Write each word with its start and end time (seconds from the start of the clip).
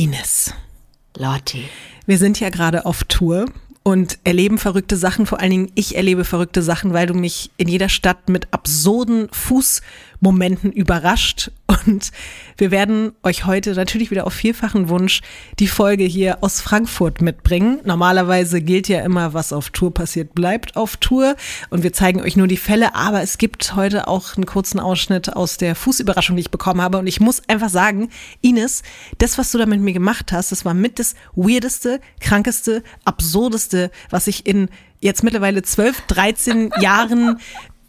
Ines. 0.00 0.54
Lotti. 1.14 1.64
Wir 2.06 2.16
sind 2.16 2.40
ja 2.40 2.48
gerade 2.48 2.86
auf 2.86 3.04
Tour 3.04 3.44
und 3.82 4.18
erleben 4.24 4.56
verrückte 4.56 4.96
Sachen. 4.96 5.26
Vor 5.26 5.40
allen 5.40 5.50
Dingen, 5.50 5.72
ich 5.74 5.94
erlebe 5.94 6.24
verrückte 6.24 6.62
Sachen, 6.62 6.94
weil 6.94 7.06
du 7.06 7.12
mich 7.12 7.50
in 7.58 7.68
jeder 7.68 7.90
Stadt 7.90 8.30
mit 8.30 8.48
absurden 8.50 9.28
Fußmomenten 9.30 10.72
überrascht. 10.72 11.50
Und 11.70 12.10
wir 12.56 12.72
werden 12.72 13.12
euch 13.22 13.46
heute 13.46 13.74
natürlich 13.74 14.10
wieder 14.10 14.26
auf 14.26 14.32
vielfachen 14.32 14.88
Wunsch 14.88 15.20
die 15.60 15.68
Folge 15.68 16.02
hier 16.02 16.38
aus 16.42 16.60
Frankfurt 16.60 17.20
mitbringen. 17.20 17.78
Normalerweise 17.84 18.60
gilt 18.60 18.88
ja 18.88 19.02
immer, 19.02 19.34
was 19.34 19.52
auf 19.52 19.70
Tour 19.70 19.94
passiert, 19.94 20.34
bleibt 20.34 20.76
auf 20.76 20.96
Tour. 20.96 21.36
Und 21.70 21.84
wir 21.84 21.92
zeigen 21.92 22.22
euch 22.22 22.36
nur 22.36 22.48
die 22.48 22.56
Fälle. 22.56 22.96
Aber 22.96 23.22
es 23.22 23.38
gibt 23.38 23.76
heute 23.76 24.08
auch 24.08 24.36
einen 24.36 24.46
kurzen 24.46 24.80
Ausschnitt 24.80 25.36
aus 25.36 25.58
der 25.58 25.76
Fußüberraschung, 25.76 26.34
die 26.34 26.42
ich 26.42 26.50
bekommen 26.50 26.82
habe. 26.82 26.98
Und 26.98 27.06
ich 27.06 27.20
muss 27.20 27.40
einfach 27.48 27.70
sagen, 27.70 28.08
Ines, 28.40 28.82
das, 29.18 29.38
was 29.38 29.52
du 29.52 29.58
da 29.58 29.66
mit 29.66 29.80
mir 29.80 29.92
gemacht 29.92 30.32
hast, 30.32 30.50
das 30.50 30.64
war 30.64 30.74
mit 30.74 30.98
das 30.98 31.14
weirdeste, 31.36 32.00
krankeste, 32.18 32.82
absurdeste, 33.04 33.92
was 34.10 34.26
ich 34.26 34.44
in 34.44 34.70
jetzt 35.00 35.22
mittlerweile 35.22 35.62
12, 35.62 36.02
13 36.02 36.70
Jahren 36.80 37.40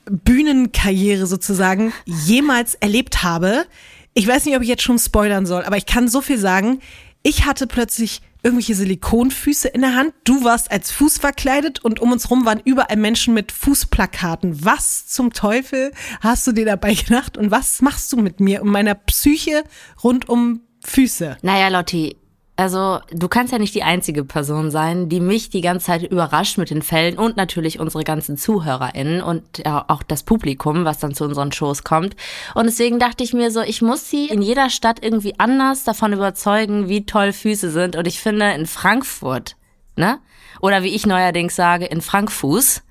Bühnenkarriere 0.06 1.28
sozusagen 1.28 1.94
jemals 2.06 2.76
erlebt 2.76 3.24
habe. 3.24 3.66
Ich 4.14 4.28
weiß 4.28 4.46
nicht, 4.46 4.56
ob 4.56 4.62
ich 4.62 4.68
jetzt 4.68 4.84
schon 4.84 5.00
spoilern 5.00 5.46
soll, 5.46 5.64
aber 5.64 5.78
ich 5.78 5.86
kann 5.86 6.08
so 6.08 6.22
viel 6.22 6.38
sagen. 6.38 6.80
Ich 7.24 7.46
hatte 7.46 7.68
plötzlich 7.68 8.22
irgendwelche 8.44 8.76
Silikonfüße 8.76 9.68
in 9.68 9.82
der 9.82 9.96
Hand. 9.96 10.14
Du 10.24 10.44
warst 10.44 10.72
als 10.72 10.92
Fuß 10.92 11.20
verkleidet 11.20 11.84
und 11.84 12.00
um 12.00 12.12
uns 12.12 12.30
rum 12.30 12.46
waren 12.46 12.62
überall 12.64 12.98
Menschen 12.98 13.34
mit 13.34 13.52
Fußplakaten. 13.52 14.66
Was 14.66 15.08
zum 15.08 15.34
Teufel 15.34 15.92
hast 16.22 16.48
du 16.48 16.52
dir 16.52 16.66
dabei 16.66 16.94
gedacht 16.94 17.38
und 17.38 17.52
was 17.52 17.82
machst 17.82 18.12
du 18.12 18.18
mit 18.18 18.40
mir 18.40 18.62
und 18.62 18.70
meiner 18.70 18.96
Psyche 18.96 19.64
rund 20.04 20.28
um 20.28 20.62
Füße? 20.84 21.38
Naja, 21.44 21.68
Lotti, 21.68 22.18
also 22.62 23.00
du 23.12 23.28
kannst 23.28 23.52
ja 23.52 23.60
nicht 23.60 23.74
die 23.74 23.82
einzige 23.82 24.24
Person 24.24 24.70
sein, 24.70 25.10
die 25.10 25.20
mich 25.20 25.50
die 25.50 25.62
ganze 25.62 25.88
Zeit 25.88 26.04
überrascht 26.04 26.60
mit 26.60 26.70
den 26.70 26.84
Fällen 26.84 27.18
und 27.18 27.36
natürlich 27.36 27.80
unsere 27.80 28.04
ganzen 28.04 28.38
ZuhörerInnen 28.38 29.24
und 29.24 29.66
auch 29.66 30.04
das 30.04 30.22
Publikum, 30.22 30.86
was 30.86 31.00
dann 31.00 31.16
zu 31.16 31.24
unseren 31.24 31.52
Shows 31.52 31.84
kommt. 31.84 32.16
Und 32.54 32.66
deswegen 32.66 33.00
dachte 33.00 33.24
ich 33.24 33.34
mir 33.34 33.50
so, 33.50 33.62
ich 33.62 33.82
muss 33.82 34.10
sie 34.10 34.28
in 34.28 34.44
jeder 34.44 34.70
Stadt 34.70 35.04
irgendwie 35.04 35.40
anders 35.40 35.84
davon 35.84 36.14
überzeugen, 36.14 36.88
wie 36.88 37.06
toll 37.06 37.34
Füße 37.34 37.72
sind. 37.72 37.96
Und 37.96 38.08
ich 38.08 38.20
finde 38.20 38.52
in 38.52 38.68
Frankfurt, 38.68 39.56
ne? 39.96 40.20
Oder 40.62 40.84
wie 40.84 40.94
ich 40.94 41.08
neuerdings 41.08 41.56
sage, 41.56 41.86
in 41.86 42.02
Frankfuß, 42.02 42.84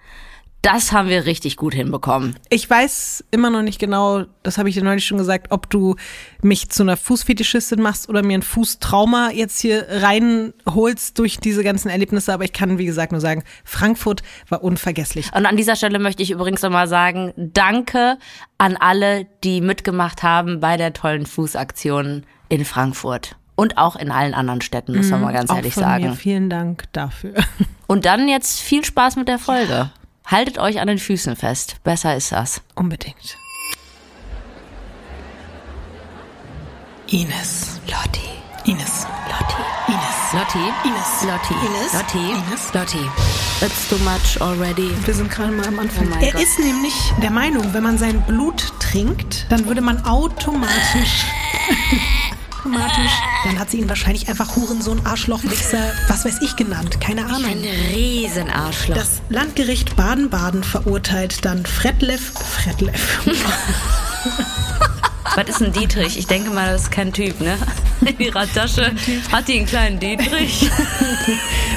das 0.62 0.92
haben 0.92 1.08
wir 1.08 1.24
richtig 1.24 1.56
gut 1.56 1.74
hinbekommen. 1.74 2.36
Ich 2.50 2.68
weiß 2.68 3.24
immer 3.30 3.48
noch 3.48 3.62
nicht 3.62 3.78
genau, 3.78 4.24
das 4.42 4.58
habe 4.58 4.68
ich 4.68 4.74
dir 4.74 4.84
neulich 4.84 5.06
schon 5.06 5.16
gesagt, 5.16 5.48
ob 5.50 5.70
du 5.70 5.96
mich 6.42 6.68
zu 6.68 6.82
einer 6.82 6.98
Fußfetischistin 6.98 7.80
machst 7.80 8.08
oder 8.10 8.22
mir 8.22 8.36
ein 8.36 8.42
Fußtrauma 8.42 9.30
jetzt 9.30 9.60
hier 9.60 9.86
reinholst 9.88 11.18
durch 11.18 11.38
diese 11.38 11.64
ganzen 11.64 11.88
Erlebnisse. 11.88 12.34
Aber 12.34 12.44
ich 12.44 12.52
kann, 12.52 12.76
wie 12.76 12.84
gesagt, 12.84 13.12
nur 13.12 13.22
sagen, 13.22 13.42
Frankfurt 13.64 14.22
war 14.50 14.62
unvergesslich. 14.62 15.30
Und 15.34 15.46
an 15.46 15.56
dieser 15.56 15.76
Stelle 15.76 15.98
möchte 15.98 16.22
ich 16.22 16.30
übrigens 16.30 16.60
nochmal 16.60 16.88
sagen, 16.88 17.32
danke 17.36 18.18
an 18.58 18.76
alle, 18.76 19.26
die 19.42 19.62
mitgemacht 19.62 20.22
haben 20.22 20.60
bei 20.60 20.76
der 20.76 20.92
tollen 20.92 21.24
Fußaktion 21.24 22.24
in 22.50 22.64
Frankfurt. 22.66 23.36
Und 23.56 23.76
auch 23.76 23.96
in 23.96 24.10
allen 24.10 24.32
anderen 24.32 24.62
Städten, 24.62 24.96
muss 24.96 25.10
man 25.10 25.20
mal 25.20 25.32
ganz 25.32 25.50
Mhm. 25.50 25.52
Auch 25.52 25.56
ehrlich 25.56 25.74
von 25.74 25.82
sagen. 25.82 26.04
Mir 26.04 26.12
vielen 26.14 26.48
Dank 26.48 26.84
dafür. 26.92 27.34
Und 27.86 28.06
dann 28.06 28.28
jetzt 28.28 28.60
viel 28.60 28.84
Spaß 28.84 29.16
mit 29.16 29.28
der 29.28 29.38
Folge. 29.38 29.90
Haltet 30.30 30.58
euch 30.58 30.78
an 30.78 30.86
den 30.86 30.98
Füßen 30.98 31.34
fest. 31.34 31.82
Besser 31.82 32.14
ist 32.14 32.30
das. 32.30 32.62
Unbedingt. 32.76 33.36
Ines. 37.08 37.80
Lotti. 37.88 38.30
Ines. 38.64 39.06
Lotti. 39.28 39.62
Ines. 39.88 40.32
Lotti. 40.32 40.58
Ines. 40.84 41.22
Lotti. 41.24 41.54
Ines. 41.66 41.92
Lotti. 41.92 42.18
Ines. 42.18 42.72
Lotti. 42.72 43.10
It's 43.60 43.88
too 43.88 43.98
much 44.04 44.40
already. 44.40 44.94
Wir 45.04 45.14
sind 45.14 45.28
gerade 45.28 45.50
mal 45.50 45.66
am 45.66 45.80
Anfang. 45.80 46.06
Oh 46.12 46.24
er 46.24 46.30
Gott. 46.30 46.40
ist 46.40 46.60
nämlich 46.60 46.94
der 47.20 47.32
Meinung, 47.32 47.74
wenn 47.74 47.82
man 47.82 47.98
sein 47.98 48.22
Blut 48.22 48.72
trinkt, 48.78 49.46
dann 49.48 49.66
würde 49.66 49.80
man 49.80 50.04
automatisch. 50.04 51.24
automatisch. 52.60 53.12
Dann 53.44 53.58
hat 53.58 53.70
sie 53.70 53.78
ihn 53.78 53.88
wahrscheinlich 53.88 54.28
einfach 54.28 54.56
Hurensohn, 54.56 55.04
Arschloch, 55.04 55.42
Wichser, 55.44 55.92
was 56.08 56.24
weiß 56.24 56.40
ich 56.42 56.56
genannt. 56.56 57.00
Keine 57.00 57.26
Ahnung. 57.26 57.44
Ein 57.50 57.64
Riesenarschloch. 57.92 58.96
Das 58.96 59.22
Landgericht 59.28 59.96
Baden-Baden 59.96 60.64
verurteilt 60.64 61.44
dann 61.44 61.64
Fredlev. 61.66 62.32
Fredlev. 62.32 63.20
Was 65.36 65.48
ist 65.48 65.62
ein 65.62 65.72
Dietrich? 65.72 66.18
Ich 66.18 66.26
denke 66.26 66.50
mal, 66.50 66.72
das 66.72 66.82
ist 66.82 66.90
kein 66.90 67.12
Typ, 67.12 67.40
ne? 67.40 67.56
In 68.00 68.18
ihrer 68.18 68.50
Tasche 68.50 68.92
hat 69.30 69.48
die 69.48 69.58
einen 69.58 69.66
kleinen 69.66 69.98
Dietrich. 70.00 70.68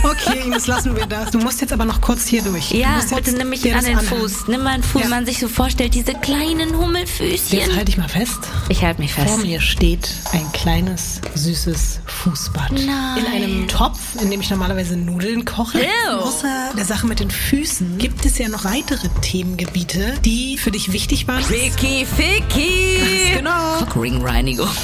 Okay, 0.04 0.42
Ines, 0.46 0.68
lassen 0.68 0.96
wir 0.98 1.06
das. 1.06 1.32
Du 1.32 1.38
musst 1.40 1.62
jetzt 1.62 1.72
aber 1.72 1.86
noch 1.86 2.02
kurz 2.02 2.28
hier 2.28 2.42
durch. 2.42 2.70
Du 2.70 2.76
Ja, 2.78 2.98
jetzt 3.00 3.16
bitte 3.16 3.32
nimm 3.34 3.50
mich 3.50 3.74
an 3.74 3.86
den. 3.86 3.98
Fuß. 4.00 4.48
Nimm 4.48 4.62
meinen 4.64 4.84
Fuß, 4.84 5.04
Ja. 5.04 5.08
man 5.08 5.26
sich 5.26 5.40
so 5.40 5.48
vorstellt, 5.48 5.94
diese 5.94 6.14
kleinen 6.14 6.60
Jetzt 6.60 6.74
Hummelfüßchen. 6.76 7.76
halte 7.78 7.90
ich 7.90 7.98
mal 7.98 8.10
fest. 8.10 8.40
Ich 8.68 8.84
halte 8.84 9.00
mich 9.02 9.14
Vor 9.14 9.24
fest. 9.26 9.44
mir 9.44 9.62
steht 9.62 10.10
ein 10.34 10.52
kleines, 10.52 11.22
süßes 11.36 12.02
Fußbad. 12.06 12.72
Nein. 12.74 13.18
In 13.18 13.26
einem 13.28 13.68
Topf, 13.70 13.98
in 14.22 14.30
dem 14.30 14.42
ich 14.42 14.50
normalerweise 14.50 14.98
Nudeln 14.98 15.46
koche. 15.46 15.80
Ew. 15.80 16.18
Außer 16.20 16.72
der 16.78 16.86
Sache 16.86 17.08
mit 17.08 17.22
den 17.22 17.32
Füßen 17.32 17.98
gibt 17.98 18.26
es 18.26 18.38
ja 18.38 18.50
noch 18.50 18.66
weitere 18.66 19.08
Themengebiete, 19.22 20.16
die 20.26 20.58
für 20.58 20.72
dich 20.72 20.92
wichtig 20.92 21.30
waren. 21.30 21.42
Ficky, 21.44 22.06
Ficky. 22.06 23.33
Genau. 23.34 23.80
Cockringreinigung. 23.80 24.70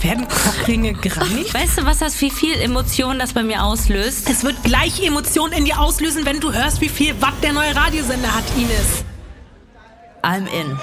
Werden 0.00 0.28
Kochringe 0.28 0.92
gereinigt? 0.94 1.52
Weißt 1.52 1.78
du, 1.78 1.84
was 1.84 1.98
das, 1.98 2.20
wie 2.20 2.30
viel 2.30 2.54
Emotionen 2.60 3.18
das 3.18 3.32
bei 3.32 3.42
mir 3.42 3.62
auslöst? 3.62 4.30
Es 4.30 4.44
wird 4.44 4.62
gleich 4.62 5.04
Emotionen 5.04 5.52
in 5.52 5.64
dir 5.64 5.80
auslösen, 5.80 6.24
wenn 6.24 6.40
du 6.40 6.52
hörst, 6.52 6.80
wie 6.80 6.88
viel 6.88 7.20
Watt 7.20 7.34
der 7.42 7.52
neue 7.52 7.74
Radiosender 7.74 8.34
hat, 8.34 8.44
Ines. 8.56 9.04
I'm 10.22 10.46
in. 10.46 10.78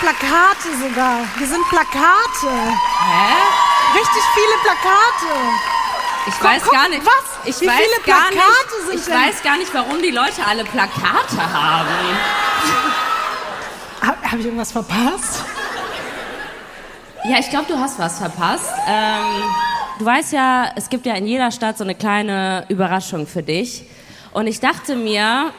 Plakate 0.00 0.68
sogar. 0.80 1.20
Hier 1.38 1.46
sind 1.46 1.68
Plakate. 1.68 2.50
Hä? 2.50 3.98
Richtig 3.98 4.22
viele 4.34 4.56
Plakate. 4.62 5.34
Ich 6.26 6.44
weiß 6.44 6.62
guck, 6.64 6.72
gar 6.72 6.88
nicht. 6.88 7.04
was? 7.04 7.46
Ich 7.46 7.60
Wie 7.60 7.66
weiß 7.66 7.74
viele 7.76 8.00
gar 8.06 8.28
Plakate 8.28 8.36
nicht. 8.36 8.86
sind 8.90 9.00
ich 9.00 9.04
denn- 9.06 9.14
weiß 9.14 9.42
gar 9.42 9.56
nicht, 9.56 9.72
warum 9.74 10.02
die 10.02 10.10
Leute 10.10 10.44
alle 10.46 10.64
Plakate 10.64 11.36
haben. 11.52 11.88
Habe 14.02 14.16
hab 14.30 14.38
ich 14.38 14.44
irgendwas 14.44 14.72
verpasst? 14.72 15.44
Ja, 17.24 17.38
ich 17.38 17.50
glaube, 17.50 17.66
du 17.68 17.78
hast 17.78 17.98
was 17.98 18.18
verpasst. 18.18 18.70
Ähm, 18.86 19.24
du 19.98 20.04
weißt 20.04 20.32
ja, 20.32 20.70
es 20.76 20.88
gibt 20.88 21.04
ja 21.06 21.14
in 21.14 21.26
jeder 21.26 21.50
Stadt 21.50 21.76
so 21.78 21.84
eine 21.84 21.94
kleine 21.94 22.64
Überraschung 22.68 23.26
für 23.26 23.42
dich. 23.42 23.84
Und 24.32 24.46
ich 24.46 24.60
dachte 24.60 24.94
mir, 24.94 25.52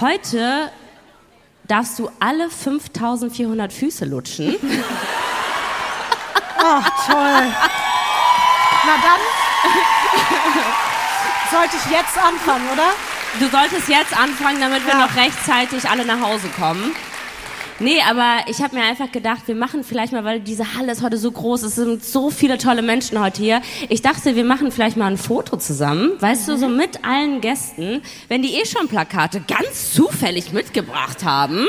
heute 0.00 0.70
darfst 1.68 1.98
du 1.98 2.10
alle 2.20 2.48
5400 2.50 3.72
Füße 3.72 4.04
lutschen. 4.04 4.56
Ach, 6.58 7.06
toll. 7.06 7.46
Na 8.84 8.92
dann 9.02 9.20
sollte 11.50 11.76
ich 11.76 11.90
jetzt 11.90 12.16
anfangen, 12.18 12.68
oder? 12.72 12.88
Du 13.38 13.48
solltest 13.48 13.88
jetzt 13.88 14.16
anfangen, 14.18 14.60
damit 14.60 14.84
wir 14.86 14.94
Ja. 14.94 15.06
noch 15.06 15.14
rechtzeitig 15.16 15.88
alle 15.88 16.04
nach 16.04 16.20
Hause 16.20 16.48
kommen. 16.58 16.94
Nee, 17.78 18.00
aber 18.08 18.48
ich 18.48 18.62
habe 18.62 18.74
mir 18.74 18.84
einfach 18.84 19.12
gedacht, 19.12 19.42
wir 19.46 19.54
machen 19.54 19.84
vielleicht 19.84 20.12
mal, 20.12 20.24
weil 20.24 20.40
diese 20.40 20.74
Halle 20.76 20.92
ist 20.92 21.02
heute 21.02 21.18
so 21.18 21.30
groß, 21.30 21.62
es 21.62 21.74
sind 21.74 22.02
so 22.02 22.30
viele 22.30 22.56
tolle 22.56 22.80
Menschen 22.80 23.20
heute 23.20 23.42
hier. 23.42 23.60
Ich 23.90 24.00
dachte, 24.00 24.34
wir 24.34 24.44
machen 24.44 24.72
vielleicht 24.72 24.96
mal 24.96 25.08
ein 25.08 25.18
Foto 25.18 25.58
zusammen, 25.58 26.12
weißt 26.18 26.48
du, 26.48 26.56
so 26.56 26.68
mit 26.68 27.04
allen 27.04 27.42
Gästen, 27.42 28.02
wenn 28.28 28.40
die 28.40 28.54
eh 28.54 28.64
schon 28.64 28.88
Plakate 28.88 29.42
ganz 29.46 29.92
zufällig 29.92 30.54
mitgebracht 30.54 31.22
haben. 31.22 31.66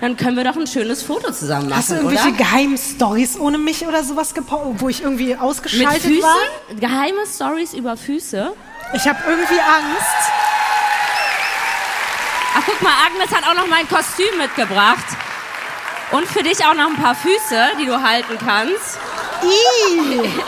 dann 0.00 0.16
können 0.16 0.36
wir 0.36 0.44
doch 0.44 0.56
ein 0.56 0.68
schönes 0.68 1.02
Foto 1.02 1.32
zusammen 1.32 1.68
machen, 1.68 1.78
Hast 1.78 1.90
du 1.90 1.94
irgendwelche 1.96 2.28
oder? 2.28 2.36
Geheimstories 2.36 3.36
ohne 3.38 3.58
mich 3.58 3.84
oder 3.84 4.04
sowas 4.04 4.32
gepostet, 4.34 4.74
wo 4.80 4.88
ich 4.88 5.02
irgendwie 5.02 5.30
Mit 5.30 5.40
ausgeschaltet 5.40 6.02
Füßen? 6.02 6.22
war? 6.22 6.76
Geheime 6.78 7.26
Stories 7.26 7.74
über 7.74 7.96
Füße? 7.96 8.52
Ich 8.94 9.04
habe 9.08 9.18
irgendwie 9.28 9.58
Angst. 9.58 10.30
Ach, 12.56 12.62
guck 12.66 12.80
mal, 12.82 12.92
Agnes 13.06 13.34
hat 13.36 13.44
auch 13.48 13.54
noch 13.54 13.66
mein 13.68 13.88
Kostüm 13.88 14.38
mitgebracht. 14.38 15.04
Und 16.12 16.26
für 16.26 16.42
dich 16.42 16.64
auch 16.64 16.74
noch 16.74 16.86
ein 16.86 16.96
paar 16.96 17.14
Füße, 17.14 17.76
die 17.80 17.86
du 17.86 18.02
halten 18.02 18.38
kannst. 18.44 18.98
Ih. 19.42 20.28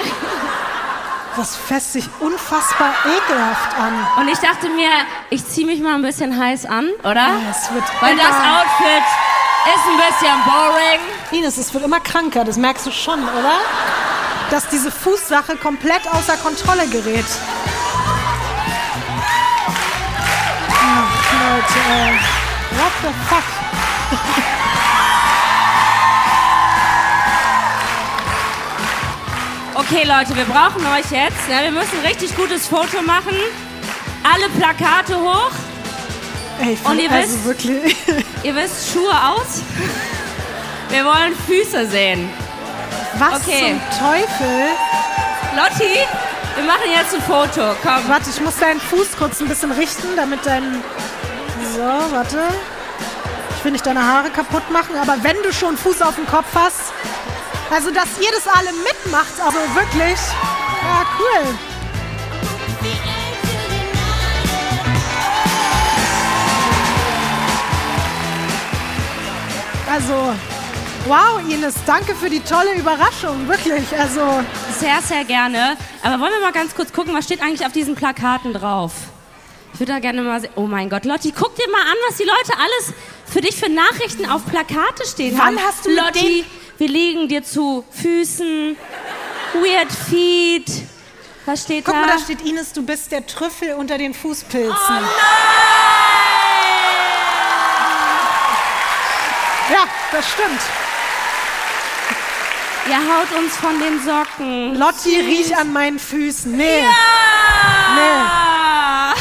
Das 1.34 1.56
fässt 1.56 1.94
sich 1.94 2.04
unfassbar 2.20 2.92
ekelhaft 3.06 3.78
an. 3.78 4.06
Und 4.18 4.28
ich 4.28 4.38
dachte 4.38 4.68
mir, 4.68 4.90
ich 5.30 5.46
ziehe 5.46 5.66
mich 5.66 5.80
mal 5.80 5.94
ein 5.94 6.02
bisschen 6.02 6.38
heiß 6.38 6.66
an, 6.66 6.90
oder? 7.00 7.14
Ja, 7.14 7.38
es 7.50 7.72
wird 7.72 7.84
Weil 8.00 8.16
das 8.16 8.26
Outfit 8.26 9.02
ist 9.64 9.86
ein 9.88 9.96
bisschen 9.96 10.44
boring. 10.44 11.00
Ines, 11.30 11.56
es 11.56 11.72
wird 11.72 11.84
immer 11.84 12.00
kranker, 12.00 12.44
das 12.44 12.58
merkst 12.58 12.86
du 12.86 12.90
schon, 12.90 13.20
oder? 13.20 13.54
Dass 14.50 14.68
diese 14.68 14.90
Fußsache 14.90 15.56
komplett 15.56 16.06
außer 16.12 16.36
Kontrolle 16.36 16.86
gerät. 16.88 17.24
Ach, 20.68 21.32
Leute, 21.32 21.80
ey. 21.94 22.18
What 22.78 22.92
the 23.00 23.08
fuck? 23.30 23.44
Okay, 29.74 30.04
Leute, 30.04 30.36
wir 30.36 30.44
brauchen 30.44 30.84
euch 30.86 31.10
jetzt. 31.10 31.48
Ne? 31.48 31.62
Wir 31.62 31.70
müssen 31.70 31.98
ein 32.00 32.06
richtig 32.06 32.36
gutes 32.36 32.66
Foto 32.68 33.00
machen. 33.02 33.34
Alle 34.22 34.48
Plakate 34.50 35.18
hoch. 35.18 35.50
Ey, 36.60 36.78
Und 36.84 36.98
ihr 37.00 37.10
also 37.10 37.32
wisst- 37.34 37.44
wirklich. 37.44 37.96
Ihr 38.42 38.54
wisst, 38.54 38.92
Schuhe 38.92 39.10
aus. 39.12 39.62
Wir 40.90 41.04
wollen 41.04 41.34
Füße 41.46 41.86
sehen. 41.86 42.28
Was 43.18 43.40
Okay. 43.42 43.78
zum 43.80 43.80
Teufel? 43.98 44.66
Lotti, 45.56 45.92
wir 46.56 46.64
machen 46.64 46.90
jetzt 46.94 47.14
ein 47.14 47.22
Foto. 47.22 47.74
Komm. 47.82 48.08
Warte, 48.08 48.30
ich 48.30 48.40
muss 48.40 48.56
deinen 48.56 48.80
Fuß 48.80 49.16
kurz 49.18 49.40
ein 49.40 49.48
bisschen 49.48 49.72
richten, 49.72 50.08
damit 50.16 50.40
dein. 50.44 50.82
So, 51.74 51.80
warte. 52.14 52.38
Ich 53.56 53.64
will 53.64 53.72
nicht 53.72 53.86
deine 53.86 54.04
Haare 54.04 54.30
kaputt 54.30 54.70
machen, 54.70 54.96
aber 55.00 55.16
wenn 55.22 55.36
du 55.42 55.52
schon 55.52 55.76
Fuß 55.76 56.02
auf 56.02 56.16
dem 56.16 56.26
Kopf 56.26 56.46
hast. 56.54 56.92
Also, 57.72 57.90
dass 57.90 58.08
ihr 58.20 58.30
das 58.30 58.46
alle 58.46 58.70
mitmacht, 58.70 59.32
also 59.42 59.56
wirklich. 59.74 60.18
Ja, 60.82 61.06
cool. 61.18 61.54
Also, 69.90 70.34
wow, 71.06 71.40
Ines, 71.48 71.74
danke 71.86 72.14
für 72.14 72.28
die 72.28 72.40
tolle 72.40 72.74
Überraschung, 72.74 73.48
wirklich. 73.48 73.84
Also, 73.98 74.20
Sehr, 74.78 75.00
sehr 75.00 75.24
gerne. 75.24 75.78
Aber 76.02 76.20
wollen 76.20 76.32
wir 76.32 76.40
mal 76.42 76.52
ganz 76.52 76.74
kurz 76.74 76.92
gucken, 76.92 77.14
was 77.14 77.24
steht 77.24 77.40
eigentlich 77.40 77.64
auf 77.64 77.72
diesen 77.72 77.94
Plakaten 77.94 78.52
drauf? 78.52 78.92
Ich 79.72 79.80
würde 79.80 79.92
da 79.92 79.98
gerne 79.98 80.20
mal 80.20 80.42
sehen. 80.42 80.50
Oh 80.56 80.66
mein 80.66 80.90
Gott, 80.90 81.06
Lotti, 81.06 81.32
guck 81.32 81.56
dir 81.56 81.70
mal 81.70 81.80
an, 81.80 81.96
was 82.06 82.18
die 82.18 82.24
Leute 82.24 82.52
alles 82.58 82.92
für 83.26 83.40
dich 83.40 83.56
für 83.56 83.70
Nachrichten 83.70 84.26
auf 84.26 84.44
Plakate 84.44 85.06
stehen 85.06 85.38
Wann 85.38 85.56
haben. 85.56 85.58
hast 85.66 85.86
du 85.86 85.90
Lotti, 85.94 86.44
wir 86.78 86.88
liegen 86.88 87.28
dir 87.28 87.42
zu 87.44 87.84
Füßen. 87.90 88.76
Weird 89.54 89.92
Feet. 90.08 90.66
Was 91.44 91.62
steht 91.62 91.84
guck 91.84 91.94
da? 91.94 92.00
mal, 92.00 92.06
da 92.08 92.18
steht 92.18 92.42
Ines, 92.42 92.72
du 92.72 92.82
bist 92.84 93.10
der 93.12 93.26
Trüffel 93.26 93.74
unter 93.74 93.98
den 93.98 94.14
Fußpilzen. 94.14 94.74
Oh 94.74 94.92
Ja, 99.72 99.84
das 100.12 100.30
stimmt. 100.30 100.60
Ihr 102.88 102.96
haut 102.96 103.32
uns 103.38 103.56
von 103.56 103.78
den 103.78 104.02
Socken. 104.02 104.74
Lotti, 104.76 105.20
riech 105.20 105.56
an 105.56 105.72
meinen 105.72 105.98
Füßen. 105.98 106.52
Nee. 106.56 106.84
Ah! 107.94 109.14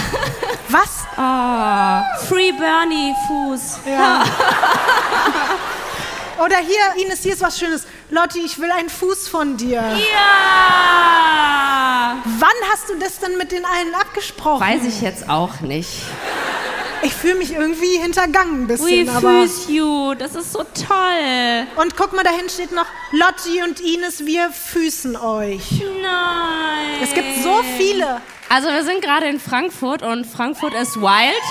Was? 0.69 1.05
Oh, 1.17 2.25
Free 2.27 2.51
Bernie 2.53 3.13
Fuß. 3.27 3.79
Ja. 3.85 4.23
Oder 6.43 6.57
hier, 6.57 7.03
Ines, 7.03 7.21
hier 7.23 7.33
ist 7.33 7.41
was 7.41 7.59
Schönes. 7.59 7.85
Lotti, 8.09 8.39
ich 8.43 8.57
will 8.59 8.71
einen 8.71 8.89
Fuß 8.89 9.27
von 9.27 9.57
dir. 9.57 9.81
Ja! 9.81 10.21
Wann 12.23 12.49
hast 12.71 12.89
du 12.89 12.95
das 12.99 13.19
denn 13.19 13.37
mit 13.37 13.51
den 13.51 13.65
allen 13.65 13.93
abgesprochen? 13.95 14.61
Weiß 14.61 14.85
ich 14.85 15.01
jetzt 15.01 15.29
auch 15.29 15.59
nicht. 15.61 15.89
Ich 17.03 17.13
fühle 17.13 17.35
mich 17.35 17.53
irgendwie 17.53 17.97
hintergangen 17.97 18.63
ein 18.63 18.69
We 18.69 18.73
bisschen, 18.73 19.09
aber. 19.09 19.41
füß 19.41 19.69
you. 19.69 20.13
Das 20.15 20.35
ist 20.35 20.53
so 20.53 20.59
toll. 20.59 21.67
Und 21.77 21.97
guck 21.97 22.13
mal, 22.13 22.23
dahin 22.23 22.47
steht 22.47 22.71
noch 22.71 22.85
Lotti 23.11 23.63
und 23.63 23.79
Ines, 23.79 24.25
wir 24.25 24.51
füßen 24.51 25.15
euch. 25.15 25.81
Nein. 26.01 26.99
Es 27.01 27.13
gibt 27.13 27.41
so 27.43 27.63
viele. 27.77 28.21
Also 28.49 28.69
wir 28.69 28.83
sind 28.83 29.01
gerade 29.01 29.27
in 29.27 29.39
Frankfurt 29.39 30.03
und 30.03 30.25
Frankfurt 30.27 30.73
ist 30.75 30.97
wild. 30.97 31.41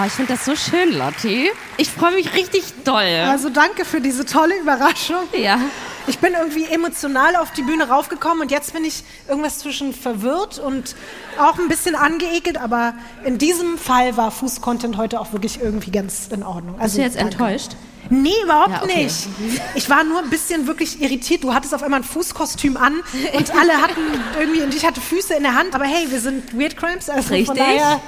Oh, 0.00 0.04
ich 0.06 0.12
finde 0.12 0.34
das 0.34 0.44
so 0.44 0.54
schön, 0.54 0.96
Lotti. 0.96 1.50
Ich 1.76 1.90
freue 1.90 2.14
mich 2.14 2.32
richtig 2.34 2.62
doll. 2.84 3.02
Also 3.28 3.48
danke 3.48 3.84
für 3.84 4.00
diese 4.00 4.24
tolle 4.24 4.56
Überraschung. 4.60 5.24
ja. 5.32 5.58
Ich 6.06 6.20
bin 6.20 6.32
irgendwie 6.32 6.64
emotional 6.64 7.36
auf 7.36 7.50
die 7.50 7.60
Bühne 7.62 7.86
raufgekommen 7.88 8.40
und 8.42 8.50
jetzt 8.50 8.72
bin 8.72 8.82
ich 8.84 9.02
irgendwas 9.28 9.58
zwischen 9.58 9.92
verwirrt 9.92 10.58
und 10.58 10.94
auch 11.38 11.58
ein 11.58 11.68
bisschen 11.68 11.94
angeekelt, 11.94 12.56
aber 12.58 12.94
in 13.24 13.36
diesem 13.36 13.76
Fall 13.76 14.16
war 14.16 14.30
Fuß-Content 14.30 14.96
heute 14.96 15.20
auch 15.20 15.32
wirklich 15.32 15.60
irgendwie 15.60 15.90
ganz 15.90 16.28
in 16.30 16.42
Ordnung. 16.42 16.76
Also, 16.80 16.96
Bist 16.96 16.96
du 16.96 17.02
jetzt 17.02 17.16
danke. 17.18 17.32
enttäuscht? 17.44 17.72
Nee, 18.08 18.32
überhaupt 18.42 18.70
Ja, 18.70 18.82
okay. 18.84 19.04
nicht. 19.04 19.26
Ich 19.74 19.90
war 19.90 20.02
nur 20.04 20.20
ein 20.20 20.30
bisschen 20.30 20.66
wirklich 20.66 21.02
irritiert. 21.02 21.44
Du 21.44 21.52
hattest 21.52 21.74
auf 21.74 21.82
einmal 21.82 22.00
ein 22.00 22.04
Fußkostüm 22.04 22.78
an 22.78 23.02
und 23.34 23.50
alle 23.54 23.74
hatten 23.82 24.00
irgendwie, 24.40 24.62
und 24.62 24.74
ich 24.74 24.86
hatte 24.86 25.02
Füße 25.02 25.34
in 25.34 25.42
der 25.42 25.56
Hand. 25.56 25.74
Aber 25.74 25.84
hey, 25.84 26.10
wir 26.10 26.20
sind 26.20 26.58
Weird 26.58 26.76
Crimes, 26.78 27.10
also 27.10 27.22
von 27.28 27.36
Richtig. 27.36 27.58
daher 27.58 28.00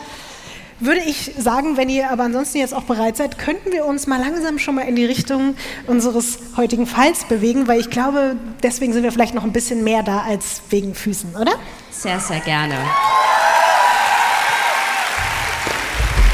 würde 0.81 1.01
ich 1.01 1.33
sagen, 1.39 1.77
wenn 1.77 1.89
ihr 1.89 2.11
aber 2.11 2.25
ansonsten 2.25 2.59
jetzt 2.59 2.75
auch 2.75 2.85
bereit 2.85 3.17
seid, 3.17 3.39
könnten 3.39 3.73
wir 3.73 3.85
uns 3.85 4.07
mal 4.07 4.19
langsam 4.21 4.59
schon 4.59 4.75
mal 4.75 4.83
in 4.83 4.97
die 4.97 5.05
Richtung 5.05 5.55
unseres 5.87 6.39
heutigen 6.57 6.87
Falls 6.87 7.25
bewegen, 7.25 7.69
weil 7.69 7.81
ich 7.81 7.91
glaube, 7.91 8.37
deswegen 8.63 8.93
sind 8.93 9.03
wir 9.03 9.13
vielleicht 9.13 9.35
noch 9.35 9.45
ein 9.45 9.53
bisschen 9.53 9.85
mehr 9.85 10.03
da 10.03 10.21
als 10.21 10.63
wegen 10.71 10.95
Füßen, 10.95 11.37
oder? 11.37 11.53
Sehr, 11.91 12.19
sehr 12.19 12.41
gerne. 12.41 12.75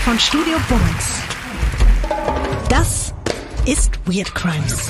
Von 0.05 0.21
Studio 0.21 0.57
Bummens. 0.69 1.07
Das 2.69 3.13
ist 3.65 3.91
Weird 4.07 4.33
Crimes. 4.35 4.89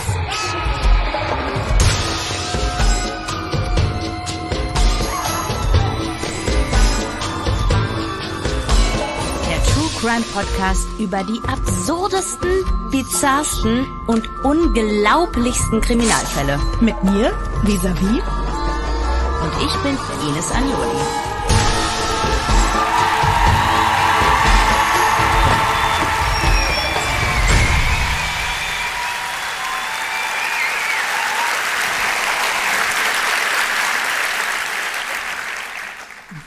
Crime 10.00 10.24
Podcast 10.34 10.86
über 10.98 11.24
die 11.24 11.40
absurdesten, 11.48 12.50
bizarrsten 12.90 13.86
und 14.06 14.28
unglaublichsten 14.44 15.80
Kriminalfälle. 15.80 16.60
Mit 16.80 17.02
mir, 17.02 17.32
Visavi. 17.62 18.20
Und 19.42 19.52
ich 19.64 19.74
bin 19.82 19.96
Ines 20.28 20.50
Agnoli. 20.52 21.00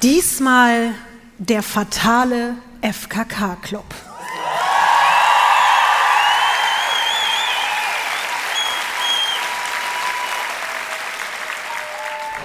Diesmal 0.04 0.94
der 1.40 1.64
fatale 1.64 2.56
FKK-Club. 2.82 3.86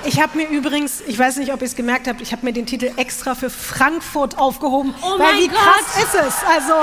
Ich 0.06 0.20
habe 0.20 0.36
mir 0.36 0.48
übrigens, 0.48 1.02
ich 1.06 1.18
weiß 1.18 1.36
nicht, 1.36 1.52
ob 1.52 1.62
ihr 1.62 1.66
es 1.66 1.76
gemerkt 1.76 2.08
habt, 2.08 2.20
ich 2.20 2.32
habe 2.32 2.44
mir 2.44 2.52
den 2.52 2.66
Titel 2.66 2.92
extra 2.96 3.34
für 3.34 3.48
Frankfurt 3.48 4.38
aufgehoben. 4.38 4.94
Oh 5.00 5.18
weil 5.18 5.32
mein 5.32 5.38
wie 5.40 5.48
Gott. 5.48 5.56
krass 5.56 5.96
ist 6.02 6.14
es? 6.14 6.34
Also, 6.46 6.74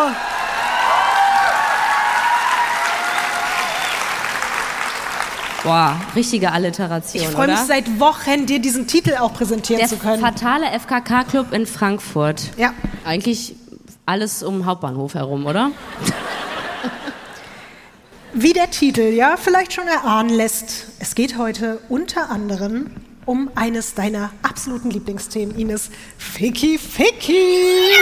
Boah, 5.64 6.00
richtige 6.16 6.52
Alliteration, 6.52 7.24
ich 7.24 7.30
freue 7.30 7.48
mich 7.48 7.58
oder? 7.58 7.66
seit 7.66 8.00
Wochen, 8.00 8.48
dir 8.48 8.60
diesen 8.60 8.88
Titel 8.88 9.16
auch 9.20 9.34
präsentieren 9.34 9.80
Der 9.80 9.88
zu 9.90 9.98
können. 9.98 10.20
fatale 10.22 10.66
FKK-Club 10.80 11.54
in 11.54 11.68
Frankfurt. 11.68 12.50
Ja. 12.58 12.74
Eigentlich 13.06 13.56
alles 14.08 14.42
um 14.42 14.66
Hauptbahnhof 14.66 15.14
herum, 15.14 15.46
oder? 15.46 15.72
Wie 18.34 18.54
der 18.54 18.72
Titel 18.72 19.02
ja 19.02 19.36
vielleicht 19.38 19.74
schon 19.74 19.88
erahnen 19.88 20.30
lässt, 20.32 20.86
es 21.00 21.14
geht 21.14 21.38
heute 21.38 21.80
unter 21.90 22.30
anderem 22.32 22.92
um 23.26 23.52
eines 23.54 23.94
deiner 23.94 24.32
absoluten 24.42 24.90
Lieblingsthemen, 24.90 25.56
Ines. 25.56 25.92
Ficky 26.18 26.80
Ficky! 26.80 27.92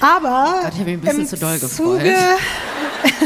Aber 0.00 0.60
Gott, 0.62 0.72
ich 0.78 0.84
mich 0.86 0.94
ein 0.94 1.00
bisschen 1.00 1.26
zu 1.26 1.36
doll 1.36 1.58
Zuge, 1.58 2.04
gefreut. 2.04 2.38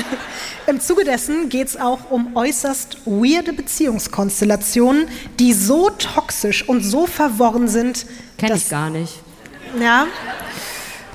Im 0.66 0.80
Zuge 0.80 1.04
dessen 1.04 1.50
geht 1.50 1.68
es 1.68 1.76
auch 1.76 2.10
um 2.10 2.36
äußerst 2.36 2.98
weirde 3.04 3.52
Beziehungskonstellationen, 3.52 5.08
die 5.38 5.52
so 5.52 5.90
toxisch 5.90 6.66
und 6.66 6.82
so 6.82 7.06
verworren 7.06 7.68
sind, 7.68 8.06
Kenn 8.38 8.48
dass, 8.48 8.62
ich 8.62 8.68
gar 8.70 8.88
nicht. 8.88 9.20
ja, 9.78 10.06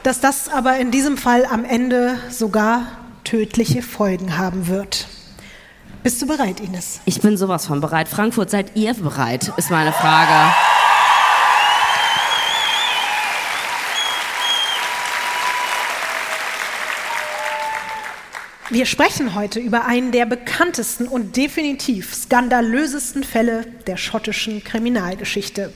dass 0.04 0.20
das 0.20 0.50
aber 0.50 0.78
in 0.78 0.92
diesem 0.92 1.18
Fall 1.18 1.46
am 1.46 1.66
Ende 1.66 2.18
sogar 2.30 2.84
tödliche 3.24 3.82
Folgen 3.82 4.38
haben 4.38 4.68
wird. 4.68 5.08
Bist 6.04 6.22
du 6.22 6.28
bereit, 6.28 6.60
Ines? 6.60 7.02
Ich 7.06 7.20
bin 7.20 7.36
sowas 7.36 7.66
von 7.66 7.82
bereit. 7.82 8.08
Frankfurt, 8.08 8.52
seid 8.52 8.76
ihr 8.76 8.94
bereit? 8.94 9.52
Ist 9.58 9.72
meine 9.72 9.92
Frage. 9.92 10.54
Wir 18.70 18.86
sprechen 18.86 19.34
heute 19.34 19.60
über 19.60 19.86
einen 19.86 20.12
der 20.12 20.28
bekanntesten 20.28 21.08
und 21.08 21.36
definitiv 21.36 22.14
skandalösesten 22.14 23.24
Fälle 23.24 23.66
der 23.88 23.98
schottischen 23.98 24.64
Kriminalgeschichte. 24.64 25.74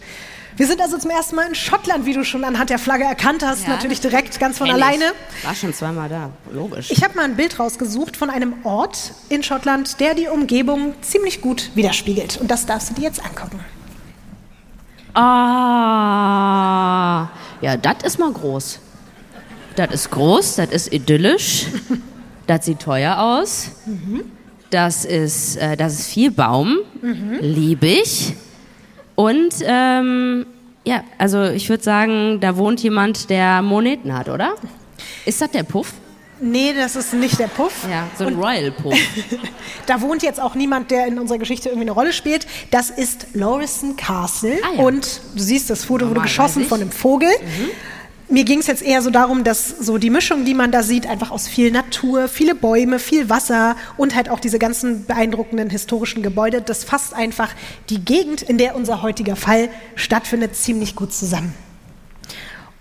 Wir 0.55 0.67
sind 0.67 0.79
also 0.79 0.99
zum 0.99 1.09
ersten 1.09 1.35
Mal 1.35 1.47
in 1.47 1.55
Schottland, 1.55 2.05
wie 2.05 2.13
du 2.13 2.23
schon 2.23 2.43
anhand 2.43 2.69
der 2.69 2.77
Flagge 2.77 3.05
erkannt 3.05 3.43
hast, 3.43 3.63
Ja. 3.63 3.69
natürlich 3.69 3.99
direkt 3.99 4.39
ganz 4.39 4.59
von 4.59 4.67
Kenn 4.67 4.77
ich. 4.77 4.83
alleine. 4.83 5.05
War 5.43 5.55
schon 5.55 5.73
zweimal 5.73 6.07
da. 6.07 6.29
Logisch. 6.51 6.91
Ich 6.91 7.03
habe 7.03 7.15
mal 7.15 7.23
ein 7.25 7.35
Bild 7.35 7.59
rausgesucht 7.59 8.15
von 8.15 8.29
einem 8.29 8.53
Ort 8.63 9.13
in 9.29 9.41
Schottland, 9.41 9.99
der 9.99 10.13
die 10.13 10.27
Umgebung 10.27 10.93
ziemlich 11.01 11.41
gut 11.41 11.71
widerspiegelt. 11.73 12.37
Und 12.39 12.51
das 12.51 12.67
darfst 12.67 12.91
du 12.91 12.93
dir 12.93 13.01
jetzt 13.05 13.25
angucken. 13.25 13.59
Ah, 15.15 15.21
ja, 17.61 17.75
das 17.75 18.03
ist 18.03 18.19
mal 18.19 18.31
groß. 18.31 18.77
Das 19.75 19.91
ist 19.91 20.11
groß, 20.11 20.57
das 20.57 20.69
ist 20.69 20.93
idyllisch, 20.93 21.65
das 22.47 22.65
sieht 22.65 22.79
teuer 22.79 23.17
aus, 23.19 23.71
das 24.69 25.05
ist, 25.05 25.55
äh, 25.57 25.77
das 25.77 25.93
ist 25.99 26.07
viel 26.07 26.31
Baum, 26.31 26.77
liebe 27.41 27.87
ich. 27.87 28.33
Und 29.15 29.53
ähm, 29.63 30.45
ja, 30.85 31.03
also 31.17 31.43
ich 31.45 31.69
würde 31.69 31.83
sagen, 31.83 32.39
da 32.41 32.57
wohnt 32.57 32.81
jemand, 32.81 33.29
der 33.29 33.61
Moneten 33.61 34.13
hat, 34.17 34.27
oder? 34.29 34.55
Ist 35.25 35.41
das 35.41 35.51
der 35.51 35.63
Puff? 35.63 35.93
Nee, 36.41 36.73
das 36.75 36.95
ist 36.97 37.13
nicht 37.13 37.39
der 37.39 37.47
Puff. 37.47 37.85
Ja, 37.89 38.07
so 38.17 38.25
ein 38.25 38.35
Royal 38.35 38.71
Puff. 38.71 38.97
Da 39.85 39.99
wohnt 40.01 40.23
jetzt 40.23 40.41
auch 40.41 40.55
niemand, 40.55 40.91
der 40.91 41.07
in 41.07 41.19
unserer 41.19 41.37
Geschichte 41.37 41.67
irgendwie 41.69 41.83
eine 41.83 41.91
Rolle 41.91 42.13
spielt. 42.13 42.47
Das 42.71 42.89
ist 42.89 43.27
Lauriston 43.33 43.95
Castle. 43.97 44.57
Ah, 44.63 44.75
ja. 44.77 44.81
Und 44.83 45.21
du 45.35 45.41
siehst, 45.41 45.69
das 45.69 45.83
Foto 45.85 46.05
wurde 46.05 46.15
Normal, 46.15 46.27
geschossen 46.27 46.55
weiß 46.57 46.63
ich. 46.63 46.69
von 46.69 46.81
einem 46.81 46.91
Vogel. 46.91 47.29
Mir 48.33 48.45
ging 48.45 48.61
es 48.61 48.65
jetzt 48.65 48.81
eher 48.81 49.03
so 49.03 49.11
darum, 49.11 49.43
dass 49.43 49.69
so 49.69 49.99
die 49.99 50.09
Mischung, 50.09 50.43
die 50.43 50.55
man 50.55 50.71
da 50.71 50.81
sieht, 50.81 51.05
einfach 51.05 51.29
aus 51.29 51.47
viel 51.47 51.69
Natur, 51.69 52.27
viele 52.27 52.55
Bäume, 52.55 52.97
viel 52.97 53.29
Wasser 53.29 53.75
und 53.95 54.15
halt 54.15 54.27
auch 54.27 54.39
diese 54.39 54.57
ganzen 54.57 55.05
beeindruckenden 55.05 55.69
historischen 55.69 56.23
Gebäude, 56.23 56.59
das 56.59 56.83
fasst 56.83 57.13
einfach 57.13 57.51
die 57.91 58.03
Gegend, 58.03 58.41
in 58.41 58.57
der 58.57 58.75
unser 58.75 59.03
heutiger 59.03 59.35
Fall 59.35 59.69
stattfindet, 59.93 60.55
ziemlich 60.55 60.95
gut 60.95 61.13
zusammen. 61.13 61.53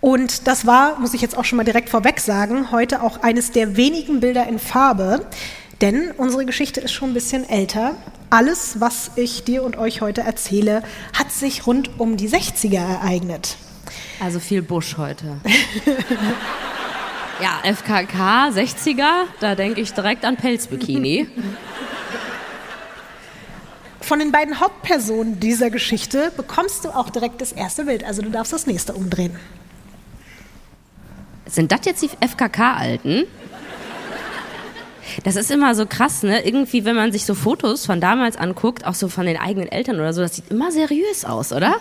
Und 0.01 0.47
das 0.47 0.67
war, 0.67 0.99
muss 0.99 1.13
ich 1.13 1.21
jetzt 1.21 1.37
auch 1.37 1.45
schon 1.45 1.59
mal 1.59 1.65
direkt 1.65 1.91
vorweg 1.91 2.21
sagen, 2.21 2.73
heute 2.73 3.03
auch 3.03 3.23
eines 3.23 3.51
der 3.51 3.77
wenigen 3.77 4.21
Bilder 4.21 4.47
in 4.47 4.59
Farbe, 4.59 5.27
denn 5.83 6.13
unsere 6.13 6.47
Geschichte 6.47 6.81
ist 6.81 6.93
schon 6.93 7.11
ein 7.11 7.15
bisschen 7.15 7.47
älter. 7.47 7.97
Alles, 8.31 8.81
was 8.81 9.11
ich 9.17 9.45
dir 9.45 9.65
und 9.65 9.77
euch 9.77 10.01
heute 10.01 10.23
erzähle, 10.23 10.83
hat 11.13 11.31
sich 11.31 11.67
rund 11.67 12.01
um 12.01 12.17
die 12.17 12.31
60er 12.31 12.79
ereignet. 12.79 13.59
Also 14.23 14.39
viel 14.39 14.63
Busch 14.63 14.97
heute. 14.97 15.41
Ja, 17.41 17.59
FKK, 17.65 18.51
60er, 18.51 19.25
da 19.41 19.57
denke 19.57 19.81
ich 19.81 19.93
direkt 19.93 20.25
an 20.25 20.37
Pelzbikini. 20.37 21.27
Von 24.01 24.21
den 24.21 24.31
beiden 24.31 24.61
Hauptpersonen 24.61 25.41
dieser 25.41 25.71
Geschichte 25.71 26.31
bekommst 26.37 26.85
du 26.85 26.91
auch 26.91 27.11
direkt 27.11 27.41
das 27.41 27.51
erste 27.51 27.87
Bild. 27.87 28.05
Also 28.05 28.23
du 28.23 28.31
darfst 28.31 28.53
das 28.53 28.69
nächste 28.69 28.93
umdrehen. 28.93 29.35
Sind 31.47 31.73
das 31.73 31.81
jetzt 31.85 32.03
die 32.03 32.11
FKK-Alten? 32.25 33.25
Das 35.25 35.35
ist 35.35 35.51
immer 35.51 35.75
so 35.75 35.85
krass, 35.85 36.23
ne? 36.23 36.47
Irgendwie, 36.47 36.85
wenn 36.85 36.95
man 36.95 37.11
sich 37.11 37.27
so 37.27 37.35
Fotos 37.35 37.87
von 37.87 38.01
damals 38.01 38.37
anguckt, 38.37 38.87
auch 38.87 38.95
so 38.95 39.09
von 39.09 39.27
den 39.27 39.37
eigenen 39.37 39.67
Eltern 39.67 39.97
oder 39.97 40.13
so, 40.13 40.21
das 40.21 40.37
sieht 40.37 40.49
immer 40.49 40.71
seriös 40.71 41.25
aus, 41.25 41.53
oder? 41.53 41.75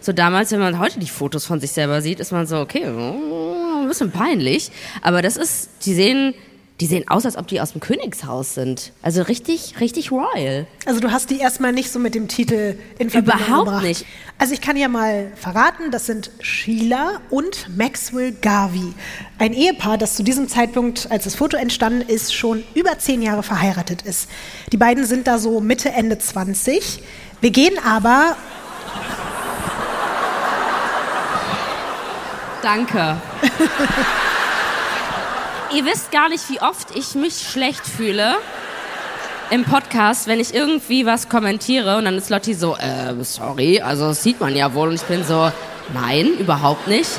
So 0.00 0.12
damals, 0.12 0.52
wenn 0.52 0.60
man 0.60 0.78
heute 0.78 0.98
die 1.00 1.08
Fotos 1.08 1.46
von 1.46 1.60
sich 1.60 1.72
selber 1.72 2.00
sieht, 2.02 2.20
ist 2.20 2.32
man 2.32 2.46
so, 2.46 2.58
okay, 2.58 2.84
mm, 2.86 3.82
ein 3.82 3.88
bisschen 3.88 4.10
peinlich. 4.12 4.70
Aber 5.02 5.22
das 5.22 5.36
ist, 5.36 5.68
die 5.84 5.94
sehen, 5.94 6.34
die 6.80 6.86
sehen 6.86 7.08
aus, 7.08 7.24
als 7.24 7.36
ob 7.36 7.46
die 7.48 7.60
aus 7.60 7.72
dem 7.72 7.80
Königshaus 7.80 8.54
sind. 8.54 8.92
Also 9.02 9.22
richtig, 9.22 9.80
richtig 9.80 10.12
royal. 10.12 10.66
Also 10.84 11.00
du 11.00 11.10
hast 11.10 11.30
die 11.30 11.38
erstmal 11.38 11.72
nicht 11.72 11.90
so 11.90 11.98
mit 11.98 12.14
dem 12.14 12.28
Titel 12.28 12.76
in 12.98 13.08
Verbindung 13.10 13.40
Überhaupt 13.46 13.64
gebracht. 13.66 13.84
nicht. 13.84 14.04
Also 14.38 14.52
ich 14.52 14.60
kann 14.60 14.76
ja 14.76 14.88
mal 14.88 15.32
verraten, 15.36 15.90
das 15.90 16.04
sind 16.06 16.30
Sheila 16.40 17.20
und 17.30 17.74
Maxwell 17.76 18.32
Garvey. 18.32 18.92
Ein 19.38 19.54
Ehepaar, 19.54 19.96
das 19.96 20.14
zu 20.16 20.22
diesem 20.22 20.48
Zeitpunkt, 20.48 21.10
als 21.10 21.24
das 21.24 21.34
Foto 21.34 21.56
entstanden 21.56 22.02
ist, 22.06 22.34
schon 22.34 22.62
über 22.74 22.98
zehn 22.98 23.22
Jahre 23.22 23.42
verheiratet 23.42 24.02
ist. 24.02 24.28
Die 24.70 24.76
beiden 24.76 25.06
sind 25.06 25.26
da 25.26 25.38
so 25.38 25.60
Mitte, 25.60 25.88
Ende 25.90 26.18
20. 26.18 27.02
Wir 27.40 27.50
gehen 27.50 27.76
aber 27.84 28.36
Danke. 32.66 32.98
Ihr 35.72 35.84
wisst 35.84 36.10
gar 36.10 36.28
nicht, 36.28 36.50
wie 36.50 36.60
oft 36.60 36.96
ich 36.96 37.14
mich 37.14 37.48
schlecht 37.48 37.86
fühle 37.86 38.34
im 39.50 39.64
Podcast, 39.64 40.26
wenn 40.26 40.40
ich 40.40 40.52
irgendwie 40.52 41.06
was 41.06 41.28
kommentiere 41.28 41.96
und 41.96 42.06
dann 42.06 42.18
ist 42.18 42.28
Lotti 42.28 42.54
so, 42.54 42.74
äh, 42.74 43.14
sorry, 43.22 43.80
also 43.80 44.08
das 44.08 44.24
sieht 44.24 44.40
man 44.40 44.56
ja 44.56 44.74
wohl 44.74 44.88
und 44.88 44.96
ich 44.96 45.02
bin 45.02 45.24
so, 45.24 45.52
nein, 45.94 46.26
überhaupt 46.40 46.88
nicht. 46.88 47.10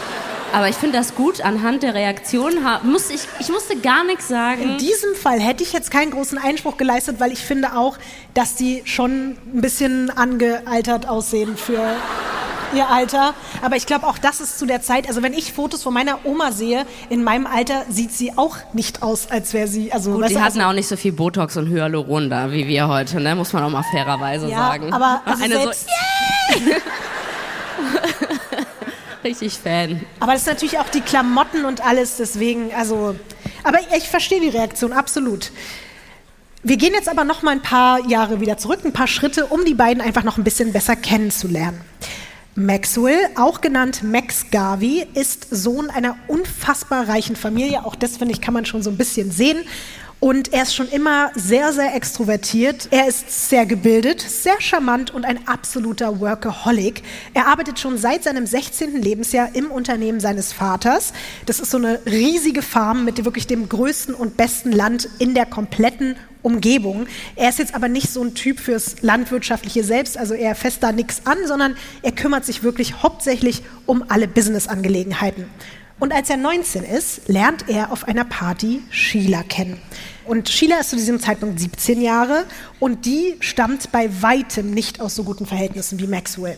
Aber 0.53 0.69
ich 0.69 0.75
finde 0.75 0.97
das 0.97 1.13
gut, 1.13 1.41
anhand 1.41 1.83
der 1.83 1.93
Reaktion 1.93 2.53
musste 2.83 3.13
ich, 3.13 3.21
ich 3.39 3.49
musste 3.49 3.77
gar 3.77 4.03
nichts 4.03 4.27
sagen. 4.27 4.61
In 4.61 4.77
diesem 4.77 5.13
Fall 5.15 5.39
hätte 5.39 5.63
ich 5.63 5.73
jetzt 5.73 5.91
keinen 5.91 6.11
großen 6.11 6.37
Einspruch 6.37 6.77
geleistet, 6.77 7.19
weil 7.19 7.31
ich 7.31 7.39
finde 7.39 7.75
auch, 7.75 7.97
dass 8.33 8.55
die 8.55 8.81
schon 8.85 9.37
ein 9.53 9.61
bisschen 9.61 10.09
angealtert 10.09 11.07
aussehen 11.07 11.57
für 11.57 11.95
ihr 12.75 12.89
Alter. 12.89 13.33
Aber 13.61 13.75
ich 13.75 13.85
glaube, 13.85 14.07
auch 14.07 14.17
das 14.17 14.41
ist 14.41 14.59
zu 14.59 14.65
der 14.65 14.81
Zeit, 14.81 15.07
also 15.07 15.21
wenn 15.23 15.33
ich 15.33 15.53
Fotos 15.53 15.83
von 15.83 15.93
meiner 15.93 16.19
Oma 16.25 16.51
sehe, 16.51 16.85
in 17.09 17.23
meinem 17.23 17.47
Alter 17.47 17.85
sieht 17.89 18.11
sie 18.11 18.37
auch 18.37 18.57
nicht 18.73 19.03
aus, 19.03 19.29
als 19.29 19.53
wäre 19.53 19.67
sie, 19.67 19.91
also, 19.91 20.13
Gut, 20.13 20.29
die 20.29 20.39
hatten 20.39 20.59
also, 20.59 20.69
auch 20.69 20.73
nicht 20.73 20.87
so 20.87 20.95
viel 20.95 21.13
Botox 21.13 21.57
und 21.57 21.67
Hyaluron 21.69 22.29
da, 22.29 22.51
wie 22.51 22.67
wir 22.67 22.87
heute, 22.87 23.19
ne? 23.19 23.35
muss 23.35 23.53
man 23.53 23.63
auch 23.63 23.69
mal 23.69 23.83
fairerweise 23.83 24.49
ja, 24.49 24.57
sagen. 24.57 24.93
aber 24.93 25.21
also 25.25 25.43
Eine 25.43 25.55
selbst, 25.55 25.87
so, 25.87 26.59
richtig 29.27 29.53
Fan. 29.53 30.01
aber 30.19 30.33
das 30.33 30.41
ist 30.41 30.47
natürlich 30.47 30.79
auch 30.79 30.89
die 30.89 31.01
Klamotten 31.01 31.65
und 31.65 31.85
alles, 31.85 32.17
deswegen, 32.17 32.73
also, 32.73 33.15
aber 33.63 33.79
ich, 33.95 34.07
verstehe 34.07 34.39
die 34.39 34.49
Reaktion, 34.49 34.93
absolut. 34.93 35.51
Wir 36.63 36.77
gehen 36.77 36.93
jetzt 36.93 37.07
aber 37.07 37.23
noch 37.23 37.43
mal 37.43 37.51
ein 37.51 37.61
paar 37.61 38.07
Jahre 38.09 38.41
wieder 38.41 38.57
zurück, 38.57 38.79
ein 38.83 38.93
paar 38.93 39.07
Schritte, 39.07 39.45
um 39.45 39.63
die 39.63 39.73
beiden 39.73 40.01
einfach 40.01 40.23
noch 40.23 40.37
ein 40.37 40.43
bisschen 40.43 40.73
besser 40.73 40.95
kennenzulernen. 40.95 41.79
Maxwell, 42.55 43.19
auch 43.35 43.61
genannt 43.61 44.01
Max 44.03 44.47
Garvey, 44.49 45.05
ist 45.13 45.47
Sohn 45.51 45.91
einer 45.91 46.17
unfassbar 46.27 47.07
reichen 47.07 47.35
Familie. 47.35 47.85
Auch 47.85 47.95
das, 47.95 48.17
finde 48.17 48.33
ich, 48.33 48.41
kann 48.41 48.55
man 48.55 48.65
schon 48.65 48.81
so 48.81 48.89
ein 48.89 48.97
bisschen 48.97 49.29
sehen. 49.29 49.59
Und 50.19 50.51
er 50.51 50.63
ist 50.63 50.73
schon 50.73 50.89
immer 50.89 51.29
sehr, 51.35 51.71
sehr 51.73 51.93
extrovertiert. 51.93 52.87
Er 52.89 53.07
ist 53.07 53.49
sehr 53.49 53.67
gebildet, 53.67 54.19
sehr 54.19 54.59
charmant 54.59 55.13
und 55.13 55.25
ein 55.25 55.47
absoluter 55.47 56.19
Workaholic. 56.19 57.03
Er 57.35 57.45
arbeitet 57.45 57.79
schon 57.79 57.99
seit 57.99 58.23
seinem 58.23 58.47
16. 58.47 58.99
Lebensjahr 58.99 59.49
im 59.53 59.69
Unternehmen 59.69 60.19
seines 60.19 60.53
Vaters. 60.53 61.13
Das 61.45 61.59
ist 61.59 61.69
so 61.69 61.77
eine 61.77 61.99
riesige 62.07 62.63
Farm 62.63 63.05
mit 63.05 63.23
wirklich 63.25 63.45
dem 63.45 63.69
größten 63.69 64.15
und 64.15 64.37
besten 64.37 64.71
Land 64.71 65.07
in 65.19 65.35
der 65.35 65.45
kompletten 65.45 66.15
Umgebung. 66.41 67.05
Er 67.35 67.49
ist 67.49 67.59
jetzt 67.59 67.75
aber 67.75 67.87
nicht 67.87 68.09
so 68.09 68.23
ein 68.23 68.33
Typ 68.33 68.59
fürs 68.59 69.03
Landwirtschaftliche 69.03 69.83
selbst, 69.83 70.17
also 70.17 70.33
er 70.33 70.55
fässt 70.55 70.81
da 70.81 70.91
nichts 70.91 71.21
an, 71.25 71.37
sondern 71.45 71.75
er 72.01 72.11
kümmert 72.11 72.45
sich 72.45 72.63
wirklich 72.63 73.03
hauptsächlich 73.03 73.63
um 73.85 74.03
alle 74.07 74.27
Business-Angelegenheiten. 74.27 75.45
Und 75.99 76.13
als 76.13 76.29
er 76.29 76.37
19 76.37 76.83
ist, 76.83 77.27
lernt 77.27 77.67
er 77.69 77.91
auf 77.91 78.07
einer 78.07 78.23
Party 78.23 78.83
Sheila 78.91 79.41
kennen. 79.41 79.81
Und 80.25 80.47
Sheila 80.49 80.79
ist 80.79 80.91
zu 80.91 80.95
diesem 80.95 81.19
Zeitpunkt 81.19 81.59
17 81.59 82.01
Jahre 82.01 82.45
und 82.79 83.05
die 83.05 83.37
stammt 83.39 83.91
bei 83.91 84.09
weitem 84.21 84.71
nicht 84.71 84.99
aus 84.99 85.15
so 85.15 85.23
guten 85.23 85.45
Verhältnissen 85.45 85.99
wie 85.99 86.05
Maxwell. 86.05 86.57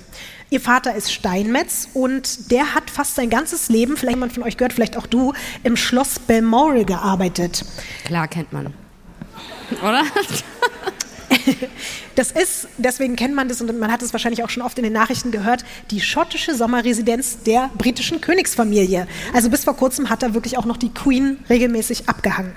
Ihr 0.49 0.59
Vater 0.59 0.95
ist 0.95 1.13
Steinmetz 1.13 1.87
und 1.93 2.51
der 2.51 2.73
hat 2.73 2.89
fast 2.89 3.15
sein 3.15 3.29
ganzes 3.29 3.69
Leben, 3.69 3.95
vielleicht 3.95 4.15
jemand 4.15 4.33
von 4.33 4.43
euch 4.43 4.57
gehört, 4.57 4.73
vielleicht 4.73 4.97
auch 4.97 5.07
du, 5.07 5.33
im 5.63 5.77
Schloss 5.77 6.19
Balmoral 6.19 6.83
gearbeitet. 6.83 7.63
Klar 8.05 8.27
kennt 8.27 8.51
man. 8.51 8.73
Oder? 9.81 10.03
Das 12.15 12.31
ist, 12.31 12.67
deswegen 12.77 13.15
kennt 13.15 13.33
man 13.33 13.47
das 13.47 13.61
und 13.61 13.79
man 13.79 13.91
hat 13.91 14.01
es 14.01 14.11
wahrscheinlich 14.11 14.43
auch 14.43 14.49
schon 14.49 14.61
oft 14.61 14.77
in 14.77 14.83
den 14.83 14.91
Nachrichten 14.91 15.31
gehört, 15.31 15.63
die 15.89 16.01
schottische 16.01 16.53
Sommerresidenz 16.53 17.43
der 17.43 17.69
britischen 17.77 18.19
Königsfamilie. 18.19 19.07
Also 19.33 19.49
bis 19.49 19.63
vor 19.63 19.77
kurzem 19.77 20.09
hat 20.09 20.21
da 20.21 20.33
wirklich 20.33 20.57
auch 20.57 20.65
noch 20.65 20.75
die 20.75 20.89
Queen 20.89 21.37
regelmäßig 21.49 22.09
abgehangen. 22.09 22.53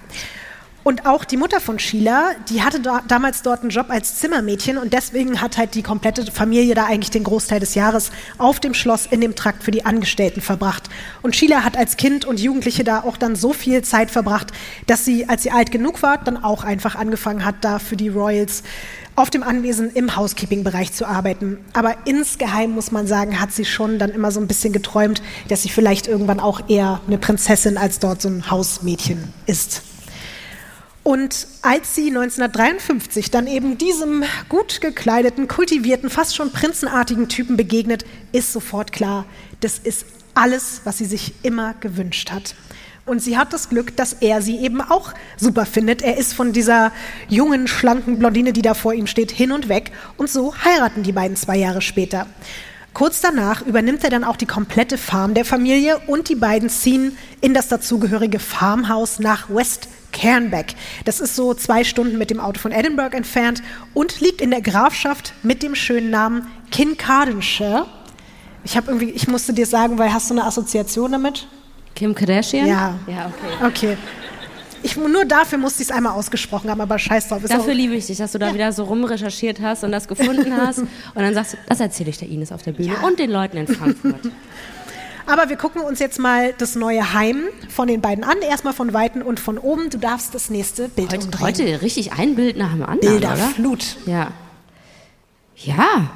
Und 0.85 1.07
auch 1.07 1.25
die 1.25 1.37
Mutter 1.37 1.61
von 1.61 1.79
Sheila, 1.79 2.33
die 2.49 2.63
hatte 2.63 2.81
da, 2.81 3.03
damals 3.07 3.43
dort 3.43 3.61
einen 3.61 3.71
Job 3.71 3.87
als 3.89 4.17
Zimmermädchen 4.17 4.79
und 4.79 4.93
deswegen 4.93 5.41
hat 5.41 5.57
halt 5.57 5.77
die 5.77 5.83
komplette 5.83 6.31
Familie 6.31 6.75
da 6.75 6.87
eigentlich 6.87 7.11
den 7.11 7.23
Großteil 7.23 7.61
des 7.61 7.77
Jahres 7.77 8.11
auf 8.39 8.59
dem 8.59 8.75
Schloss 8.75 9.07
in 9.07 9.21
dem 9.21 9.37
Trakt 9.37 9.63
für 9.63 9.71
die 9.71 9.85
Angestellten 9.85 10.41
verbracht. 10.41 10.89
Und 11.23 11.37
Sheila 11.37 11.63
hat 11.63 11.77
als 11.77 11.97
Kind 11.97 12.25
und 12.25 12.41
Jugendliche 12.41 12.83
da 12.83 13.03
auch 13.03 13.17
dann 13.17 13.37
so 13.37 13.53
viel 13.53 13.83
Zeit 13.83 14.11
verbracht, 14.11 14.49
dass 14.89 15.05
sie, 15.05 15.29
als 15.29 15.45
sie 15.45 15.53
alt 15.53 15.71
genug 15.71 16.03
war, 16.03 16.19
dann 16.19 16.43
auch 16.43 16.65
einfach 16.65 16.97
angefangen 16.97 17.45
hat, 17.45 17.57
da 17.61 17.79
für 17.79 17.97
die 17.97 18.09
Royals 18.09 18.65
auf 19.15 19.31
dem 19.31 19.43
Anwesen 19.43 19.91
im 19.91 20.17
Housekeeping-Bereich 20.17 20.93
zu 20.93 21.07
arbeiten. 21.07 21.59
Aber 21.75 21.95
insgeheim 22.07 22.73
muss 22.73 22.91
man 22.91 23.07
sagen, 23.07 23.41
hat 23.41 23.53
sie 23.53 23.67
schon 23.67 23.99
dann 24.01 24.11
immer 24.11 24.33
so 24.33 24.41
ein 24.41 24.49
bisschen 24.49 24.73
geträumt, 24.73 25.23
dass 25.49 25.63
sie 25.63 25.69
vielleicht 25.69 26.09
irgendwann 26.09 26.41
auch 26.41 26.69
eher 26.69 27.01
eine 27.07 27.19
Prinzessin 27.19 27.77
als 27.77 28.01
dort 28.01 28.23
so 28.23 28.29
ein 28.29 28.51
Hausmädchen 28.51 29.33
ist. 29.47 29.83
Und 31.03 31.49
als 31.63 31.97
sie 31.97 32.09
1953 32.09 33.31
dann 33.31 33.49
eben 33.49 33.77
diesem 33.77 34.23
gut 34.49 34.81
gekleideten, 34.81 35.49
kultivierten, 35.49 36.11
fast 36.11 36.37
schon 36.37 36.53
prinzenartigen 36.53 37.29
Typen 37.29 37.57
begegnet, 37.57 38.05
ist 38.31 38.53
sofort 38.53 38.93
klar, 38.93 39.27
das 39.61 39.79
ist 39.79 40.07
alles, 40.35 40.83
was 40.85 40.99
sie 40.99 41.05
sich 41.05 41.35
immer 41.43 41.75
gewünscht 41.75 42.31
hat. 42.31 42.55
Und 43.05 43.21
sie 43.21 43.37
hat 43.37 43.53
das 43.53 43.69
Glück, 43.69 43.97
dass 43.97 44.13
er 44.13 44.43
sie 44.43 44.59
eben 44.59 44.81
auch 44.81 45.13
super 45.37 45.67
findet. 45.67 46.03
Er 46.03 46.19
ist 46.19 46.35
von 46.35 46.53
dieser 46.53 46.93
jungen, 47.29 47.67
schlanken 47.67 48.21
Blondine, 48.21 48.53
die 48.53 48.63
da 48.63 48.75
vor 48.75 48.95
ihm 48.95 49.09
steht, 49.09 49.33
hin 49.33 49.51
und 49.51 49.69
weg. 49.69 49.91
Und 50.17 50.31
so 50.31 50.55
heiraten 50.65 51.03
die 51.03 51.11
beiden 51.11 51.37
zwei 51.37 51.57
Jahre 51.57 51.83
später. 51.83 52.29
Kurz 52.95 53.21
danach 53.21 53.67
übernimmt 53.67 54.05
er 54.05 54.11
dann 54.11 54.23
auch 54.23 54.37
die 54.37 54.47
komplette 54.47 54.99
Farm 54.99 55.35
der 55.35 55.45
Familie 55.45 55.99
und 56.07 56.29
die 56.29 56.37
beiden 56.37 56.69
ziehen 56.69 57.17
in 57.41 57.55
das 57.55 57.67
dazugehörige 57.67 58.39
Farmhaus 58.39 59.19
nach 59.19 59.51
West 59.51 59.89
Cairnbeck. 60.13 60.75
Das 61.05 61.21
ist 61.21 61.35
so 61.37 61.55
zwei 61.55 61.85
Stunden 61.85 62.19
mit 62.19 62.31
dem 62.31 62.41
Auto 62.41 62.61
von 62.61 62.73
Edinburgh 62.73 63.17
entfernt 63.17 63.63
und 63.95 64.21
liegt 64.21 64.41
in 64.41 64.51
der 64.51 64.61
Grafschaft 64.63 65.33
mit 65.43 65.63
dem 65.63 65.75
schönen 65.75 66.11
Namen 66.11 66.47
Kincardineshire. 66.71 67.87
Ich 68.65 68.77
habe 68.77 68.89
irgendwie, 68.93 69.11
ich 69.11 69.27
musste 69.29 69.53
dir 69.53 69.67
sagen, 69.67 69.99
weil 69.99 70.13
hast 70.13 70.31
du 70.31 70.35
eine 70.35 70.45
Assoziation 70.45 71.13
damit? 71.13 71.47
Kim 71.95 72.15
Kardashian? 72.15 72.67
Ja. 72.67 72.95
Ja, 73.07 73.33
okay. 73.61 73.67
Okay. 73.67 73.97
Ich, 74.85 74.97
nur 74.97 75.25
dafür 75.25 75.59
musste 75.59 75.83
ich 75.83 75.91
es 75.91 75.95
einmal 75.95 76.13
ausgesprochen 76.15 76.69
haben, 76.69 76.81
aber 76.81 76.99
scheiß 76.99 77.29
drauf. 77.29 77.43
Dafür 77.47 77.75
liebe 77.75 77.95
ich 77.95 78.07
dich, 78.07 78.19
dass 78.19 78.33
du 78.33 78.39
da 78.39 78.53
wieder 78.53 78.73
so 78.73 78.83
rumrecherchiert 78.85 79.61
hast 79.61 79.85
und 79.85 79.93
das 79.93 80.09
gefunden 80.09 80.57
hast. 80.57 80.79
Und 80.81 80.89
dann 81.15 81.35
sagst 81.35 81.53
du, 81.53 81.57
das 81.69 81.79
erzähle 81.79 82.11
ich 82.11 82.19
der 82.19 82.29
Ines 82.29 82.51
auf 82.51 82.63
der 82.63 82.73
Bühne 82.73 82.95
Ja. 82.95 83.07
und 83.07 83.19
den 83.19 83.31
Leuten 83.31 83.59
in 83.59 83.67
Frankfurt. 83.69 84.21
aber 85.27 85.49
wir 85.49 85.57
gucken 85.57 85.83
uns 85.83 85.99
jetzt 85.99 86.19
mal 86.19 86.53
das 86.59 86.75
neue 86.75 87.13
Heim 87.15 87.45
von 87.69 87.89
den 87.89 88.01
beiden 88.01 88.25
an. 88.25 88.37
Erstmal 88.43 88.73
von 88.73 88.93
Weitem 88.93 89.23
und 89.23 89.41
von 89.41 89.59
oben. 89.59 89.91
Du 89.91 89.99
darfst 89.99 90.35
das 90.35 90.51
nächste 90.51 90.89
Bild 90.89 91.13
Heute, 91.13 91.25
umdrehen. 91.27 91.47
heute 91.47 91.83
richtig 91.83 92.13
ein 92.13 92.35
Bild 92.35 92.57
nach 92.57 92.73
dem 92.73 92.83
anderen, 92.83 93.17
oder? 93.17 93.29
Bilderflut. 93.31 93.97
Ja. 94.07 94.33
Ja. 95.57 96.11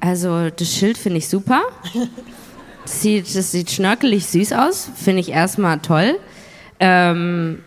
Also 0.00 0.50
das 0.50 0.74
Schild 0.74 0.98
finde 0.98 1.18
ich 1.18 1.28
super. 1.28 1.62
Das 2.84 3.00
sieht, 3.02 3.34
das 3.36 3.52
sieht 3.52 3.70
schnörkelig 3.70 4.26
süß 4.26 4.52
aus. 4.52 4.88
Finde 4.96 5.20
ich 5.20 5.28
erstmal 5.30 5.78
toll. 5.78 6.18
Ähm, 6.80 7.62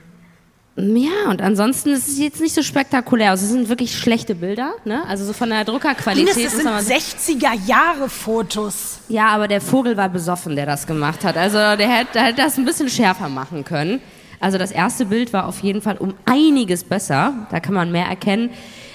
ja, 0.78 1.30
und 1.30 1.42
ansonsten 1.42 1.94
ist 1.94 2.10
es 2.10 2.20
jetzt 2.20 2.42
nicht 2.42 2.54
so 2.54 2.62
spektakulär 2.62 3.32
aus. 3.32 3.42
Es 3.42 3.48
sind 3.50 3.70
wirklich 3.70 3.98
schlechte 3.98 4.36
Bilder, 4.36 4.74
ne? 4.84 5.08
Also 5.08 5.24
so 5.24 5.32
von 5.32 5.50
der 5.50 5.64
Druckerqualität. 5.64 6.36
Ines, 6.36 6.44
das 6.44 6.56
sind 6.56 6.66
man 6.66 6.74
mal 6.74 6.84
sagen. 6.84 7.00
60er-Jahre-Fotos. 7.00 9.00
Ja, 9.08 9.30
aber 9.30 9.48
der 9.48 9.62
Vogel 9.62 9.96
war 9.96 10.10
besoffen, 10.10 10.58
der 10.58 10.66
das 10.66 10.86
gemacht 10.86 11.24
hat. 11.24 11.38
Also 11.38 11.58
der 11.58 11.88
hätte, 11.88 12.12
der 12.16 12.24
hätte 12.24 12.42
das 12.42 12.58
ein 12.58 12.66
bisschen 12.66 12.90
schärfer 12.90 13.30
machen 13.30 13.64
können. 13.64 14.02
Also 14.42 14.58
das 14.58 14.72
erste 14.72 15.06
Bild 15.06 15.32
war 15.32 15.48
auf 15.48 15.62
jeden 15.62 15.82
Fall 15.82 15.96
um 15.98 16.14
einiges 16.26 16.84
besser. 16.84 17.48
Da 17.52 17.62
kann 17.62 17.74
man 17.74 17.94
mehr 17.94 18.08
erkennen. 18.08 18.50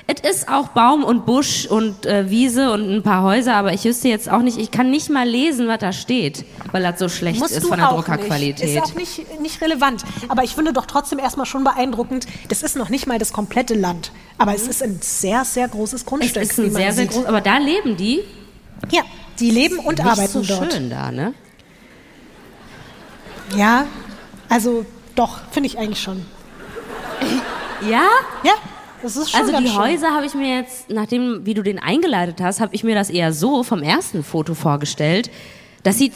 Es 0.06 0.20
ist 0.38 0.48
auch 0.48 0.68
Baum 0.68 1.04
und 1.04 1.24
Busch 1.24 1.66
und 1.66 2.04
äh, 2.04 2.28
Wiese 2.30 2.72
und 2.72 2.90
ein 2.96 3.02
paar 3.02 3.22
Häuser, 3.22 3.54
aber 3.54 3.72
ich 3.72 3.84
wüsste 3.84 4.08
jetzt 4.08 4.28
auch 4.30 4.40
nicht, 4.40 4.58
ich 4.58 4.70
kann 4.70 4.90
nicht 4.90 5.08
mal 5.08 5.28
lesen, 5.28 5.68
was 5.68 5.78
da 5.78 5.92
steht, 5.92 6.44
weil 6.72 6.82
das 6.82 6.98
so 6.98 7.08
schlecht 7.08 7.38
Musst 7.38 7.56
ist 7.56 7.66
von 7.68 7.78
der 7.78 7.90
auch 7.90 7.96
Druckerqualität. 7.96 8.64
Nicht. 8.64 8.76
Ist 8.76 8.82
auch 8.82 8.94
nicht, 8.94 9.40
nicht 9.40 9.60
relevant. 9.60 10.02
Aber 10.28 10.42
ich 10.42 10.54
finde 10.54 10.72
doch 10.72 10.86
trotzdem 10.86 11.18
erstmal 11.20 11.46
schon 11.46 11.62
beeindruckend, 11.64 12.26
das 12.48 12.62
ist 12.62 12.76
noch 12.76 12.88
nicht 12.88 13.06
mal 13.06 13.18
das 13.18 13.32
komplette 13.32 13.74
Land. 13.74 14.10
Aber 14.38 14.54
es 14.54 14.66
ist 14.66 14.82
ein 14.82 14.98
sehr, 15.00 15.44
sehr 15.44 15.68
großes 15.68 16.00
es 16.00 16.06
Grundstück. 16.06 16.42
ist 16.42 16.58
wie 16.58 16.62
ein 16.66 16.72
sehr, 16.72 16.92
sehr 16.92 17.06
groß, 17.06 17.26
aber 17.26 17.40
da 17.40 17.58
leben 17.58 17.96
die 17.96 18.20
Ja, 18.90 19.02
die 19.38 19.50
leben 19.50 19.78
und 19.78 19.98
nicht 19.98 20.04
arbeiten 20.06 20.42
so 20.42 20.42
dort. 20.42 20.72
schön 20.72 20.90
da, 20.90 21.12
ne? 21.12 21.34
Ja, 23.56 23.86
also 24.48 24.84
doch, 25.14 25.40
finde 25.50 25.68
ich 25.68 25.78
eigentlich 25.78 26.00
schon. 26.00 26.24
Ja? 27.88 28.02
Ja, 28.44 28.52
das 29.02 29.16
ist 29.16 29.30
schon 29.30 29.40
Also 29.40 29.56
die 29.58 29.68
schön. 29.68 29.78
Häuser 29.78 30.10
habe 30.14 30.26
ich 30.26 30.34
mir 30.34 30.56
jetzt, 30.56 30.90
nachdem, 30.90 31.44
wie 31.44 31.54
du 31.54 31.62
den 31.62 31.78
eingeleitet 31.78 32.40
hast, 32.40 32.60
habe 32.60 32.74
ich 32.74 32.84
mir 32.84 32.94
das 32.94 33.10
eher 33.10 33.32
so 33.32 33.62
vom 33.62 33.82
ersten 33.82 34.22
Foto 34.22 34.54
vorgestellt. 34.54 35.30
Das 35.82 35.98
sieht 35.98 36.12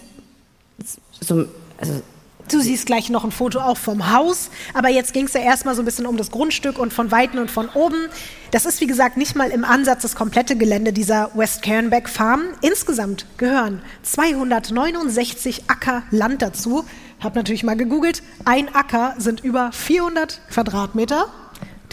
so, 1.21 1.47
also 1.79 2.03
Du 2.49 2.61
siehst 2.61 2.85
gleich 2.85 3.09
noch 3.09 3.25
ein 3.25 3.31
Foto 3.31 3.59
auch 3.59 3.79
vom 3.79 4.13
Haus, 4.13 4.51
aber 4.75 4.91
jetzt 4.91 5.15
ging 5.15 5.25
es 5.25 5.33
ja 5.33 5.41
erstmal 5.41 5.75
so 5.75 5.81
ein 5.81 5.87
bisschen 5.87 6.05
um 6.05 6.19
das 6.19 6.31
Grundstück 6.31 6.79
und 6.79 6.93
von 6.93 7.11
Weitem 7.11 7.41
und 7.41 7.51
von 7.51 7.71
oben. 7.71 8.09
Das 8.51 8.67
ist 8.67 8.83
wie 8.83 8.87
gesagt 8.87 9.17
nicht 9.17 9.35
mal 9.35 9.51
im 9.51 9.65
Ansatz 9.65 10.03
das 10.03 10.15
komplette 10.15 10.55
Gelände 10.55 10.93
dieser 10.93 11.31
West 11.35 11.63
Cairnbeck 11.63 12.07
Farm. 12.07 12.43
Insgesamt 12.61 13.25
gehören 13.39 13.81
269 14.03 15.65
Acker 15.69 16.03
Land 16.11 16.43
dazu. 16.43 16.85
Hab 17.21 17.35
natürlich 17.35 17.65
mal 17.65 17.77
gegoogelt. 17.77 18.23
Ein 18.45 18.75
Acker 18.75 19.15
sind 19.17 19.43
über 19.43 19.73
400 19.73 20.43
Quadratmeter. 20.51 21.29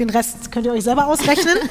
Den 0.02 0.10
Rest 0.10 0.52
könnt 0.52 0.66
ihr 0.66 0.72
euch 0.74 0.84
selber 0.84 1.06
ausrechnen. 1.06 1.56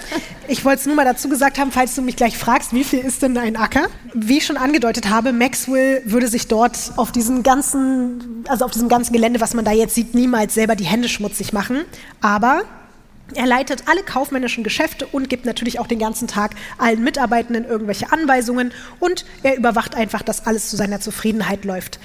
Ich 0.47 0.65
wollte 0.65 0.81
es 0.81 0.87
nur 0.87 0.97
mal 0.97 1.05
dazu 1.05 1.29
gesagt 1.29 1.61
haben, 1.61 1.71
falls 1.71 1.95
du 1.95 2.03
mich 2.03 2.17
gleich 2.17 2.37
fragst, 2.37 2.73
wie 2.73 2.83
viel 2.83 2.99
ist 2.99 3.23
denn 3.23 3.39
ein 3.39 3.57
Acker? 3.57 3.87
Wie 4.15 4.39
ich 4.39 4.47
schon 4.47 4.57
angedeutet 4.57 5.09
habe, 5.09 5.33
Maxwell 5.33 6.03
würde 6.07 6.27
sich 6.27 6.49
dort 6.49 6.93
auf 6.97 7.13
diesem 7.13 7.45
ganzen, 7.45 8.45
also 8.49 8.65
auf 8.65 8.73
diesem 8.73 8.89
ganzen 8.89 9.13
Gelände, 9.13 9.41
was 9.41 9.55
man 9.55 9.65
da 9.65 9.71
jetzt 9.71 9.95
sieht, 9.95 10.13
niemals 10.13 10.55
selber 10.55 10.75
die 10.75 10.85
Hände 10.85 11.09
schmutzig 11.09 11.53
machen. 11.53 11.85
Aber 12.21 12.63
er 13.35 13.47
leitet 13.47 13.85
alle 13.87 14.03
kaufmännischen 14.03 14.65
Geschäfte 14.65 15.07
und 15.07 15.29
gibt 15.29 15.45
natürlich 15.45 15.79
auch 15.79 15.87
den 15.87 16.01
ganzen 16.01 16.27
Tag 16.27 16.53
allen 16.79 17.05
Mitarbeitenden 17.05 17.65
irgendwelche 17.65 18.11
Anweisungen 18.11 18.73
und 18.99 19.25
er 19.45 19.57
überwacht 19.57 19.95
einfach, 19.95 20.23
dass 20.23 20.47
alles 20.47 20.69
zu 20.69 20.77
seiner 20.77 21.01
Zufriedenheit 21.01 21.65
läuft. 21.65 22.01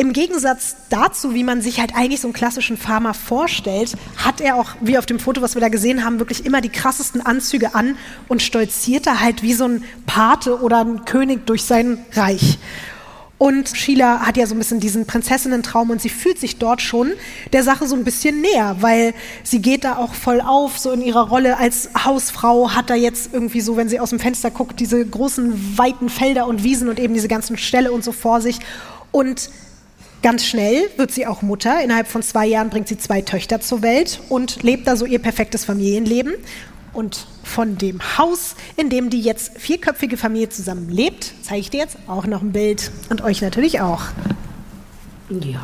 Im 0.00 0.12
Gegensatz 0.12 0.76
dazu, 0.90 1.34
wie 1.34 1.42
man 1.42 1.60
sich 1.60 1.80
halt 1.80 1.96
eigentlich 1.96 2.20
so 2.20 2.28
einen 2.28 2.32
klassischen 2.32 2.76
Farmer 2.76 3.14
vorstellt, 3.14 3.96
hat 4.16 4.40
er 4.40 4.54
auch, 4.54 4.76
wie 4.80 4.96
auf 4.96 5.06
dem 5.06 5.18
Foto, 5.18 5.42
was 5.42 5.56
wir 5.56 5.60
da 5.60 5.70
gesehen 5.70 6.04
haben, 6.04 6.20
wirklich 6.20 6.46
immer 6.46 6.60
die 6.60 6.68
krassesten 6.68 7.20
Anzüge 7.20 7.74
an 7.74 7.96
und 8.28 8.40
stolziert 8.40 9.08
da 9.08 9.18
halt 9.18 9.42
wie 9.42 9.54
so 9.54 9.64
ein 9.64 9.82
Pate 10.06 10.62
oder 10.62 10.84
ein 10.84 11.04
König 11.04 11.46
durch 11.46 11.64
sein 11.64 11.98
Reich. 12.12 12.58
Und 13.38 13.76
Sheila 13.76 14.20
hat 14.20 14.36
ja 14.36 14.46
so 14.46 14.54
ein 14.54 14.58
bisschen 14.58 14.78
diesen 14.78 15.04
Prinzessinnentraum 15.04 15.90
und 15.90 16.00
sie 16.00 16.10
fühlt 16.10 16.38
sich 16.38 16.58
dort 16.58 16.80
schon 16.80 17.10
der 17.52 17.64
Sache 17.64 17.88
so 17.88 17.96
ein 17.96 18.04
bisschen 18.04 18.40
näher, 18.40 18.76
weil 18.78 19.14
sie 19.42 19.60
geht 19.60 19.82
da 19.82 19.96
auch 19.96 20.14
voll 20.14 20.40
auf, 20.40 20.78
so 20.78 20.92
in 20.92 21.02
ihrer 21.02 21.28
Rolle 21.28 21.56
als 21.56 21.90
Hausfrau, 22.04 22.70
hat 22.70 22.88
da 22.88 22.94
jetzt 22.94 23.30
irgendwie 23.32 23.60
so, 23.60 23.76
wenn 23.76 23.88
sie 23.88 23.98
aus 23.98 24.10
dem 24.10 24.20
Fenster 24.20 24.52
guckt, 24.52 24.78
diese 24.78 25.04
großen, 25.04 25.76
weiten 25.76 26.08
Felder 26.08 26.46
und 26.46 26.62
Wiesen 26.62 26.88
und 26.88 27.00
eben 27.00 27.14
diese 27.14 27.28
ganzen 27.28 27.56
Ställe 27.58 27.90
und 27.90 28.04
so 28.04 28.12
vor 28.12 28.40
sich. 28.40 28.60
Und 29.10 29.50
Ganz 30.22 30.44
schnell 30.44 30.90
wird 30.96 31.12
sie 31.12 31.26
auch 31.26 31.42
Mutter. 31.42 31.80
Innerhalb 31.82 32.08
von 32.08 32.22
zwei 32.22 32.46
Jahren 32.46 32.70
bringt 32.70 32.88
sie 32.88 32.98
zwei 32.98 33.22
Töchter 33.22 33.60
zur 33.60 33.82
Welt 33.82 34.20
und 34.28 34.62
lebt 34.62 34.88
da 34.88 34.96
so 34.96 35.06
ihr 35.06 35.20
perfektes 35.20 35.64
Familienleben. 35.64 36.34
Und 36.92 37.26
von 37.44 37.78
dem 37.78 38.00
Haus, 38.18 38.56
in 38.76 38.90
dem 38.90 39.10
die 39.10 39.20
jetzt 39.20 39.58
vierköpfige 39.58 40.16
Familie 40.16 40.48
zusammen 40.48 40.88
lebt, 40.88 41.32
zeige 41.42 41.60
ich 41.60 41.70
dir 41.70 41.80
jetzt 41.80 41.96
auch 42.08 42.26
noch 42.26 42.42
ein 42.42 42.52
Bild. 42.52 42.90
Und 43.10 43.22
euch 43.22 43.40
natürlich 43.42 43.80
auch. 43.80 44.02
ja. 45.28 45.60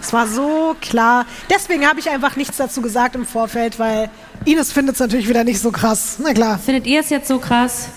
Es 0.00 0.12
war 0.12 0.26
so 0.26 0.76
klar. 0.82 1.24
Deswegen 1.48 1.86
habe 1.88 1.98
ich 1.98 2.10
einfach 2.10 2.36
nichts 2.36 2.58
dazu 2.58 2.82
gesagt 2.82 3.14
im 3.14 3.24
Vorfeld, 3.24 3.78
weil 3.78 4.10
Ines 4.44 4.70
findet 4.70 4.96
es 4.96 5.00
natürlich 5.00 5.28
wieder 5.28 5.44
nicht 5.44 5.60
so 5.60 5.70
krass. 5.70 6.16
Na 6.18 6.34
klar. 6.34 6.58
Findet 6.58 6.86
ihr 6.86 7.00
es 7.00 7.08
jetzt 7.08 7.26
so 7.26 7.38
krass? 7.38 7.88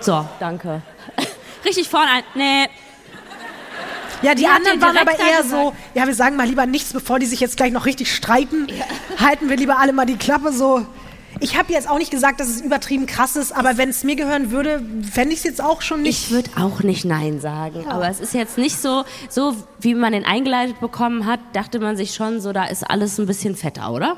So, 0.00 0.26
danke. 0.40 0.82
Richtig 1.64 1.88
vorne 1.88 2.08
ein. 2.10 2.24
Nee. 2.34 2.68
Ja, 4.22 4.34
die 4.34 4.42
Die 4.42 4.46
anderen 4.46 4.80
waren 4.80 4.96
aber 4.96 5.18
eher 5.18 5.44
so, 5.44 5.74
ja, 5.94 6.06
wir 6.06 6.14
sagen 6.14 6.36
mal 6.36 6.46
lieber 6.46 6.66
nichts, 6.66 6.92
bevor 6.92 7.18
die 7.18 7.26
sich 7.26 7.40
jetzt 7.40 7.56
gleich 7.56 7.72
noch 7.72 7.86
richtig 7.86 8.14
streiten. 8.14 8.66
Halten 9.18 9.48
wir 9.48 9.56
lieber 9.56 9.78
alle 9.78 9.92
mal 9.92 10.06
die 10.06 10.16
Klappe 10.16 10.52
so. 10.52 10.86
Ich 11.38 11.58
habe 11.58 11.70
jetzt 11.72 11.88
auch 11.88 11.98
nicht 11.98 12.10
gesagt, 12.10 12.40
dass 12.40 12.48
es 12.48 12.62
übertrieben 12.62 13.04
krass 13.04 13.36
ist, 13.36 13.52
aber 13.52 13.76
wenn 13.76 13.90
es 13.90 14.04
mir 14.04 14.16
gehören 14.16 14.50
würde, 14.50 14.82
fände 15.12 15.34
ich 15.34 15.40
es 15.40 15.44
jetzt 15.44 15.62
auch 15.62 15.82
schon 15.82 16.02
nicht. 16.02 16.26
Ich 16.26 16.30
würde 16.30 16.50
auch 16.58 16.82
nicht 16.82 17.04
Nein 17.04 17.40
sagen. 17.40 17.86
Aber 17.88 18.08
es 18.08 18.20
ist 18.20 18.32
jetzt 18.32 18.56
nicht 18.56 18.80
so, 18.80 19.04
so 19.28 19.54
wie 19.78 19.94
man 19.94 20.12
den 20.12 20.24
eingeleitet 20.24 20.80
bekommen 20.80 21.26
hat, 21.26 21.40
dachte 21.52 21.78
man 21.78 21.96
sich 21.96 22.14
schon 22.14 22.40
so, 22.40 22.52
da 22.52 22.64
ist 22.64 22.88
alles 22.88 23.18
ein 23.18 23.26
bisschen 23.26 23.54
fetter, 23.54 23.92
oder? 23.92 24.16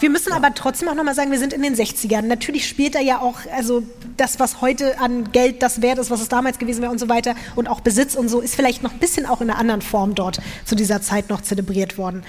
Wir 0.00 0.10
müssen 0.10 0.32
aber 0.32 0.54
trotzdem 0.54 0.88
auch 0.88 0.94
nochmal 0.94 1.14
sagen, 1.14 1.30
wir 1.30 1.38
sind 1.38 1.52
in 1.52 1.62
den 1.62 1.74
60ern. 1.74 2.22
Natürlich 2.22 2.68
spielt 2.68 2.94
da 2.94 3.00
ja 3.00 3.20
auch, 3.20 3.38
also 3.54 3.82
das, 4.16 4.38
was 4.38 4.60
heute 4.60 4.98
an 5.00 5.32
Geld 5.32 5.62
das 5.62 5.82
wert 5.82 5.98
ist, 5.98 6.10
was 6.10 6.20
es 6.20 6.28
damals 6.28 6.58
gewesen 6.58 6.82
wäre 6.82 6.92
und 6.92 6.98
so 6.98 7.08
weiter 7.08 7.34
und 7.56 7.68
auch 7.68 7.80
Besitz 7.80 8.14
und 8.14 8.28
so, 8.28 8.40
ist 8.40 8.54
vielleicht 8.54 8.82
noch 8.82 8.92
ein 8.92 8.98
bisschen 8.98 9.26
auch 9.26 9.40
in 9.40 9.50
einer 9.50 9.58
anderen 9.58 9.82
Form 9.82 10.14
dort 10.14 10.40
zu 10.64 10.74
dieser 10.74 11.02
Zeit 11.02 11.28
noch 11.30 11.40
zelebriert 11.40 11.98
worden. 11.98 12.22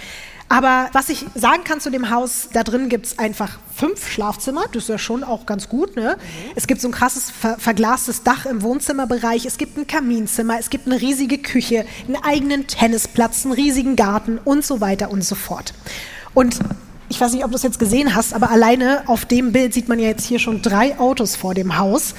Aber 0.51 0.89
was 0.91 1.07
ich 1.07 1.25
sagen 1.33 1.63
kann 1.63 1.79
zu 1.79 1.89
dem 1.89 2.09
Haus, 2.09 2.49
da 2.51 2.63
drin 2.63 2.89
gibt 2.89 3.05
es 3.05 3.17
einfach 3.17 3.57
fünf 3.73 4.05
Schlafzimmer. 4.11 4.65
Das 4.73 4.83
ist 4.83 4.89
ja 4.89 4.97
schon 4.97 5.23
auch 5.23 5.45
ganz 5.45 5.69
gut. 5.69 5.95
Ne? 5.95 6.17
Mhm. 6.17 6.51
Es 6.55 6.67
gibt 6.67 6.81
so 6.81 6.89
ein 6.89 6.91
krasses 6.91 7.31
ver 7.31 7.57
verglastes 7.57 8.23
Dach 8.23 8.45
im 8.45 8.61
Wohnzimmerbereich. 8.61 9.45
Es 9.45 9.57
gibt 9.57 9.77
ein 9.77 9.87
Kaminzimmer. 9.87 10.59
Es 10.59 10.69
gibt 10.69 10.87
eine 10.87 10.99
riesige 10.99 11.37
Küche, 11.37 11.85
einen 12.05 12.17
eigenen 12.21 12.67
Tennisplatz, 12.67 13.45
einen 13.45 13.53
riesigen 13.53 13.95
Garten 13.95 14.39
und 14.43 14.65
so 14.65 14.81
weiter 14.81 15.09
und 15.09 15.23
so 15.23 15.35
fort. 15.35 15.73
Und 16.33 16.59
ich 17.11 17.19
weiß 17.19 17.33
nicht, 17.33 17.43
ob 17.43 17.51
du 17.51 17.57
es 17.57 17.63
jetzt 17.63 17.77
gesehen 17.77 18.15
hast, 18.15 18.33
aber 18.33 18.51
alleine 18.51 19.03
auf 19.07 19.25
dem 19.25 19.51
Bild 19.51 19.73
sieht 19.73 19.89
man 19.89 19.99
ja 19.99 20.07
jetzt 20.07 20.25
hier 20.25 20.39
schon 20.39 20.61
drei 20.61 20.97
Autos 20.97 21.35
vor 21.35 21.53
dem 21.53 21.77
Haus. 21.77 22.15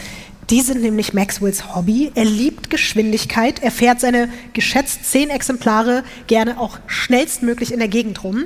Die 0.50 0.60
sind 0.60 0.82
nämlich 0.82 1.14
Maxwells 1.14 1.74
Hobby. 1.74 2.12
Er 2.14 2.26
liebt 2.26 2.68
Geschwindigkeit. 2.68 3.62
Er 3.62 3.70
fährt 3.70 4.00
seine 4.00 4.28
geschätzt 4.52 5.10
zehn 5.10 5.30
Exemplare 5.30 6.04
gerne 6.26 6.60
auch 6.60 6.78
schnellstmöglich 6.86 7.72
in 7.72 7.78
der 7.78 7.88
Gegend 7.88 8.22
rum. 8.22 8.44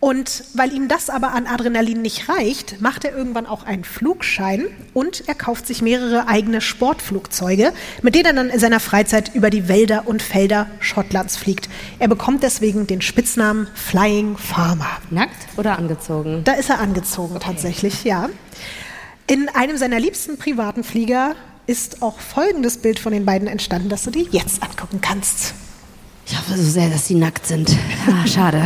Und 0.00 0.44
weil 0.54 0.72
ihm 0.72 0.86
das 0.86 1.10
aber 1.10 1.32
an 1.32 1.48
Adrenalin 1.48 2.02
nicht 2.02 2.28
reicht, 2.28 2.80
macht 2.80 3.04
er 3.04 3.16
irgendwann 3.16 3.46
auch 3.46 3.64
einen 3.64 3.82
Flugschein 3.82 4.66
und 4.94 5.24
er 5.26 5.34
kauft 5.34 5.66
sich 5.66 5.82
mehrere 5.82 6.28
eigene 6.28 6.60
Sportflugzeuge, 6.60 7.72
mit 8.02 8.14
denen 8.14 8.26
er 8.26 8.32
dann 8.34 8.50
in 8.50 8.60
seiner 8.60 8.78
Freizeit 8.78 9.34
über 9.34 9.50
die 9.50 9.66
Wälder 9.66 10.06
und 10.06 10.22
Felder 10.22 10.68
Schottlands 10.78 11.36
fliegt. 11.36 11.68
Er 11.98 12.06
bekommt 12.06 12.44
deswegen 12.44 12.86
den 12.86 13.02
Spitznamen 13.02 13.66
Flying 13.74 14.36
Farmer. 14.36 14.98
Nackt 15.10 15.48
oder 15.56 15.76
angezogen? 15.76 16.42
Da 16.44 16.52
ist 16.52 16.70
er 16.70 16.78
angezogen 16.78 17.34
okay. 17.34 17.46
tatsächlich, 17.46 18.04
ja. 18.04 18.28
In 19.26 19.48
einem 19.48 19.76
seiner 19.78 19.98
liebsten 19.98 20.38
privaten 20.38 20.84
Flieger 20.84 21.34
ist 21.66 22.02
auch 22.02 22.20
folgendes 22.20 22.78
Bild 22.78 23.00
von 23.00 23.12
den 23.12 23.26
beiden 23.26 23.48
entstanden, 23.48 23.88
das 23.88 24.04
du 24.04 24.10
dir 24.10 24.26
jetzt 24.30 24.62
angucken 24.62 25.00
kannst. 25.00 25.54
Ich 26.24 26.38
hoffe 26.38 26.56
so 26.56 26.62
sehr, 26.62 26.88
dass 26.88 27.06
sie 27.08 27.16
nackt 27.16 27.46
sind. 27.46 27.76
Ah, 28.06 28.26
schade. 28.26 28.62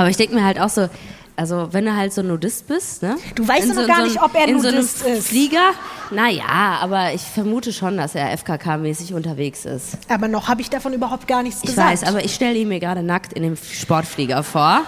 Aber 0.00 0.08
ich 0.08 0.16
denke 0.16 0.34
mir 0.34 0.42
halt 0.42 0.58
auch 0.58 0.70
so, 0.70 0.88
also 1.36 1.68
wenn 1.72 1.84
du 1.84 1.94
halt 1.94 2.14
so 2.14 2.22
Nudist 2.22 2.66
bist, 2.68 3.02
ne? 3.02 3.18
Du 3.34 3.46
weißt 3.46 3.68
ja 3.68 3.74
noch 3.74 3.86
gar 3.86 3.98
so 3.98 4.04
nicht, 4.04 4.22
ob 4.22 4.34
er 4.34 4.48
in 4.48 4.56
Nudist 4.56 5.00
so 5.00 5.06
einem 5.06 5.18
ist. 5.18 5.28
Flieger? 5.28 5.72
Naja, 6.10 6.78
aber 6.80 7.12
ich 7.12 7.20
vermute 7.20 7.70
schon, 7.74 7.98
dass 7.98 8.14
er 8.14 8.34
FKK-mäßig 8.34 9.12
unterwegs 9.12 9.66
ist. 9.66 9.98
Aber 10.08 10.26
noch 10.26 10.48
habe 10.48 10.62
ich 10.62 10.70
davon 10.70 10.94
überhaupt 10.94 11.28
gar 11.28 11.42
nichts 11.42 11.60
ich 11.62 11.68
gesagt. 11.68 11.92
Ich 11.92 12.00
weiß, 12.00 12.08
aber 12.08 12.24
ich 12.24 12.34
stelle 12.34 12.56
ihn 12.56 12.68
mir 12.68 12.80
gerade 12.80 13.02
nackt 13.02 13.34
in 13.34 13.42
dem 13.42 13.58
Sportflieger 13.58 14.42
vor. 14.42 14.80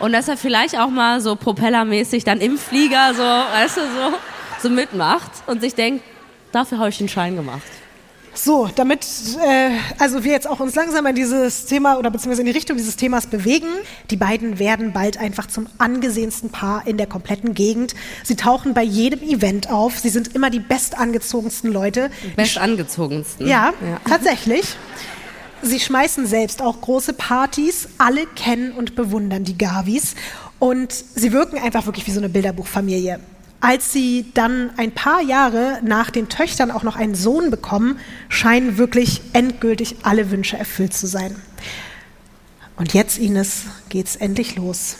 Und 0.00 0.12
dass 0.12 0.26
er 0.26 0.38
vielleicht 0.38 0.78
auch 0.78 0.88
mal 0.88 1.20
so 1.20 1.36
propellermäßig 1.36 2.24
dann 2.24 2.40
im 2.40 2.56
Flieger 2.56 3.12
so, 3.12 3.22
weißt 3.22 3.76
du, 3.76 3.80
so, 3.82 4.68
so 4.68 4.70
mitmacht 4.70 5.30
und 5.46 5.60
sich 5.60 5.74
denkt, 5.74 6.02
dafür 6.50 6.78
habe 6.78 6.88
ich 6.88 6.96
den 6.96 7.10
Schein 7.10 7.36
gemacht. 7.36 7.60
So, 8.34 8.68
damit 8.74 9.06
äh, 9.40 9.70
also 9.98 10.24
wir 10.24 10.32
jetzt 10.32 10.48
auch 10.48 10.58
uns 10.58 10.74
langsam 10.74 11.06
in 11.06 11.14
dieses 11.14 11.66
Thema 11.66 11.98
oder 11.98 12.10
beziehungsweise 12.10 12.42
in 12.42 12.46
die 12.46 12.52
Richtung 12.52 12.76
dieses 12.76 12.96
Themas 12.96 13.28
bewegen. 13.28 13.68
Die 14.10 14.16
beiden 14.16 14.58
werden 14.58 14.92
bald 14.92 15.18
einfach 15.18 15.46
zum 15.46 15.68
angesehensten 15.78 16.50
Paar 16.50 16.86
in 16.86 16.96
der 16.96 17.06
kompletten 17.06 17.54
Gegend. 17.54 17.94
Sie 18.24 18.34
tauchen 18.34 18.74
bei 18.74 18.82
jedem 18.82 19.22
Event 19.22 19.70
auf. 19.70 19.98
Sie 19.98 20.08
sind 20.08 20.34
immer 20.34 20.50
die 20.50 20.58
bestangezogensten 20.58 21.72
Leute. 21.72 22.10
Bestangezogensten? 22.34 23.46
Ja, 23.46 23.72
ja. 23.80 24.00
tatsächlich. 24.08 24.76
Sie 25.62 25.80
schmeißen 25.80 26.26
selbst 26.26 26.60
auch 26.60 26.80
große 26.80 27.12
Partys. 27.14 27.88
Alle 27.98 28.26
kennen 28.26 28.72
und 28.72 28.96
bewundern 28.96 29.44
die 29.44 29.56
Gavis. 29.56 30.14
Und 30.58 30.92
sie 30.92 31.32
wirken 31.32 31.58
einfach 31.58 31.86
wirklich 31.86 32.06
wie 32.06 32.10
so 32.10 32.20
eine 32.20 32.28
Bilderbuchfamilie. 32.28 33.20
Als 33.64 33.92
sie 33.92 34.26
dann 34.34 34.72
ein 34.76 34.92
paar 34.92 35.22
Jahre 35.22 35.78
nach 35.82 36.10
den 36.10 36.28
Töchtern 36.28 36.70
auch 36.70 36.82
noch 36.82 36.96
einen 36.96 37.14
Sohn 37.14 37.50
bekommen, 37.50 37.98
scheinen 38.28 38.76
wirklich 38.76 39.22
endgültig 39.32 39.96
alle 40.02 40.30
Wünsche 40.30 40.58
erfüllt 40.58 40.92
zu 40.92 41.06
sein. 41.06 41.34
Und 42.76 42.92
jetzt, 42.92 43.16
Ines, 43.16 43.62
geht's 43.88 44.16
endlich 44.16 44.56
los. 44.56 44.96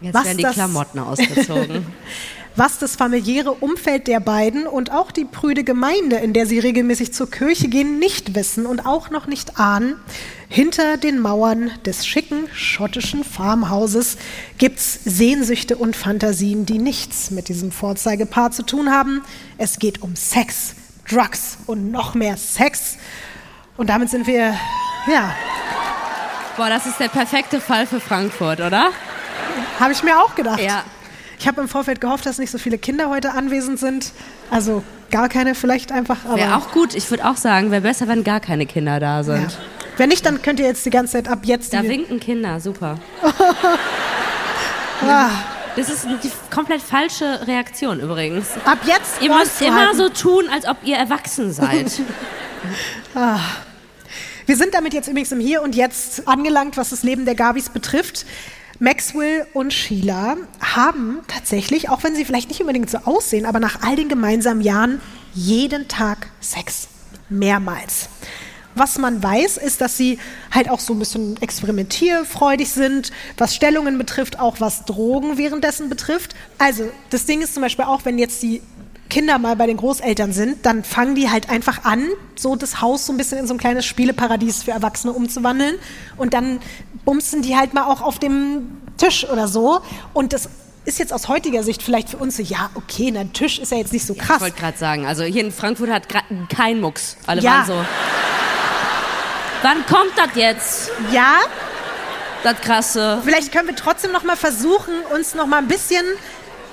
Jetzt 0.00 0.14
Was 0.14 0.24
werden 0.24 0.38
die 0.38 0.44
Klamotten 0.44 1.00
ausgezogen. 1.00 1.84
was 2.56 2.78
das 2.78 2.94
familiäre 2.94 3.50
Umfeld 3.50 4.06
der 4.06 4.20
beiden 4.20 4.66
und 4.66 4.92
auch 4.92 5.10
die 5.10 5.24
prüde 5.24 5.64
Gemeinde, 5.64 6.16
in 6.16 6.32
der 6.32 6.46
sie 6.46 6.60
regelmäßig 6.60 7.12
zur 7.12 7.30
Kirche 7.30 7.68
gehen, 7.68 7.98
nicht 7.98 8.34
wissen 8.34 8.66
und 8.66 8.86
auch 8.86 9.10
noch 9.10 9.26
nicht 9.26 9.58
ahnen. 9.58 9.96
Hinter 10.48 10.96
den 10.96 11.20
Mauern 11.20 11.70
des 11.84 12.06
schicken 12.06 12.48
schottischen 12.52 13.24
Farmhauses 13.24 14.18
gibt's 14.58 15.00
Sehnsüchte 15.04 15.76
und 15.76 15.96
Fantasien, 15.96 16.66
die 16.66 16.78
nichts 16.78 17.30
mit 17.30 17.48
diesem 17.48 17.72
Vorzeigepaar 17.72 18.50
zu 18.50 18.62
tun 18.62 18.90
haben. 18.90 19.22
Es 19.58 19.78
geht 19.78 20.02
um 20.02 20.16
Sex, 20.16 20.74
Drugs 21.08 21.58
und 21.66 21.90
noch 21.90 22.14
mehr 22.14 22.36
Sex. 22.36 22.98
Und 23.76 23.90
damit 23.90 24.10
sind 24.10 24.26
wir, 24.26 24.54
ja. 25.10 25.34
Boah, 26.56 26.68
das 26.68 26.86
ist 26.86 27.00
der 27.00 27.08
perfekte 27.08 27.60
Fall 27.60 27.86
für 27.86 27.98
Frankfurt, 27.98 28.60
oder? 28.60 28.90
Habe 29.80 29.92
ich 29.92 30.02
mir 30.02 30.18
auch 30.22 30.34
gedacht. 30.34 30.60
Ja. 30.60 30.84
Ich 31.38 31.48
habe 31.48 31.60
im 31.60 31.68
Vorfeld 31.68 32.00
gehofft, 32.00 32.26
dass 32.26 32.38
nicht 32.38 32.50
so 32.50 32.58
viele 32.58 32.78
Kinder 32.78 33.10
heute 33.10 33.32
anwesend 33.32 33.78
sind. 33.78 34.12
Also 34.50 34.84
gar 35.10 35.28
keine 35.28 35.54
vielleicht 35.54 35.90
einfach. 35.90 36.18
Wäre 36.34 36.56
auch 36.56 36.70
gut. 36.70 36.94
Ich 36.94 37.10
würde 37.10 37.28
auch 37.28 37.36
sagen, 37.36 37.70
wäre 37.70 37.82
besser, 37.82 38.06
wenn 38.06 38.22
gar 38.24 38.40
keine 38.40 38.66
Kinder 38.66 39.00
da 39.00 39.24
sind. 39.24 39.50
Ja. 39.50 39.58
Wenn 39.96 40.08
nicht, 40.08 40.26
dann 40.26 40.42
könnt 40.42 40.60
ihr 40.60 40.66
jetzt 40.66 40.84
die 40.84 40.90
ganze 40.90 41.12
Zeit 41.12 41.28
ab 41.28 41.40
jetzt. 41.44 41.72
Da 41.72 41.82
winken 41.82 42.20
Kinder, 42.20 42.60
super. 42.60 42.98
ah. 45.02 45.30
Das 45.76 45.88
ist 45.88 46.06
die 46.22 46.30
komplett 46.54 46.80
falsche 46.80 47.46
Reaktion 47.48 47.98
übrigens. 47.98 48.50
Ab 48.64 48.78
jetzt. 48.86 49.20
Ihr 49.20 49.34
müsst 49.34 49.60
immer 49.60 49.92
so 49.94 50.08
tun, 50.08 50.48
als 50.48 50.66
ob 50.68 50.76
ihr 50.84 50.96
erwachsen 50.96 51.52
seid. 51.52 52.00
ah. 53.14 53.40
Wir 54.46 54.56
sind 54.56 54.74
damit 54.74 54.94
jetzt 54.94 55.08
übrigens 55.08 55.32
im 55.32 55.40
Hier 55.40 55.62
und 55.62 55.74
Jetzt 55.74 56.28
angelangt, 56.28 56.76
was 56.76 56.90
das 56.90 57.02
Leben 57.02 57.24
der 57.24 57.34
Gabis 57.34 57.70
betrifft. 57.70 58.24
Maxwell 58.78 59.46
und 59.52 59.72
Sheila 59.72 60.36
haben 60.60 61.20
tatsächlich, 61.28 61.88
auch 61.88 62.02
wenn 62.02 62.14
sie 62.14 62.24
vielleicht 62.24 62.50
nicht 62.50 62.60
unbedingt 62.60 62.90
so 62.90 62.98
aussehen, 62.98 63.46
aber 63.46 63.58
nach 63.58 63.82
all 63.82 63.96
den 63.96 64.08
gemeinsamen 64.08 64.60
Jahren 64.60 65.00
jeden 65.32 65.88
Tag 65.88 66.28
Sex. 66.40 66.88
Mehrmals. 67.28 68.08
Was 68.74 68.98
man 68.98 69.22
weiß, 69.22 69.56
ist, 69.56 69.80
dass 69.80 69.96
sie 69.96 70.18
halt 70.50 70.68
auch 70.68 70.80
so 70.80 70.94
ein 70.94 70.98
bisschen 70.98 71.40
experimentierfreudig 71.40 72.70
sind, 72.70 73.12
was 73.38 73.54
Stellungen 73.54 73.98
betrifft, 73.98 74.40
auch 74.40 74.60
was 74.60 74.84
Drogen 74.84 75.38
währenddessen 75.38 75.88
betrifft. 75.88 76.34
Also, 76.58 76.90
das 77.10 77.26
Ding 77.26 77.42
ist 77.42 77.54
zum 77.54 77.62
Beispiel 77.62 77.84
auch, 77.84 78.04
wenn 78.04 78.18
jetzt 78.18 78.42
die 78.42 78.62
Kinder 79.10 79.38
mal 79.38 79.54
bei 79.54 79.66
den 79.66 79.76
Großeltern 79.76 80.32
sind, 80.32 80.66
dann 80.66 80.82
fangen 80.82 81.14
die 81.14 81.30
halt 81.30 81.48
einfach 81.50 81.84
an, 81.84 82.08
so 82.34 82.56
das 82.56 82.80
Haus 82.80 83.06
so 83.06 83.12
ein 83.12 83.16
bisschen 83.16 83.38
in 83.38 83.46
so 83.46 83.54
ein 83.54 83.58
kleines 83.58 83.84
Spieleparadies 83.84 84.64
für 84.64 84.72
Erwachsene 84.72 85.12
umzuwandeln. 85.12 85.76
Und 86.16 86.34
dann 86.34 86.58
bumsen 87.04 87.42
die 87.42 87.56
halt 87.56 87.74
mal 87.74 87.84
auch 87.84 88.00
auf 88.00 88.18
dem 88.18 88.78
Tisch 88.96 89.28
oder 89.30 89.46
so. 89.46 89.82
Und 90.14 90.32
das 90.32 90.48
ist 90.84 90.98
jetzt 90.98 91.12
aus 91.12 91.28
heutiger 91.28 91.62
Sicht 91.62 91.82
vielleicht 91.82 92.10
für 92.10 92.18
uns 92.18 92.36
so, 92.36 92.42
ja, 92.42 92.70
okay, 92.74 93.16
ein 93.16 93.32
Tisch 93.32 93.58
ist 93.58 93.72
ja 93.72 93.78
jetzt 93.78 93.92
nicht 93.92 94.06
so 94.06 94.14
krass. 94.14 94.28
Ja, 94.28 94.34
ich 94.36 94.42
wollte 94.42 94.60
gerade 94.60 94.78
sagen, 94.78 95.06
also 95.06 95.24
hier 95.24 95.44
in 95.44 95.52
Frankfurt 95.52 95.90
hat 95.90 96.08
gerade 96.08 96.26
kein 96.54 96.80
Mucks. 96.80 97.16
Alle 97.26 97.40
ja. 97.40 97.52
waren 97.52 97.66
so. 97.66 97.84
Wann 99.62 99.86
kommt 99.86 100.12
das 100.16 100.34
jetzt? 100.34 100.90
Ja. 101.10 101.38
Das 102.42 102.60
krasse. 102.60 103.22
Vielleicht 103.24 103.52
können 103.52 103.68
wir 103.68 103.76
trotzdem 103.76 104.12
noch 104.12 104.22
mal 104.22 104.36
versuchen, 104.36 104.92
uns 105.14 105.34
noch 105.34 105.46
mal 105.46 105.58
ein 105.58 105.68
bisschen 105.68 106.04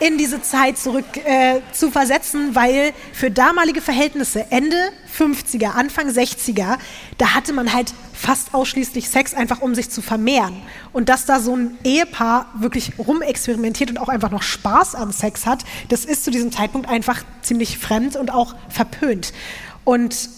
in 0.01 0.17
diese 0.17 0.41
Zeit 0.41 0.79
zurück 0.79 1.05
äh, 1.25 1.61
zu 1.73 1.91
versetzen, 1.91 2.55
weil 2.55 2.91
für 3.13 3.29
damalige 3.29 3.81
Verhältnisse 3.81 4.47
Ende 4.49 4.75
50er, 5.15 5.73
Anfang 5.75 6.09
60er, 6.09 6.79
da 7.19 7.35
hatte 7.35 7.53
man 7.53 7.71
halt 7.71 7.93
fast 8.11 8.55
ausschließlich 8.55 9.09
Sex 9.09 9.35
einfach 9.35 9.61
um 9.61 9.75
sich 9.75 9.91
zu 9.91 10.01
vermehren. 10.01 10.59
Und 10.91 11.07
dass 11.07 11.25
da 11.27 11.39
so 11.39 11.55
ein 11.55 11.77
Ehepaar 11.83 12.47
wirklich 12.57 12.93
rumexperimentiert 12.97 13.91
und 13.91 13.99
auch 13.99 14.09
einfach 14.09 14.31
noch 14.31 14.41
Spaß 14.41 14.95
an 14.95 15.11
Sex 15.11 15.45
hat, 15.45 15.63
das 15.89 16.03
ist 16.03 16.25
zu 16.25 16.31
diesem 16.31 16.51
Zeitpunkt 16.51 16.89
einfach 16.89 17.23
ziemlich 17.43 17.77
fremd 17.77 18.15
und 18.15 18.33
auch 18.33 18.55
verpönt. 18.69 19.33
Und 19.83 20.29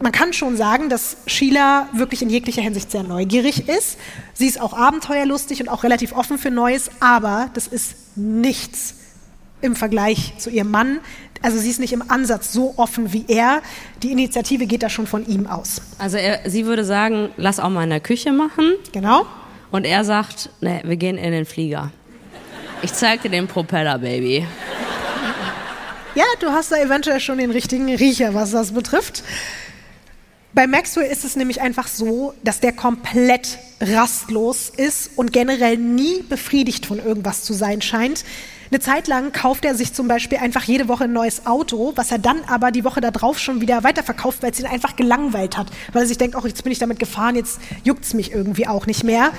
man 0.00 0.12
kann 0.12 0.34
schon 0.34 0.58
sagen, 0.58 0.90
dass 0.90 1.16
Sheila 1.26 1.88
wirklich 1.94 2.20
in 2.20 2.28
jeglicher 2.28 2.60
Hinsicht 2.60 2.90
sehr 2.90 3.04
neugierig 3.04 3.70
ist. 3.70 3.96
Sie 4.34 4.46
ist 4.46 4.60
auch 4.60 4.74
abenteuerlustig 4.74 5.62
und 5.62 5.68
auch 5.68 5.82
relativ 5.82 6.12
offen 6.12 6.36
für 6.36 6.50
Neues, 6.50 6.90
aber 7.00 7.50
das 7.54 7.66
ist 7.66 7.96
nichts 8.18 8.94
im 9.60 9.74
Vergleich 9.74 10.34
zu 10.38 10.50
ihrem 10.50 10.70
Mann. 10.70 11.00
Also 11.42 11.58
sie 11.58 11.70
ist 11.70 11.80
nicht 11.80 11.92
im 11.92 12.10
Ansatz 12.10 12.52
so 12.52 12.74
offen 12.76 13.12
wie 13.12 13.24
er. 13.28 13.62
Die 14.02 14.12
Initiative 14.12 14.66
geht 14.66 14.82
da 14.82 14.88
schon 14.88 15.06
von 15.06 15.26
ihm 15.26 15.46
aus. 15.46 15.80
Also 15.98 16.16
er, 16.16 16.40
sie 16.48 16.66
würde 16.66 16.84
sagen, 16.84 17.30
lass 17.36 17.60
auch 17.60 17.70
mal 17.70 17.84
in 17.84 17.90
der 17.90 18.00
Küche 18.00 18.32
machen. 18.32 18.74
Genau. 18.92 19.26
Und 19.70 19.84
er 19.84 20.04
sagt, 20.04 20.50
ne, 20.60 20.80
wir 20.84 20.96
gehen 20.96 21.16
in 21.16 21.32
den 21.32 21.44
Flieger. 21.44 21.92
Ich 22.82 22.92
zeig 22.92 23.22
dir 23.22 23.30
den 23.30 23.46
Propeller, 23.46 23.98
Baby. 23.98 24.46
Ja, 26.14 26.24
du 26.40 26.48
hast 26.48 26.72
da 26.72 26.76
eventuell 26.76 27.20
schon 27.20 27.38
den 27.38 27.50
richtigen 27.50 27.94
Riecher, 27.94 28.34
was 28.34 28.50
das 28.50 28.72
betrifft. 28.72 29.22
Bei 30.54 30.66
Maxwell 30.66 31.10
ist 31.10 31.24
es 31.24 31.36
nämlich 31.36 31.60
einfach 31.60 31.86
so, 31.86 32.34
dass 32.42 32.60
der 32.60 32.72
komplett 32.72 33.58
rastlos 33.80 34.72
ist 34.74 35.10
und 35.16 35.32
generell 35.32 35.76
nie 35.76 36.22
befriedigt 36.22 36.86
von 36.86 36.98
irgendwas 36.98 37.44
zu 37.44 37.52
sein 37.52 37.82
scheint. 37.82 38.24
Eine 38.70 38.80
Zeit 38.80 39.08
lang 39.08 39.32
kauft 39.32 39.64
er 39.64 39.74
sich 39.74 39.92
zum 39.94 40.08
Beispiel 40.08 40.38
einfach 40.38 40.64
jede 40.64 40.88
Woche 40.88 41.04
ein 41.04 41.12
neues 41.12 41.46
Auto, 41.46 41.92
was 41.96 42.10
er 42.10 42.18
dann 42.18 42.44
aber 42.48 42.70
die 42.70 42.84
Woche 42.84 43.00
darauf 43.00 43.38
schon 43.38 43.60
wieder 43.60 43.84
weiterverkauft, 43.84 44.42
weil 44.42 44.50
es 44.50 44.60
ihn 44.60 44.66
einfach 44.66 44.96
gelangweilt 44.96 45.56
hat. 45.56 45.68
Weil 45.92 46.02
er 46.02 46.08
sich 46.08 46.18
denkt, 46.18 46.34
ach, 46.36 46.44
jetzt 46.44 46.62
bin 46.64 46.72
ich 46.72 46.78
damit 46.78 46.98
gefahren, 46.98 47.36
jetzt 47.36 47.60
juckt 47.84 48.04
es 48.04 48.14
mich 48.14 48.32
irgendwie 48.32 48.66
auch 48.66 48.86
nicht 48.86 49.04
mehr. 49.04 49.30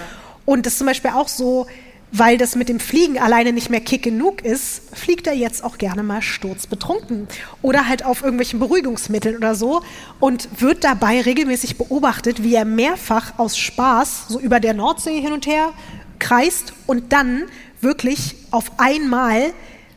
Und 0.46 0.66
das 0.66 0.74
ist 0.74 0.80
zum 0.80 0.88
Beispiel 0.88 1.12
auch 1.12 1.28
so, 1.28 1.68
weil 2.12 2.38
das 2.38 2.56
mit 2.56 2.70
dem 2.70 2.80
Fliegen 2.80 3.20
alleine 3.20 3.54
nicht 3.54 3.70
mehr 3.70 3.82
kick 3.82 4.04
genug 4.04 4.44
ist, 4.44 4.82
fliegt 4.96 5.28
er 5.28 5.34
jetzt 5.34 5.64
auch 5.64 5.78
gerne 5.78 6.04
mal 6.04 6.22
sturzbetrunken 6.22 7.28
oder 7.62 7.88
halt 7.88 8.04
auf 8.04 8.22
irgendwelchen 8.22 8.60
Beruhigungsmitteln 8.60 9.38
oder 9.38 9.56
so 9.56 9.82
und 10.20 10.62
wird 10.62 10.84
dabei 10.84 11.22
regelmäßig 11.22 11.78
beobachtet, 11.78 12.44
wie 12.44 12.56
er 12.56 12.66
mehrfach 12.66 13.38
aus 13.38 13.58
Spaß 13.58 14.26
so 14.30 14.40
über 14.40 14.60
der 14.60 14.74
Nordsee 14.74 15.22
hin 15.22 15.34
und 15.34 15.46
her 15.46 15.72
kreist 16.18 16.74
und 16.88 17.14
dann 17.14 17.44
wirklich 17.82 18.36
auf 18.52 18.72
einmal 18.78 19.54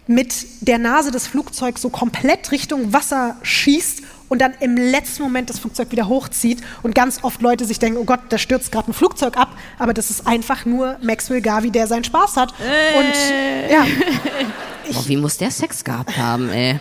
mit 0.07 0.47
der 0.61 0.79
Nase 0.79 1.11
des 1.11 1.27
Flugzeugs 1.27 1.81
so 1.81 1.89
komplett 1.89 2.51
Richtung 2.53 2.93
Wasser 2.93 3.37
schießt 3.43 4.03
und 4.33 4.39
dann 4.39 4.55
im 4.61 4.79
letzten 4.79 5.25
Moment 5.25 5.51
das 5.51 5.59
Flugzeug 5.59 5.93
wieder 5.93 6.09
hochzieht 6.09 6.63
und 6.83 6.95
ganz 6.95 7.23
oft 7.23 7.43
Leute 7.43 7.67
sich 7.67 7.79
denken, 7.79 7.99
oh 7.99 8.05
Gott, 8.05 8.21
da 8.31 8.39
stürzt 8.39 8.73
gerade 8.73 8.91
ein 8.91 8.95
Flugzeug 8.95 9.37
ab, 9.37 9.55
aber 9.79 9.93
das 9.93 10.09
ist 10.09 10.27
einfach 10.27 10.65
nur 10.65 10.97
Maxwell 11.03 11.43
Garvey, 11.43 11.71
der 11.71 11.87
seinen 11.87 12.05
Spaß 12.05 12.39
hat. 12.39 12.55
Äh. 12.59 12.99
Und 12.99 13.71
ja. 13.71 13.85
Boah, 14.91 15.07
wie 15.07 15.19
muss 15.19 15.37
der 15.37 15.51
Sex 15.51 15.85
gehabt 15.85 16.17
haben, 16.17 16.49
ey? 16.49 16.81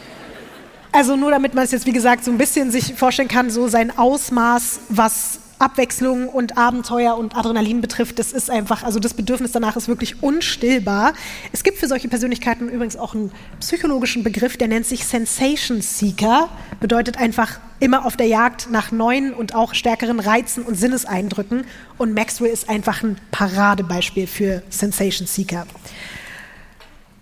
Also 0.93 1.17
nur 1.17 1.29
damit 1.29 1.53
man 1.53 1.65
es 1.65 1.71
jetzt, 1.71 1.85
wie 1.85 1.91
gesagt, 1.91 2.23
so 2.23 2.31
ein 2.31 2.37
bisschen 2.37 2.71
sich 2.71 2.93
vorstellen 2.93 3.27
kann, 3.27 3.49
so 3.49 3.67
sein 3.67 3.97
Ausmaß, 3.97 4.79
was 4.87 5.40
Abwechslung 5.61 6.27
und 6.27 6.57
Abenteuer 6.57 7.15
und 7.17 7.35
Adrenalin 7.35 7.81
betrifft, 7.81 8.19
das 8.19 8.31
ist 8.31 8.49
einfach, 8.49 8.83
also 8.83 8.99
das 8.99 9.13
Bedürfnis 9.13 9.51
danach 9.51 9.75
ist 9.75 9.87
wirklich 9.87 10.23
unstillbar. 10.23 11.13
Es 11.51 11.63
gibt 11.63 11.77
für 11.77 11.87
solche 11.87 12.07
Persönlichkeiten 12.07 12.69
übrigens 12.69 12.97
auch 12.97 13.13
einen 13.13 13.31
psychologischen 13.59 14.23
Begriff, 14.23 14.57
der 14.57 14.67
nennt 14.67 14.85
sich 14.85 15.05
Sensation 15.05 15.81
Seeker, 15.81 16.49
bedeutet 16.79 17.17
einfach 17.17 17.59
immer 17.79 18.05
auf 18.05 18.17
der 18.17 18.27
Jagd 18.27 18.69
nach 18.71 18.91
neuen 18.91 19.33
und 19.33 19.55
auch 19.55 19.73
stärkeren 19.73 20.19
Reizen 20.19 20.63
und 20.63 20.75
Sinneseindrücken. 20.75 21.65
Und 21.97 22.13
Maxwell 22.13 22.51
ist 22.51 22.69
einfach 22.69 23.03
ein 23.03 23.17
Paradebeispiel 23.31 24.27
für 24.27 24.63
Sensation 24.69 25.27
Seeker. 25.27 25.65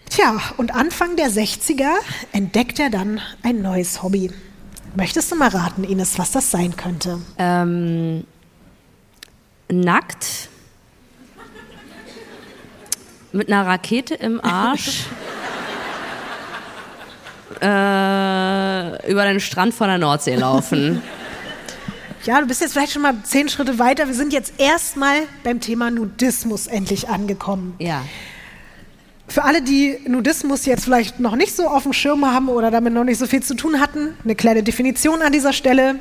Tja, 0.10 0.42
und 0.58 0.74
Anfang 0.74 1.16
der 1.16 1.30
60er 1.30 1.92
entdeckt 2.32 2.80
er 2.80 2.90
dann 2.90 3.22
ein 3.44 3.62
neues 3.62 4.02
Hobby. 4.02 4.32
Möchtest 4.96 5.32
du 5.32 5.36
mal 5.36 5.50
raten, 5.50 5.84
Ines, 5.84 6.18
was 6.18 6.32
das 6.32 6.52
sein 6.52 6.76
könnte? 6.76 7.20
Ähm, 7.38 8.26
nackt. 9.72 10.50
Mit 13.32 13.48
einer 13.48 13.66
Rakete 13.66 14.16
im 14.16 14.44
Arsch. 14.44 15.06
äh, 17.62 19.12
über 19.12 19.26
den 19.26 19.40
Strand 19.40 19.74
von 19.74 19.88
der 19.88 20.00
Nordsee 20.00 20.36
laufen. 20.36 21.02
Ja, 22.26 22.42
du 22.42 22.48
bist 22.48 22.62
jetzt 22.62 22.74
vielleicht 22.74 22.92
schon 22.92 23.02
mal 23.02 23.16
zehn 23.24 23.50
Schritte 23.50 23.80
weiter. 23.80 24.08
Wir 24.08 24.14
sind 24.14 24.34
jetzt 24.34 24.54
erstmal 24.58 25.22
beim 25.44 25.62
Thema 25.62 25.92
Nudismus 25.92 26.68
endlich 26.68 27.10
angekommen. 27.10 27.76
Ja. 27.80 28.04
Für 29.30 29.44
alle, 29.44 29.62
die 29.62 30.00
Nudismus 30.08 30.66
jetzt 30.66 30.86
vielleicht 30.86 31.20
noch 31.20 31.36
nicht 31.36 31.56
so 31.56 31.68
auf 31.68 31.84
dem 31.84 31.94
Schirm 31.94 32.26
haben 32.26 32.50
oder 32.50 32.72
damit 32.72 32.94
noch 32.94 33.04
nicht 33.04 33.20
so 33.20 33.28
viel 33.28 33.44
zu 33.44 33.56
tun 33.56 33.80
hatten, 33.80 34.16
eine 34.24 34.34
kleine 34.34 34.64
Definition 34.64 35.22
an 35.22 35.32
dieser 35.32 35.54
Stelle. 35.54 36.00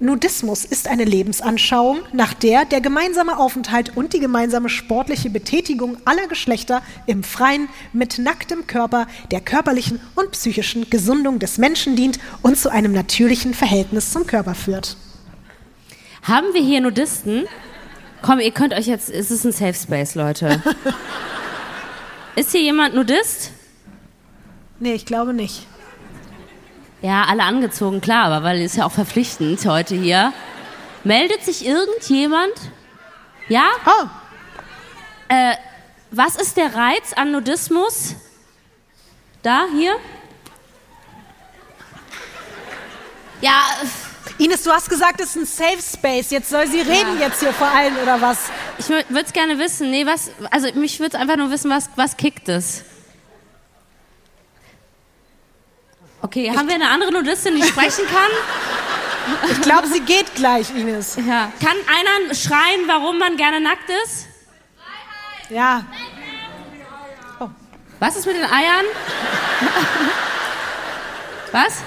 Nudismus 0.00 0.64
ist 0.64 0.88
eine 0.88 1.04
Lebensanschauung, 1.04 1.98
nach 2.14 2.32
der 2.32 2.64
der 2.64 2.80
gemeinsame 2.80 3.38
Aufenthalt 3.38 3.94
und 3.94 4.14
die 4.14 4.20
gemeinsame 4.20 4.70
sportliche 4.70 5.28
Betätigung 5.28 5.98
aller 6.06 6.26
Geschlechter 6.28 6.82
im 7.06 7.22
Freien 7.22 7.68
mit 7.92 8.18
nacktem 8.18 8.66
Körper 8.66 9.06
der 9.30 9.42
körperlichen 9.42 10.00
und 10.14 10.30
psychischen 10.32 10.88
Gesundung 10.88 11.38
des 11.38 11.58
Menschen 11.58 11.94
dient 11.94 12.18
und 12.40 12.56
zu 12.56 12.70
einem 12.70 12.92
natürlichen 12.92 13.52
Verhältnis 13.52 14.12
zum 14.12 14.26
Körper 14.26 14.54
führt. 14.54 14.96
Haben 16.22 16.54
wir 16.54 16.62
hier 16.62 16.80
Nudisten? 16.80 17.44
Komm, 18.22 18.40
ihr 18.40 18.52
könnt 18.52 18.72
euch 18.72 18.86
jetzt, 18.86 19.10
es 19.10 19.30
ist 19.30 19.44
ein 19.44 19.52
Safe 19.52 19.74
Space, 19.74 20.14
Leute. 20.14 20.62
ist 22.36 22.52
hier 22.52 22.62
jemand 22.62 22.94
Nudist? 22.94 23.50
Nee, 24.78 24.94
ich 24.94 25.06
glaube 25.06 25.32
nicht. 25.32 25.66
Ja, 27.02 27.24
alle 27.24 27.42
angezogen, 27.42 28.00
klar, 28.00 28.26
aber 28.26 28.44
weil 28.44 28.58
es 28.60 28.72
ist 28.72 28.76
ja 28.78 28.86
auch 28.86 28.92
verpflichtend 28.92 29.64
heute 29.66 29.94
hier. 29.96 30.32
Meldet 31.04 31.42
sich 31.44 31.66
irgendjemand? 31.66 32.52
Ja? 33.48 33.64
Oh, 33.86 34.06
Äh, 35.28 35.54
was 36.10 36.36
ist 36.36 36.56
der 36.58 36.74
Reiz 36.74 37.12
an 37.14 37.32
Nudismus? 37.32 38.14
Da, 39.42 39.64
hier? 39.74 39.96
Ja, 43.40 43.62
Ines, 44.38 44.62
du 44.62 44.70
hast 44.70 44.88
gesagt, 44.88 45.20
es 45.20 45.36
ist 45.36 45.36
ein 45.36 45.46
Safe 45.46 45.82
Space. 45.82 46.30
Jetzt 46.30 46.50
soll 46.50 46.66
sie 46.66 46.80
reden 46.80 47.20
jetzt 47.20 47.40
hier 47.40 47.52
vor 47.52 47.68
allen 47.68 47.96
oder 47.96 48.20
was? 48.20 48.50
ich 48.78 48.88
würde 48.88 49.24
es 49.24 49.32
gerne 49.32 49.58
wissen. 49.58 49.90
Nee, 49.90 50.06
was, 50.06 50.30
also 50.50 50.68
mich 50.74 51.00
würde 51.00 51.18
einfach 51.18 51.36
nur 51.36 51.50
wissen, 51.50 51.70
was, 51.70 51.90
was 51.96 52.16
kickt 52.16 52.48
es? 52.48 52.84
Okay, 56.22 56.50
haben 56.56 56.68
wir 56.68 56.76
eine 56.76 56.88
andere 56.88 57.12
Nudistin, 57.12 57.56
die 57.56 57.64
sprechen 57.64 58.04
kann? 58.06 59.50
Ich 59.50 59.60
glaube, 59.60 59.88
sie 59.88 60.00
geht 60.00 60.34
gleich, 60.34 60.70
Ines. 60.74 61.16
Ja. 61.16 61.52
Kann 61.60 61.76
einer 61.88 62.34
schreien, 62.34 62.86
warum 62.86 63.18
man 63.18 63.36
gerne 63.36 63.60
nackt 63.60 63.90
ist? 64.04 64.26
Ja. 65.50 65.84
Was 67.98 68.16
ist 68.16 68.26
mit 68.26 68.36
den 68.36 68.44
Eiern? 68.44 68.84
Was? 71.52 71.82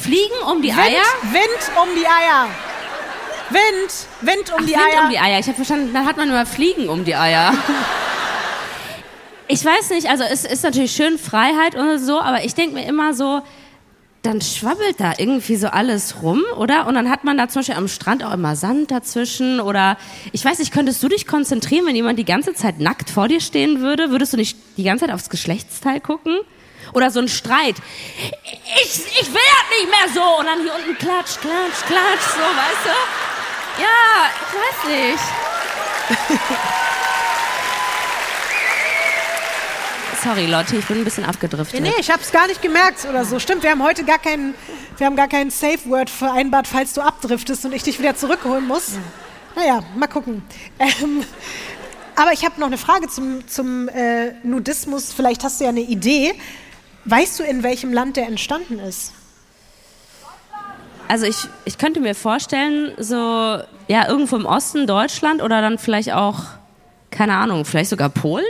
Fliegen 0.00 0.42
um 0.50 0.62
die 0.62 0.68
Wind, 0.68 0.78
Eier? 0.78 1.32
Wind 1.32 1.70
um 1.82 1.88
die 1.94 2.06
Eier. 2.06 2.48
Wind, 3.50 4.06
Wind 4.22 4.50
um 4.50 4.56
Ach, 4.60 4.64
die 4.64 4.72
Wind 4.72 4.94
Eier. 4.94 5.04
um 5.04 5.10
die 5.10 5.18
Eier. 5.18 5.38
Ich 5.38 5.46
habe 5.46 5.56
verstanden, 5.56 5.92
dann 5.92 6.06
hat 6.06 6.16
man 6.16 6.28
immer 6.28 6.46
Fliegen 6.46 6.88
um 6.88 7.04
die 7.04 7.14
Eier. 7.14 7.52
Ich 9.48 9.64
weiß 9.64 9.90
nicht, 9.90 10.08
also 10.08 10.22
es 10.24 10.44
ist 10.44 10.62
natürlich 10.62 10.92
schön 10.92 11.18
Freiheit 11.18 11.74
und 11.74 11.98
so, 11.98 12.20
aber 12.20 12.44
ich 12.44 12.54
denke 12.54 12.76
mir 12.76 12.86
immer 12.86 13.14
so, 13.14 13.42
dann 14.22 14.40
schwabbelt 14.40 15.00
da 15.00 15.14
irgendwie 15.18 15.56
so 15.56 15.68
alles 15.68 16.22
rum, 16.22 16.42
oder? 16.56 16.86
Und 16.86 16.94
dann 16.94 17.10
hat 17.10 17.24
man 17.24 17.36
da 17.36 17.48
zum 17.48 17.60
Beispiel 17.60 17.74
am 17.74 17.88
Strand 17.88 18.22
auch 18.22 18.32
immer 18.32 18.54
Sand 18.54 18.90
dazwischen 18.90 19.60
oder 19.60 19.96
ich 20.32 20.44
weiß 20.44 20.58
nicht, 20.60 20.72
könntest 20.72 21.02
du 21.02 21.08
dich 21.08 21.26
konzentrieren, 21.26 21.86
wenn 21.86 21.96
jemand 21.96 22.18
die 22.18 22.24
ganze 22.24 22.54
Zeit 22.54 22.80
nackt 22.80 23.10
vor 23.10 23.28
dir 23.28 23.40
stehen 23.40 23.80
würde? 23.80 24.10
Würdest 24.10 24.32
du 24.32 24.36
nicht 24.36 24.56
die 24.76 24.84
ganze 24.84 25.06
Zeit 25.06 25.14
aufs 25.14 25.30
Geschlechtsteil 25.30 26.00
gucken? 26.00 26.38
Oder 26.92 27.10
so 27.10 27.20
ein 27.20 27.28
Streit. 27.28 27.76
Ich, 28.82 28.96
ich 29.20 29.32
will 29.32 29.40
das 29.40 29.78
nicht 29.78 29.88
mehr 29.88 30.08
so. 30.14 30.38
Und 30.38 30.46
dann 30.46 30.60
hier 30.62 30.74
unten 30.74 30.96
klatsch, 30.98 31.38
klatsch, 31.40 31.84
klatsch, 31.86 32.28
so, 32.34 32.40
weißt 32.40 32.84
du? 32.84 32.94
Ja, 33.82 34.30
ich 34.36 34.52
weiß 34.56 34.84
nicht. 34.88 35.24
Sorry, 40.22 40.46
Lotti, 40.46 40.76
ich 40.76 40.86
bin 40.86 40.98
ein 40.98 41.04
bisschen 41.04 41.24
abgedriftet. 41.24 41.80
Nee, 41.80 41.94
ich 41.98 42.10
habe 42.10 42.20
es 42.20 42.30
gar 42.30 42.46
nicht 42.46 42.60
gemerkt 42.60 43.06
oder 43.08 43.24
so. 43.24 43.38
Stimmt, 43.38 43.62
wir 43.62 43.70
haben 43.70 43.82
heute 43.82 44.04
gar 44.04 44.18
keinen, 44.18 44.54
wir 44.98 45.06
haben 45.06 45.16
gar 45.16 45.28
kein 45.28 45.48
Safe 45.50 45.78
Word 45.86 46.10
vereinbart, 46.10 46.66
falls 46.66 46.92
du 46.92 47.00
abdriftest 47.00 47.64
und 47.64 47.72
ich 47.72 47.84
dich 47.84 47.98
wieder 47.98 48.14
zurückholen 48.14 48.66
muss. 48.66 48.98
Naja, 49.56 49.82
mal 49.96 50.08
gucken. 50.08 50.42
Ähm, 50.78 51.24
aber 52.16 52.32
ich 52.34 52.44
habe 52.44 52.60
noch 52.60 52.66
eine 52.66 52.76
Frage 52.76 53.08
zum, 53.08 53.48
zum 53.48 53.88
äh, 53.88 54.32
Nudismus. 54.42 55.12
Vielleicht 55.12 55.42
hast 55.42 55.60
du 55.60 55.64
ja 55.64 55.70
eine 55.70 55.80
Idee. 55.80 56.34
Weißt 57.04 57.38
du, 57.38 57.44
in 57.44 57.62
welchem 57.62 57.92
Land 57.92 58.16
der 58.16 58.26
entstanden 58.26 58.78
ist? 58.78 59.12
Also 61.08 61.26
ich, 61.26 61.36
ich 61.64 61.76
könnte 61.76 61.98
mir 61.98 62.14
vorstellen, 62.14 62.92
so, 62.98 63.16
ja, 63.88 64.08
irgendwo 64.08 64.36
im 64.36 64.46
Osten 64.46 64.86
Deutschland 64.86 65.42
oder 65.42 65.60
dann 65.60 65.78
vielleicht 65.78 66.12
auch, 66.12 66.44
keine 67.10 67.34
Ahnung, 67.34 67.64
vielleicht 67.64 67.90
sogar 67.90 68.10
Polen? 68.10 68.46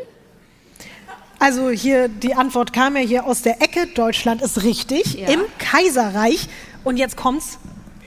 Also 1.38 1.70
hier, 1.70 2.08
die 2.08 2.34
Antwort 2.34 2.74
kam 2.74 2.96
ja 2.96 3.02
hier 3.02 3.24
aus 3.24 3.40
der 3.40 3.62
Ecke. 3.62 3.86
Deutschland 3.86 4.42
ist 4.42 4.62
richtig. 4.62 5.14
Ja. 5.14 5.28
Im 5.28 5.40
Kaiserreich. 5.58 6.48
Und 6.84 6.98
jetzt 6.98 7.16
kommt's, 7.16 7.58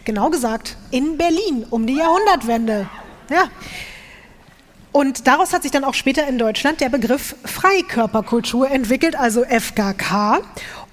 genau 0.05 0.29
gesagt, 0.29 0.77
in 0.91 1.17
Berlin 1.17 1.65
um 1.71 1.87
die 1.87 1.97
Jahrhundertwende. 1.97 2.87
Ja. 3.31 3.45
Und 4.93 5.25
daraus 5.25 5.53
hat 5.53 5.63
sich 5.63 5.71
dann 5.71 5.83
auch 5.83 5.95
später 5.95 6.27
in 6.27 6.37
Deutschland 6.37 6.79
der 6.79 6.89
Begriff 6.89 7.35
Freikörperkultur 7.43 8.69
entwickelt, 8.69 9.15
also 9.15 9.43
FKK. 9.43 10.41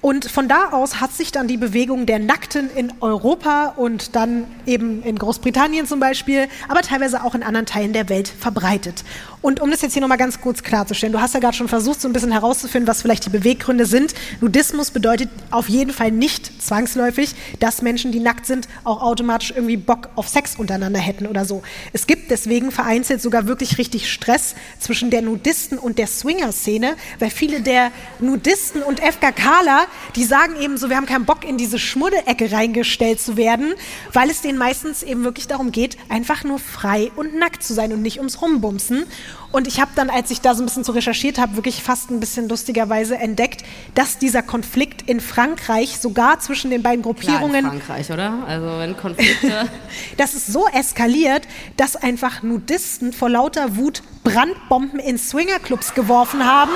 Und 0.01 0.25
von 0.25 0.47
da 0.47 0.69
aus 0.71 0.99
hat 0.99 1.11
sich 1.11 1.31
dann 1.31 1.47
die 1.47 1.57
Bewegung 1.57 2.07
der 2.07 2.17
Nackten 2.17 2.71
in 2.75 2.91
Europa 3.01 3.73
und 3.77 4.15
dann 4.15 4.47
eben 4.65 5.03
in 5.03 5.19
Großbritannien 5.19 5.85
zum 5.85 5.99
Beispiel, 5.99 6.47
aber 6.67 6.81
teilweise 6.81 7.23
auch 7.23 7.35
in 7.35 7.43
anderen 7.43 7.67
Teilen 7.67 7.93
der 7.93 8.09
Welt 8.09 8.27
verbreitet. 8.27 9.03
Und 9.41 9.59
um 9.59 9.71
das 9.71 9.81
jetzt 9.81 9.93
hier 9.93 10.01
nochmal 10.01 10.17
ganz 10.17 10.39
kurz 10.39 10.63
klarzustellen, 10.63 11.13
du 11.13 11.21
hast 11.21 11.33
ja 11.33 11.39
gerade 11.39 11.55
schon 11.55 11.67
versucht, 11.67 12.01
so 12.01 12.07
ein 12.07 12.13
bisschen 12.13 12.31
herauszufinden, 12.31 12.87
was 12.87 13.01
vielleicht 13.01 13.25
die 13.25 13.29
Beweggründe 13.29 13.85
sind. 13.85 14.13
Nudismus 14.39 14.91
bedeutet 14.91 15.29
auf 15.49 15.67
jeden 15.67 15.91
Fall 15.91 16.11
nicht 16.11 16.61
zwangsläufig, 16.61 17.33
dass 17.59 17.81
Menschen, 17.81 18.11
die 18.11 18.19
nackt 18.19 18.45
sind, 18.45 18.67
auch 18.83 19.01
automatisch 19.01 19.51
irgendwie 19.51 19.77
Bock 19.77 20.09
auf 20.15 20.27
Sex 20.27 20.55
untereinander 20.57 20.99
hätten 20.99 21.25
oder 21.25 21.45
so. 21.45 21.63
Es 21.93 22.07
gibt 22.07 22.29
deswegen 22.29 22.71
vereinzelt 22.71 23.21
sogar 23.21 23.47
wirklich 23.47 23.77
richtig 23.77 24.11
Stress 24.11 24.55
zwischen 24.79 25.09
der 25.09 25.21
Nudisten 25.21 25.77
und 25.77 25.97
der 25.97 26.07
Swinger-Szene, 26.07 26.95
weil 27.19 27.29
viele 27.29 27.61
der 27.61 27.91
Nudisten 28.19 28.83
und 28.83 28.99
FKKler 28.99 29.87
die 30.15 30.23
sagen 30.23 30.55
eben 30.59 30.77
so, 30.77 30.89
wir 30.89 30.97
haben 30.97 31.05
keinen 31.05 31.25
Bock 31.25 31.47
in 31.47 31.57
diese 31.57 31.79
Schmuddelecke 31.79 32.51
reingestellt 32.51 33.19
zu 33.19 33.37
werden, 33.37 33.73
weil 34.13 34.29
es 34.29 34.41
denen 34.41 34.57
meistens 34.57 35.03
eben 35.03 35.23
wirklich 35.23 35.47
darum 35.47 35.71
geht, 35.71 35.97
einfach 36.09 36.43
nur 36.43 36.59
frei 36.59 37.11
und 37.15 37.35
nackt 37.35 37.63
zu 37.63 37.73
sein 37.73 37.93
und 37.93 38.01
nicht 38.01 38.17
ums 38.17 38.41
Rumbumsen. 38.41 39.05
Und 39.51 39.67
ich 39.67 39.81
habe 39.81 39.91
dann, 39.95 40.09
als 40.09 40.31
ich 40.31 40.41
da 40.41 40.55
so 40.55 40.63
ein 40.63 40.65
bisschen 40.65 40.83
zu 40.83 40.93
recherchiert 40.93 41.37
habe, 41.37 41.55
wirklich 41.55 41.83
fast 41.83 42.09
ein 42.09 42.19
bisschen 42.19 42.47
lustigerweise 42.47 43.17
entdeckt, 43.17 43.63
dass 43.95 44.17
dieser 44.17 44.41
Konflikt 44.41 45.09
in 45.09 45.19
Frankreich 45.19 45.99
sogar 45.99 46.39
zwischen 46.39 46.71
den 46.71 46.83
beiden 46.83 47.01
Gruppierungen. 47.01 47.61
Klar, 47.61 47.73
in 47.73 47.81
Frankreich, 47.81 48.11
oder? 48.11 48.33
Also 48.47 48.79
wenn 48.79 48.95
Konflikte. 48.95 49.69
das 50.17 50.33
ist 50.33 50.47
so 50.47 50.67
eskaliert, 50.67 51.43
dass 51.75 51.95
einfach 51.95 52.43
Nudisten 52.43 53.11
vor 53.11 53.29
lauter 53.29 53.75
Wut 53.75 54.03
Brandbomben 54.23 54.99
in 54.99 55.17
Swingerclubs 55.17 55.93
geworfen 55.93 56.45
haben. 56.45 56.71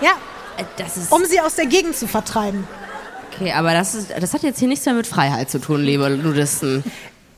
Ja, 0.00 0.12
äh, 0.56 0.64
um 1.10 1.24
sie 1.24 1.40
aus 1.40 1.56
der 1.56 1.66
Gegend 1.66 1.96
zu 1.96 2.06
vertreiben. 2.06 2.66
Okay, 3.32 3.52
aber 3.52 3.72
das, 3.72 3.94
ist, 3.94 4.10
das 4.18 4.34
hat 4.34 4.42
jetzt 4.42 4.58
hier 4.58 4.68
nichts 4.68 4.86
mehr 4.86 4.94
mit 4.94 5.06
Freiheit 5.06 5.50
zu 5.50 5.60
tun, 5.60 5.82
liebe 5.82 6.10
Nudisten. 6.10 6.84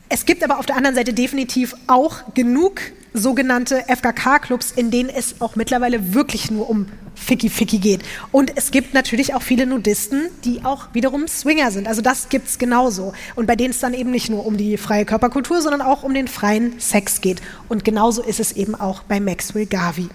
Es 0.08 0.24
gibt 0.24 0.42
aber 0.42 0.58
auf 0.58 0.66
der 0.66 0.76
anderen 0.76 0.96
Seite 0.96 1.12
definitiv 1.12 1.74
auch 1.86 2.34
genug 2.34 2.80
sogenannte 3.12 3.84
FKK-Clubs, 3.88 4.72
in 4.72 4.90
denen 4.90 5.08
es 5.08 5.40
auch 5.40 5.56
mittlerweile 5.56 6.14
wirklich 6.14 6.50
nur 6.50 6.68
um 6.68 6.86
Ficky-Ficky 7.14 7.78
geht. 7.78 8.02
Und 8.32 8.56
es 8.56 8.70
gibt 8.70 8.94
natürlich 8.94 9.34
auch 9.34 9.42
viele 9.42 9.66
Nudisten, 9.66 10.28
die 10.44 10.64
auch 10.64 10.88
wiederum 10.92 11.28
Swinger 11.28 11.70
sind. 11.70 11.86
Also 11.86 12.02
das 12.02 12.28
gibt 12.28 12.48
es 12.48 12.58
genauso. 12.58 13.12
Und 13.36 13.46
bei 13.46 13.56
denen 13.56 13.70
es 13.70 13.80
dann 13.80 13.94
eben 13.94 14.10
nicht 14.10 14.30
nur 14.30 14.46
um 14.46 14.56
die 14.56 14.76
freie 14.76 15.04
Körperkultur, 15.04 15.60
sondern 15.60 15.82
auch 15.82 16.02
um 16.02 16.14
den 16.14 16.28
freien 16.28 16.78
Sex 16.80 17.20
geht. 17.20 17.40
Und 17.68 17.84
genauso 17.84 18.22
ist 18.22 18.40
es 18.40 18.52
eben 18.52 18.74
auch 18.74 19.02
bei 19.02 19.20
Maxwell 19.20 19.66
Garvey. 19.66 20.08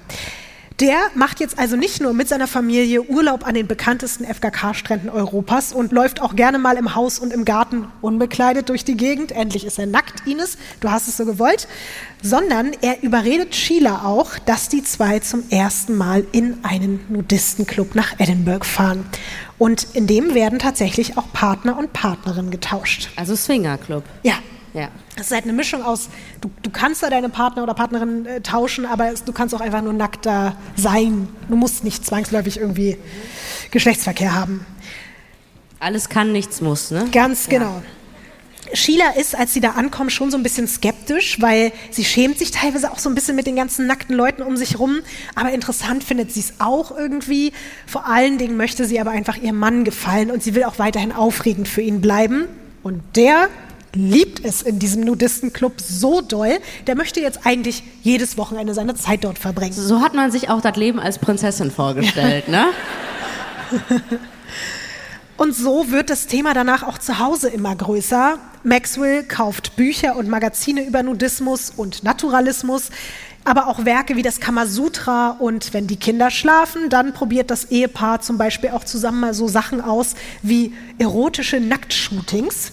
Der 0.81 0.97
macht 1.15 1.39
jetzt 1.39 1.57
also 1.57 1.77
nicht 1.77 2.01
nur 2.01 2.13
mit 2.13 2.27
seiner 2.27 2.47
Familie 2.47 3.01
Urlaub 3.03 3.47
an 3.47 3.53
den 3.53 3.65
bekanntesten 3.65 4.25
FKK-Stränden 4.25 5.09
Europas 5.09 5.71
und 5.71 5.93
läuft 5.93 6.21
auch 6.21 6.35
gerne 6.35 6.59
mal 6.59 6.75
im 6.75 6.95
Haus 6.95 7.17
und 7.17 7.31
im 7.31 7.45
Garten 7.45 7.87
unbekleidet 8.01 8.67
durch 8.67 8.83
die 8.83 8.97
Gegend. 8.97 9.31
Endlich 9.31 9.65
ist 9.65 9.79
er 9.79 9.85
nackt, 9.85 10.27
Ines. 10.27 10.57
Du 10.81 10.91
hast 10.91 11.07
es 11.07 11.15
so 11.15 11.25
gewollt. 11.25 11.69
Sondern 12.21 12.71
er 12.81 13.01
überredet 13.03 13.55
Sheila 13.55 14.03
auch, 14.03 14.37
dass 14.45 14.67
die 14.67 14.83
zwei 14.83 15.19
zum 15.19 15.43
ersten 15.49 15.95
Mal 15.95 16.25
in 16.33 16.57
einen 16.63 16.99
Nudistenclub 17.07 17.95
nach 17.95 18.19
Edinburgh 18.19 18.65
fahren. 18.65 19.05
Und 19.57 19.87
in 19.93 20.07
dem 20.07 20.33
werden 20.33 20.59
tatsächlich 20.59 21.17
auch 21.17 21.31
Partner 21.31 21.77
und 21.77 21.93
Partnerin 21.93 22.51
getauscht. 22.51 23.11
Also 23.15 23.33
Swingerclub. 23.37 24.03
Ja, 24.23 24.33
ja. 24.75 24.89
Das 25.15 25.27
ist 25.27 25.31
halt 25.31 25.45
eine 25.45 25.53
Mischung 25.53 25.81
aus, 25.81 26.09
du, 26.41 26.51
du 26.61 26.69
kannst 26.69 27.01
da 27.01 27.09
deine 27.09 27.29
Partner 27.29 27.63
oder 27.63 27.73
Partnerin 27.73 28.25
äh, 28.25 28.41
tauschen, 28.41 28.85
aber 28.85 29.11
es, 29.11 29.23
du 29.23 29.31
kannst 29.31 29.55
auch 29.55 29.61
einfach 29.61 29.81
nur 29.81 29.93
nackt 29.93 30.25
da 30.25 30.57
sein. 30.75 31.29
Du 31.49 31.55
musst 31.55 31.83
nicht 31.85 32.05
zwangsläufig 32.05 32.59
irgendwie 32.59 32.97
Geschlechtsverkehr 33.71 34.35
haben. 34.35 34.65
Alles 35.79 36.09
kann, 36.09 36.31
nichts 36.31 36.59
muss, 36.61 36.91
ne? 36.91 37.07
Ganz 37.11 37.47
genau. 37.47 37.65
Ja. 37.65 37.83
Sheila 38.73 39.11
ist, 39.11 39.35
als 39.35 39.53
sie 39.53 39.61
da 39.61 39.71
ankommt, 39.71 40.11
schon 40.11 40.31
so 40.31 40.37
ein 40.37 40.43
bisschen 40.43 40.67
skeptisch, 40.67 41.39
weil 41.39 41.71
sie 41.91 42.03
schämt 42.03 42.39
sich 42.39 42.51
teilweise 42.51 42.91
auch 42.91 42.99
so 42.99 43.09
ein 43.09 43.15
bisschen 43.15 43.35
mit 43.35 43.47
den 43.47 43.55
ganzen 43.55 43.87
nackten 43.87 44.15
Leuten 44.15 44.41
um 44.41 44.57
sich 44.57 44.79
rum. 44.79 44.99
Aber 45.35 45.51
interessant 45.51 46.03
findet 46.03 46.33
sie 46.33 46.39
es 46.41 46.55
auch 46.59 46.91
irgendwie. 46.91 47.53
Vor 47.85 48.07
allen 48.07 48.37
Dingen 48.37 48.57
möchte 48.57 48.85
sie 48.85 48.99
aber 48.99 49.11
einfach 49.11 49.37
ihrem 49.37 49.57
Mann 49.57 49.83
gefallen 49.83 50.31
und 50.31 50.43
sie 50.43 50.55
will 50.55 50.63
auch 50.63 50.79
weiterhin 50.79 51.11
aufregend 51.11 51.67
für 51.67 51.81
ihn 51.81 52.01
bleiben. 52.01 52.47
Und 52.83 53.01
der 53.15 53.49
liebt 53.95 54.43
es 54.43 54.61
in 54.61 54.79
diesem 54.79 55.03
Nudistenclub 55.03 55.81
so 55.81 56.21
doll, 56.21 56.59
der 56.87 56.95
möchte 56.95 57.19
jetzt 57.19 57.45
eigentlich 57.45 57.83
jedes 58.03 58.37
Wochenende 58.37 58.73
seine 58.73 58.95
Zeit 58.95 59.23
dort 59.23 59.39
verbringen. 59.39 59.73
So 59.73 60.01
hat 60.01 60.13
man 60.13 60.31
sich 60.31 60.49
auch 60.49 60.61
das 60.61 60.75
Leben 60.75 60.99
als 60.99 61.19
Prinzessin 61.19 61.71
vorgestellt, 61.71 62.47
ne? 62.47 62.67
Und 65.37 65.53
so 65.53 65.91
wird 65.91 66.09
das 66.09 66.27
Thema 66.27 66.53
danach 66.53 66.83
auch 66.83 66.97
zu 66.97 67.19
Hause 67.19 67.49
immer 67.49 67.75
größer. 67.75 68.39
Maxwell 68.63 69.23
kauft 69.23 69.75
Bücher 69.75 70.15
und 70.15 70.29
Magazine 70.29 70.85
über 70.85 71.03
Nudismus 71.03 71.73
und 71.75 72.03
Naturalismus, 72.03 72.89
aber 73.43 73.67
auch 73.67 73.83
Werke 73.83 74.15
wie 74.15 74.21
das 74.21 74.39
Kamasutra 74.39 75.31
und 75.31 75.73
wenn 75.73 75.87
die 75.87 75.97
Kinder 75.97 76.31
schlafen, 76.31 76.89
dann 76.89 77.13
probiert 77.13 77.51
das 77.51 77.65
Ehepaar 77.65 78.21
zum 78.21 78.37
Beispiel 78.37 78.69
auch 78.69 78.85
zusammen 78.85 79.19
mal 79.19 79.33
so 79.33 79.47
Sachen 79.49 79.81
aus 79.81 80.15
wie 80.41 80.73
erotische 80.99 81.59
Nacktshootings. 81.59 82.71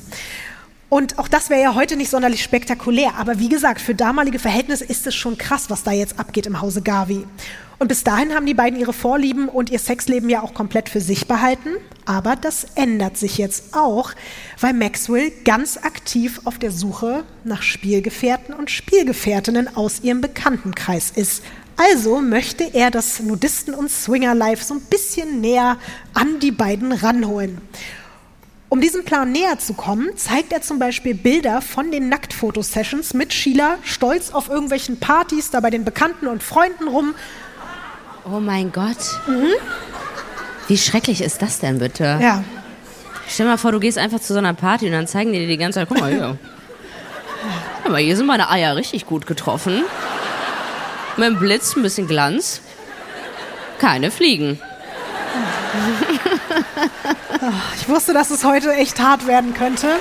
Und 0.93 1.19
auch 1.19 1.29
das 1.29 1.49
wäre 1.49 1.63
ja 1.63 1.75
heute 1.75 1.97
nicht 1.97 2.11
sonderlich 2.11 2.43
spektakulär. 2.43 3.15
Aber 3.17 3.39
wie 3.39 3.49
gesagt, 3.49 3.81
für 3.81 3.95
damalige 3.95 4.39
Verhältnisse 4.39 4.85
ist 4.85 5.07
es 5.07 5.15
schon 5.15 5.39
krass, 5.39 5.71
was 5.71 5.85
da 5.85 5.91
jetzt 5.91 6.19
abgeht 6.19 6.45
im 6.47 6.61
Hause 6.61 6.83
Garvey. 6.83 7.25
Und 7.79 7.89
bis 7.89 8.05
dahin 8.05 8.35
haben 8.35 8.45
die 8.45 8.53
beiden 8.53 8.79
ihre 8.79 8.93
Vorlieben 8.93 9.49
und 9.49 9.71
ihr 9.71 9.79
Sexleben 9.79 10.29
ja 10.29 10.43
auch 10.43 10.53
komplett 10.53 10.91
für 10.91 11.01
sich 11.01 11.27
behalten. 11.27 11.71
Aber 12.05 12.37
das 12.37 12.67
ändert 12.75 13.17
sich 13.17 13.39
jetzt 13.39 13.75
auch, 13.75 14.13
weil 14.61 14.75
Maxwell 14.75 15.33
ganz 15.47 15.79
aktiv 15.79 16.43
auf 16.45 16.59
der 16.59 16.71
Suche 16.71 17.25
nach 17.43 17.63
Spielgefährten 17.63 18.55
und 18.55 18.71
Spielgefährtinnen 18.71 19.75
aus 19.75 20.01
ihrem 20.03 20.21
Bekanntenkreis 20.21 21.11
ist. 21.11 21.43
Also 21.79 22.21
möchte 22.21 22.65
er 22.75 22.91
das 22.91 23.19
Nudisten- 23.21 23.73
und 23.73 23.91
Swinger-Life 23.91 24.63
so 24.63 24.75
ein 24.75 24.83
bisschen 24.83 25.41
näher 25.41 25.79
an 26.13 26.39
die 26.39 26.53
beiden 26.53 26.93
ranholen. 26.93 27.63
Um 28.73 28.81
diesem 28.81 29.05
Plan 29.05 29.31
näher 29.31 29.59
zu 29.59 29.75
kommen, 29.75 30.17
zeigt 30.17 30.51
er 30.51 30.63
zum 30.63 30.79
Beispiel 30.79 31.15
Bilder 31.15 31.61
von 31.61 31.91
den 31.91 32.09
Nacktfotosessions 32.09 33.13
mit 33.13 33.35
Sheila, 33.35 33.77
stolz 33.83 34.31
auf 34.31 34.49
irgendwelchen 34.49 34.99
Partys, 34.99 35.51
da 35.51 35.61
bei 35.61 35.69
den 35.69 35.85
Bekannten 35.85 36.27
und 36.27 36.43
Freunden 36.43 36.89
rum. 36.89 37.15
Oh 38.25 38.41
mein 38.41 38.73
Gott. 38.73 38.97
Mhm. 39.27 39.51
Wie 40.69 40.79
schrecklich 40.79 41.21
ist 41.21 41.43
das 41.43 41.59
denn 41.59 41.81
bitte? 41.81 42.19
Ja. 42.23 42.45
Stell 43.29 43.45
dir 43.45 43.51
mal 43.53 43.59
vor, 43.59 43.73
du 43.73 43.79
gehst 43.79 43.99
einfach 43.99 44.21
zu 44.21 44.33
so 44.33 44.39
einer 44.39 44.55
Party 44.55 44.87
und 44.87 44.93
dann 44.93 45.07
zeigen 45.07 45.35
die 45.35 45.41
dir 45.41 45.49
die 45.49 45.59
ganze 45.59 45.81
Zeit, 45.81 45.89
guck 45.91 46.01
mal 46.01 46.11
hier. 46.11 46.39
Aber 47.85 47.99
hier 47.99 48.17
sind 48.17 48.25
meine 48.25 48.49
Eier 48.49 48.75
richtig 48.75 49.05
gut 49.05 49.27
getroffen. 49.27 49.85
Mit 51.19 51.29
dem 51.29 51.39
Blitz, 51.39 51.77
ein 51.77 51.83
bisschen 51.83 52.07
Glanz. 52.07 52.63
Keine 53.79 54.11
Fliegen. 54.11 54.59
Ich 57.77 57.88
wusste, 57.88 58.12
dass 58.12 58.31
es 58.31 58.44
heute 58.44 58.72
echt 58.72 59.01
hart 59.01 59.27
werden 59.27 59.53
könnte. 59.55 59.96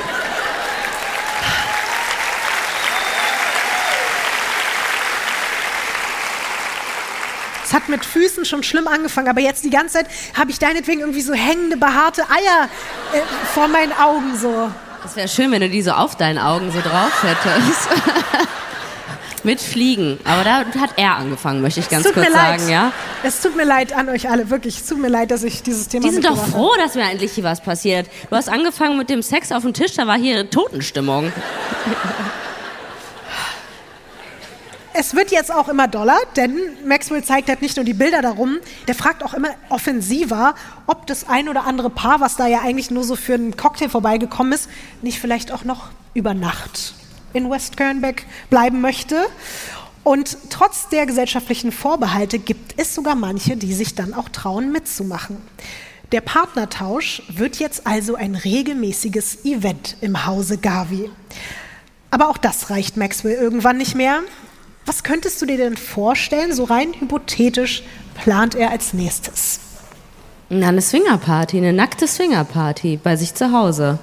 Es 7.63 7.73
hat 7.73 7.87
mit 7.87 8.05
Füßen 8.05 8.43
schon 8.43 8.63
schlimm 8.63 8.87
angefangen, 8.87 9.29
aber 9.29 9.39
jetzt 9.39 9.63
die 9.63 9.69
ganze 9.69 9.93
Zeit 9.93 10.07
habe 10.37 10.51
ich 10.51 10.59
deinetwegen 10.59 10.99
irgendwie 10.99 11.21
so 11.21 11.33
hängende, 11.33 11.77
behaarte 11.77 12.23
Eier 12.23 12.69
äh, 13.13 13.21
vor 13.53 13.69
meinen 13.69 13.93
Augen 13.93 14.37
so. 14.37 14.69
Das 15.03 15.15
wäre 15.15 15.27
schön, 15.29 15.51
wenn 15.51 15.61
du 15.61 15.69
die 15.69 15.81
so 15.81 15.91
auf 15.91 16.15
deinen 16.17 16.37
Augen 16.37 16.71
so 16.71 16.81
drauf 16.81 17.23
hättest. 17.23 17.87
Mit 19.43 19.59
Fliegen. 19.59 20.19
Aber 20.23 20.43
da 20.43 20.65
hat 20.79 20.91
er 20.97 21.15
angefangen, 21.15 21.61
möchte 21.61 21.79
ich 21.79 21.89
ganz 21.89 22.03
kurz 22.11 22.31
sagen, 22.31 22.69
ja? 22.69 22.91
Es 23.23 23.41
tut 23.41 23.55
mir 23.55 23.65
leid 23.65 23.93
an 23.93 24.09
euch 24.09 24.29
alle, 24.29 24.49
wirklich. 24.49 24.77
Es 24.77 24.85
tut 24.85 24.99
mir 24.99 25.07
leid, 25.07 25.31
dass 25.31 25.43
ich 25.43 25.63
dieses 25.63 25.87
Thema 25.87 26.07
Die 26.07 26.13
sind 26.13 26.25
doch 26.25 26.37
froh, 26.47 26.71
dass 26.77 26.95
mir 26.95 27.09
endlich 27.09 27.33
hier 27.33 27.43
was 27.43 27.61
passiert. 27.61 28.07
Du 28.29 28.35
hast 28.35 28.49
angefangen 28.49 28.97
mit 28.97 29.09
dem 29.09 29.23
Sex 29.23 29.51
auf 29.51 29.63
dem 29.63 29.73
Tisch, 29.73 29.93
da 29.95 30.05
war 30.05 30.17
hier 30.17 30.49
Totenstimmung. 30.49 31.31
Es 34.93 35.15
wird 35.15 35.31
jetzt 35.31 35.53
auch 35.53 35.69
immer 35.69 35.87
doller, 35.87 36.17
denn 36.35 36.59
Maxwell 36.85 37.23
zeigt 37.23 37.47
halt 37.47 37.61
nicht 37.61 37.77
nur 37.77 37.85
die 37.85 37.93
Bilder 37.93 38.21
darum, 38.21 38.59
der 38.89 38.93
fragt 38.93 39.23
auch 39.23 39.33
immer 39.33 39.47
offensiver, 39.69 40.53
ob 40.85 41.07
das 41.07 41.29
ein 41.29 41.47
oder 41.47 41.65
andere 41.65 41.89
Paar, 41.89 42.19
was 42.19 42.35
da 42.35 42.45
ja 42.45 42.59
eigentlich 42.59 42.91
nur 42.91 43.05
so 43.05 43.15
für 43.15 43.35
einen 43.35 43.55
Cocktail 43.55 43.87
vorbeigekommen 43.87 44.51
ist, 44.51 44.69
nicht 45.01 45.19
vielleicht 45.19 45.53
auch 45.53 45.63
noch 45.63 45.91
über 46.13 46.33
Nacht 46.33 46.93
in 47.33 47.49
West 47.49 47.77
Kernbeck 47.77 48.25
bleiben 48.49 48.81
möchte. 48.81 49.25
Und 50.03 50.37
trotz 50.49 50.89
der 50.89 51.05
gesellschaftlichen 51.05 51.71
Vorbehalte 51.71 52.39
gibt 52.39 52.73
es 52.77 52.95
sogar 52.95 53.15
manche, 53.15 53.55
die 53.55 53.73
sich 53.73 53.93
dann 53.93 54.13
auch 54.13 54.29
trauen, 54.29 54.71
mitzumachen. 54.71 55.37
Der 56.11 56.21
Partnertausch 56.21 57.21
wird 57.29 57.57
jetzt 57.57 57.87
also 57.87 58.15
ein 58.15 58.35
regelmäßiges 58.35 59.45
Event 59.45 59.95
im 60.01 60.25
Hause 60.25 60.57
Garvey. 60.57 61.09
Aber 62.09 62.29
auch 62.29 62.37
das 62.37 62.69
reicht 62.69 62.97
Maxwell 62.97 63.35
irgendwann 63.35 63.77
nicht 63.77 63.95
mehr. 63.95 64.19
Was 64.85 65.03
könntest 65.03 65.41
du 65.41 65.45
dir 65.45 65.57
denn 65.57 65.77
vorstellen, 65.77 66.53
so 66.53 66.65
rein 66.65 66.93
hypothetisch 66.99 67.83
plant 68.15 68.55
er 68.55 68.71
als 68.71 68.93
nächstes? 68.93 69.59
Eine 70.49 70.81
Swingerparty, 70.81 71.57
eine 71.57 71.71
nackte 71.71 72.07
Swingerparty 72.07 72.99
bei 73.01 73.15
sich 73.15 73.33
zu 73.33 73.53
Hause. 73.53 73.99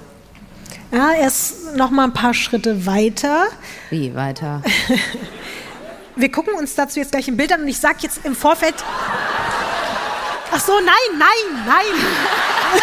Ja, 0.91 1.12
erst 1.12 1.76
noch 1.76 1.91
mal 1.91 2.05
ein 2.05 2.14
paar 2.14 2.32
Schritte 2.32 2.86
weiter. 2.86 3.49
Wie 3.91 4.14
weiter? 4.14 4.62
Wir 6.16 6.32
gucken 6.32 6.55
uns 6.55 6.74
dazu 6.74 6.99
jetzt 6.99 7.12
gleich 7.12 7.28
ein 7.28 7.36
Bild 7.36 7.53
an 7.53 7.61
und 7.62 7.68
ich 7.68 7.78
sag 7.78 8.03
jetzt 8.03 8.20
im 8.24 8.34
Vorfeld. 8.34 8.74
Ach 10.51 10.61
so, 10.61 10.72
nein, 10.80 11.18
nein, 11.18 11.64
nein. 11.66 11.84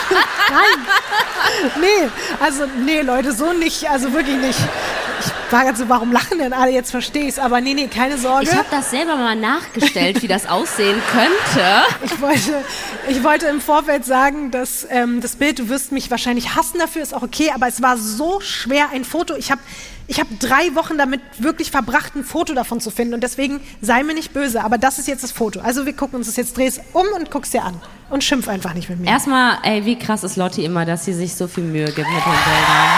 nein. 0.49 1.82
Nee, 1.82 2.10
also, 2.39 2.66
nee, 2.86 3.01
Leute, 3.01 3.34
so 3.34 3.53
nicht, 3.53 3.89
also 3.89 4.14
wirklich 4.14 4.38
nicht. 4.38 4.60
Ich 5.47 5.51
war 5.53 5.63
ganz 5.63 5.80
so, 5.80 5.89
warum 5.89 6.11
lachen 6.11 6.39
denn 6.39 6.53
alle? 6.53 6.71
Jetzt 6.71 6.91
verstehe 6.91 7.28
ich's, 7.28 7.39
aber 7.39 7.61
nee, 7.61 7.73
nee, 7.73 7.88
keine 7.88 8.17
Sorge. 8.17 8.45
Ich 8.45 8.51
habe 8.51 8.65
das 8.71 8.89
selber 8.89 9.15
mal 9.15 9.36
nachgestellt, 9.36 10.21
wie 10.21 10.28
das 10.28 10.47
aussehen 10.47 11.01
könnte. 11.11 11.84
Ich 12.03 12.21
wollte, 12.21 12.63
ich 13.07 13.23
wollte 13.23 13.45
im 13.47 13.61
Vorfeld 13.61 14.05
sagen, 14.05 14.51
dass 14.51 14.88
ähm, 14.89 15.21
das 15.21 15.36
Bild, 15.36 15.59
du 15.59 15.69
wirst 15.69 15.91
mich 15.91 16.09
wahrscheinlich 16.11 16.55
hassen 16.55 16.80
dafür, 16.80 17.01
ist 17.01 17.13
auch 17.13 17.23
okay, 17.23 17.51
aber 17.53 17.67
es 17.67 17.82
war 17.82 17.97
so 17.97 18.41
schwer, 18.41 18.89
ein 18.91 19.03
Foto. 19.05 19.36
Ich 19.36 19.51
habe 19.51 19.61
ich 20.07 20.19
hab 20.19 20.28
drei 20.39 20.76
Wochen 20.76 20.97
damit 20.97 21.21
wirklich 21.39 21.71
verbracht, 21.71 22.15
ein 22.15 22.23
Foto 22.23 22.53
davon 22.53 22.80
zu 22.80 22.91
finden 22.91 23.15
und 23.15 23.21
deswegen 23.21 23.59
sei 23.82 24.03
mir 24.03 24.13
nicht 24.13 24.34
böse, 24.34 24.63
aber 24.63 24.78
das 24.78 24.99
ist 24.99 25.07
jetzt 25.07 25.23
das 25.23 25.32
Foto. 25.32 25.61
Also 25.61 25.86
wir 25.86 25.93
gucken 25.93 26.17
uns 26.17 26.28
das 26.28 26.36
jetzt, 26.36 26.55
drehst 26.57 26.82
um 26.93 27.05
und 27.15 27.32
guckst 27.32 27.53
dir 27.53 27.63
an 27.63 27.82
und 28.09 28.23
schimpf 28.23 28.47
einfach 28.47 28.73
nicht 28.73 28.89
mit 28.89 28.99
mir. 28.99 29.07
Erstmal, 29.09 29.57
ey, 29.63 29.86
wie 29.86 29.97
krass 29.97 30.23
ist 30.23 30.36
Lotti 30.36 30.63
immer, 30.63 30.86
dass 30.86 31.05
sie 31.05 31.13
sich 31.13 31.34
so 31.34 31.47
viel 31.47 31.63
Mühe 31.63 31.86
gibt 31.86 31.97
mit 31.97 32.07
den 32.07 32.23
Bildern. 32.23 32.89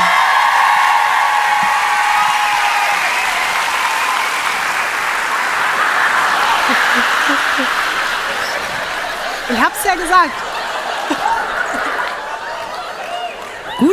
Ich 9.49 9.61
hab's 9.61 9.83
ja 9.85 9.95
gesagt. 9.95 10.31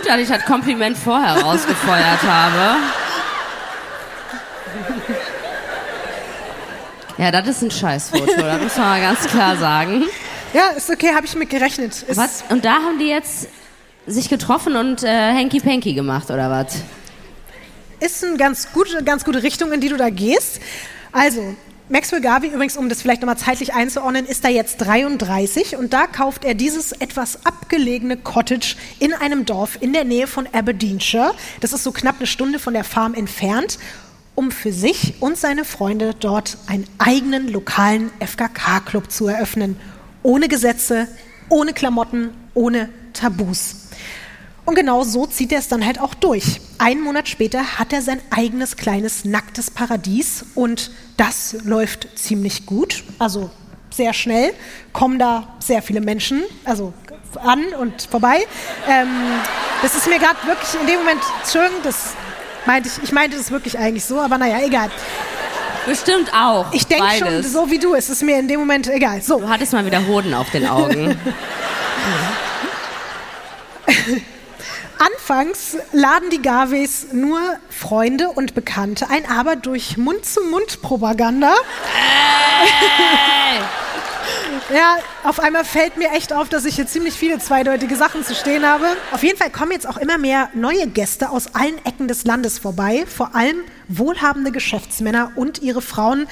Gut, 0.05 0.13
dass 0.13 0.21
ich 0.21 0.29
das 0.29 0.45
Kompliment 0.45 0.99
vorher 0.99 1.41
rausgefeuert 1.41 2.23
habe. 2.23 2.77
Ja, 7.17 7.31
das 7.31 7.49
ist 7.49 7.63
ein 7.63 7.71
Scheißfoto, 7.71 8.27
das 8.37 8.61
muss 8.61 8.77
man 8.77 8.87
mal 8.87 9.01
ganz 9.01 9.27
klar 9.27 9.57
sagen. 9.57 10.03
Ja, 10.53 10.69
ist 10.77 10.91
okay, 10.91 11.15
habe 11.15 11.25
ich 11.25 11.35
mit 11.37 11.49
gerechnet. 11.49 12.05
Was? 12.15 12.45
Und 12.51 12.67
da 12.67 12.75
haben 12.75 12.99
die 12.99 13.07
jetzt 13.07 13.49
sich 14.07 14.29
getroffen 14.29 14.77
und 14.77 15.03
äh, 15.05 15.33
Hanky 15.33 15.61
Panky 15.61 15.95
gemacht, 15.95 16.31
oder 16.31 16.51
was? 16.51 16.77
ist 18.01 18.23
eine 18.23 18.37
ganz 18.37 18.71
gute, 18.73 19.03
ganz 19.03 19.25
gute 19.25 19.43
Richtung, 19.43 19.73
in 19.73 19.81
die 19.81 19.89
du 19.89 19.97
da 19.97 20.11
gehst. 20.11 20.61
Also, 21.13 21.57
Maxwell 21.91 22.23
Garvey, 22.23 22.49
übrigens, 22.49 22.79
um 22.79 22.89
das 22.89 23.03
vielleicht 23.03 23.21
nochmal 23.21 23.37
zeitlich 23.37 23.75
einzuordnen, 23.75 24.25
ist 24.25 24.43
da 24.43 24.49
jetzt 24.49 24.79
33 24.79 25.77
und 25.77 25.93
da 25.93 26.07
kauft 26.07 26.47
er 26.47 26.55
dieses 26.55 26.93
etwas 26.93 27.45
abgelegene 27.45 28.17
Cottage 28.17 28.77
in 29.01 29.13
einem 29.13 29.45
Dorf 29.45 29.77
in 29.83 29.93
der 29.93 30.05
Nähe 30.05 30.27
von 30.27 30.49
Aberdeenshire. 30.51 31.35
Das 31.61 31.75
ist 31.75 31.85
so 31.85 31.93
knapp 31.93 32.17
eine 32.17 32.27
Stunde 32.27 32.59
von 32.59 32.73
der 32.73 32.85
Farm 32.85 33.13
entfernt, 33.13 33.79
um 34.35 34.51
für 34.51 34.73
sich 34.73 35.17
und 35.21 35.37
seine 35.37 35.67
Freunde 35.67 36.15
dort 36.19 36.57
einen 36.69 36.87
eigenen 36.97 37.49
lokalen 37.49 38.11
FKK-Club 38.19 39.11
zu 39.11 39.27
eröffnen. 39.27 39.77
Ohne 40.23 40.49
Gesetze, 40.49 41.07
ohne 41.51 41.75
Klamotten, 41.75 42.31
ohne 42.55 42.89
Tabus. 43.13 43.91
Und 44.65 44.75
genau 44.75 45.05
so 45.05 45.27
zieht 45.27 45.53
er 45.53 45.59
es 45.59 45.69
dann 45.69 45.85
halt 45.85 46.01
auch 46.01 46.15
durch. 46.15 46.63
Einen 46.85 47.01
Monat 47.01 47.31
später 47.31 47.79
hat 47.79 47.95
er 47.95 48.03
sein 48.03 48.21
eigenes 48.29 48.77
kleines 48.77 49.25
nacktes 49.25 49.71
Paradies 49.71 50.45
und 50.55 50.91
das 51.17 51.57
läuft 51.65 52.19
ziemlich 52.19 52.67
gut. 52.67 53.05
Also 53.19 53.49
sehr 53.89 54.13
schnell 54.13 54.53
kommen 54.93 55.19
da 55.19 55.57
sehr 55.61 55.81
viele 55.81 56.03
Menschen, 56.03 56.43
also 56.67 56.93
an 57.43 57.65
und 57.81 58.03
vorbei. 58.03 58.37
Ähm, 58.87 59.09
das 59.81 59.95
ist 59.95 60.07
mir 60.09 60.19
gerade 60.19 60.37
wirklich 60.45 60.79
in 60.79 60.87
dem 60.87 60.99
Moment, 60.99 61.23
Entschuldigung, 61.41 61.79
das 61.83 62.13
meinte 62.67 62.91
ich, 62.91 63.03
ich 63.03 63.13
meinte 63.13 63.39
das 63.39 63.51
wirklich 63.51 63.79
eigentlich 63.79 64.05
so, 64.05 64.21
aber 64.21 64.37
naja, 64.37 64.59
egal. 64.63 64.91
Bestimmt 65.87 66.35
auch. 66.35 66.71
Ich 66.75 66.87
denke 66.87 67.13
schon 67.19 67.43
so 67.45 67.71
wie 67.71 67.79
du, 67.79 67.95
es 67.95 68.11
ist 68.11 68.23
mir 68.23 68.39
in 68.39 68.47
dem 68.47 68.61
Moment 68.61 68.89
egal. 68.89 69.23
So, 69.23 69.41
Du 69.41 69.49
hattest 69.49 69.73
mal 69.73 69.87
wieder 69.87 70.07
Hoden 70.07 70.35
auf 70.35 70.51
den 70.51 70.67
Augen. 70.67 71.19
Anfangs 74.99 75.77
laden 75.93 76.31
die 76.31 76.43
Garveys 76.43 77.09
nur 77.13 77.41
Freunde 77.69 78.29
und 78.29 78.55
Bekannte 78.55 79.11
ein, 79.11 79.29
aber 79.31 79.57
durch 79.57 79.97
Mund-zu-Mund-Propaganda. 79.97 81.55
Ja, 84.73 84.97
auf 85.25 85.41
einmal 85.41 85.65
fällt 85.65 85.97
mir 85.97 86.11
echt 86.13 86.33
auf, 86.33 86.49
dass 86.49 86.65
ich 86.65 86.77
hier 86.77 86.87
ziemlich 86.87 87.15
viele 87.15 87.39
zweideutige 87.39 87.97
Sachen 87.97 88.25
zu 88.25 88.35
stehen 88.35 88.65
habe. 88.65 88.87
Auf 89.13 89.23
jeden 89.23 89.37
Fall 89.37 89.51
kommen 89.51 89.73
jetzt 89.73 89.87
auch 89.87 89.99
immer 89.99 90.17
mehr 90.17 90.49
neue 90.55 90.87
Gäste 90.87 91.31
aus 91.31 91.55
allen 91.55 91.77
Ecken 91.85 92.09
des 92.09 92.25
Landes 92.25 92.59
vorbei. 92.59 93.05
Vor 93.07 93.35
allem 93.35 93.59
wohlhabende 93.89 94.53
Geschäftsmänner 94.53 95.33
und 95.35 95.61
ihre 95.61 95.83
Frauen 95.83 96.27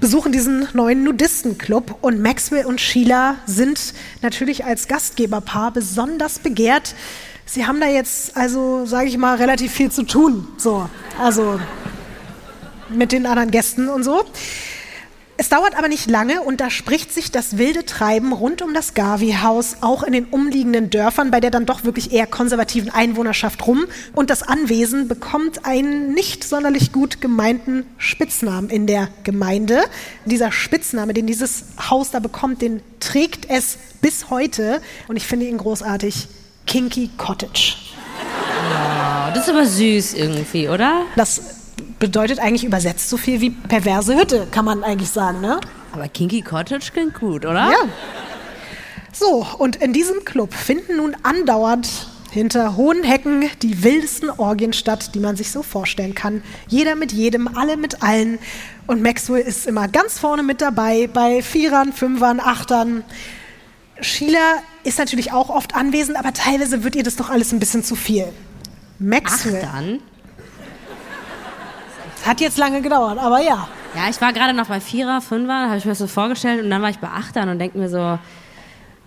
besuchen 0.00 0.32
diesen 0.32 0.66
neuen 0.72 1.04
Nudistenclub. 1.04 1.98
Und 2.00 2.20
Maxwell 2.20 2.66
und 2.66 2.80
Sheila 2.80 3.36
sind 3.46 3.94
natürlich 4.20 4.64
als 4.64 4.88
Gastgeberpaar 4.88 5.70
besonders 5.70 6.40
begehrt. 6.40 6.94
Sie 7.48 7.64
haben 7.64 7.80
da 7.80 7.86
jetzt, 7.86 8.36
also 8.36 8.86
sage 8.86 9.08
ich 9.08 9.16
mal, 9.16 9.36
relativ 9.36 9.72
viel 9.72 9.90
zu 9.90 10.02
tun. 10.02 10.48
So, 10.58 10.90
also 11.18 11.60
mit 12.88 13.12
den 13.12 13.24
anderen 13.24 13.52
Gästen 13.52 13.88
und 13.88 14.02
so. 14.02 14.24
Es 15.38 15.50
dauert 15.50 15.76
aber 15.76 15.88
nicht 15.88 16.10
lange 16.10 16.40
und 16.40 16.62
da 16.62 16.70
spricht 16.70 17.12
sich 17.12 17.30
das 17.30 17.58
wilde 17.58 17.84
Treiben 17.84 18.32
rund 18.32 18.62
um 18.62 18.72
das 18.72 18.94
Garvey-Haus 18.94 19.76
auch 19.82 20.02
in 20.02 20.14
den 20.14 20.24
umliegenden 20.24 20.88
Dörfern 20.88 21.30
bei 21.30 21.40
der 21.40 21.50
dann 21.50 21.66
doch 21.66 21.84
wirklich 21.84 22.10
eher 22.10 22.26
konservativen 22.26 22.90
Einwohnerschaft 22.90 23.66
rum 23.66 23.84
und 24.14 24.30
das 24.30 24.42
Anwesen 24.42 25.08
bekommt 25.08 25.66
einen 25.66 26.14
nicht 26.14 26.42
sonderlich 26.42 26.90
gut 26.90 27.20
gemeinten 27.20 27.84
Spitznamen 27.98 28.70
in 28.70 28.86
der 28.86 29.08
Gemeinde. 29.24 29.84
Dieser 30.24 30.52
Spitzname, 30.52 31.12
den 31.12 31.26
dieses 31.26 31.66
Haus 31.90 32.10
da 32.10 32.18
bekommt, 32.18 32.62
den 32.62 32.80
trägt 32.98 33.50
es 33.50 33.76
bis 34.00 34.30
heute 34.30 34.80
und 35.06 35.16
ich 35.16 35.26
finde 35.26 35.46
ihn 35.46 35.58
großartig. 35.58 36.28
Kinky 36.66 37.10
Cottage. 37.16 37.76
Oh, 38.18 39.30
das 39.34 39.44
ist 39.44 39.50
aber 39.50 39.64
süß 39.64 40.14
irgendwie, 40.14 40.68
oder? 40.68 41.02
Das 41.16 41.40
bedeutet 41.98 42.38
eigentlich 42.38 42.64
übersetzt 42.64 43.08
so 43.08 43.16
viel 43.16 43.40
wie 43.40 43.50
perverse 43.50 44.16
Hütte, 44.16 44.46
kann 44.50 44.64
man 44.64 44.84
eigentlich 44.84 45.10
sagen, 45.10 45.40
ne? 45.40 45.60
Aber 45.92 46.08
Kinky 46.08 46.42
Cottage 46.42 46.90
klingt 46.92 47.14
gut, 47.14 47.46
oder? 47.46 47.70
Ja. 47.70 47.88
So, 49.12 49.46
und 49.58 49.76
in 49.76 49.92
diesem 49.92 50.24
Club 50.24 50.52
finden 50.52 50.96
nun 50.98 51.16
andauernd 51.22 51.88
hinter 52.30 52.76
hohen 52.76 53.02
Hecken 53.02 53.48
die 53.62 53.82
wildesten 53.82 54.28
Orgien 54.28 54.74
statt, 54.74 55.14
die 55.14 55.20
man 55.20 55.36
sich 55.36 55.50
so 55.50 55.62
vorstellen 55.62 56.14
kann. 56.14 56.42
Jeder 56.68 56.94
mit 56.94 57.12
jedem, 57.12 57.48
alle 57.48 57.78
mit 57.78 58.02
allen. 58.02 58.38
Und 58.86 59.00
Maxwell 59.00 59.40
ist 59.40 59.66
immer 59.66 59.88
ganz 59.88 60.18
vorne 60.18 60.42
mit 60.42 60.60
dabei, 60.60 61.08
bei 61.10 61.40
Vierern, 61.40 61.94
Fünfern, 61.94 62.40
Achtern. 62.40 63.04
Sheila 64.02 64.58
ist 64.86 64.98
natürlich 64.98 65.32
auch 65.32 65.48
oft 65.48 65.74
anwesend, 65.74 66.16
aber 66.16 66.32
teilweise 66.32 66.84
wird 66.84 66.94
ihr 66.94 67.02
das 67.02 67.16
doch 67.16 67.28
alles 67.28 67.52
ein 67.52 67.58
bisschen 67.58 67.82
zu 67.82 67.96
viel. 67.96 68.26
Maxwell 68.98 69.62
Ach 69.66 69.72
dann. 69.74 70.00
hat 72.24 72.40
jetzt 72.40 72.56
lange 72.56 72.80
gedauert, 72.80 73.18
aber 73.18 73.42
ja. 73.42 73.68
Ja, 73.94 74.08
ich 74.08 74.20
war 74.20 74.32
gerade 74.32 74.52
noch 74.52 74.66
bei 74.66 74.80
Vierer, 74.80 75.20
Fünfer, 75.20 75.66
habe 75.66 75.78
ich 75.78 75.84
mir 75.84 75.90
das 75.90 75.98
so 75.98 76.06
vorgestellt 76.06 76.62
und 76.62 76.70
dann 76.70 76.82
war 76.82 76.90
ich 76.90 76.98
bei 76.98 77.08
Achtern 77.08 77.48
und 77.48 77.58
denke 77.58 77.78
mir 77.78 77.88
so, 77.88 78.18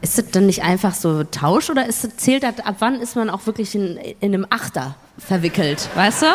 ist 0.01 0.17
das 0.17 0.31
dann 0.31 0.45
nicht 0.45 0.63
einfach 0.63 0.93
so 0.93 1.23
Tausch 1.23 1.69
oder 1.69 1.85
ist 1.85 2.03
das, 2.03 2.17
zählt 2.17 2.43
das, 2.43 2.59
ab 2.59 2.75
wann 2.79 2.95
ist 2.95 3.15
man 3.15 3.29
auch 3.29 3.45
wirklich 3.45 3.73
in, 3.75 3.97
in 4.19 4.33
einem 4.33 4.47
Achter 4.49 4.95
verwickelt, 5.17 5.89
weißt 5.95 6.23
du? 6.23 6.25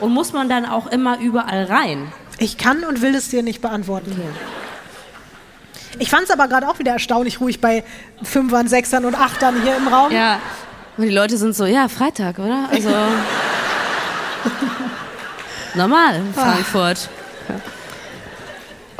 Und 0.00 0.12
muss 0.12 0.32
man 0.32 0.48
dann 0.48 0.64
auch 0.64 0.86
immer 0.86 1.18
überall 1.18 1.64
rein? 1.64 2.12
Ich 2.38 2.56
kann 2.56 2.84
und 2.84 3.02
will 3.02 3.14
es 3.14 3.28
dir 3.28 3.42
nicht 3.42 3.60
beantworten. 3.60 4.18
Ich 5.98 6.10
fand 6.10 6.24
es 6.24 6.30
aber 6.30 6.48
gerade 6.48 6.68
auch 6.68 6.78
wieder 6.78 6.92
erstaunlich 6.92 7.40
ruhig 7.40 7.60
bei 7.60 7.84
Fünfern, 8.22 8.68
Sechsern 8.68 9.04
und 9.04 9.14
Achtern 9.14 9.62
hier 9.62 9.76
im 9.76 9.88
Raum. 9.88 10.12
Ja. 10.12 10.38
Und 10.96 11.04
die 11.04 11.10
Leute 11.10 11.36
sind 11.36 11.56
so, 11.56 11.66
ja, 11.66 11.88
Freitag, 11.88 12.38
oder? 12.38 12.68
Also. 12.70 12.90
normal 15.74 16.16
in 16.16 16.34
Frankfurt. 16.34 17.08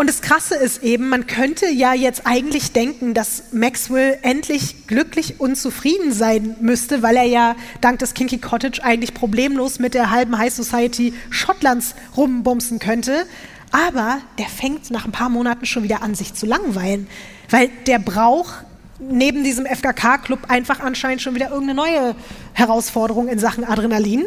Und 0.00 0.08
das 0.08 0.22
Krasse 0.22 0.54
ist 0.54 0.82
eben, 0.82 1.10
man 1.10 1.26
könnte 1.26 1.68
ja 1.68 1.92
jetzt 1.92 2.22
eigentlich 2.24 2.72
denken, 2.72 3.12
dass 3.12 3.52
Maxwell 3.52 4.18
endlich 4.22 4.86
glücklich 4.86 5.40
und 5.40 5.56
zufrieden 5.56 6.10
sein 6.10 6.56
müsste, 6.62 7.02
weil 7.02 7.18
er 7.18 7.24
ja 7.24 7.54
dank 7.82 7.98
des 7.98 8.14
Kinky 8.14 8.38
Cottage 8.38 8.82
eigentlich 8.82 9.12
problemlos 9.12 9.78
mit 9.78 9.92
der 9.92 10.10
halben 10.10 10.38
High 10.38 10.54
Society 10.54 11.12
Schottlands 11.28 11.94
rumbumsen 12.16 12.78
könnte. 12.78 13.26
Aber 13.72 14.18
der 14.38 14.46
fängt 14.46 14.90
nach 14.90 15.04
ein 15.04 15.12
paar 15.12 15.28
Monaten 15.28 15.64
schon 15.66 15.82
wieder 15.82 16.02
an, 16.02 16.14
sich 16.14 16.34
zu 16.34 16.46
langweilen. 16.46 17.06
Weil 17.48 17.68
der 17.86 17.98
braucht 17.98 18.64
neben 18.98 19.44
diesem 19.44 19.64
FKK-Club 19.66 20.40
einfach 20.48 20.80
anscheinend 20.80 21.22
schon 21.22 21.34
wieder 21.34 21.50
irgendeine 21.50 21.74
neue 21.74 22.14
Herausforderung 22.52 23.28
in 23.28 23.38
Sachen 23.38 23.64
Adrenalin. 23.64 24.26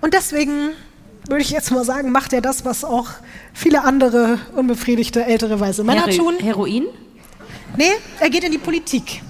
Und 0.00 0.14
deswegen 0.14 0.70
würde 1.28 1.42
ich 1.42 1.50
jetzt 1.50 1.70
mal 1.70 1.84
sagen, 1.84 2.10
macht 2.10 2.32
er 2.32 2.40
das, 2.40 2.64
was 2.64 2.84
auch 2.84 3.08
viele 3.54 3.82
andere 3.84 4.38
unbefriedigte 4.56 5.24
ältere 5.24 5.60
weiße 5.60 5.84
Männer 5.84 6.06
Hero- 6.06 6.16
tun. 6.16 6.34
Heroin? 6.40 6.84
Nee, 7.76 7.92
er 8.18 8.30
geht 8.30 8.44
in 8.44 8.52
die 8.52 8.58
Politik. 8.58 9.22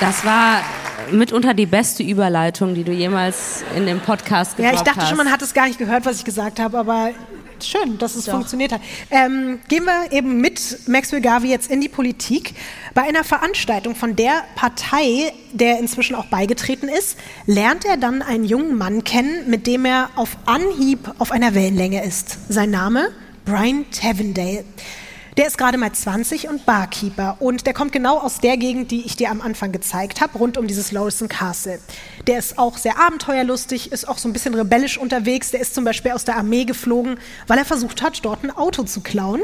Das 0.00 0.24
war 0.24 0.62
mitunter 1.12 1.52
die 1.52 1.66
beste 1.66 2.02
Überleitung, 2.02 2.74
die 2.74 2.84
du 2.84 2.92
jemals 2.92 3.62
in 3.76 3.84
dem 3.84 4.00
Podcast 4.00 4.56
gedroppt 4.56 4.74
Ja, 4.74 4.80
ich 4.80 4.84
dachte 4.84 5.00
hast. 5.02 5.08
schon, 5.08 5.18
man 5.18 5.30
hat 5.30 5.42
es 5.42 5.52
gar 5.52 5.66
nicht 5.66 5.78
gehört, 5.78 6.06
was 6.06 6.16
ich 6.18 6.24
gesagt 6.24 6.58
habe, 6.58 6.78
aber 6.78 7.10
schön, 7.62 7.98
dass 7.98 8.16
es 8.16 8.26
funktioniert 8.26 8.72
hat. 8.72 8.80
Ähm, 9.10 9.58
gehen 9.68 9.84
wir 9.84 10.10
eben 10.10 10.40
mit 10.40 10.88
Maxwell 10.88 11.20
Garvey 11.20 11.50
jetzt 11.50 11.70
in 11.70 11.82
die 11.82 11.88
Politik. 11.90 12.54
Bei 12.94 13.02
einer 13.02 13.24
Veranstaltung 13.24 13.94
von 13.94 14.16
der 14.16 14.42
Partei, 14.56 15.34
der 15.52 15.78
inzwischen 15.78 16.14
auch 16.14 16.26
beigetreten 16.26 16.88
ist, 16.88 17.18
lernt 17.44 17.84
er 17.84 17.98
dann 17.98 18.22
einen 18.22 18.44
jungen 18.44 18.78
Mann 18.78 19.04
kennen, 19.04 19.50
mit 19.50 19.66
dem 19.66 19.84
er 19.84 20.08
auf 20.16 20.38
Anhieb 20.46 21.10
auf 21.18 21.30
einer 21.30 21.54
Wellenlänge 21.54 22.02
ist. 22.02 22.38
Sein 22.48 22.70
Name? 22.70 23.10
Brian 23.44 23.84
Tavendale. 23.90 24.64
Der 25.36 25.46
ist 25.46 25.58
gerade 25.58 25.78
mal 25.78 25.92
20 25.92 26.48
und 26.48 26.66
Barkeeper 26.66 27.36
und 27.38 27.64
der 27.66 27.72
kommt 27.72 27.92
genau 27.92 28.18
aus 28.18 28.40
der 28.40 28.56
Gegend, 28.56 28.90
die 28.90 29.06
ich 29.06 29.14
dir 29.14 29.30
am 29.30 29.40
Anfang 29.40 29.70
gezeigt 29.70 30.20
habe, 30.20 30.36
rund 30.36 30.58
um 30.58 30.66
dieses 30.66 30.90
Lowson 30.90 31.28
Castle. 31.28 31.78
Der 32.26 32.38
ist 32.38 32.58
auch 32.58 32.76
sehr 32.76 32.98
abenteuerlustig, 32.98 33.92
ist 33.92 34.08
auch 34.08 34.18
so 34.18 34.28
ein 34.28 34.32
bisschen 34.32 34.54
rebellisch 34.54 34.98
unterwegs. 34.98 35.52
Der 35.52 35.60
ist 35.60 35.74
zum 35.74 35.84
Beispiel 35.84 36.12
aus 36.12 36.24
der 36.24 36.36
Armee 36.36 36.64
geflogen, 36.64 37.18
weil 37.46 37.58
er 37.58 37.64
versucht 37.64 38.02
hat, 38.02 38.24
dort 38.24 38.42
ein 38.42 38.50
Auto 38.50 38.82
zu 38.82 39.02
klauen. 39.02 39.42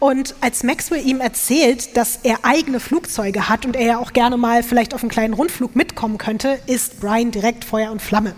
Und 0.00 0.34
als 0.40 0.64
Maxwell 0.64 1.06
ihm 1.06 1.20
erzählt, 1.20 1.96
dass 1.96 2.18
er 2.24 2.40
eigene 2.42 2.80
Flugzeuge 2.80 3.48
hat 3.48 3.64
und 3.64 3.76
er 3.76 3.86
ja 3.86 3.98
auch 3.98 4.12
gerne 4.12 4.36
mal 4.36 4.64
vielleicht 4.64 4.92
auf 4.92 5.02
einen 5.02 5.10
kleinen 5.10 5.34
Rundflug 5.34 5.76
mitkommen 5.76 6.18
könnte, 6.18 6.58
ist 6.66 6.98
Brian 6.98 7.30
direkt 7.30 7.64
Feuer 7.64 7.92
und 7.92 8.02
Flamme. 8.02 8.34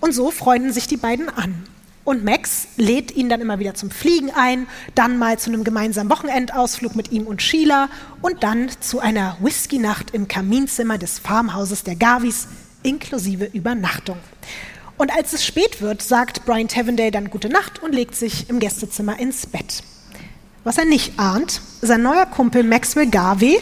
Und 0.00 0.14
so 0.14 0.30
freunden 0.30 0.72
sich 0.72 0.86
die 0.86 0.96
beiden 0.96 1.28
an. 1.28 1.66
Und 2.06 2.22
Max 2.22 2.68
lädt 2.76 3.16
ihn 3.16 3.28
dann 3.28 3.40
immer 3.40 3.58
wieder 3.58 3.74
zum 3.74 3.90
Fliegen 3.90 4.30
ein, 4.30 4.68
dann 4.94 5.18
mal 5.18 5.40
zu 5.40 5.50
einem 5.50 5.64
gemeinsamen 5.64 6.08
Wochenendausflug 6.08 6.94
mit 6.94 7.10
ihm 7.10 7.26
und 7.26 7.42
Sheila 7.42 7.88
und 8.22 8.44
dann 8.44 8.70
zu 8.78 9.00
einer 9.00 9.36
Whisky-Nacht 9.40 10.12
im 10.12 10.28
Kaminzimmer 10.28 10.98
des 10.98 11.18
Farmhauses 11.18 11.82
der 11.82 11.96
Garvis 11.96 12.46
inklusive 12.84 13.46
Übernachtung. 13.46 14.18
Und 14.96 15.12
als 15.12 15.32
es 15.32 15.44
spät 15.44 15.82
wird, 15.82 16.00
sagt 16.00 16.46
Brian 16.46 16.68
Tavendale 16.68 17.10
dann 17.10 17.28
gute 17.28 17.48
Nacht 17.48 17.82
und 17.82 17.92
legt 17.92 18.14
sich 18.14 18.48
im 18.48 18.60
Gästezimmer 18.60 19.18
ins 19.18 19.44
Bett. 19.44 19.82
Was 20.62 20.78
er 20.78 20.84
nicht 20.84 21.18
ahnt, 21.18 21.60
sein 21.82 22.02
neuer 22.02 22.26
Kumpel 22.26 22.62
Maxwell 22.62 23.10
Garvey 23.10 23.60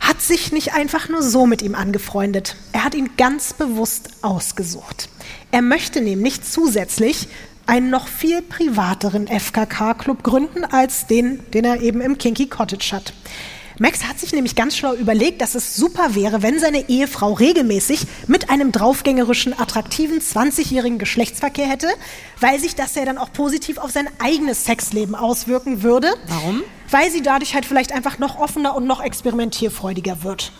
hat 0.00 0.20
sich 0.20 0.50
nicht 0.50 0.74
einfach 0.74 1.08
nur 1.08 1.22
so 1.22 1.46
mit 1.46 1.62
ihm 1.62 1.76
angefreundet. 1.76 2.56
Er 2.72 2.82
hat 2.82 2.96
ihn 2.96 3.10
ganz 3.16 3.52
bewusst 3.52 4.10
ausgesucht. 4.22 5.08
Er 5.52 5.62
möchte 5.62 6.00
nämlich 6.00 6.42
zusätzlich 6.42 7.28
einen 7.66 7.90
noch 7.90 8.08
viel 8.08 8.42
privateren 8.42 9.26
FKK-Club 9.26 10.22
gründen 10.22 10.64
als 10.64 11.06
den, 11.06 11.40
den 11.52 11.64
er 11.64 11.80
eben 11.80 12.00
im 12.00 12.18
Kinky 12.18 12.46
Cottage 12.46 12.90
hat. 12.92 13.12
Max 13.78 14.04
hat 14.04 14.18
sich 14.18 14.32
nämlich 14.32 14.56
ganz 14.56 14.74
schlau 14.74 14.94
überlegt, 14.94 15.42
dass 15.42 15.54
es 15.54 15.76
super 15.76 16.14
wäre, 16.14 16.42
wenn 16.42 16.58
seine 16.58 16.88
Ehefrau 16.88 17.34
regelmäßig 17.34 18.06
mit 18.26 18.48
einem 18.48 18.72
draufgängerischen, 18.72 19.58
attraktiven 19.58 20.20
20-jährigen 20.20 20.98
Geschlechtsverkehr 20.98 21.66
hätte, 21.66 21.88
weil 22.40 22.58
sich 22.58 22.74
das 22.74 22.94
ja 22.94 23.04
dann 23.04 23.18
auch 23.18 23.32
positiv 23.32 23.76
auf 23.76 23.90
sein 23.90 24.08
eigenes 24.18 24.64
Sexleben 24.64 25.14
auswirken 25.14 25.82
würde. 25.82 26.08
Warum? 26.26 26.62
Weil 26.90 27.10
sie 27.10 27.20
dadurch 27.20 27.54
halt 27.54 27.66
vielleicht 27.66 27.92
einfach 27.92 28.18
noch 28.18 28.38
offener 28.38 28.74
und 28.74 28.86
noch 28.86 29.02
experimentierfreudiger 29.02 30.22
wird. 30.22 30.52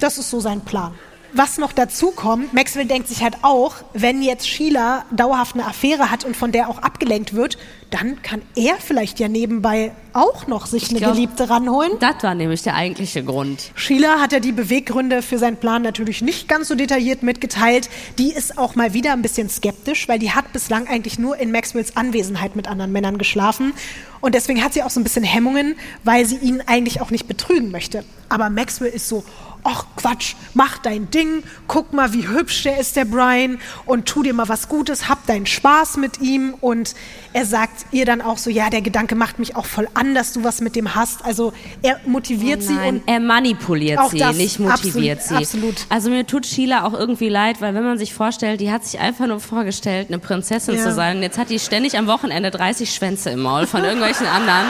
Das 0.00 0.16
ist 0.16 0.30
so 0.30 0.40
sein 0.40 0.62
Plan. 0.62 0.94
Was 1.34 1.56
noch 1.56 1.72
dazu 1.72 2.10
kommt, 2.10 2.52
Maxwell 2.52 2.84
denkt 2.84 3.08
sich 3.08 3.22
halt 3.22 3.36
auch, 3.40 3.76
wenn 3.94 4.20
jetzt 4.20 4.46
Sheila 4.46 5.06
dauerhaft 5.10 5.54
eine 5.54 5.66
Affäre 5.66 6.10
hat 6.10 6.24
und 6.24 6.36
von 6.36 6.52
der 6.52 6.68
auch 6.68 6.78
abgelenkt 6.78 7.32
wird, 7.32 7.56
dann 7.90 8.20
kann 8.22 8.42
er 8.54 8.74
vielleicht 8.76 9.18
ja 9.18 9.28
nebenbei 9.28 9.92
auch 10.12 10.46
noch 10.46 10.66
sich 10.66 10.90
eine 10.90 10.98
glaub- 10.98 11.14
Geliebte 11.14 11.48
ranholen. 11.48 11.92
Das 12.00 12.22
war 12.22 12.34
nämlich 12.34 12.62
der 12.62 12.74
eigentliche 12.74 13.24
Grund. 13.24 13.70
Sheila 13.74 14.20
hat 14.20 14.32
ja 14.32 14.40
die 14.40 14.52
Beweggründe 14.52 15.22
für 15.22 15.38
seinen 15.38 15.56
Plan 15.56 15.80
natürlich 15.80 16.20
nicht 16.20 16.48
ganz 16.48 16.68
so 16.68 16.74
detailliert 16.74 17.22
mitgeteilt. 17.22 17.88
Die 18.18 18.30
ist 18.30 18.58
auch 18.58 18.74
mal 18.74 18.92
wieder 18.92 19.12
ein 19.14 19.22
bisschen 19.22 19.48
skeptisch, 19.48 20.08
weil 20.08 20.18
die 20.18 20.32
hat 20.32 20.52
bislang 20.52 20.86
eigentlich 20.86 21.18
nur 21.18 21.38
in 21.38 21.50
Maxwells 21.50 21.96
Anwesenheit 21.96 22.56
mit 22.56 22.68
anderen 22.68 22.92
Männern 22.92 23.16
geschlafen. 23.16 23.72
Und 24.20 24.34
deswegen 24.34 24.62
hat 24.62 24.74
sie 24.74 24.82
auch 24.82 24.90
so 24.90 25.00
ein 25.00 25.04
bisschen 25.04 25.24
Hemmungen, 25.24 25.76
weil 26.04 26.26
sie 26.26 26.36
ihn 26.36 26.62
eigentlich 26.66 27.00
auch 27.00 27.10
nicht 27.10 27.26
betrügen 27.26 27.70
möchte. 27.70 28.04
Aber 28.28 28.50
Maxwell 28.50 28.90
ist 28.92 29.08
so, 29.08 29.24
ach 29.64 29.84
Quatsch, 29.96 30.34
mach 30.54 30.78
dein 30.78 31.10
Ding, 31.10 31.42
guck 31.68 31.92
mal, 31.92 32.12
wie 32.12 32.26
hübsch 32.26 32.64
der 32.64 32.78
ist, 32.78 32.96
der 32.96 33.04
Brian, 33.04 33.58
und 33.86 34.06
tu 34.06 34.22
dir 34.22 34.34
mal 34.34 34.48
was 34.48 34.68
Gutes, 34.68 35.08
hab 35.08 35.24
deinen 35.26 35.46
Spaß 35.46 35.96
mit 35.98 36.20
ihm. 36.20 36.54
Und 36.60 36.94
er 37.32 37.46
sagt 37.46 37.86
ihr 37.92 38.04
dann 38.04 38.20
auch 38.20 38.38
so, 38.38 38.50
ja, 38.50 38.70
der 38.70 38.82
Gedanke 38.82 39.14
macht 39.14 39.38
mich 39.38 39.54
auch 39.56 39.66
voll 39.66 39.88
an, 39.94 40.14
dass 40.14 40.32
du 40.32 40.42
was 40.44 40.60
mit 40.60 40.74
dem 40.76 40.94
hast. 40.94 41.24
Also 41.24 41.52
er 41.82 42.00
motiviert 42.06 42.62
sie 42.62 42.72
Oh 42.72 42.76
Nein, 42.76 42.88
und 42.96 43.02
er 43.06 43.20
manipuliert 43.20 44.00
sie, 44.10 44.18
das, 44.18 44.36
nicht 44.36 44.58
motiviert 44.58 45.18
absolut, 45.20 45.52
sie. 45.52 45.56
absolut. 45.56 45.86
Also 45.88 46.10
mir 46.10 46.26
tut 46.26 46.46
Sheila 46.46 46.84
auch 46.84 46.94
irgendwie 46.94 47.28
leid, 47.28 47.60
weil 47.60 47.74
wenn 47.74 47.84
man 47.84 47.98
sich 47.98 48.14
vorstellt, 48.14 48.60
die 48.60 48.70
hat 48.72 48.84
sich 48.84 48.98
einfach 48.98 49.26
nur 49.26 49.40
vorgestellt, 49.40 50.08
eine 50.08 50.18
Prinzessin 50.18 50.74
Ja. 50.76 50.82
zu 50.82 50.92
sein. 50.92 51.18
Und 51.18 51.22
jetzt 51.22 51.38
hat 51.38 51.50
die 51.50 51.58
ständig 51.58 51.96
am 51.96 52.06
Wochenende 52.06 52.50
30 52.50 52.92
Schwänze 52.94 53.30
im 53.30 53.40
Maul 53.40 53.66
von 53.66 53.84
irgendwelchen 53.84 54.26
anderen. 54.26 54.66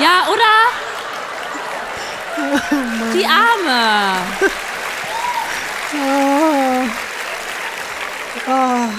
Ja, 0.00 0.24
oder? 0.32 0.89
Die 3.14 3.26
Arme. 3.26 4.16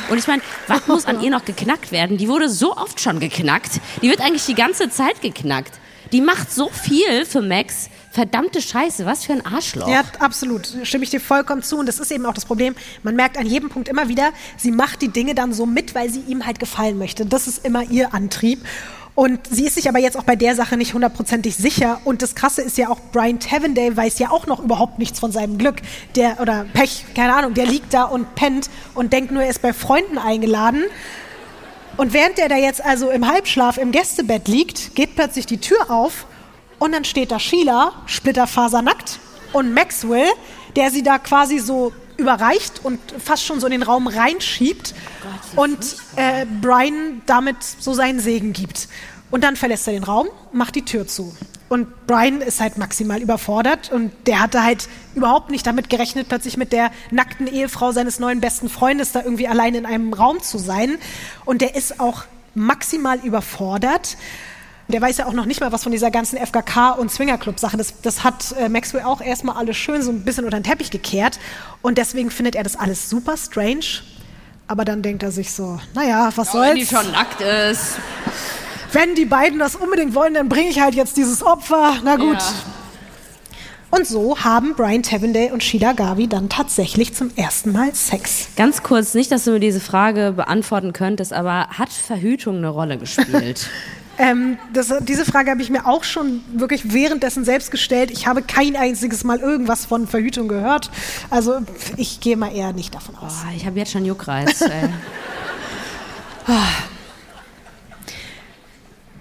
Und 0.10 0.18
ich 0.18 0.28
meine, 0.28 0.42
was 0.68 0.88
muss 0.88 1.06
an 1.06 1.22
ihr 1.22 1.32
noch 1.32 1.46
geknackt 1.46 1.92
werden? 1.92 2.18
Die 2.18 2.28
wurde 2.28 2.50
so 2.50 2.76
oft 2.76 3.00
schon 3.00 3.20
geknackt. 3.20 3.80
Die 4.02 4.10
wird 4.10 4.22
eigentlich 4.22 4.46
die 4.46 4.56
ganze 4.56 4.90
Zeit 4.90 5.22
geknackt. 5.22 5.80
Die 6.12 6.22
macht 6.22 6.52
so 6.52 6.70
viel 6.70 7.26
für 7.26 7.42
Max. 7.42 7.90
Verdammte 8.12 8.62
Scheiße, 8.62 9.06
was 9.06 9.24
für 9.24 9.32
ein 9.32 9.46
Arschloch. 9.46 9.88
Ja, 9.88 10.04
absolut. 10.20 10.68
Stimme 10.84 11.06
ich 11.06 11.10
dir 11.10 11.22
vollkommen 11.22 11.64
zu. 11.64 11.78
Und 11.78 11.86
das 11.86 12.00
ist 12.00 12.12
eben 12.12 12.26
auch 12.26 12.34
das 12.34 12.44
Problem. 12.44 12.76
Man 13.04 13.16
merkt 13.16 13.38
an 13.38 13.46
jedem 13.46 13.70
Punkt 13.70 13.88
immer 13.88 14.10
wieder, 14.10 14.32
sie 14.58 14.72
macht 14.72 15.02
die 15.02 15.08
Dinge 15.08 15.34
dann 15.34 15.54
so 15.54 15.66
mit, 15.66 15.96
weil 15.96 16.10
sie 16.10 16.20
ihm 16.28 16.46
halt 16.46 16.60
gefallen 16.60 16.98
möchte. 16.98 17.26
Das 17.26 17.48
ist 17.48 17.66
immer 17.66 17.84
ihr 17.84 18.14
Antrieb. 18.14 18.60
Und 19.14 19.40
sie 19.48 19.66
ist 19.66 19.76
sich 19.76 19.90
aber 19.90 20.00
jetzt 20.00 20.18
auch 20.18 20.24
bei 20.24 20.36
der 20.36 20.56
Sache 20.56 20.78
nicht 20.78 20.94
hundertprozentig 20.94 21.56
sicher. 21.56 22.00
Und 22.06 22.22
das 22.22 22.34
Krasse 22.34 22.62
ist 22.62 22.78
ja 22.78 22.90
auch, 22.90 22.98
Brian 23.12 23.40
Tavendale 23.40 23.96
weiß 23.96 24.20
ja 24.20 24.32
auch 24.32 24.48
noch 24.48 24.64
überhaupt 24.64 25.00
nichts 25.00 25.20
von 25.20 25.32
seinem 25.32 25.58
Glück. 25.58 25.82
Der, 26.16 26.40
oder 26.40 26.66
Pech, 26.74 27.06
keine 27.14 27.36
Ahnung, 27.36 27.54
der 27.54 27.66
liegt 27.66 27.94
da 27.94 28.04
und 28.04 28.36
pennt 28.36 28.70
und 28.96 29.12
denkt 29.12 29.32
nur, 29.32 29.44
er 29.44 29.50
ist 29.50 29.62
bei 29.62 29.74
Freunden 29.74 30.18
eingeladen. 30.18 30.84
Und 31.98 32.14
während 32.14 32.40
er 32.40 32.48
da 32.48 32.56
jetzt 32.56 32.84
also 32.84 33.10
im 33.10 33.28
Halbschlaf 33.28 33.78
im 33.78 33.92
Gästebett 33.92 34.48
liegt, 34.48 34.96
geht 34.96 35.16
plötzlich 35.16 35.46
die 35.46 35.60
Tür 35.60 35.92
auf 35.92 36.26
und 36.80 36.94
dann 36.94 37.04
steht 37.04 37.32
da 37.32 37.40
Sheila, 37.40 37.92
splitterfasernackt, 38.06 39.20
und 39.54 39.74
Maxwell, 39.74 40.30
der 40.76 40.92
sie 40.92 41.04
da 41.04 41.20
quasi 41.20 41.60
so 41.60 41.92
überreicht 42.22 42.82
und 42.84 43.00
fast 43.24 43.46
schon 43.46 43.60
so 43.60 43.68
in 43.68 43.72
den 43.72 43.84
Raum 43.84 44.08
reinschiebt 44.08 44.94
und 45.56 45.98
äh, 46.16 46.46
Brian 46.62 47.22
damit 47.26 47.58
so 47.64 47.94
seinen 47.94 48.20
Segen 48.20 48.54
gibt. 48.54 48.88
Und 49.32 49.44
dann 49.44 49.56
verlässt 49.56 49.88
er 49.88 49.94
den 49.94 50.04
Raum, 50.04 50.28
macht 50.52 50.76
die 50.76 50.84
Tür 50.86 51.08
zu. 51.08 51.36
Und 51.70 52.06
Brian 52.06 52.42
ist 52.42 52.60
halt 52.60 52.78
maximal 52.78 53.22
überfordert 53.22 53.94
und 53.94 54.12
der 54.28 54.42
hatte 54.42 54.62
halt 54.62 54.90
überhaupt 55.16 55.52
nicht 55.52 55.66
damit 55.66 55.90
gerechnet, 55.90 56.28
plötzlich 56.28 56.58
mit 56.58 56.74
der 56.74 56.92
nackten 57.12 57.48
Ehefrau 57.48 57.94
seines 57.94 58.20
neuen 58.20 58.42
besten 58.42 58.68
Freundes 58.68 59.14
da 59.14 59.24
irgendwie 59.24 59.48
allein 59.48 59.74
in 59.76 59.86
einem 59.86 60.12
Raum 60.12 60.42
zu 60.42 60.58
sein. 60.58 60.98
Und 61.46 61.62
der 61.62 61.76
ist 61.76 62.02
auch 62.02 62.26
maximal 62.56 63.20
überfordert. 63.20 64.18
Der 64.88 65.02
weiß 65.02 65.18
ja 65.18 65.26
auch 65.28 65.34
noch 65.34 65.46
nicht 65.46 65.62
mal 65.62 65.72
was 65.72 65.84
von 65.84 65.92
dieser 65.92 66.12
ganzen 66.12 66.38
FKK- 66.38 66.98
und 66.98 67.10
Swingerclub-Sache. 67.12 67.78
Das, 67.78 67.94
das 68.02 68.24
hat 68.24 68.54
äh, 68.60 68.68
Maxwell 68.68 69.04
auch 69.04 69.22
erstmal 69.22 69.56
alles 69.56 69.78
schön 69.78 70.02
so 70.02 70.12
ein 70.12 70.24
bisschen 70.26 70.44
unter 70.46 70.60
den 70.60 70.64
Teppich 70.64 70.92
gekehrt. 70.92 71.40
Und 71.82 71.98
deswegen 71.98 72.30
findet 72.32 72.56
er 72.56 72.64
das 72.64 72.76
alles 72.76 73.10
super 73.10 73.38
strange. 73.38 74.02
Aber 74.68 74.86
dann 74.86 75.02
denkt 75.02 75.24
er 75.24 75.32
sich 75.32 75.52
so, 75.52 75.80
naja, 75.94 76.30
was 76.36 76.54
Wenn 76.54 76.76
die 76.76 76.84
soll's. 76.84 77.04
schon 77.04 77.12
nackt 77.14 77.42
ist. 77.42 77.98
Wenn 78.92 79.16
die 79.16 79.26
beiden 79.26 79.60
das 79.60 79.76
unbedingt 79.76 80.16
wollen, 80.16 80.34
dann 80.34 80.50
bringe 80.50 80.70
ich 80.70 80.82
halt 80.82 80.96
jetzt 80.96 81.16
dieses 81.16 81.44
Opfer. 81.44 81.98
Na 82.04 82.18
gut. 82.18 82.38
Ja. 82.38 82.54
Und 83.92 84.08
so 84.08 84.40
haben 84.40 84.74
Brian 84.76 85.04
Tavendale 85.04 85.52
und 85.54 85.64
Sheila 85.64 85.92
Garvey 85.92 86.28
dann 86.28 86.48
tatsächlich 86.48 87.14
zum 87.14 87.30
ersten 87.36 87.74
Mal 87.74 87.94
Sex. 87.94 88.48
Ganz 88.56 88.84
kurz, 88.84 89.14
nicht, 89.14 89.32
dass 89.34 89.44
du 89.44 89.52
mir 89.52 89.60
diese 89.60 89.82
Frage 89.82 90.32
beantworten 90.34 90.94
könntest, 90.94 91.34
aber 91.34 91.68
hat 91.68 91.90
Verhütung 91.90 92.58
eine 92.58 92.70
Rolle 92.70 92.98
gespielt? 92.98 93.70
Ähm, 94.22 94.58
das, 94.72 94.94
diese 95.02 95.26
Frage 95.26 95.50
habe 95.50 95.62
ich 95.62 95.70
mir 95.70 95.88
auch 95.88 96.04
schon 96.04 96.42
wirklich 96.54 96.94
währenddessen 96.94 97.44
selbst 97.44 97.72
gestellt. 97.72 98.12
Ich 98.12 98.28
habe 98.28 98.44
kein 98.44 98.76
einziges 98.76 99.24
Mal 99.24 99.40
irgendwas 99.40 99.86
von 99.86 100.08
Verhütung 100.08 100.48
gehört. 100.48 100.92
Also 101.30 101.60
ich 101.98 102.20
gehe 102.20 102.38
mal 102.38 102.56
eher 102.56 102.72
nicht 102.72 102.94
davon 102.94 103.16
aus. 103.16 103.42
Boah, 103.42 103.52
ich 103.56 103.66
habe 103.66 103.80
jetzt 103.80 103.92
schon 103.92 104.06
Juckreiz. 104.06 104.64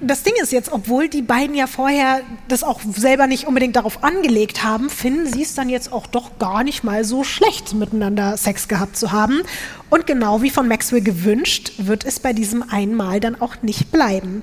Das 0.03 0.23
Ding 0.23 0.33
ist 0.41 0.51
jetzt, 0.51 0.73
obwohl 0.73 1.11
die 1.11 1.21
beiden 1.21 1.55
ja 1.55 1.67
vorher 1.67 2.23
das 2.49 2.63
auch 2.63 2.81
selber 2.97 3.27
nicht 3.27 3.47
unbedingt 3.47 3.77
darauf 3.77 4.03
angelegt 4.03 4.65
haben, 4.65 4.89
finden 4.89 5.31
sie 5.31 5.43
es 5.43 5.55
dann 5.55 5.69
jetzt 5.69 5.93
auch 5.93 6.07
doch 6.07 6.39
gar 6.39 6.65
nicht 6.65 6.85
mal 6.85 7.05
so 7.05 7.23
schlecht, 7.23 7.75
miteinander 7.75 8.39
Sex 8.39 8.67
gehabt 8.67 8.97
zu 8.97 9.13
haben. 9.13 9.43
Und 9.91 10.07
genau 10.07 10.41
wie 10.41 10.49
von 10.49 10.69
Maxwell 10.69 11.03
gewünscht, 11.03 11.73
wird 11.77 12.07
es 12.07 12.19
bei 12.19 12.33
diesem 12.33 12.63
einmal 12.63 13.21
dann 13.21 13.39
auch 13.43 13.61
nicht 13.61 13.93
bleiben. 13.93 14.43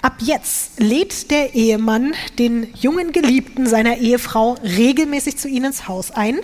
Ab 0.00 0.18
jetzt 0.20 0.78
lädt 0.78 1.30
der 1.32 1.54
Ehemann 1.54 2.14
den 2.38 2.72
jungen 2.74 3.10
Geliebten 3.12 3.66
seiner 3.66 3.96
Ehefrau 3.96 4.54
regelmäßig 4.62 5.38
zu 5.38 5.48
ihnen 5.48 5.66
ins 5.66 5.88
Haus 5.88 6.12
ein. 6.12 6.38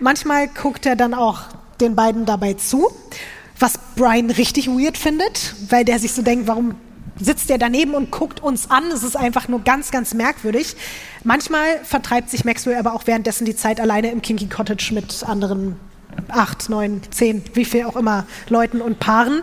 Manchmal 0.00 0.48
guckt 0.48 0.84
er 0.84 0.96
dann 0.96 1.14
auch 1.14 1.42
den 1.80 1.94
beiden 1.94 2.26
dabei 2.26 2.54
zu, 2.54 2.90
was 3.58 3.74
Brian 3.94 4.30
richtig 4.30 4.66
weird 4.66 4.98
findet, 4.98 5.54
weil 5.68 5.84
der 5.84 6.00
sich 6.00 6.12
so 6.12 6.22
denkt, 6.22 6.48
warum 6.48 6.74
sitzt 7.20 7.50
der 7.50 7.58
daneben 7.58 7.94
und 7.94 8.10
guckt 8.10 8.42
uns 8.42 8.68
an. 8.68 8.90
Es 8.92 9.04
ist 9.04 9.16
einfach 9.16 9.46
nur 9.46 9.60
ganz, 9.60 9.92
ganz 9.92 10.12
merkwürdig. 10.12 10.74
Manchmal 11.22 11.78
vertreibt 11.84 12.30
sich 12.30 12.44
Maxwell 12.44 12.76
aber 12.76 12.94
auch 12.94 13.06
währenddessen 13.06 13.44
die 13.44 13.54
Zeit 13.54 13.80
alleine 13.80 14.10
im 14.10 14.22
Kinky 14.22 14.46
Cottage 14.46 14.92
mit 14.92 15.22
anderen 15.24 15.76
acht, 16.28 16.68
neun, 16.68 17.00
zehn, 17.10 17.44
wie 17.54 17.64
viel 17.64 17.84
auch 17.84 17.96
immer 17.96 18.26
Leuten 18.48 18.80
und 18.80 18.98
Paaren. 18.98 19.42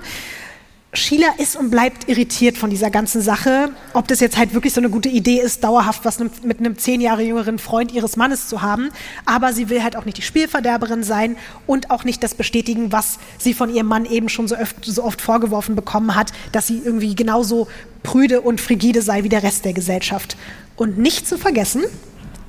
Sheila 0.92 1.28
ist 1.38 1.56
und 1.56 1.70
bleibt 1.70 2.10
irritiert 2.10 2.58
von 2.58 2.72
dieser 2.72 2.90
ganzen 2.90 3.22
Sache, 3.22 3.70
ob 3.94 4.08
das 4.08 4.20
jetzt 4.22 4.38
halt 4.38 4.56
wirklich 4.56 4.74
so 4.74 4.82
eine 4.82 4.90
gute 4.90 5.08
Idee 5.08 5.40
ist, 5.40 5.64
dauerhaft 5.64 6.04
was 6.04 6.18
mit 6.18 6.60
einem 6.60 6.80
zehn 6.80 7.00
Jahre 7.00 7.22
jüngeren 7.22 7.60
Freund 7.60 7.92
ihres 7.92 8.18
Mannes 8.18 8.48
zu 8.48 8.64
haben. 8.64 8.90
Aber 9.24 9.54
sie 9.54 9.70
will 9.70 9.84
halt 9.84 9.96
auch 9.96 10.06
nicht 10.06 10.18
die 10.18 10.24
Spielverderberin 10.24 11.04
sein 11.04 11.38
und 11.68 11.92
auch 11.92 12.06
nicht 12.06 12.24
das 12.24 12.34
bestätigen, 12.34 12.92
was 12.92 13.20
sie 13.38 13.54
von 13.54 13.72
ihrem 13.72 13.86
Mann 13.86 14.06
eben 14.06 14.30
schon 14.30 14.48
so 14.48 14.58
oft, 14.58 14.84
so 14.84 15.04
oft 15.04 15.22
vorgeworfen 15.22 15.76
bekommen 15.76 16.16
hat, 16.16 16.32
dass 16.54 16.66
sie 16.66 16.82
irgendwie 16.84 17.14
genauso 17.14 17.68
prüde 18.02 18.42
und 18.42 18.60
frigide 18.60 19.04
sei 19.04 19.24
wie 19.24 19.30
der 19.30 19.44
Rest 19.44 19.66
der 19.66 19.74
Gesellschaft. 19.74 20.38
Und 20.76 20.98
nicht 20.98 21.28
zu 21.28 21.38
vergessen, 21.38 21.84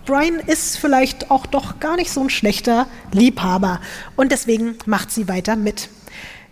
Brian 0.07 0.37
ist 0.47 0.79
vielleicht 0.79 1.31
auch 1.31 1.45
doch 1.45 1.79
gar 1.79 1.97
nicht 1.97 2.11
so 2.11 2.23
ein 2.23 2.31
schlechter 2.31 2.87
Liebhaber. 3.13 3.81
Und 4.17 4.33
deswegen 4.33 4.77
macht 4.87 5.11
sie 5.11 5.29
weiter 5.29 5.57
mit. 5.57 5.91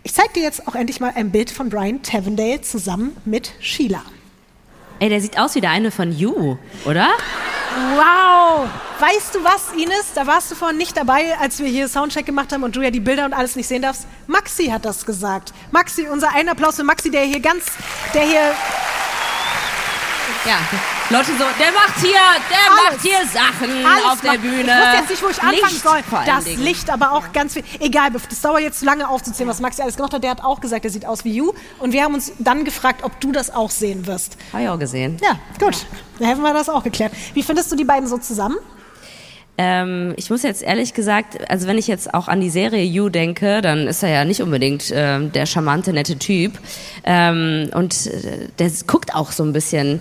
Ich 0.09 0.15
zeige 0.15 0.33
dir 0.33 0.41
jetzt 0.41 0.67
auch 0.67 0.73
endlich 0.73 0.99
mal 0.99 1.11
ein 1.13 1.29
Bild 1.29 1.51
von 1.51 1.69
Brian 1.69 2.01
Tavendale 2.01 2.61
zusammen 2.61 3.15
mit 3.25 3.51
Sheila. 3.59 4.01
Ey, 4.97 5.07
der 5.07 5.21
sieht 5.21 5.37
aus 5.37 5.53
wie 5.53 5.61
der 5.61 5.69
eine 5.69 5.91
von 5.91 6.11
You, 6.11 6.57
oder? 6.85 7.09
Wow! 7.93 8.67
Weißt 8.99 9.35
du 9.35 9.43
was, 9.43 9.71
Ines? 9.77 10.13
Da 10.15 10.25
warst 10.25 10.49
du 10.49 10.55
vorhin 10.55 10.79
nicht 10.79 10.97
dabei, 10.97 11.37
als 11.39 11.59
wir 11.59 11.67
hier 11.67 11.87
Soundcheck 11.87 12.25
gemacht 12.25 12.51
haben 12.51 12.63
und 12.63 12.75
du 12.75 12.81
ja 12.81 12.89
die 12.89 12.99
Bilder 12.99 13.23
und 13.23 13.33
alles 13.33 13.55
nicht 13.55 13.67
sehen 13.67 13.83
darfst. 13.83 14.07
Maxi 14.25 14.65
hat 14.65 14.83
das 14.83 15.05
gesagt. 15.05 15.53
Maxi, 15.69 16.07
unser 16.11 16.33
einen 16.33 16.49
Applaus 16.49 16.77
für 16.77 16.83
Maxi, 16.83 17.11
der 17.11 17.25
hier 17.25 17.39
ganz, 17.39 17.65
der 18.15 18.23
hier 18.23 18.55
ja, 20.45 20.57
Leute 21.09 21.31
so, 21.31 21.43
der 21.59 21.71
macht 21.71 21.99
hier, 21.99 22.11
der 22.11 22.71
Alles. 22.71 22.91
macht 22.91 23.01
hier 23.01 23.27
Sachen 23.27 23.85
alles 23.85 24.05
auf 24.05 24.21
der 24.21 24.31
macht. 24.33 24.41
Bühne. 24.41 24.61
Ich 24.61 24.67
wusste 24.67 24.97
jetzt 24.97 25.09
nicht, 25.09 25.23
wo 25.23 25.29
ich 25.29 25.41
anfangen 25.41 25.61
Licht 25.73 25.83
soll. 25.83 26.03
vor 26.09 26.19
allen 26.19 26.27
Das 26.27 26.43
Dingen. 26.45 26.63
Licht 26.63 26.89
aber 26.89 27.11
auch 27.13 27.31
ganz 27.33 27.53
viel. 27.53 27.63
Egal, 27.79 28.09
das 28.11 28.41
dauert 28.41 28.61
jetzt 28.61 28.79
zu 28.79 28.85
lange 28.85 29.07
aufzuzählen, 29.09 29.49
was 29.49 29.59
Maxi 29.59 29.81
alles 29.81 29.95
gemacht 29.95 30.13
hat. 30.13 30.23
Der 30.23 30.31
hat 30.31 30.43
auch 30.43 30.59
gesagt, 30.61 30.85
er 30.85 30.91
sieht 30.91 31.05
aus 31.05 31.23
wie 31.25 31.33
You. 31.33 31.53
Und 31.79 31.93
wir 31.93 32.03
haben 32.03 32.13
uns 32.13 32.31
dann 32.39 32.63
gefragt, 32.65 33.03
ob 33.03 33.19
du 33.21 33.31
das 33.31 33.53
auch 33.53 33.69
sehen 33.71 34.05
wirst. 34.07 34.37
Hab 34.53 34.61
ich 34.61 34.69
auch 34.69 34.79
gesehen. 34.79 35.17
Ja, 35.23 35.39
gut. 35.59 35.85
Dann 36.19 36.27
haben 36.29 36.41
wir 36.41 36.53
das 36.53 36.69
auch 36.69 36.83
geklärt. 36.83 37.11
Wie 37.33 37.43
findest 37.43 37.71
du 37.71 37.75
die 37.75 37.85
beiden 37.85 38.07
so 38.07 38.17
zusammen? 38.17 38.57
Ähm, 39.57 40.13
ich 40.15 40.29
muss 40.29 40.43
jetzt 40.43 40.63
ehrlich 40.63 40.93
gesagt, 40.93 41.49
also 41.49 41.67
wenn 41.67 41.77
ich 41.77 41.87
jetzt 41.87 42.13
auch 42.13 42.29
an 42.29 42.39
die 42.39 42.49
Serie 42.49 42.83
You 42.83 43.09
denke, 43.09 43.61
dann 43.61 43.87
ist 43.87 44.01
er 44.03 44.09
ja 44.09 44.23
nicht 44.23 44.41
unbedingt 44.41 44.85
ähm, 44.93 45.33
der 45.33 45.45
charmante, 45.45 45.91
nette 45.91 46.17
Typ. 46.17 46.53
Ähm, 47.03 47.69
und 47.73 48.07
äh, 48.07 48.47
der 48.57 48.71
guckt 48.87 49.13
auch 49.13 49.33
so 49.33 49.43
ein 49.43 49.51
bisschen, 49.51 49.95
äh, 49.97 49.99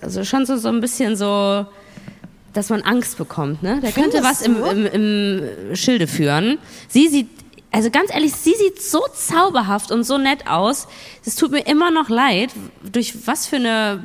also 0.00 0.24
schon 0.24 0.46
so, 0.46 0.56
so 0.56 0.68
ein 0.68 0.80
bisschen 0.80 1.16
so, 1.16 1.66
dass 2.52 2.68
man 2.70 2.82
Angst 2.82 3.16
bekommt. 3.18 3.62
Ne? 3.62 3.80
Der 3.82 3.92
könnte 3.92 4.22
was 4.22 4.42
im, 4.42 4.62
im, 4.62 4.86
im 4.86 5.76
Schilde 5.76 6.06
führen. 6.06 6.58
Sie 6.88 7.08
sieht, 7.08 7.28
also 7.70 7.90
ganz 7.90 8.12
ehrlich, 8.12 8.34
sie 8.34 8.54
sieht 8.54 8.82
so 8.82 9.00
zauberhaft 9.14 9.90
und 9.90 10.04
so 10.04 10.18
nett 10.18 10.46
aus. 10.46 10.86
Es 11.24 11.36
tut 11.36 11.50
mir 11.52 11.60
immer 11.66 11.90
noch 11.90 12.10
leid, 12.10 12.50
durch 12.82 13.26
was 13.26 13.46
für 13.46 13.56
eine 13.56 14.02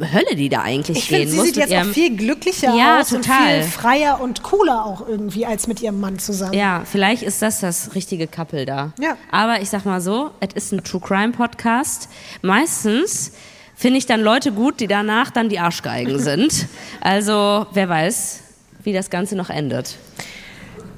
Hölle 0.00 0.34
die 0.36 0.48
da 0.48 0.62
eigentlich 0.62 0.96
Ich 0.98 1.08
gehen 1.08 1.18
finde, 1.28 1.30
sie 1.30 1.36
muss. 1.36 1.46
sieht 1.48 1.56
mit 1.56 1.68
jetzt 1.68 1.86
auch 1.86 1.92
viel 1.92 2.16
glücklicher 2.16 2.74
Ja, 2.74 2.98
aus 3.00 3.12
und 3.12 3.26
total. 3.26 3.62
viel 3.62 3.70
freier 3.70 4.20
und 4.22 4.42
cooler 4.42 4.86
auch 4.86 5.06
irgendwie 5.06 5.44
als 5.44 5.66
mit 5.66 5.82
ihrem 5.82 6.00
Mann 6.00 6.18
zusammen. 6.18 6.54
Ja, 6.54 6.82
vielleicht 6.90 7.22
ist 7.22 7.42
das 7.42 7.60
das 7.60 7.94
richtige 7.94 8.26
Couple 8.26 8.64
da. 8.64 8.94
Ja. 8.98 9.18
Aber 9.30 9.60
ich 9.60 9.68
sag 9.68 9.84
mal 9.84 10.00
so, 10.00 10.30
es 10.40 10.54
ist 10.54 10.72
ein 10.72 10.82
True 10.82 11.02
Crime 11.02 11.32
Podcast. 11.32 12.08
Meistens 12.40 13.32
finde 13.74 13.98
ich 13.98 14.06
dann 14.06 14.20
Leute 14.20 14.52
gut, 14.52 14.80
die 14.80 14.86
danach 14.86 15.30
dann 15.30 15.48
die 15.48 15.58
Arschgeigen 15.58 16.18
sind. 16.20 16.66
Also, 17.00 17.66
wer 17.72 17.88
weiß, 17.88 18.40
wie 18.84 18.92
das 18.92 19.10
Ganze 19.10 19.36
noch 19.36 19.50
endet. 19.50 19.96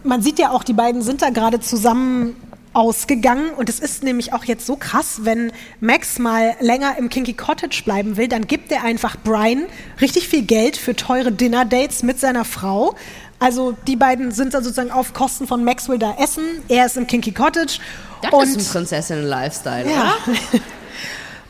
Man 0.03 0.23
sieht 0.23 0.39
ja 0.39 0.51
auch, 0.51 0.65
die 0.65 0.75
beiden 0.75 1.03
sind 1.03 1.23
da 1.23 1.31
gerade 1.31 1.61
zusammen 1.61 2.37
ausgegangen 2.75 3.51
und 3.51 3.69
es 3.69 3.79
ist 3.79 4.03
nämlich 4.03 4.33
auch 4.33 4.45
jetzt 4.45 4.67
so 4.67 4.77
krass, 4.77 5.21
wenn 5.23 5.53
Max 5.81 6.19
mal 6.19 6.57
länger 6.61 6.99
im 6.99 7.09
Kinky 7.09 7.33
Cottage 7.33 7.83
bleiben 7.85 8.17
will, 8.17 8.29
dann 8.29 8.47
gibt 8.47 8.73
er 8.73 8.83
einfach 8.83 9.17
Brian 9.23 9.67
richtig 10.01 10.29
viel 10.29 10.43
Geld 10.43 10.77
für 10.77 10.97
teure 10.97 11.31
Dinner-Dates 11.31 12.03
mit 12.03 12.19
seiner 12.19 12.45
Frau. 12.45 12.97
Also 13.39 13.77
die 13.87 13.97
beiden 13.97 14.33
sind 14.33 14.55
dann 14.55 14.65
sozusagen 14.65 14.91
auf 14.91 15.13
Kosten 15.15 15.47
von 15.47 15.65
Maxwell 15.65 15.99
da 15.99 16.17
essen, 16.19 16.45
er 16.69 16.87
ist 16.87 16.97
im 16.97 17.07
Kinky 17.07 17.33
Cottage 17.33 17.79
Das 18.23 18.33
und 18.33 18.43
ist 18.43 18.57
ein 18.57 18.73
Prinzessinnen-Lifestyle, 18.73 19.89
ja. 19.89 20.15
oder? 20.27 20.61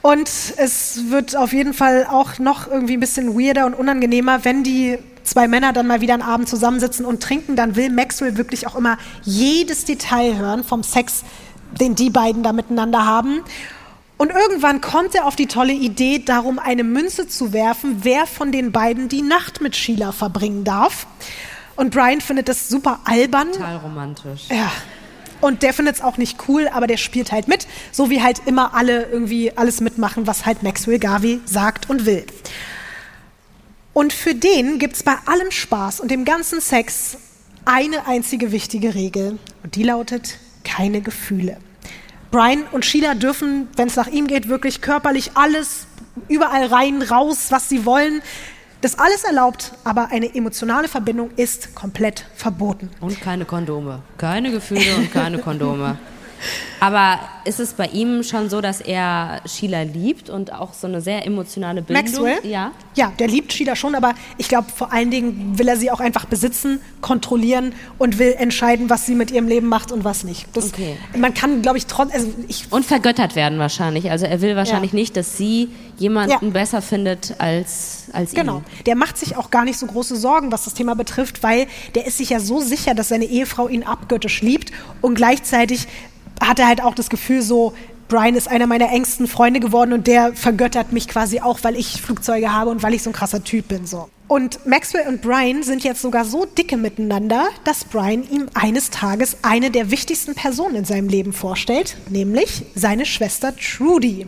Und 0.05 0.29
es 0.59 1.09
wird 1.09 1.35
auf 1.35 1.55
jeden 1.55 1.73
Fall 1.73 2.07
auch 2.11 2.39
noch 2.39 2.71
irgendwie 2.71 2.93
ein 2.93 3.01
bisschen 3.01 3.41
weirder 3.41 3.65
und 3.65 3.73
unangenehmer, 3.73 4.45
wenn 4.45 4.63
die 4.63 4.99
zwei 5.23 5.49
Männer 5.49 5.73
dann 5.73 5.87
mal 5.87 6.03
wieder 6.03 6.13
einen 6.13 6.23
Abend 6.23 6.47
zusammensitzen 6.47 7.07
und 7.07 7.23
trinken, 7.23 7.57
dann 7.57 7.75
will 7.75 7.89
Maxwell 7.89 8.37
wirklich 8.37 8.67
auch 8.67 8.77
immer 8.77 8.99
jedes 9.23 9.87
Detail 9.87 10.37
hören 10.37 10.63
vom 10.63 10.83
Sex, 10.83 11.25
den 11.81 11.95
die 11.95 12.11
beiden 12.11 12.43
da 12.43 12.53
miteinander 12.53 13.07
haben. 13.07 13.41
Und 14.19 14.31
irgendwann 14.31 14.83
kommt 14.83 15.15
er 15.15 15.25
auf 15.25 15.37
die 15.37 15.47
tolle 15.47 15.73
Idee, 15.73 16.19
darum 16.19 16.59
eine 16.59 16.85
Münze 16.85 17.27
zu 17.27 17.55
werfen, 17.55 18.01
wer 18.03 18.27
von 18.27 18.53
den 18.53 18.73
beiden 18.73 19.09
die 19.09 19.23
Nacht 19.23 19.63
mit 19.63 19.75
Sheila 19.75 20.13
verbringen 20.13 20.65
darf. 20.65 21.07
Und 21.77 21.95
Brian 21.95 22.21
findet 22.21 22.51
das 22.51 22.69
super 22.69 23.01
albern. 23.07 23.53
Total 23.53 23.79
romantisch. 23.79 24.51
Ja. 24.51 24.71
Und 25.45 25.63
der 25.63 25.75
findet 25.75 25.97
es 25.97 26.01
auch 26.01 26.17
nicht 26.17 26.49
cool, 26.49 26.69
aber 26.69 26.87
der 26.87 26.97
spielt 26.97 27.31
halt 27.31 27.49
mit, 27.49 27.67
so 27.93 28.09
wie 28.09 28.23
halt 28.23 28.41
immer 28.47 28.73
alle 28.73 29.05
irgendwie 29.13 29.55
alles 29.55 29.83
mitmachen, 29.83 30.27
was 30.27 30.47
halt 30.47 30.63
Maxwell 30.63 30.99
Garvey 30.99 31.39
sagt 31.45 31.91
und 31.91 32.07
will. 32.07 32.25
Und 33.93 34.15
für 34.15 34.35
den 34.35 34.79
gibt 34.79 34.97
es 34.97 35.03
bei 35.03 35.17
allem 35.27 35.51
Spaß 35.51 36.01
und 36.01 36.11
dem 36.11 36.25
ganzen 36.25 36.63
Sex 36.63 37.19
eine 37.67 38.07
einzige 38.07 38.53
wichtige 38.53 38.95
Regel. 38.95 39.39
Und 39.63 39.75
die 39.75 39.83
lautet, 39.83 40.39
keine 40.65 41.03
Gefühle. 41.03 41.59
Brian 42.31 42.63
und 42.73 42.87
Sheila 42.87 43.15
dürfen, 43.15 43.69
wenn 43.77 43.89
es 43.89 43.97
nach 43.97 44.09
ihm 44.09 44.29
geht, 44.29 44.49
wirklich 44.49 44.81
körperlich 44.81 45.33
alles, 45.35 45.87
überall 46.29 46.65
rein, 46.69 47.03
raus, 47.03 47.49
was 47.51 47.69
sie 47.69 47.85
wollen. 47.85 48.23
Das 48.85 48.99
alles 48.99 49.25
erlaubt, 49.25 49.73
aber 49.85 50.11
eine 50.11 50.35
emotionale 50.35 50.89
Verbindung 50.89 51.31
ist 51.37 51.75
komplett 51.75 52.27
verboten. 52.37 52.91
Und 53.01 53.19
keine 53.19 53.47
Kondome. 53.47 54.03
Keine 54.19 54.51
Gefühle 54.51 54.97
und 54.99 55.11
keine 55.11 55.39
Kondome. 55.39 55.97
Aber 56.81 57.19
ist 57.45 57.61
es 57.61 57.73
bei 57.75 57.87
ihm 57.87 58.23
schon 58.23 58.51
so, 58.51 58.61
dass 58.61 58.81
er 58.81 59.41
Sheila 59.47 59.83
liebt 59.83 60.29
und 60.31 60.53
auch 60.53 60.73
so 60.75 60.87
eine 60.87 61.01
sehr 61.01 61.27
emotionale 61.27 61.83
Bindung? 61.83 62.05
Maxwell? 62.05 62.39
Ja. 62.51 62.73
Ja, 62.95 63.13
der 63.19 63.29
liebt 63.29 63.53
Sheila 63.53 63.75
schon, 63.77 63.95
aber 63.95 64.15
ich 64.39 64.49
glaube, 64.49 64.69
vor 64.75 64.93
allen 64.93 65.11
Dingen 65.11 65.59
will 65.59 65.69
er 65.69 65.77
sie 65.77 65.91
auch 65.91 66.01
einfach 66.01 66.25
besitzen, 66.27 66.81
kontrollieren 67.01 67.73
und 67.99 68.19
will 68.19 68.35
entscheiden, 68.39 68.91
was 68.91 69.07
sie 69.07 69.15
mit 69.15 69.31
ihrem 69.31 69.49
Leben 69.49 69.69
macht 69.69 69.93
und 69.93 70.05
was 70.05 70.25
nicht. 70.25 70.47
Das, 70.55 70.65
Okay. 70.75 70.97
Man 71.17 71.35
kann, 71.35 71.63
glaube 71.63 71.79
ich, 71.79 71.87
trotz, 71.87 72.13
also 72.13 72.33
ich, 72.49 72.71
Und 72.73 72.85
vergöttert 72.85 73.37
werden 73.37 73.59
wahrscheinlich. 73.59 74.11
Also 74.11 74.27
er 74.27 74.41
will 74.41 74.57
wahrscheinlich 74.57 74.93
Ja. 74.93 74.99
nicht, 74.99 75.17
dass 75.17 75.37
sie 75.37 75.69
jemanden 75.99 76.31
Ja. 76.47 76.51
besser 76.51 76.83
findet 76.83 77.35
als, 77.39 78.05
als 78.13 78.33
genau, 78.33 78.59
ihn. 78.59 78.65
der 78.87 78.97
macht 78.97 79.17
sich 79.19 79.37
auch 79.37 79.51
gar 79.51 79.65
nicht 79.65 79.79
so 79.79 79.87
große 79.87 80.17
Sorgen, 80.17 80.51
was 80.53 80.65
das 80.65 80.75
Thema 80.75 80.95
betrifft, 80.95 81.43
weil 81.43 81.67
der 81.95 82.07
ist 82.07 82.19
sich 82.19 82.31
ja 82.31 82.41
so 82.41 82.61
sicher, 82.61 82.95
dass 82.95 83.09
seine 83.09 83.25
Ehefrau 83.27 83.69
ihn 83.69 83.83
abgöttisch 83.85 84.43
liebt 84.43 84.73
und 85.01 85.15
gleichzeitig 85.15 85.87
hat 86.41 86.59
er 86.59 86.67
halt 86.67 86.83
auch 86.83 86.95
das 86.95 87.11
Gefühl 87.11 87.43
so, 87.43 87.75
Brian 88.09 88.35
ist 88.35 88.49
einer 88.49 88.67
meiner 88.67 88.91
engsten 88.91 89.27
Freunde 89.27 89.61
geworden 89.61 89.93
und 89.93 90.07
der 90.07 90.35
vergöttert 90.35 90.93
mich 90.93 91.09
quasi 91.09 91.41
auch, 91.41 91.61
weil 91.63 91.77
ich 91.77 92.03
Flugzeuge 92.03 92.53
habe 92.53 92.71
und 92.71 92.83
weil 92.83 92.95
ich 92.95 93.03
so 93.03 93.11
ein 93.11 93.15
krasser 93.15 93.43
Typ 93.43 93.69
bin. 93.69 93.87
So. 93.87 94.09
Und 94.29 94.67
Maxwell 94.67 95.09
und 95.09 95.23
Brian 95.23 95.63
sind 95.63 95.85
jetzt 95.85 96.03
sogar 96.03 96.25
so 96.25 96.45
dicke 96.45 96.77
miteinander, 96.77 97.47
dass 97.65 97.85
Brian 97.85 98.29
ihm 98.31 98.47
eines 98.55 98.91
Tages 98.91 99.39
eine 99.43 99.71
der 99.71 99.91
wichtigsten 99.91 100.35
Personen 100.35 100.77
in 100.77 100.85
seinem 100.85 101.09
Leben 101.09 101.33
vorstellt, 101.33 101.97
nämlich 102.09 102.65
seine 102.75 103.07
Schwester 103.07 103.55
Trudy. 103.57 104.27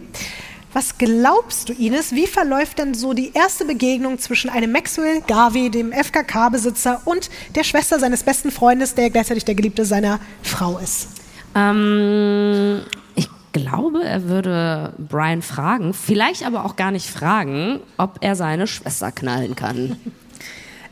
Was 0.72 0.98
glaubst 0.98 1.70
du, 1.70 1.72
Ines, 1.72 2.12
wie 2.12 2.26
verläuft 2.26 2.78
denn 2.78 2.92
so 2.92 3.14
die 3.14 3.32
erste 3.32 3.64
Begegnung 3.64 4.18
zwischen 4.18 4.50
einem 4.50 4.72
Maxwell 4.72 5.22
Garvey, 5.26 5.70
dem 5.70 5.90
FKK-Besitzer, 5.90 7.00
und 7.06 7.30
der 7.54 7.64
Schwester 7.64 7.98
seines 7.98 8.22
besten 8.22 8.50
Freundes, 8.50 8.94
der 8.94 9.08
gleichzeitig 9.08 9.46
der 9.46 9.54
Geliebte 9.54 9.86
seiner 9.86 10.20
Frau 10.42 10.76
ist? 10.76 11.08
Ähm, 11.56 12.82
ich 13.14 13.28
glaube, 13.52 14.04
er 14.04 14.24
würde 14.24 14.92
Brian 14.98 15.42
fragen, 15.42 15.94
vielleicht 15.94 16.44
aber 16.44 16.64
auch 16.64 16.76
gar 16.76 16.90
nicht 16.90 17.10
fragen, 17.10 17.80
ob 17.96 18.18
er 18.20 18.36
seine 18.36 18.66
Schwester 18.66 19.10
knallen 19.10 19.56
kann. 19.56 19.96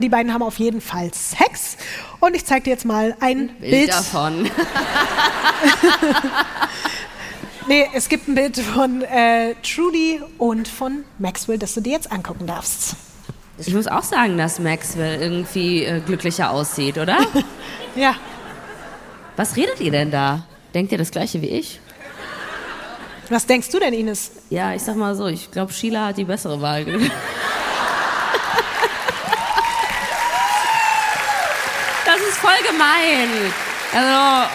Die 0.00 0.08
beiden 0.08 0.32
haben 0.32 0.42
auf 0.42 0.58
jeden 0.58 0.80
Fall 0.80 1.12
Sex. 1.14 1.76
Und 2.18 2.34
ich 2.34 2.44
zeige 2.44 2.64
dir 2.64 2.70
jetzt 2.70 2.84
mal 2.84 3.14
ein 3.20 3.48
Bild, 3.60 3.70
Bild. 3.70 3.88
davon. 3.90 4.50
Nee, 7.66 7.88
es 7.94 8.10
gibt 8.10 8.28
ein 8.28 8.34
Bild 8.34 8.58
von 8.58 9.00
äh, 9.02 9.54
Trudy 9.62 10.20
und 10.36 10.68
von 10.68 11.04
Maxwell, 11.18 11.56
das 11.58 11.72
du 11.72 11.80
dir 11.80 11.92
jetzt 11.92 12.12
angucken 12.12 12.46
darfst. 12.46 12.94
Ich 13.56 13.72
muss 13.72 13.86
auch 13.86 14.02
sagen, 14.02 14.36
dass 14.36 14.58
Maxwell 14.58 15.18
irgendwie 15.22 15.84
äh, 15.84 16.00
glücklicher 16.00 16.50
aussieht, 16.50 16.98
oder? 16.98 17.18
Ja. 17.96 18.16
Was 19.36 19.54
redet 19.56 19.80
ihr 19.80 19.92
denn 19.92 20.10
da? 20.10 20.44
Denkt 20.74 20.90
ihr 20.92 20.98
das 20.98 21.10
gleiche 21.12 21.40
wie 21.40 21.48
ich? 21.48 21.80
Was 23.30 23.46
denkst 23.46 23.70
du 23.70 23.78
denn, 23.78 23.94
Ines? 23.94 24.32
Ja, 24.50 24.74
ich 24.74 24.82
sag 24.82 24.96
mal 24.96 25.14
so, 25.14 25.26
ich 25.26 25.50
glaube, 25.50 25.72
Sheila 25.72 26.08
hat 26.08 26.18
die 26.18 26.24
bessere 26.24 26.60
Wahl. 26.60 26.84
Das 32.06 32.22
ist 32.22 32.36
voll 32.36 32.52
gemein. 32.70 33.28
Also, 33.92 34.48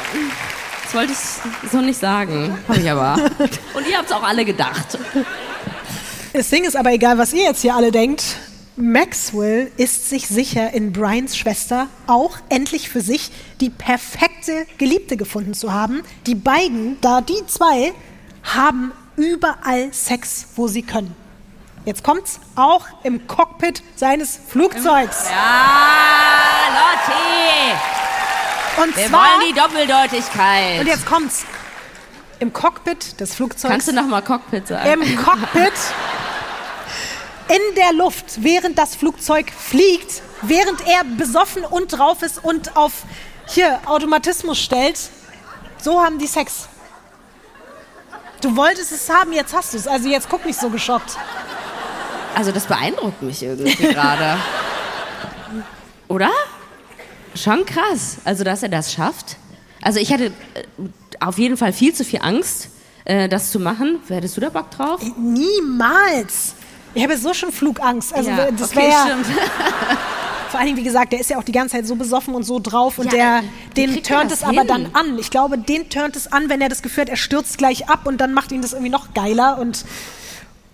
das 0.83 0.93
wollte 0.93 1.11
ich 1.11 1.69
so 1.69 1.81
nicht 1.81 1.99
sagen. 1.99 2.57
Habe 2.69 2.79
ich 2.79 2.89
aber. 2.89 3.15
Und 3.73 3.87
ihr 3.87 3.97
habt 3.97 4.05
es 4.05 4.11
auch 4.13 4.23
alle 4.23 4.45
gedacht. 4.45 4.97
Das 6.31 6.49
Ding 6.49 6.63
ist 6.63 6.77
aber 6.77 6.91
egal, 6.93 7.17
was 7.17 7.33
ihr 7.33 7.43
jetzt 7.43 7.61
hier 7.61 7.75
alle 7.75 7.91
denkt. 7.91 8.23
Maxwell 8.81 9.69
ist 9.75 10.09
sich 10.09 10.29
sicher, 10.29 10.71
in 10.73 10.93
Brians 10.93 11.37
Schwester 11.37 11.87
auch 12.07 12.37
endlich 12.47 12.87
für 12.87 13.01
sich 13.01 13.29
die 13.59 13.69
perfekte 13.69 14.65
Geliebte 14.77 15.17
gefunden 15.17 15.53
zu 15.53 15.73
haben. 15.73 16.01
Die 16.25 16.35
beiden, 16.35 16.97
da 17.01 17.19
die 17.19 17.45
zwei, 17.47 17.91
haben 18.43 18.93
überall 19.17 19.93
Sex, 19.93 20.47
wo 20.55 20.69
sie 20.69 20.81
können. 20.81 21.13
Jetzt 21.83 22.05
kommt's 22.05 22.39
auch 22.55 22.85
im 23.03 23.27
Cockpit 23.27 23.83
seines 23.97 24.39
Flugzeugs. 24.47 25.25
Ja, 25.29 26.79
Lotti! 26.79 28.81
Und 28.81 28.95
Wir 28.95 29.07
zwar, 29.07 29.39
wollen 29.39 29.49
die 29.49 29.53
Doppeldeutigkeit. 29.59 30.79
und 30.79 30.87
jetzt 30.87 31.05
kommt's, 31.05 31.43
im 32.39 32.53
Cockpit 32.53 33.19
des 33.19 33.35
Flugzeugs. 33.35 33.71
Kannst 33.71 33.89
du 33.89 33.93
nochmal 33.93 34.21
Cockpit 34.21 34.69
sagen? 34.69 35.01
im 35.01 35.17
Cockpit 35.17 35.73
in 37.49 37.75
der 37.75 37.93
Luft, 37.93 38.43
während 38.43 38.77
das 38.77 38.95
Flugzeug 38.95 39.51
fliegt, 39.51 40.21
während 40.41 40.81
er 40.87 41.03
besoffen 41.17 41.65
und 41.65 41.87
drauf 41.89 42.21
ist 42.21 42.43
und 42.43 42.77
auf 42.77 43.03
hier 43.47 43.79
Automatismus 43.85 44.59
stellt. 44.59 44.99
So 45.81 46.01
haben 46.01 46.19
die 46.19 46.27
Sex. 46.27 46.67
Du 48.41 48.55
wolltest 48.55 48.91
es 48.91 49.09
haben, 49.09 49.33
jetzt 49.33 49.53
hast 49.53 49.73
du 49.73 49.77
es. 49.77 49.87
Also 49.87 50.07
jetzt 50.07 50.29
guck 50.29 50.45
nicht 50.45 50.59
so 50.59 50.69
geschockt. 50.69 51.17
Also 52.35 52.51
das 52.51 52.67
beeindruckt 52.67 53.21
mich 53.21 53.43
irgendwie 53.43 53.87
gerade. 53.87 54.37
Oder? 56.07 56.29
Schon 57.35 57.65
krass. 57.65 58.17
Also, 58.25 58.43
dass 58.43 58.63
er 58.63 58.69
das 58.69 58.93
schafft. 58.93 59.37
Also 59.81 59.99
ich 59.99 60.11
hatte 60.11 60.25
äh, 60.25 60.31
auf 61.19 61.37
jeden 61.37 61.57
Fall 61.57 61.73
viel 61.73 61.93
zu 61.93 62.03
viel 62.03 62.19
Angst, 62.21 62.69
äh, 63.05 63.29
das 63.29 63.51
zu 63.51 63.59
machen. 63.59 63.99
Hättest 64.07 64.35
du 64.35 64.41
da 64.41 64.49
Bock 64.49 64.71
drauf? 64.71 65.01
Niemals. 65.17 66.55
Ich 66.93 67.03
habe 67.03 67.17
so 67.17 67.33
schon 67.33 67.51
Flugangst. 67.51 68.13
Also 68.13 68.29
Ja, 68.29 68.51
das 68.51 68.71
okay, 68.71 68.79
wäre 68.81 68.89
ja, 68.89 69.17
vor 70.49 70.59
allen 70.59 70.67
Dingen, 70.67 70.77
wie 70.79 70.83
gesagt, 70.83 71.13
der 71.13 71.19
ist 71.19 71.29
ja 71.29 71.37
auch 71.37 71.43
die 71.43 71.51
ganze 71.51 71.75
Zeit 71.75 71.85
so 71.87 71.95
besoffen 71.95 72.33
und 72.33 72.43
so 72.43 72.59
drauf 72.59 72.97
und 72.97 73.13
Ja, 73.13 73.41
der, 73.75 73.85
den 73.87 74.03
turnt 74.03 74.31
es 74.31 74.43
aber 74.43 74.61
hin? 74.61 74.67
dann 74.67 74.89
an. 74.93 75.17
Ich 75.19 75.29
glaube, 75.29 75.57
den 75.57 75.89
turnt 75.89 76.15
es 76.15 76.31
an, 76.31 76.49
wenn 76.49 76.61
er 76.61 76.69
das 76.69 76.81
Gefühl 76.81 77.01
hat, 77.01 77.09
er 77.09 77.17
stürzt 77.17 77.57
gleich 77.57 77.89
ab 77.89 78.01
und 78.05 78.19
dann 78.19 78.33
macht 78.33 78.51
ihn 78.51 78.61
das 78.61 78.73
irgendwie 78.73 78.91
noch 78.91 79.13
geiler 79.13 79.59
und 79.59 79.85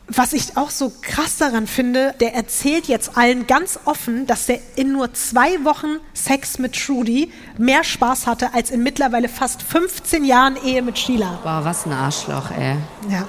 was 0.07 0.33
ich 0.33 0.55
auch 0.55 0.69
so 0.69 0.91
krass 1.01 1.37
daran 1.37 1.65
finde, 1.65 2.13
der 2.19 2.35
erzählt 2.35 2.87
jetzt 2.87 3.17
allen 3.17 3.47
ganz 3.47 3.79
offen, 3.85 4.27
dass 4.27 4.47
er 4.47 4.59
in 4.75 4.91
nur 4.91 5.13
zwei 5.15 5.63
Wochen 5.65 5.97
Sex 6.13 6.59
mit 6.59 6.73
Trudy 6.79 7.31
mehr 7.57 7.83
Spaß 7.83 8.27
hatte 8.27 8.53
als 8.53 8.69
in 8.69 8.83
mittlerweile 8.83 9.27
fast 9.29 9.63
15 9.63 10.23
Jahren 10.23 10.57
Ehe 10.63 10.83
mit 10.83 10.99
Sheila. 10.99 11.39
Boah, 11.41 11.61
was 11.63 11.87
ein 11.87 11.91
Arschloch, 11.93 12.51
ey. 12.51 12.75
Ja. 13.09 13.25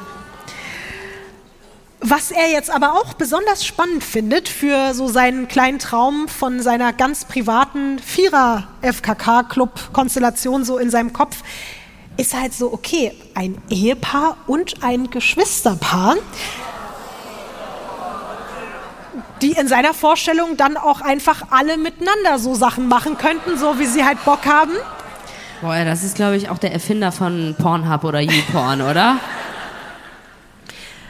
Was 2.09 2.31
er 2.31 2.49
jetzt 2.49 2.71
aber 2.71 2.93
auch 2.93 3.15
besonders 3.15 3.67
spannend 3.67 4.05
findet 4.05 4.49
für 4.49 4.95
so 4.95 5.09
seinen 5.09 5.49
kleinen 5.49 5.81
Traum 5.81 6.29
von 6.29 6.63
seiner 6.63 6.93
ganz 6.93 7.25
privaten 7.25 7.99
Vierer-FKK-Club-Konstellation 7.99 10.65
so 10.65 10.79
in 10.79 10.89
seinem 10.89 11.13
Kopf, 11.13 11.39
ist 12.17 12.41
halt 12.41 12.55
so, 12.55 12.73
okay, 12.73 13.13
ein 13.35 13.61
Ehepaar 13.71 14.37
und 14.47 14.85
ein 14.85 15.11
Geschwisterpaar, 15.11 16.15
die 19.43 19.51
in 19.51 19.67
seiner 19.67 19.93
Vorstellung 19.93 20.57
dann 20.57 20.77
auch 20.77 21.01
einfach 21.01 21.43
alle 21.51 21.77
miteinander 21.77 22.39
so 22.39 22.55
Sachen 22.55 22.87
machen 22.87 23.19
könnten, 23.19 23.59
so 23.59 23.81
wie 23.81 23.87
sie 23.87 24.05
halt 24.05 24.25
Bock 24.25 24.47
haben. 24.47 24.75
Boah, 25.61 25.85
das 25.85 26.05
ist, 26.05 26.15
glaube 26.15 26.37
ich, 26.37 26.51
auch 26.51 26.59
der 26.59 26.73
Erfinder 26.73 27.11
von 27.11 27.57
Pornhub 27.59 28.05
oder 28.05 28.21
YouPorn, 28.21 28.83
oder? 28.83 29.19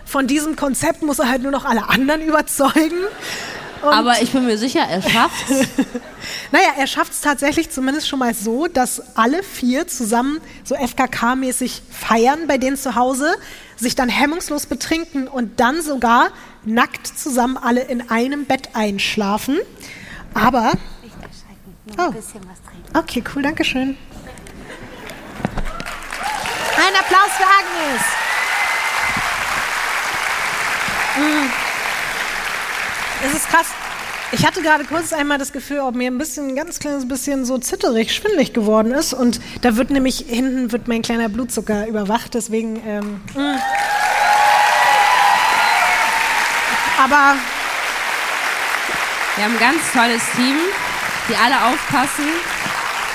Von 0.07 0.27
diesem 0.27 0.57
Konzept 0.57 1.03
muss 1.03 1.19
er 1.19 1.29
halt 1.29 1.43
nur 1.43 1.51
noch 1.51 1.65
alle 1.65 1.89
anderen 1.89 2.23
überzeugen. 2.23 2.97
Und 3.83 3.93
Aber 3.93 4.23
ich 4.23 4.33
bin 4.33 4.47
mir 4.47 4.57
sicher, 4.57 4.81
er 4.81 5.03
schafft's. 5.03 5.53
Naja, 6.51 6.69
er 6.77 6.87
schafft 6.87 7.13
es 7.13 7.21
tatsächlich 7.21 7.71
zumindest 7.71 8.09
schon 8.09 8.19
mal 8.19 8.35
so, 8.35 8.67
dass 8.67 9.17
alle 9.17 9.43
vier 9.43 9.87
zusammen 9.87 10.41
so 10.65 10.75
FKK-mäßig 10.75 11.83
feiern 11.91 12.47
bei 12.47 12.59
denen 12.59 12.77
zu 12.77 12.95
Hause, 12.97 13.37
sich 13.77 13.95
dann 13.95 14.09
hemmungslos 14.09 14.67
betrinken 14.67 15.29
und 15.29 15.61
dann 15.61 15.83
sogar 15.83 16.31
nackt 16.65 17.07
zusammen 17.07 17.57
alle 17.57 17.83
in 17.83 18.11
einem 18.11 18.45
Bett 18.45 18.71
einschlafen. 18.75 19.59
Aber. 20.35 20.73
Oh. 21.97 22.13
Okay, 22.95 23.23
cool, 23.35 23.43
danke 23.43 23.65
schön. 23.65 23.97
Ein 26.77 26.95
Applaus 26.99 27.31
für 27.37 27.45
Agnes. 27.45 28.03
Es 33.25 33.35
ist 33.35 33.49
krass. 33.49 33.67
Ich 34.33 34.45
hatte 34.45 34.61
gerade 34.61 34.85
kurz 34.85 35.13
einmal 35.13 35.39
das 35.39 35.53
Gefühl, 35.53 35.81
ob 35.81 35.95
mir 35.95 36.11
ein 36.11 36.19
bisschen, 36.19 36.49
ein 36.49 36.57
ganz 36.57 36.79
kleines 36.79 37.07
bisschen 37.07 37.45
so 37.45 37.59
zitterig, 37.59 38.15
schwindelig 38.15 38.53
geworden 38.53 38.93
ist. 38.93 39.15
Und 39.15 39.41
da 39.63 39.77
wird 39.77 39.91
nämlich 39.91 40.25
hinten 40.29 40.73
wird 40.73 40.89
mein 40.89 41.03
kleiner 41.03 41.29
Blutzucker 41.29 41.87
überwacht. 41.87 42.35
Deswegen. 42.35 42.83
Ähm, 42.87 43.21
mm. 43.35 43.59
Aber 46.99 47.37
Wir 49.37 49.45
haben 49.45 49.53
ein 49.53 49.61
ganz 49.61 49.93
tolles 49.93 50.23
Team, 50.35 50.57
die 51.29 51.37
alle 51.37 51.67
aufpassen, 51.67 52.25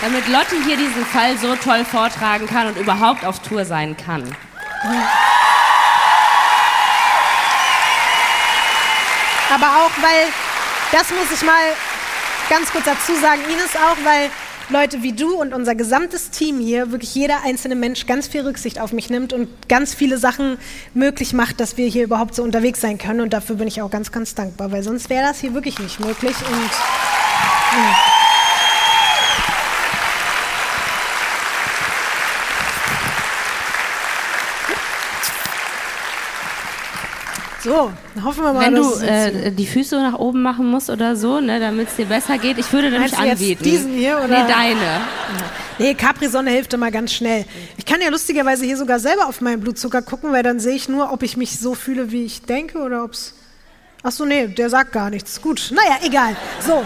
damit 0.04 0.28
Lotti 0.28 0.64
hier 0.64 0.78
diesen 0.78 1.04
Fall 1.04 1.36
so 1.36 1.56
toll 1.56 1.84
vortragen 1.84 2.46
kann 2.46 2.68
und 2.68 2.78
überhaupt 2.78 3.26
auf 3.26 3.40
Tour 3.40 3.66
sein 3.66 3.98
kann. 3.98 4.24
Aber 9.54 9.68
auch, 9.68 9.92
weil, 10.02 10.32
das 10.92 11.10
muss 11.12 11.32
ich 11.34 11.46
mal 11.46 11.74
ganz 12.50 12.72
kurz 12.72 12.86
dazu 12.86 13.14
sagen, 13.16 13.42
Ines 13.50 13.76
auch, 13.76 13.98
weil 14.06 14.30
Leute 14.70 15.04
wie 15.04 15.12
du 15.12 15.34
und 15.36 15.54
unser 15.54 15.76
gesamtes 15.76 16.30
Team 16.30 16.60
hier, 16.60 16.92
wirklich 16.92 17.14
jeder 17.14 17.44
einzelne 17.44 17.76
Mensch 17.76 18.06
ganz 18.06 18.28
viel 18.28 18.42
Rücksicht 18.42 18.80
auf 18.80 18.94
mich 18.94 19.10
nimmt 19.10 19.34
und 19.34 19.50
ganz 19.68 19.94
viele 19.94 20.18
Sachen 20.18 20.58
möglich 20.94 21.34
macht, 21.34 21.60
dass 21.60 21.76
wir 21.76 21.88
hier 21.88 22.06
überhaupt 22.06 22.34
so 22.36 22.44
unterwegs 22.44 22.80
sein 22.80 22.98
können. 22.98 23.20
Und 23.20 23.34
dafür 23.34 23.58
bin 23.58 23.68
ich 23.68 23.82
auch 23.82 23.92
ganz, 23.92 24.14
ganz 24.14 24.34
dankbar, 24.34 24.72
weil 24.72 24.84
sonst 24.84 25.10
wäre 25.10 25.28
das 25.28 25.42
hier 25.42 25.54
wirklich 25.54 25.80
nicht 25.80 26.00
möglich. 26.00 26.36
Und 26.50 26.72
so, 37.64 37.92
dann 38.16 38.24
hoffen 38.24 38.44
wir 38.44 38.54
mal, 38.54 38.66
Wenn 38.66 38.76
dass 38.76 39.00
du 39.00 39.06
äh, 39.06 39.52
die 39.52 39.68
Füße 39.68 39.96
nach 39.98 40.18
oben 40.18 40.42
machen 40.42 40.66
musst 40.68 40.90
oder 40.90 41.16
so, 41.16 41.40
ne, 41.40 41.60
damit 41.60 41.90
es 41.90 41.96
dir 41.96 42.06
besser 42.06 42.38
geht, 42.38 42.58
ich 42.58 42.72
würde 42.74 42.90
nämlich 42.90 43.12
du 43.12 43.24
jetzt 43.24 43.42
anbieten. 43.42 43.64
diesen 43.64 43.94
hier, 43.94 44.18
oder? 44.18 44.28
Nee, 44.28 44.52
deine. 44.52 45.02
Nee, 45.78 45.94
Capri-Sonne 45.94 46.52
hilft 46.52 46.74
immer 46.74 46.92
ganz 46.92 47.14
schnell. 47.14 47.46
Ich 47.78 47.86
kann 47.86 48.02
ja 48.02 48.10
lustigerweise 48.10 48.66
hier 48.66 48.78
sogar 48.78 49.00
selber 49.00 49.28
auf 49.28 49.42
meinen 49.42 49.62
Blutzucker 49.62 50.02
gucken, 50.02 50.32
weil 50.32 50.44
dann 50.44 50.60
sehe 50.60 50.76
ich 50.76 50.90
nur, 50.90 51.12
ob 51.12 51.24
ich 51.24 51.38
mich 51.38 51.60
so 51.60 51.76
fühle, 51.76 52.12
wie 52.12 52.26
ich 52.26 52.44
denke 52.44 52.80
oder 52.80 53.04
ob 53.04 53.12
es. 53.12 53.36
Ach 54.04 54.12
so, 54.12 54.26
nee, 54.26 54.48
der 54.48 54.70
sagt 54.70 54.92
gar 54.92 55.12
nichts. 55.12 55.42
Gut, 55.42 55.72
naja, 55.72 56.00
egal. 56.04 56.36
So, 56.66 56.84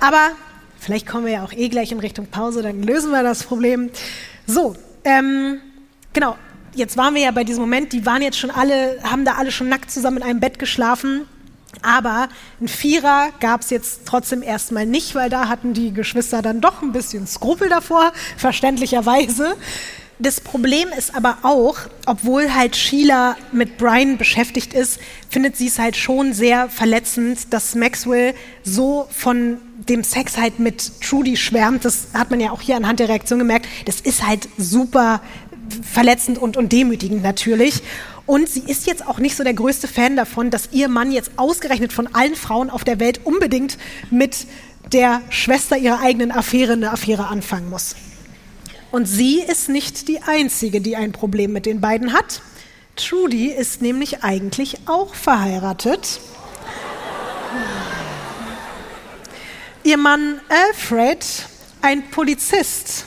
aber 0.00 0.32
vielleicht 0.80 1.06
kommen 1.06 1.26
wir 1.26 1.32
ja 1.32 1.44
auch 1.44 1.52
eh 1.52 1.68
gleich 1.68 1.92
in 1.92 2.00
Richtung 2.00 2.26
Pause, 2.26 2.62
dann 2.62 2.82
lösen 2.82 3.12
wir 3.12 3.22
das 3.22 3.44
Problem. 3.44 3.90
So, 4.46 4.74
ähm, 5.04 5.60
genau. 6.12 6.36
Jetzt 6.74 6.96
waren 6.96 7.14
wir 7.14 7.22
ja 7.22 7.30
bei 7.30 7.44
diesem 7.44 7.62
Moment, 7.62 7.92
die 7.92 8.06
waren 8.06 8.22
jetzt 8.22 8.38
schon 8.38 8.50
alle, 8.50 8.98
haben 9.02 9.24
da 9.24 9.34
alle 9.34 9.52
schon 9.52 9.68
nackt 9.68 9.90
zusammen 9.90 10.18
in 10.18 10.22
einem 10.22 10.40
Bett 10.40 10.58
geschlafen. 10.58 11.26
Aber 11.82 12.28
ein 12.60 12.68
Vierer 12.68 13.30
gab 13.40 13.62
es 13.62 13.70
jetzt 13.70 14.02
trotzdem 14.06 14.42
erstmal 14.42 14.86
nicht, 14.86 15.14
weil 15.14 15.30
da 15.30 15.48
hatten 15.48 15.74
die 15.74 15.92
Geschwister 15.92 16.42
dann 16.42 16.60
doch 16.60 16.82
ein 16.82 16.92
bisschen 16.92 17.26
Skrupel 17.26 17.68
davor, 17.68 18.12
verständlicherweise. 18.36 19.56
Das 20.18 20.40
Problem 20.40 20.88
ist 20.96 21.16
aber 21.16 21.38
auch, 21.42 21.78
obwohl 22.06 22.54
halt 22.54 22.76
Sheila 22.76 23.36
mit 23.50 23.76
Brian 23.76 24.18
beschäftigt 24.18 24.72
ist, 24.72 25.00
findet 25.28 25.56
sie 25.56 25.66
es 25.66 25.80
halt 25.80 25.96
schon 25.96 26.32
sehr 26.32 26.68
verletzend, 26.68 27.52
dass 27.52 27.74
Maxwell 27.74 28.34
so 28.62 29.08
von 29.10 29.56
dem 29.88 30.04
Sex 30.04 30.36
halt 30.36 30.60
mit 30.60 31.00
Trudy 31.00 31.36
schwärmt. 31.36 31.84
Das 31.84 32.08
hat 32.14 32.30
man 32.30 32.38
ja 32.38 32.52
auch 32.52 32.60
hier 32.60 32.76
anhand 32.76 33.00
der 33.00 33.08
Reaktion 33.08 33.40
gemerkt. 33.40 33.66
Das 33.86 34.00
ist 34.00 34.24
halt 34.24 34.48
super 34.58 35.20
verletzend 35.82 36.38
und, 36.38 36.56
und 36.56 36.72
demütigend 36.72 37.22
natürlich. 37.22 37.82
Und 38.26 38.48
sie 38.48 38.62
ist 38.66 38.86
jetzt 38.86 39.06
auch 39.06 39.18
nicht 39.18 39.36
so 39.36 39.44
der 39.44 39.54
größte 39.54 39.88
Fan 39.88 40.16
davon, 40.16 40.50
dass 40.50 40.68
ihr 40.72 40.88
Mann 40.88 41.10
jetzt 41.12 41.32
ausgerechnet 41.36 41.92
von 41.92 42.14
allen 42.14 42.36
Frauen 42.36 42.70
auf 42.70 42.84
der 42.84 43.00
Welt 43.00 43.20
unbedingt 43.24 43.78
mit 44.10 44.46
der 44.92 45.22
Schwester 45.30 45.76
ihrer 45.76 46.00
eigenen 46.00 46.30
Affäre 46.30 46.74
eine 46.74 46.92
Affäre 46.92 47.26
anfangen 47.26 47.70
muss. 47.70 47.96
Und 48.90 49.06
sie 49.06 49.40
ist 49.40 49.68
nicht 49.68 50.08
die 50.08 50.22
Einzige, 50.22 50.80
die 50.80 50.96
ein 50.96 51.12
Problem 51.12 51.52
mit 51.52 51.66
den 51.66 51.80
beiden 51.80 52.12
hat. 52.12 52.42
Trudy 52.96 53.46
ist 53.46 53.80
nämlich 53.80 54.22
eigentlich 54.22 54.76
auch 54.86 55.14
verheiratet. 55.14 56.20
Ihr 59.82 59.96
Mann 59.96 60.40
Alfred, 60.48 61.24
ein 61.80 62.08
Polizist, 62.10 63.06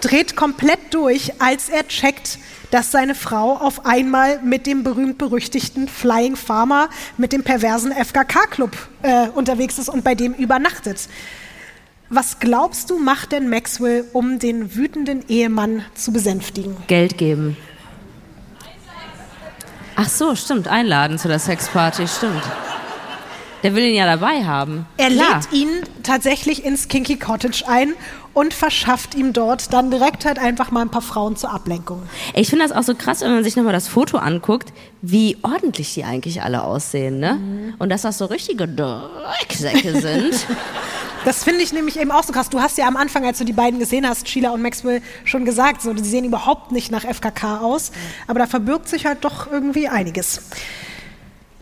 dreht 0.00 0.36
komplett 0.36 0.92
durch, 0.92 1.40
als 1.40 1.68
er 1.68 1.86
checkt, 1.86 2.38
dass 2.70 2.90
seine 2.90 3.14
Frau 3.14 3.56
auf 3.56 3.86
einmal 3.86 4.40
mit 4.42 4.66
dem 4.66 4.82
berühmt-berüchtigten 4.82 5.88
Flying 5.88 6.36
Farmer, 6.36 6.90
mit 7.16 7.32
dem 7.32 7.42
perversen 7.42 7.92
FKK-Club 7.92 8.76
äh, 9.02 9.28
unterwegs 9.28 9.78
ist 9.78 9.88
und 9.88 10.04
bei 10.04 10.14
dem 10.14 10.34
übernachtet. 10.34 11.08
Was 12.10 12.38
glaubst 12.40 12.90
du, 12.90 12.98
macht 12.98 13.32
denn 13.32 13.48
Maxwell, 13.48 14.04
um 14.12 14.38
den 14.38 14.74
wütenden 14.74 15.24
Ehemann 15.28 15.84
zu 15.94 16.12
besänftigen? 16.12 16.76
Geld 16.86 17.18
geben. 17.18 17.56
Ach 19.96 20.08
so, 20.08 20.34
stimmt. 20.34 20.68
Einladen 20.68 21.18
zu 21.18 21.28
der 21.28 21.38
Sexparty, 21.38 22.06
stimmt. 22.06 22.42
Der 23.62 23.74
will 23.74 23.84
ihn 23.84 23.96
ja 23.96 24.06
dabei 24.06 24.44
haben. 24.44 24.86
Er 24.96 25.10
Klar. 25.10 25.40
lädt 25.40 25.52
ihn 25.52 25.68
tatsächlich 26.04 26.64
ins 26.64 26.86
Kinky 26.88 27.16
Cottage 27.16 27.64
ein 27.66 27.94
und 28.38 28.54
verschafft 28.54 29.16
ihm 29.16 29.32
dort 29.32 29.72
dann 29.72 29.90
direkt 29.90 30.24
halt 30.24 30.38
einfach 30.38 30.70
mal 30.70 30.82
ein 30.82 30.90
paar 30.90 31.02
Frauen 31.02 31.34
zur 31.34 31.50
Ablenkung. 31.50 32.04
Ich 32.34 32.48
finde 32.48 32.68
das 32.68 32.70
auch 32.76 32.84
so 32.84 32.94
krass, 32.94 33.20
wenn 33.20 33.34
man 33.34 33.42
sich 33.42 33.56
nochmal 33.56 33.72
das 33.72 33.88
Foto 33.88 34.16
anguckt, 34.18 34.72
wie 35.02 35.36
ordentlich 35.42 35.92
die 35.94 36.04
eigentlich 36.04 36.40
alle 36.40 36.62
aussehen, 36.62 37.18
ne? 37.18 37.74
Und 37.80 37.88
dass 37.88 38.02
das 38.02 38.16
so 38.16 38.26
richtige 38.26 38.68
Drecksäcke 38.68 40.00
sind. 40.00 40.46
Das 41.24 41.42
finde 41.42 41.62
ich 41.62 41.72
nämlich 41.72 41.98
eben 41.98 42.12
auch 42.12 42.22
so 42.22 42.32
krass. 42.32 42.48
Du 42.48 42.60
hast 42.60 42.78
ja 42.78 42.86
am 42.86 42.96
Anfang, 42.96 43.26
als 43.26 43.38
du 43.38 43.44
die 43.44 43.52
beiden 43.52 43.80
gesehen 43.80 44.08
hast, 44.08 44.28
Sheila 44.28 44.50
und 44.50 44.62
Maxwell, 44.62 45.02
schon 45.24 45.44
gesagt, 45.44 45.82
so, 45.82 45.92
die 45.92 46.04
sehen 46.04 46.24
überhaupt 46.24 46.70
nicht 46.70 46.92
nach 46.92 47.04
FKK 47.04 47.58
aus. 47.58 47.90
Aber 48.28 48.38
da 48.38 48.46
verbirgt 48.46 48.88
sich 48.88 49.04
halt 49.04 49.24
doch 49.24 49.50
irgendwie 49.50 49.88
einiges. 49.88 50.42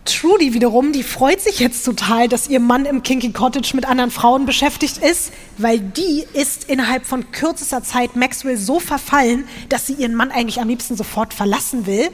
Trudy 0.06 0.54
wiederum, 0.54 0.92
die 0.92 1.02
freut 1.02 1.40
sich 1.40 1.60
jetzt 1.60 1.84
total, 1.84 2.28
dass 2.28 2.48
ihr 2.48 2.60
Mann 2.60 2.86
im 2.86 3.02
Kinky 3.02 3.32
Cottage 3.32 3.72
mit 3.74 3.86
anderen 3.86 4.10
Frauen 4.10 4.46
beschäftigt 4.46 4.98
ist, 4.98 5.32
weil 5.58 5.78
die 5.78 6.24
ist 6.32 6.70
innerhalb 6.70 7.04
von 7.04 7.30
kürzester 7.32 7.82
Zeit 7.82 8.16
Maxwell 8.16 8.56
so 8.56 8.80
verfallen, 8.80 9.46
dass 9.68 9.86
sie 9.86 9.94
ihren 9.94 10.14
Mann 10.14 10.30
eigentlich 10.30 10.60
am 10.60 10.68
liebsten 10.68 10.96
sofort 10.96 11.34
verlassen 11.34 11.86
will. 11.86 12.08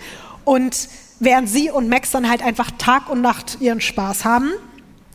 Und 0.45 0.89
während 1.21 1.49
sie 1.49 1.71
und 1.71 1.89
Max 1.89 2.11
dann 2.11 2.29
halt 2.29 2.43
einfach 2.43 2.71
Tag 2.79 3.09
und 3.09 3.21
Nacht 3.21 3.59
ihren 3.61 3.81
Spaß 3.81 4.25
haben, 4.25 4.51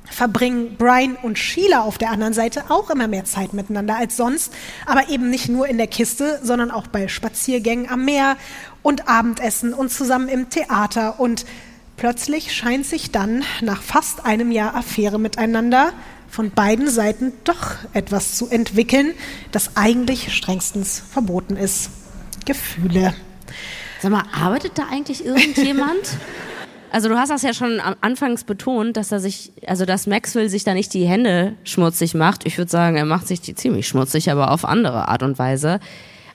verbringen 0.10 0.76
Brian 0.78 1.18
und 1.22 1.38
Sheila 1.38 1.82
auf 1.82 1.98
der 1.98 2.12
anderen 2.12 2.34
Seite 2.34 2.66
auch 2.70 2.90
immer 2.90 3.08
mehr 3.08 3.26
Zeit 3.26 3.54
miteinander 3.54 3.98
als 3.98 4.16
sonst, 4.16 4.54
aber 4.86 5.10
eben 5.10 5.30
nicht 5.30 5.50
nur 5.50 5.68
in 5.68 5.78
der 5.78 5.88
Kiste, 5.88 6.40
sondern 6.44 6.72
auch 6.72 6.88
bei 6.88 7.08
Spaziergängen 7.08 7.90
am 7.90 8.06
Meer 8.06 8.38
und 8.84 9.10
Abendessen 9.10 9.74
und 9.74 9.92
zusammen 9.92 10.30
im 10.30 10.50
Theater 10.50 11.20
und 11.20 11.46
plötzlich 11.98 12.56
scheint 12.56 12.86
sich 12.86 13.12
dann 13.12 13.44
nach 13.62 13.82
fast 13.82 14.26
einem 14.26 14.52
Jahr 14.52 14.76
Affäre 14.76 15.20
miteinander 15.20 15.92
von 16.30 16.52
beiden 16.52 16.90
Seiten 16.90 17.34
doch 17.44 17.76
etwas 17.94 18.36
zu 18.36 18.48
entwickeln, 18.50 19.14
das 19.52 19.76
eigentlich 19.76 20.34
strengstens 20.34 21.04
verboten 21.12 21.58
ist. 21.58 21.90
Gefühle. 22.46 23.14
Sag 24.00 24.12
mal, 24.12 24.24
arbeitet 24.32 24.74
da 24.78 24.84
eigentlich 24.90 25.26
irgendjemand? 25.26 25.98
Also 26.90 27.10
du 27.10 27.18
hast 27.18 27.30
das 27.30 27.42
ja 27.42 27.54
schon 27.54 27.82
am 27.82 27.96
Anfangs 28.00 28.46
betont, 28.46 28.96
dass 28.96 29.12
er 29.12 29.20
sich, 29.20 29.52
also 29.68 29.86
dass 29.86 30.08
Maxwell 30.08 30.50
sich 30.50 30.64
da 30.64 30.74
nicht 30.74 30.94
die 30.94 31.06
Hände 31.06 31.56
schmutzig 31.66 32.14
macht. 32.14 32.46
Ich 32.46 32.58
würde 32.58 32.72
sagen, 32.72 32.96
er 32.96 33.06
macht 33.06 33.28
sich 33.28 33.42
die 33.42 33.56
ziemlich 33.56 33.90
schmutzig, 33.90 34.32
aber 34.32 34.52
auf 34.52 34.64
andere 34.64 35.10
Art 35.10 35.22
und 35.22 35.38
Weise. 35.38 35.82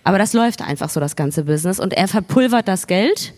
Aber 0.05 0.19
das 0.19 0.35
läuft 0.35 0.61
einfach 0.61 0.91
so, 0.91 1.01
das 1.01 1.17
ganze 1.17 1.45
Business. 1.45 1.81
Und 1.81 1.95
er 1.95 2.07
verpulvert 2.07 2.69
das 2.69 2.87
Geld. 2.87 3.33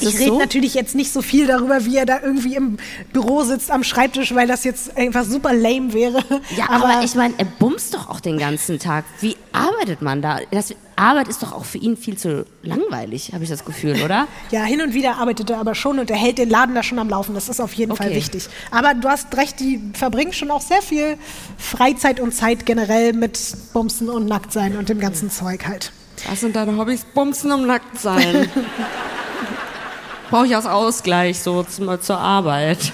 Ist 0.00 0.14
Ich 0.14 0.20
rede 0.20 0.30
so? 0.30 0.38
natürlich 0.38 0.74
jetzt 0.74 0.94
nicht 0.94 1.12
so 1.12 1.22
viel 1.22 1.46
darüber, 1.46 1.84
wie 1.84 1.96
er 1.96 2.06
da 2.06 2.20
irgendwie 2.22 2.54
im 2.56 2.78
Büro 3.12 3.42
sitzt 3.42 3.70
am 3.70 3.82
Schreibtisch, 3.84 4.34
weil 4.34 4.46
das 4.46 4.64
jetzt 4.64 4.96
einfach 4.96 5.24
super 5.24 5.52
lame 5.52 5.92
wäre. 5.92 6.22
Ja, 6.56 6.70
aber, 6.70 7.02
ich 7.04 7.14
meine, 7.14 7.34
er 7.38 7.44
bumst 7.44 7.94
doch 7.94 8.08
auch 8.08 8.20
den 8.20 8.38
ganzen 8.38 8.78
Tag. 8.78 9.04
Wie 9.20 9.36
arbeitet 9.52 10.02
man 10.02 10.22
da? 10.22 10.38
Das, 10.50 10.74
Arbeit 10.96 11.28
ist 11.28 11.42
doch 11.44 11.52
auch 11.52 11.64
für 11.64 11.78
ihn 11.78 11.96
viel 11.96 12.16
zu 12.18 12.44
langweilig, 12.64 13.30
habe 13.32 13.44
ich 13.44 13.50
das 13.50 13.64
Gefühl, 13.64 14.02
oder? 14.04 14.26
Ja, 14.50 14.64
hin 14.64 14.80
und 14.82 14.94
wieder 14.94 15.16
arbeitet 15.18 15.48
er 15.48 15.58
aber 15.60 15.76
schon 15.76 16.00
und 16.00 16.10
er 16.10 16.16
hält 16.16 16.38
den 16.38 16.50
Laden 16.50 16.74
da 16.74 16.82
schon 16.82 16.98
am 16.98 17.08
Laufen. 17.08 17.34
Das 17.36 17.48
ist 17.48 17.60
auf 17.60 17.72
jeden 17.74 17.94
Fall 17.94 18.08
Okay. 18.08 18.16
wichtig. 18.16 18.48
Aber 18.72 18.94
du 18.94 19.08
hast 19.08 19.36
recht, 19.36 19.60
die 19.60 19.80
verbringen 19.94 20.32
schon 20.32 20.50
auch 20.50 20.60
sehr 20.60 20.82
viel 20.82 21.16
Freizeit 21.56 22.18
und 22.18 22.34
Zeit 22.34 22.66
generell 22.66 23.12
mit 23.12 23.38
Bumsen 23.72 24.08
und 24.08 24.26
Nacktsein 24.26 24.76
und 24.76 24.88
dem 24.88 24.98
ganzen 24.98 25.30
Zeug 25.30 25.66
halt. 25.68 25.92
Was 26.28 26.40
sind 26.40 26.56
deine 26.56 26.76
Hobbys? 26.76 27.04
Bumsen 27.14 27.52
und 27.52 27.66
nackt 27.68 28.00
sein. 28.00 28.50
Brauche 30.30 30.46
ich 30.46 30.54
als 30.54 30.66
Ausgleich 30.66 31.40
so 31.40 31.62
zum, 31.62 32.00
zur 32.00 32.18
Arbeit. 32.18 32.92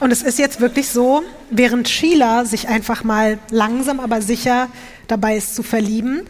Und 0.00 0.10
es 0.10 0.22
ist 0.22 0.38
jetzt 0.38 0.60
wirklich 0.60 0.90
so, 0.90 1.22
während 1.50 1.88
Sheila 1.88 2.44
sich 2.44 2.68
einfach 2.68 3.04
mal 3.04 3.38
langsam 3.50 3.98
aber 3.98 4.20
sicher 4.20 4.68
dabei 5.06 5.36
ist 5.36 5.54
zu 5.54 5.62
verlieben, 5.62 6.26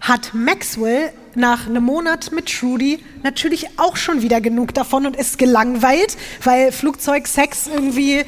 hat 0.00 0.32
Maxwell 0.32 1.12
nach 1.38 1.66
einem 1.66 1.84
Monat 1.84 2.32
mit 2.32 2.46
Trudy 2.46 3.02
natürlich 3.22 3.66
auch 3.78 3.96
schon 3.96 4.22
wieder 4.22 4.40
genug 4.40 4.74
davon 4.74 5.06
und 5.06 5.16
ist 5.16 5.38
gelangweilt, 5.38 6.16
weil 6.44 6.72
Flugzeugsex 6.72 7.68
irgendwie 7.68 8.24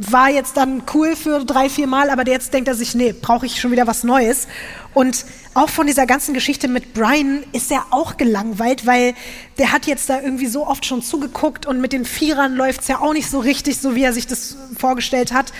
war 0.00 0.30
jetzt 0.30 0.56
dann 0.56 0.82
cool 0.94 1.16
für 1.16 1.44
drei, 1.44 1.68
vier 1.68 1.86
Mal, 1.86 2.10
aber 2.10 2.26
jetzt 2.26 2.54
denkt 2.54 2.68
er 2.68 2.74
sich, 2.74 2.94
nee, 2.94 3.12
brauche 3.12 3.46
ich 3.46 3.60
schon 3.60 3.70
wieder 3.70 3.86
was 3.86 4.04
Neues. 4.04 4.48
Und 4.94 5.24
auch 5.54 5.68
von 5.68 5.86
dieser 5.86 6.06
ganzen 6.06 6.34
Geschichte 6.34 6.68
mit 6.68 6.94
Brian 6.94 7.44
ist 7.52 7.70
er 7.70 7.86
auch 7.90 8.16
gelangweilt, 8.16 8.86
weil 8.86 9.14
der 9.58 9.72
hat 9.72 9.86
jetzt 9.86 10.08
da 10.08 10.20
irgendwie 10.20 10.46
so 10.46 10.66
oft 10.66 10.86
schon 10.86 11.02
zugeguckt 11.02 11.66
und 11.66 11.80
mit 11.80 11.92
den 11.92 12.04
Vierern 12.04 12.54
läuft 12.54 12.82
es 12.82 12.88
ja 12.88 13.00
auch 13.00 13.12
nicht 13.12 13.28
so 13.28 13.40
richtig, 13.40 13.78
so 13.78 13.94
wie 13.94 14.04
er 14.04 14.12
sich 14.12 14.26
das 14.26 14.56
vorgestellt 14.78 15.32
hat. 15.32 15.52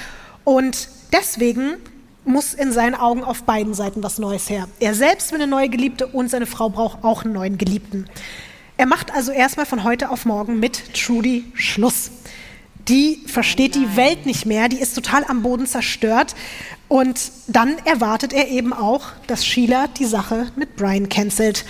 Und 0.44 0.88
deswegen 1.12 1.76
muss 2.24 2.54
in 2.54 2.72
seinen 2.72 2.94
Augen 2.94 3.22
auf 3.24 3.44
beiden 3.44 3.74
Seiten 3.74 4.02
was 4.02 4.18
Neues 4.18 4.48
her. 4.48 4.68
Er 4.80 4.94
selbst 4.94 5.32
will 5.32 5.40
eine 5.40 5.50
neue 5.50 5.68
Geliebte 5.68 6.06
und 6.06 6.30
seine 6.30 6.46
Frau 6.46 6.68
braucht 6.68 7.04
auch 7.04 7.24
einen 7.24 7.34
neuen 7.34 7.58
Geliebten. 7.58 8.06
Er 8.76 8.86
macht 8.86 9.12
also 9.12 9.30
erstmal 9.30 9.66
von 9.66 9.84
heute 9.84 10.10
auf 10.10 10.24
morgen 10.24 10.58
mit 10.58 10.94
Trudy 10.94 11.44
Schluss. 11.54 12.10
Die 12.88 13.22
versteht 13.26 13.74
die 13.74 13.96
Welt 13.96 14.26
nicht 14.26 14.46
mehr, 14.46 14.68
die 14.68 14.80
ist 14.80 14.94
total 14.94 15.24
am 15.24 15.42
Boden 15.42 15.66
zerstört. 15.66 16.34
Und 16.88 17.32
dann 17.46 17.76
erwartet 17.84 18.32
er 18.32 18.48
eben 18.48 18.72
auch, 18.72 19.06
dass 19.26 19.46
Sheila 19.46 19.86
die 19.86 20.04
Sache 20.04 20.48
mit 20.56 20.76
Brian 20.76 21.08
cancelt, 21.08 21.64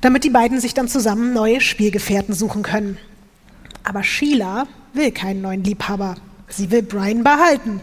damit 0.00 0.24
die 0.24 0.30
beiden 0.30 0.60
sich 0.60 0.74
dann 0.74 0.88
zusammen 0.88 1.32
neue 1.32 1.60
Spielgefährten 1.60 2.34
suchen 2.34 2.62
können. 2.62 2.98
Aber 3.84 4.02
Sheila 4.02 4.66
will 4.92 5.12
keinen 5.12 5.42
neuen 5.42 5.62
Liebhaber. 5.62 6.16
Sie 6.48 6.70
will 6.70 6.82
Brian 6.82 7.22
behalten. 7.22 7.80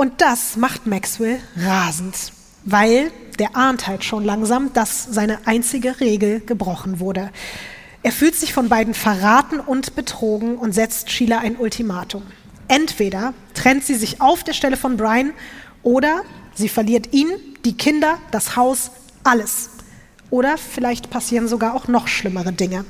Und 0.00 0.22
das 0.22 0.56
macht 0.56 0.86
Maxwell 0.86 1.40
rasend, 1.58 2.32
weil 2.64 3.12
der 3.38 3.54
ahnt 3.54 3.86
halt 3.86 4.02
schon 4.02 4.24
langsam, 4.24 4.72
dass 4.72 5.04
seine 5.04 5.46
einzige 5.46 6.00
Regel 6.00 6.40
gebrochen 6.40 7.00
wurde. 7.00 7.30
Er 8.02 8.10
fühlt 8.10 8.34
sich 8.34 8.54
von 8.54 8.70
beiden 8.70 8.94
verraten 8.94 9.60
und 9.60 9.94
betrogen 9.96 10.56
und 10.56 10.72
setzt 10.72 11.10
Sheila 11.10 11.40
ein 11.40 11.58
Ultimatum. 11.58 12.22
Entweder 12.66 13.34
trennt 13.52 13.84
sie 13.84 13.94
sich 13.94 14.22
auf 14.22 14.42
der 14.42 14.54
Stelle 14.54 14.78
von 14.78 14.96
Brian 14.96 15.34
oder 15.82 16.22
sie 16.54 16.70
verliert 16.70 17.12
ihn, 17.12 17.28
die 17.66 17.76
Kinder, 17.76 18.16
das 18.30 18.56
Haus, 18.56 18.92
alles. 19.22 19.68
Oder 20.30 20.56
vielleicht 20.56 21.10
passieren 21.10 21.46
sogar 21.46 21.74
auch 21.74 21.88
noch 21.88 22.08
schlimmere 22.08 22.54
Dinge. 22.54 22.86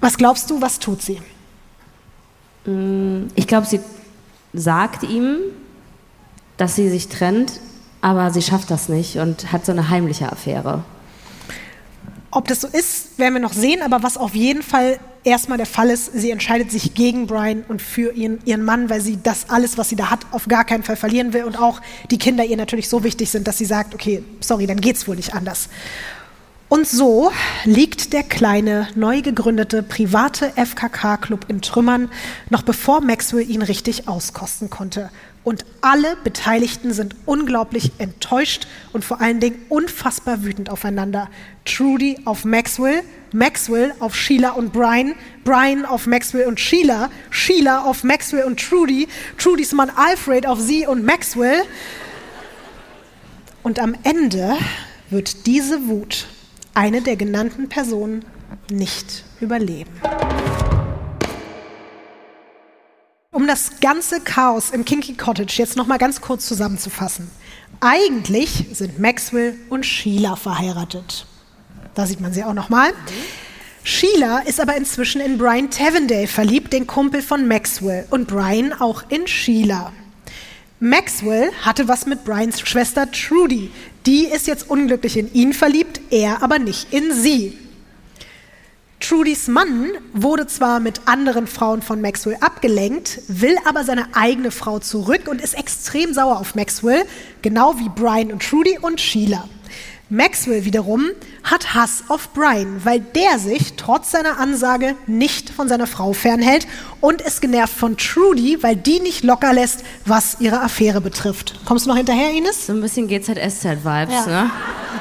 Was 0.00 0.18
glaubst 0.18 0.50
du, 0.50 0.60
was 0.60 0.80
tut 0.80 1.00
sie? 1.00 1.22
Ich 3.36 3.46
glaube, 3.46 3.68
sie 3.68 3.78
sagt 4.52 5.04
ihm, 5.04 5.36
dass 6.56 6.74
sie 6.74 6.88
sich 6.88 7.08
trennt, 7.08 7.60
aber 8.00 8.30
sie 8.30 8.42
schafft 8.42 8.70
das 8.70 8.88
nicht 8.88 9.16
und 9.16 9.52
hat 9.52 9.66
so 9.66 9.72
eine 9.72 9.88
heimliche 9.88 10.30
Affäre. 10.30 10.84
Ob 12.30 12.48
das 12.48 12.60
so 12.60 12.68
ist, 12.68 13.18
werden 13.18 13.34
wir 13.34 13.40
noch 13.40 13.52
sehen, 13.52 13.82
aber 13.82 14.02
was 14.02 14.16
auf 14.16 14.34
jeden 14.34 14.62
Fall 14.62 14.98
erstmal 15.24 15.58
der 15.58 15.66
Fall 15.66 15.90
ist, 15.90 16.12
sie 16.14 16.30
entscheidet 16.30 16.70
sich 16.70 16.94
gegen 16.94 17.26
Brian 17.26 17.64
und 17.68 17.82
für 17.82 18.12
ihren, 18.12 18.38
ihren 18.44 18.62
Mann, 18.62 18.90
weil 18.90 19.00
sie 19.00 19.18
das 19.22 19.48
alles, 19.48 19.78
was 19.78 19.88
sie 19.88 19.96
da 19.96 20.10
hat, 20.10 20.20
auf 20.30 20.46
gar 20.46 20.64
keinen 20.64 20.82
Fall 20.82 20.96
verlieren 20.96 21.32
will 21.32 21.44
und 21.44 21.58
auch 21.58 21.80
die 22.10 22.18
Kinder 22.18 22.44
ihr 22.44 22.56
natürlich 22.56 22.88
so 22.88 23.04
wichtig 23.04 23.30
sind, 23.30 23.48
dass 23.48 23.58
sie 23.58 23.64
sagt, 23.64 23.94
okay, 23.94 24.22
sorry, 24.40 24.66
dann 24.66 24.80
geht's 24.80 25.08
wohl 25.08 25.16
nicht 25.16 25.34
anders. 25.34 25.68
Und 26.68 26.88
so 26.88 27.30
liegt 27.64 28.12
der 28.12 28.24
kleine, 28.24 28.88
neu 28.96 29.22
gegründete 29.22 29.82
private 29.84 30.52
FKK-Club 30.56 31.46
in 31.48 31.62
Trümmern, 31.62 32.10
noch 32.50 32.62
bevor 32.62 33.00
Maxwell 33.00 33.48
ihn 33.48 33.62
richtig 33.62 34.08
auskosten 34.08 34.68
konnte. 34.68 35.10
Und 35.46 35.64
alle 35.80 36.16
Beteiligten 36.24 36.92
sind 36.92 37.14
unglaublich 37.24 37.92
enttäuscht 37.98 38.66
und 38.92 39.04
vor 39.04 39.20
allen 39.20 39.38
Dingen 39.38 39.64
unfassbar 39.68 40.42
wütend 40.42 40.70
aufeinander. 40.70 41.30
Trudy 41.64 42.18
auf 42.24 42.44
Maxwell, 42.44 43.04
Maxwell 43.32 43.94
auf 44.00 44.16
Sheila 44.16 44.50
und 44.50 44.72
Brian, 44.72 45.14
Brian 45.44 45.84
auf 45.84 46.08
Maxwell 46.08 46.48
und 46.48 46.58
Sheila, 46.58 47.10
Sheila 47.30 47.84
auf 47.84 48.02
Maxwell 48.02 48.42
und 48.42 48.58
Trudy, 48.58 49.06
Trudys 49.38 49.70
Mann 49.70 49.90
Alfred 49.94 50.48
auf 50.48 50.58
sie 50.58 50.84
und 50.84 51.04
Maxwell. 51.04 51.62
Und 53.62 53.78
am 53.78 53.94
Ende 54.02 54.56
wird 55.10 55.46
diese 55.46 55.86
Wut 55.86 56.26
eine 56.74 57.02
der 57.02 57.14
genannten 57.14 57.68
Personen 57.68 58.24
nicht 58.68 59.22
überleben. 59.40 59.92
Um 63.36 63.46
das 63.46 63.80
ganze 63.82 64.22
Chaos 64.22 64.70
im 64.70 64.86
Kinky 64.86 65.12
Cottage 65.12 65.56
jetzt 65.58 65.76
noch 65.76 65.86
mal 65.86 65.98
ganz 65.98 66.22
kurz 66.22 66.46
zusammenzufassen. 66.46 67.30
Eigentlich 67.80 68.64
sind 68.72 68.98
Maxwell 68.98 69.58
und 69.68 69.84
Sheila 69.84 70.36
verheiratet. 70.36 71.26
Da 71.94 72.06
sieht 72.06 72.22
man 72.22 72.32
sie 72.32 72.44
auch 72.44 72.54
noch 72.54 72.70
mal. 72.70 72.94
Sheila 73.84 74.38
ist 74.38 74.58
aber 74.58 74.74
inzwischen 74.74 75.20
in 75.20 75.36
Brian 75.36 75.68
Tavendale 75.68 76.28
verliebt, 76.28 76.72
den 76.72 76.86
Kumpel 76.86 77.20
von 77.20 77.46
Maxwell, 77.46 78.06
und 78.08 78.26
Brian 78.26 78.72
auch 78.72 79.02
in 79.10 79.26
Sheila. 79.26 79.92
Maxwell 80.80 81.50
hatte 81.60 81.88
was 81.88 82.06
mit 82.06 82.24
Brians 82.24 82.62
Schwester 82.62 83.10
Trudy. 83.10 83.70
Die 84.06 84.24
ist 84.24 84.46
jetzt 84.46 84.70
unglücklich 84.70 85.18
in 85.18 85.30
ihn 85.34 85.52
verliebt, 85.52 86.00
er 86.08 86.42
aber 86.42 86.58
nicht 86.58 86.90
in 86.90 87.12
sie. 87.12 87.58
Trudys 89.00 89.46
Mann 89.46 89.90
wurde 90.14 90.46
zwar 90.46 90.80
mit 90.80 91.02
anderen 91.04 91.46
Frauen 91.46 91.82
von 91.82 92.00
Maxwell 92.00 92.36
abgelenkt, 92.40 93.20
will 93.28 93.56
aber 93.66 93.84
seine 93.84 94.14
eigene 94.14 94.50
Frau 94.50 94.78
zurück 94.78 95.28
und 95.28 95.40
ist 95.40 95.56
extrem 95.56 96.14
sauer 96.14 96.40
auf 96.40 96.54
Maxwell, 96.54 97.04
genau 97.42 97.78
wie 97.78 97.90
Brian 97.90 98.32
und 98.32 98.42
Trudy 98.42 98.78
und 98.80 99.00
Sheila. 99.00 99.44
Maxwell 100.08 100.64
wiederum 100.64 101.06
hat 101.42 101.74
Hass 101.74 102.04
auf 102.06 102.28
Brian, 102.32 102.84
weil 102.84 103.00
der 103.00 103.40
sich 103.40 103.74
trotz 103.76 104.12
seiner 104.12 104.38
Ansage 104.38 104.94
nicht 105.08 105.50
von 105.50 105.68
seiner 105.68 105.88
Frau 105.88 106.12
fernhält 106.12 106.68
und 107.00 107.20
ist 107.22 107.40
genervt 107.40 107.74
von 107.74 107.96
Trudy, 107.96 108.62
weil 108.62 108.76
die 108.76 109.00
nicht 109.00 109.24
locker 109.24 109.52
lässt, 109.52 109.82
was 110.04 110.36
ihre 110.38 110.60
Affäre 110.60 111.00
betrifft. 111.00 111.58
Kommst 111.64 111.86
du 111.86 111.90
noch 111.90 111.96
hinterher, 111.96 112.30
Ines? 112.30 112.66
So 112.66 112.72
ein 112.72 112.80
bisschen 112.80 113.08
GZSZ-Vibes, 113.08 114.14
ja. 114.14 114.26
ne? 114.26 114.50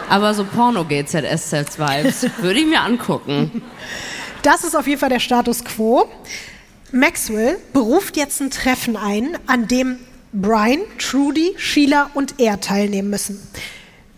Aber 0.09 0.33
so 0.33 0.43
Porno-GZSZ-Vibes. 0.43 2.27
Würde 2.41 2.59
ich 2.59 2.65
mir 2.65 2.81
angucken. 2.81 3.61
Das 4.41 4.63
ist 4.63 4.75
auf 4.75 4.87
jeden 4.87 4.99
Fall 4.99 5.09
der 5.09 5.19
Status 5.19 5.63
quo. 5.63 6.09
Maxwell 6.91 7.59
beruft 7.73 8.17
jetzt 8.17 8.41
ein 8.41 8.49
Treffen 8.49 8.97
ein, 8.97 9.37
an 9.45 9.67
dem 9.67 9.97
Brian, 10.33 10.79
Trudy, 10.97 11.53
Sheila 11.57 12.09
und 12.15 12.39
er 12.39 12.59
teilnehmen 12.59 13.11
müssen 13.11 13.39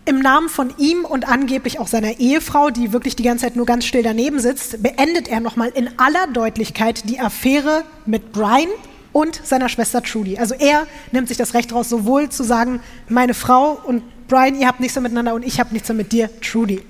im 0.08 0.20
Namen 0.20 0.48
von 0.48 0.72
ihm 0.78 1.04
und 1.04 1.28
angeblich 1.28 1.78
auch 1.78 1.86
seiner 1.86 2.18
Ehefrau, 2.18 2.70
die 2.70 2.92
wirklich 2.92 3.14
die 3.14 3.22
ganze 3.22 3.44
Zeit 3.44 3.56
nur 3.56 3.66
ganz 3.66 3.84
still 3.84 4.02
daneben 4.02 4.40
sitzt, 4.40 4.82
beendet 4.82 5.28
er 5.28 5.40
nochmal 5.40 5.68
in 5.68 5.90
aller 5.98 6.26
Deutlichkeit 6.32 7.08
die 7.10 7.20
Affäre 7.20 7.84
mit 8.06 8.32
Brian 8.32 8.68
und 9.12 9.38
seiner 9.44 9.68
Schwester 9.68 10.02
Trudy. 10.02 10.38
Also 10.38 10.54
er 10.54 10.86
nimmt 11.12 11.28
sich 11.28 11.36
das 11.36 11.52
Recht 11.52 11.74
raus, 11.74 11.90
sowohl 11.90 12.30
zu 12.30 12.42
sagen, 12.42 12.80
meine 13.08 13.34
Frau 13.34 13.78
und 13.84 14.02
Brian, 14.28 14.58
ihr 14.58 14.66
habt 14.66 14.80
nichts 14.80 14.94
mehr 14.96 15.02
miteinander 15.02 15.34
und 15.34 15.44
ich 15.44 15.60
habe 15.60 15.74
nichts 15.74 15.88
mehr 15.88 15.96
mit 15.96 16.10
dir, 16.12 16.30
Trudy. 16.40 16.82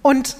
Und 0.00 0.36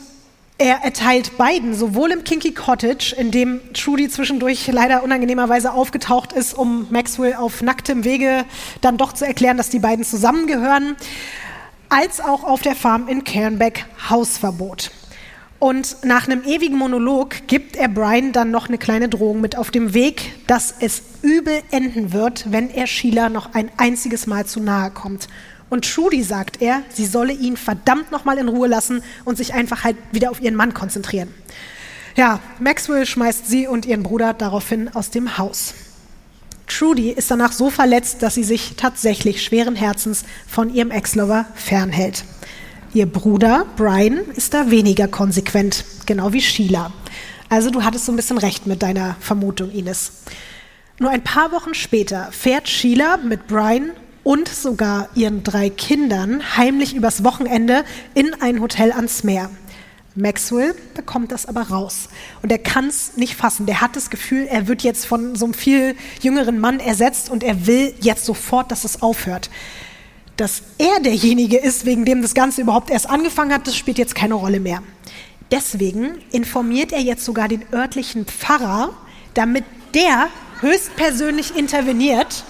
er 0.62 0.84
erteilt 0.84 1.36
beiden, 1.36 1.74
sowohl 1.74 2.12
im 2.12 2.22
Kinky 2.22 2.52
Cottage, 2.52 3.16
in 3.18 3.32
dem 3.32 3.60
Trudy 3.74 4.08
zwischendurch 4.08 4.68
leider 4.68 5.02
unangenehmerweise 5.02 5.72
aufgetaucht 5.72 6.32
ist, 6.32 6.54
um 6.54 6.86
Maxwell 6.90 7.34
auf 7.34 7.62
nacktem 7.62 8.04
Wege 8.04 8.44
dann 8.80 8.96
doch 8.96 9.12
zu 9.12 9.26
erklären, 9.26 9.56
dass 9.56 9.70
die 9.70 9.80
beiden 9.80 10.04
zusammengehören, 10.04 10.96
als 11.88 12.20
auch 12.20 12.44
auf 12.44 12.62
der 12.62 12.76
Farm 12.76 13.08
in 13.08 13.24
Cairnbeck 13.24 13.86
Hausverbot. 14.08 14.92
Und 15.58 15.96
nach 16.04 16.26
einem 16.26 16.44
ewigen 16.44 16.76
Monolog 16.76 17.48
gibt 17.48 17.76
er 17.76 17.88
Brian 17.88 18.32
dann 18.32 18.52
noch 18.52 18.68
eine 18.68 18.78
kleine 18.78 19.08
Drohung 19.08 19.40
mit 19.40 19.56
auf 19.56 19.70
dem 19.70 19.94
Weg, 19.94 20.32
dass 20.46 20.74
es 20.78 21.02
übel 21.22 21.60
enden 21.72 22.12
wird, 22.12 22.50
wenn 22.52 22.70
er 22.70 22.86
Sheila 22.86 23.28
noch 23.28 23.54
ein 23.54 23.70
einziges 23.76 24.26
Mal 24.26 24.46
zu 24.46 24.60
nahe 24.60 24.90
kommt. 24.90 25.28
Und 25.72 25.90
Trudy 25.90 26.22
sagt 26.22 26.60
er, 26.60 26.82
sie 26.92 27.06
solle 27.06 27.32
ihn 27.32 27.56
verdammt 27.56 28.12
nochmal 28.12 28.36
in 28.36 28.50
Ruhe 28.50 28.68
lassen 28.68 29.02
und 29.24 29.38
sich 29.38 29.54
einfach 29.54 29.84
halt 29.84 29.96
wieder 30.10 30.30
auf 30.30 30.42
ihren 30.42 30.54
Mann 30.54 30.74
konzentrieren. 30.74 31.32
Ja, 32.14 32.40
Maxwell 32.60 33.06
schmeißt 33.06 33.46
sie 33.48 33.66
und 33.66 33.86
ihren 33.86 34.02
Bruder 34.02 34.34
daraufhin 34.34 34.94
aus 34.94 35.08
dem 35.08 35.38
Haus. 35.38 35.72
Trudy 36.66 37.08
ist 37.08 37.30
danach 37.30 37.52
so 37.52 37.70
verletzt, 37.70 38.22
dass 38.22 38.34
sie 38.34 38.44
sich 38.44 38.74
tatsächlich 38.76 39.42
schweren 39.42 39.74
Herzens 39.74 40.26
von 40.46 40.74
ihrem 40.74 40.90
Ex-Lover 40.90 41.46
fernhält. 41.54 42.24
Ihr 42.92 43.06
Bruder 43.06 43.64
Brian 43.78 44.18
ist 44.36 44.52
da 44.52 44.70
weniger 44.70 45.08
konsequent, 45.08 45.86
genau 46.04 46.34
wie 46.34 46.42
Sheila. 46.42 46.92
Also 47.48 47.70
du 47.70 47.82
hattest 47.82 48.04
so 48.04 48.12
ein 48.12 48.16
bisschen 48.16 48.36
recht 48.36 48.66
mit 48.66 48.82
deiner 48.82 49.16
Vermutung, 49.20 49.70
Ines. 49.70 50.12
Nur 50.98 51.08
ein 51.08 51.24
paar 51.24 51.50
Wochen 51.50 51.72
später 51.72 52.28
fährt 52.30 52.68
Sheila 52.68 53.16
mit 53.16 53.46
Brian 53.46 53.92
und 54.24 54.48
sogar 54.48 55.08
ihren 55.14 55.42
drei 55.42 55.70
Kindern 55.70 56.56
heimlich 56.56 56.94
übers 56.94 57.24
Wochenende 57.24 57.84
in 58.14 58.34
ein 58.40 58.60
Hotel 58.60 58.92
ans 58.92 59.24
Meer. 59.24 59.50
Maxwell 60.14 60.74
bekommt 60.94 61.32
das 61.32 61.46
aber 61.46 61.62
raus. 61.62 62.08
Und 62.42 62.52
er 62.52 62.58
kann 62.58 62.86
es 62.86 63.16
nicht 63.16 63.34
fassen. 63.34 63.66
Der 63.66 63.80
hat 63.80 63.96
das 63.96 64.10
Gefühl, 64.10 64.46
er 64.48 64.68
wird 64.68 64.82
jetzt 64.82 65.06
von 65.06 65.34
so 65.36 65.46
einem 65.46 65.54
viel 65.54 65.96
jüngeren 66.20 66.58
Mann 66.58 66.80
ersetzt 66.80 67.30
und 67.30 67.42
er 67.42 67.66
will 67.66 67.94
jetzt 68.00 68.26
sofort, 68.26 68.70
dass 68.70 68.84
es 68.84 69.00
aufhört. 69.00 69.48
Dass 70.36 70.62
er 70.78 71.00
derjenige 71.00 71.56
ist, 71.58 71.86
wegen 71.86 72.04
dem 72.04 72.20
das 72.20 72.34
Ganze 72.34 72.60
überhaupt 72.60 72.90
erst 72.90 73.08
angefangen 73.08 73.52
hat, 73.52 73.66
das 73.66 73.76
spielt 73.76 73.98
jetzt 73.98 74.14
keine 74.14 74.34
Rolle 74.34 74.60
mehr. 74.60 74.82
Deswegen 75.50 76.18
informiert 76.30 76.92
er 76.92 77.00
jetzt 77.00 77.24
sogar 77.24 77.48
den 77.48 77.64
örtlichen 77.72 78.26
Pfarrer, 78.26 78.90
damit 79.34 79.64
der 79.94 80.28
höchstpersönlich 80.60 81.56
interveniert. 81.56 82.44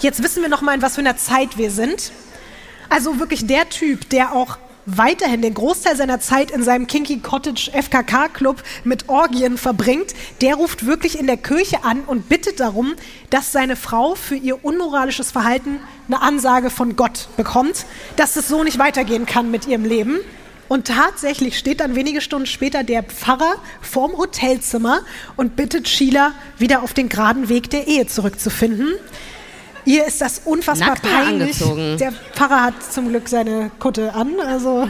Jetzt 0.00 0.22
wissen 0.22 0.42
wir 0.42 0.50
noch 0.50 0.60
mal, 0.60 0.74
in 0.74 0.82
was 0.82 0.96
für 0.96 1.00
einer 1.00 1.16
Zeit 1.16 1.56
wir 1.56 1.70
sind. 1.70 2.12
Also 2.90 3.18
wirklich 3.18 3.46
der 3.46 3.68
Typ, 3.70 4.10
der 4.10 4.32
auch 4.32 4.58
weiterhin 4.84 5.42
den 5.42 5.54
Großteil 5.54 5.96
seiner 5.96 6.20
Zeit 6.20 6.50
in 6.50 6.62
seinem 6.62 6.86
Kinky 6.86 7.18
Cottage 7.18 7.70
FKK 7.72 8.28
Club 8.28 8.62
mit 8.84 9.08
Orgien 9.08 9.58
verbringt, 9.58 10.14
der 10.42 10.54
ruft 10.54 10.86
wirklich 10.86 11.18
in 11.18 11.26
der 11.26 11.38
Kirche 11.38 11.82
an 11.82 12.02
und 12.06 12.28
bittet 12.28 12.60
darum, 12.60 12.94
dass 13.30 13.52
seine 13.52 13.74
Frau 13.74 14.14
für 14.14 14.36
ihr 14.36 14.64
unmoralisches 14.64 15.32
Verhalten 15.32 15.80
eine 16.06 16.22
Ansage 16.22 16.70
von 16.70 16.94
Gott 16.94 17.28
bekommt, 17.36 17.86
dass 18.16 18.36
es 18.36 18.48
so 18.48 18.62
nicht 18.62 18.78
weitergehen 18.78 19.26
kann 19.26 19.50
mit 19.50 19.66
ihrem 19.66 19.84
Leben. 19.84 20.18
Und 20.68 20.88
tatsächlich 20.88 21.58
steht 21.58 21.80
dann 21.80 21.94
wenige 21.94 22.20
Stunden 22.20 22.46
später 22.46 22.84
der 22.84 23.02
Pfarrer 23.02 23.56
vorm 23.80 24.16
Hotelzimmer 24.18 25.00
und 25.36 25.56
bittet 25.56 25.88
Sheila, 25.88 26.32
wieder 26.58 26.82
auf 26.82 26.92
den 26.92 27.08
geraden 27.08 27.48
Weg 27.48 27.70
der 27.70 27.86
Ehe 27.86 28.06
zurückzufinden. 28.06 28.94
Ihr 29.86 30.04
ist 30.04 30.20
das 30.20 30.42
unfassbar 30.44 30.90
Nackt 30.90 31.02
peinlich. 31.02 31.62
angezogen? 31.62 31.96
Der 31.98 32.12
Pfarrer 32.12 32.64
hat 32.64 32.74
zum 32.92 33.08
Glück 33.08 33.28
seine 33.28 33.70
Kutte 33.78 34.12
an, 34.14 34.34
also 34.40 34.88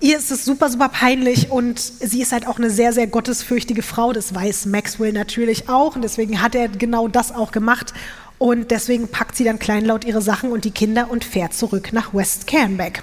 ihr 0.00 0.18
ist 0.18 0.30
es 0.30 0.44
super, 0.44 0.68
super 0.68 0.88
peinlich 0.88 1.50
und 1.50 1.78
sie 1.78 2.20
ist 2.20 2.32
halt 2.32 2.46
auch 2.46 2.58
eine 2.58 2.70
sehr, 2.70 2.92
sehr 2.92 3.06
gottesfürchtige 3.06 3.82
Frau. 3.82 4.12
Das 4.12 4.34
weiß 4.34 4.66
Maxwell 4.66 5.12
natürlich 5.12 5.68
auch 5.68 5.94
und 5.94 6.02
deswegen 6.02 6.42
hat 6.42 6.54
er 6.54 6.68
genau 6.68 7.08
das 7.08 7.32
auch 7.32 7.52
gemacht. 7.52 7.94
Und 8.38 8.70
deswegen 8.70 9.08
packt 9.08 9.34
sie 9.34 9.44
dann 9.44 9.58
kleinlaut 9.58 10.04
ihre 10.04 10.20
Sachen 10.20 10.52
und 10.52 10.66
die 10.66 10.70
Kinder 10.70 11.10
und 11.10 11.24
fährt 11.24 11.54
zurück 11.54 11.92
nach 11.92 12.12
West 12.12 12.46
Cairnbeck. 12.46 13.02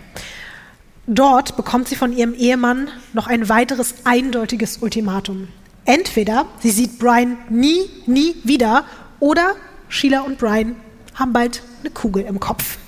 Dort 1.08 1.56
bekommt 1.58 1.88
sie 1.88 1.96
von 1.96 2.16
ihrem 2.16 2.36
Ehemann 2.36 2.90
noch 3.14 3.28
ein 3.28 3.50
weiteres 3.50 3.96
eindeutiges 4.04 4.78
Ultimatum. 4.78 5.48
Entweder 5.86 6.46
sie 6.60 6.70
sieht 6.70 7.00
Brian 7.00 7.38
nie, 7.50 7.90
nie 8.06 8.36
wieder 8.44 8.86
oder 9.20 9.56
Sheila 9.94 10.22
und 10.22 10.40
Brian 10.40 10.76
haben 11.14 11.34
bald 11.34 11.62
eine 11.82 11.92
Kugel 11.92 12.24
im 12.24 12.40
Kopf. 12.40 12.80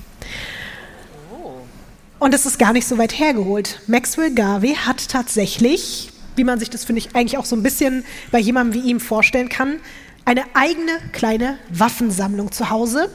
Und 2.18 2.34
es 2.34 2.48
ist 2.48 2.58
gar 2.58 2.74
nicht 2.74 2.88
so 2.88 2.98
weit 2.98 3.20
hergeholt. 3.20 3.80
Maxwell 3.86 4.34
Garvey 4.34 4.74
hat 4.74 5.08
tatsächlich, 5.08 6.10
wie 6.36 6.44
man 6.44 6.58
sich 6.58 6.72
das, 6.72 6.84
finde 6.84 7.02
ich, 7.02 7.16
eigentlich 7.16 7.38
auch 7.38 7.46
so 7.46 7.56
ein 7.56 7.62
bisschen 7.62 8.04
bei 8.32 8.40
jemandem 8.40 8.82
wie 8.82 8.90
ihm 8.90 9.00
vorstellen 9.00 9.50
kann, 9.50 9.80
eine 10.26 10.46
eigene 10.56 10.94
kleine 11.12 11.60
Waffensammlung 11.70 12.52
zu 12.52 12.72
Hause. 12.72 13.12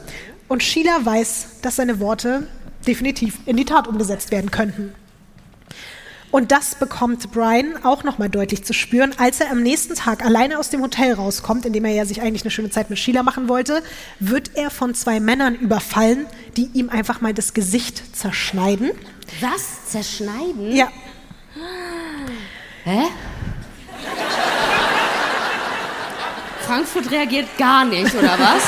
Und 0.47 0.63
Sheila 0.63 1.03
weiß, 1.03 1.57
dass 1.61 1.75
seine 1.75 1.99
Worte 1.99 2.47
definitiv 2.87 3.39
in 3.45 3.57
die 3.57 3.65
Tat 3.65 3.89
umgesetzt 3.89 4.31
werden 4.31 4.51
könnten. 4.51 4.95
Und 6.31 6.51
das 6.51 6.75
bekommt 6.75 7.29
Brian 7.31 7.83
auch 7.83 8.03
nochmal 8.03 8.29
deutlich 8.29 8.63
zu 8.63 8.73
spüren, 8.73 9.13
als 9.17 9.41
er 9.41 9.51
am 9.51 9.61
nächsten 9.61 9.95
Tag 9.95 10.25
alleine 10.25 10.57
aus 10.57 10.69
dem 10.69 10.81
Hotel 10.81 11.13
rauskommt, 11.13 11.65
in 11.65 11.73
dem 11.73 11.83
er 11.83 11.91
ja 11.91 12.05
sich 12.05 12.21
eigentlich 12.21 12.43
eine 12.43 12.51
schöne 12.51 12.69
Zeit 12.69 12.89
mit 12.89 12.99
Sheila 12.99 13.21
machen 13.21 13.49
wollte, 13.49 13.83
wird 14.19 14.51
er 14.55 14.69
von 14.69 14.95
zwei 14.95 15.19
Männern 15.19 15.55
überfallen, 15.55 16.25
die 16.55 16.69
ihm 16.73 16.89
einfach 16.89 17.19
mal 17.19 17.33
das 17.33 17.53
Gesicht 17.53 18.15
zerschneiden. 18.15 18.91
Was? 19.41 19.91
Zerschneiden? 19.91 20.73
Ja, 20.73 20.87
Hä? 22.83 23.03
Frankfurt 26.65 27.11
reagiert 27.11 27.57
gar 27.57 27.85
nicht, 27.85 28.13
oder 28.15 28.39
was? 28.39 28.63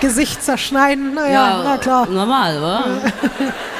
Gesicht 0.00 0.42
zerschneiden, 0.42 1.14
naja, 1.14 1.62
na 1.64 1.78
klar. 1.78 2.06
Normal, 2.06 2.58
oder? 2.58 2.84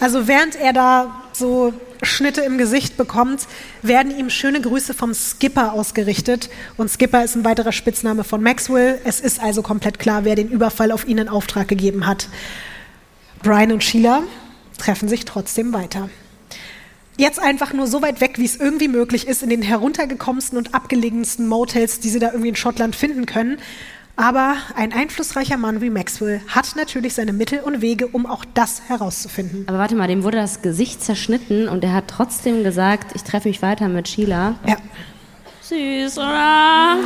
Also 0.00 0.28
während 0.28 0.56
er 0.56 0.72
da 0.72 1.22
so 1.32 1.72
Schnitte 2.02 2.42
im 2.42 2.58
Gesicht 2.58 2.96
bekommt, 2.96 3.46
werden 3.82 4.16
ihm 4.16 4.30
schöne 4.30 4.60
Grüße 4.60 4.94
vom 4.94 5.14
Skipper 5.14 5.72
ausgerichtet. 5.72 6.48
Und 6.76 6.90
Skipper 6.90 7.24
ist 7.24 7.34
ein 7.34 7.44
weiterer 7.44 7.72
Spitzname 7.72 8.24
von 8.24 8.42
Maxwell. 8.42 9.00
Es 9.04 9.20
ist 9.20 9.40
also 9.40 9.62
komplett 9.62 9.98
klar, 9.98 10.24
wer 10.24 10.36
den 10.36 10.48
Überfall 10.48 10.92
auf 10.92 11.06
ihn 11.08 11.18
in 11.18 11.28
Auftrag 11.28 11.68
gegeben 11.68 12.06
hat. 12.06 12.28
Brian 13.42 13.72
und 13.72 13.82
Sheila 13.82 14.22
treffen 14.78 15.08
sich 15.08 15.24
trotzdem 15.24 15.72
weiter. 15.72 16.08
Jetzt 17.16 17.40
einfach 17.40 17.72
nur 17.72 17.88
so 17.88 18.00
weit 18.00 18.20
weg, 18.20 18.34
wie 18.36 18.44
es 18.44 18.54
irgendwie 18.54 18.86
möglich 18.86 19.26
ist, 19.26 19.42
in 19.42 19.50
den 19.50 19.62
heruntergekommensten 19.62 20.56
und 20.56 20.72
abgelegensten 20.72 21.48
Motels, 21.48 21.98
die 21.98 22.10
sie 22.10 22.20
da 22.20 22.28
irgendwie 22.28 22.50
in 22.50 22.56
Schottland 22.56 22.94
finden 22.94 23.26
können. 23.26 23.58
Aber 24.20 24.56
ein 24.74 24.92
einflussreicher 24.92 25.56
Mann 25.56 25.80
wie 25.80 25.90
Maxwell 25.90 26.40
hat 26.48 26.74
natürlich 26.74 27.14
seine 27.14 27.32
Mittel 27.32 27.60
und 27.60 27.80
Wege, 27.80 28.08
um 28.08 28.26
auch 28.26 28.44
das 28.52 28.82
herauszufinden. 28.88 29.64
Aber 29.68 29.78
warte 29.78 29.94
mal, 29.94 30.08
dem 30.08 30.24
wurde 30.24 30.38
das 30.38 30.60
Gesicht 30.60 31.04
zerschnitten 31.04 31.68
und 31.68 31.84
er 31.84 31.92
hat 31.92 32.08
trotzdem 32.08 32.64
gesagt, 32.64 33.12
ich 33.14 33.22
treffe 33.22 33.46
mich 33.46 33.62
weiter 33.62 33.86
mit 33.88 34.08
Sheila. 34.08 34.56
Ja, 34.66 34.76
Süß, 35.62 36.18
oder? 36.18 36.96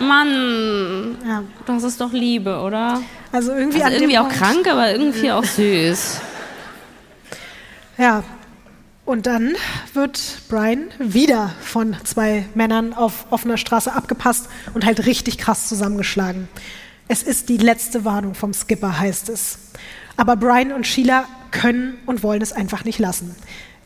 Mann, 0.00 1.18
ja. 1.24 1.44
das 1.66 1.84
ist 1.84 2.00
doch 2.00 2.12
Liebe, 2.12 2.58
oder? 2.58 3.00
Also 3.30 3.52
irgendwie 3.52 3.80
Also 3.80 3.86
an 3.86 3.92
irgendwie 3.92 4.14
dem 4.14 4.22
auch 4.22 4.28
Punkt, 4.28 4.38
krank, 4.38 4.68
aber 4.68 4.90
irgendwie 4.90 5.30
auch 5.30 5.44
süß. 5.44 6.20
Ja. 7.96 8.24
Und 9.04 9.26
dann 9.26 9.56
wird 9.94 10.42
Brian 10.48 10.84
wieder 10.98 11.52
von 11.60 11.96
zwei 12.04 12.46
Männern 12.54 12.92
auf 12.92 13.26
offener 13.30 13.56
Straße 13.56 13.92
abgepasst 13.92 14.48
und 14.74 14.84
halt 14.84 15.06
richtig 15.06 15.38
krass 15.38 15.68
zusammengeschlagen. 15.68 16.48
Es 17.08 17.22
ist 17.22 17.48
die 17.48 17.56
letzte 17.56 18.04
Warnung 18.04 18.34
vom 18.34 18.54
Skipper, 18.54 18.98
heißt 18.98 19.28
es. 19.28 19.58
Aber 20.16 20.36
Brian 20.36 20.72
und 20.72 20.86
Sheila 20.86 21.26
können 21.50 21.98
und 22.06 22.22
wollen 22.22 22.42
es 22.42 22.52
einfach 22.52 22.84
nicht 22.84 23.00
lassen. 23.00 23.34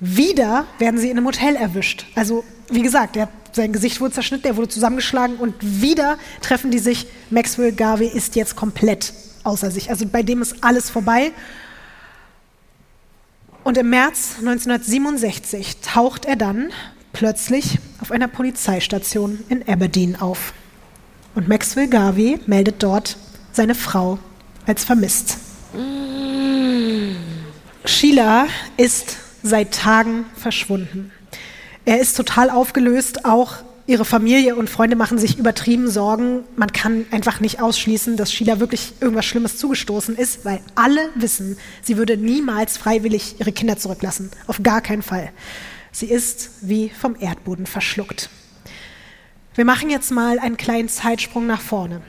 Wieder 0.01 0.67
werden 0.79 1.01
sie 1.01 1.09
in 1.09 1.17
einem 1.17 1.27
Hotel 1.27 1.57
erwischt. 1.57 2.07
Also, 2.15 2.45
wie 2.71 2.83
gesagt, 2.83 3.17
er, 3.17 3.31
sein 3.53 3.73
Gesicht 3.73 4.03
wurde 4.03 4.13
zerschnitten, 4.13 4.47
er 4.47 4.57
wurde 4.57 4.69
zusammengeschlagen 4.69 5.37
und 5.37 5.55
wieder 5.61 6.19
treffen 6.43 6.71
die 6.71 6.79
sich. 6.79 7.07
Maxwell 7.31 7.73
Garvey 7.73 8.09
ist 8.09 8.37
jetzt 8.37 8.55
komplett 8.55 9.15
außer 9.45 9.71
sich. 9.71 9.89
Also 9.89 10.07
bei 10.07 10.23
dem 10.23 10.43
ist 10.43 10.63
alles 10.63 10.91
vorbei. 10.91 11.33
Und 13.67 13.77
im 13.77 13.91
März 13.91 14.37
1967 14.39 15.79
taucht 15.81 16.25
er 16.25 16.37
dann 16.37 16.71
plötzlich 17.13 17.81
auf 18.01 18.13
einer 18.13 18.29
Polizeistation 18.29 19.41
in 19.49 19.69
Aberdeen 19.69 20.15
auf. 20.15 20.53
Und 21.35 21.49
Maxwell 21.49 21.89
Garvey 21.89 22.39
meldet 22.47 22.81
dort 22.85 23.17
seine 23.51 23.75
Frau 23.75 24.21
als 24.67 24.85
vermisst. 24.85 25.39
Sheila 27.85 28.47
ist 28.77 29.17
seit 29.43 29.75
Tagen 29.75 30.27
verschwunden. 30.37 31.11
Er 31.85 31.99
ist 31.99 32.17
total 32.17 32.51
aufgelöst, 32.51 33.25
auch 33.25 33.65
ihre 33.87 34.05
Familie 34.05 34.57
und 34.57 34.69
Freunde 34.69 34.97
machen 34.97 35.19
sich 35.19 35.39
übertrieben 35.39 35.89
Sorgen. 35.89 36.41
Man 36.57 36.73
kann 36.73 37.07
einfach 37.11 37.41
nicht 37.41 37.61
ausschließen, 37.61 38.17
dass 38.17 38.33
Sheila 38.33 38.59
wirklich 38.59 38.95
irgendwas 39.01 39.27
Schlimmes 39.27 39.59
zugestoßen 39.59 40.17
ist, 40.17 40.45
weil 40.45 40.61
alle 40.75 41.09
wissen, 41.15 41.57
sie 41.83 41.97
würde 41.97 42.17
niemals 42.17 42.77
freiwillig 42.77 43.37
ihre 43.39 43.53
Kinder 43.53 43.77
zurücklassen. 43.77 44.31
Auf 44.47 44.63
gar 44.63 44.81
keinen 44.81 45.03
Fall. 45.03 45.31
Sie 45.93 46.07
ist 46.07 46.51
wie 46.63 46.91
vom 46.91 47.17
Erdboden 47.19 47.67
verschluckt. 47.67 48.29
Wir 49.55 49.65
machen 49.65 49.89
jetzt 49.89 50.11
mal 50.11 50.39
einen 50.39 50.57
kleinen 50.57 50.89
Zeitsprung 50.89 51.47
nach 51.47 51.63
vorne. 51.63 52.03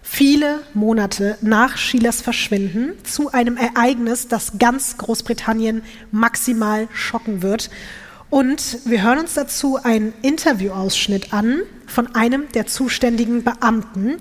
Viele 0.00 0.60
Monate 0.74 1.36
nach 1.40 1.76
Sheilas 1.76 2.22
Verschwinden 2.22 2.92
zu 3.04 3.32
einem 3.32 3.56
Ereignis, 3.56 4.28
das 4.28 4.52
ganz 4.58 4.96
Großbritannien 4.96 5.82
maximal 6.12 6.88
schocken 6.92 7.42
wird. 7.42 7.68
Und 8.34 8.80
wir 8.84 9.04
hören 9.04 9.20
uns 9.20 9.34
dazu 9.34 9.78
einen 9.80 10.12
Interviewausschnitt 10.22 11.32
an 11.32 11.60
von 11.86 12.16
einem 12.16 12.50
der 12.50 12.66
zuständigen 12.66 13.44
Beamten, 13.44 14.16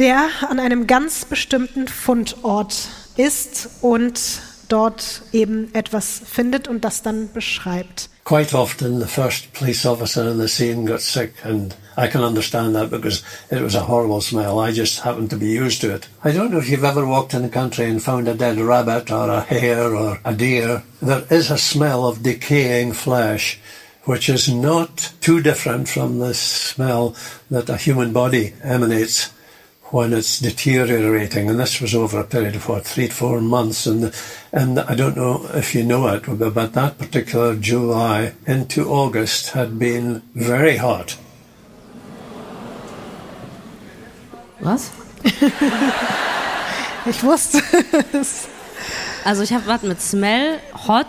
der 0.00 0.26
an 0.50 0.58
einem 0.58 0.88
ganz 0.88 1.24
bestimmten 1.26 1.86
Fundort 1.86 2.88
ist 3.16 3.68
und 3.82 4.20
dort 4.68 5.22
eben 5.32 5.70
etwas 5.74 6.20
findet 6.24 6.68
und 6.68 6.84
das 6.84 7.02
dann 7.02 7.32
beschreibt. 7.32 8.08
Quite 8.24 8.58
often, 8.58 8.98
the 8.98 9.06
first 9.06 9.52
police 9.52 9.86
officer 9.86 10.28
in 10.28 10.38
the 10.40 10.48
scene 10.48 10.84
got 10.84 11.00
sick, 11.00 11.32
and 11.44 11.76
I 11.96 12.08
can 12.08 12.24
understand 12.24 12.74
that 12.74 12.90
because 12.90 13.22
it 13.50 13.62
was 13.62 13.76
a 13.76 13.86
horrible 13.86 14.20
smell. 14.20 14.58
I 14.58 14.72
just 14.72 15.04
happened 15.04 15.30
to 15.30 15.36
be 15.36 15.46
used 15.46 15.80
to 15.82 15.94
it. 15.94 16.08
I 16.24 16.32
don't 16.32 16.50
know 16.50 16.58
if 16.58 16.68
you've 16.68 16.82
ever 16.82 17.06
walked 17.06 17.34
in 17.34 17.42
the 17.42 17.48
country 17.48 17.88
and 17.88 18.02
found 18.02 18.26
a 18.26 18.34
dead 18.34 18.58
rabbit 18.58 19.12
or 19.12 19.30
a 19.30 19.42
hare 19.42 19.94
or 19.94 20.18
a 20.24 20.34
deer. 20.34 20.82
There 21.00 21.24
is 21.30 21.52
a 21.52 21.56
smell 21.56 22.04
of 22.04 22.24
decaying 22.24 22.94
flesh, 22.94 23.60
which 24.06 24.28
is 24.28 24.48
not 24.48 25.12
too 25.20 25.40
different 25.40 25.88
from 25.88 26.18
the 26.18 26.34
smell 26.34 27.14
that 27.48 27.68
a 27.68 27.76
human 27.76 28.12
body 28.12 28.54
emanates 28.64 29.30
when 29.90 30.12
it's 30.12 30.40
deteriorating, 30.40 31.48
and 31.48 31.58
this 31.60 31.80
was 31.80 31.94
over 31.94 32.18
a 32.18 32.24
period 32.24 32.56
of 32.56 32.68
what 32.68 32.84
three 32.84 33.08
to 33.08 33.14
four 33.14 33.40
months, 33.40 33.86
and 33.86 34.12
and 34.52 34.80
I 34.80 34.94
don't 34.94 35.16
know 35.16 35.46
if 35.54 35.74
you 35.74 35.84
know 35.84 36.08
it, 36.08 36.24
but 36.26 36.72
that 36.72 36.98
particular 36.98 37.54
July 37.54 38.32
into 38.46 38.88
August 38.88 39.50
had 39.50 39.78
been 39.78 40.22
very 40.34 40.76
hot. 40.76 41.16
Was? 44.60 44.90
Ich 47.08 47.22
wusste 47.22 47.62
es. 48.12 48.48
Also 49.24 49.42
ich 49.42 49.52
habe 49.52 49.66
was 49.66 49.82
mit 49.82 50.00
Smell, 50.00 50.60
Hot 50.88 51.06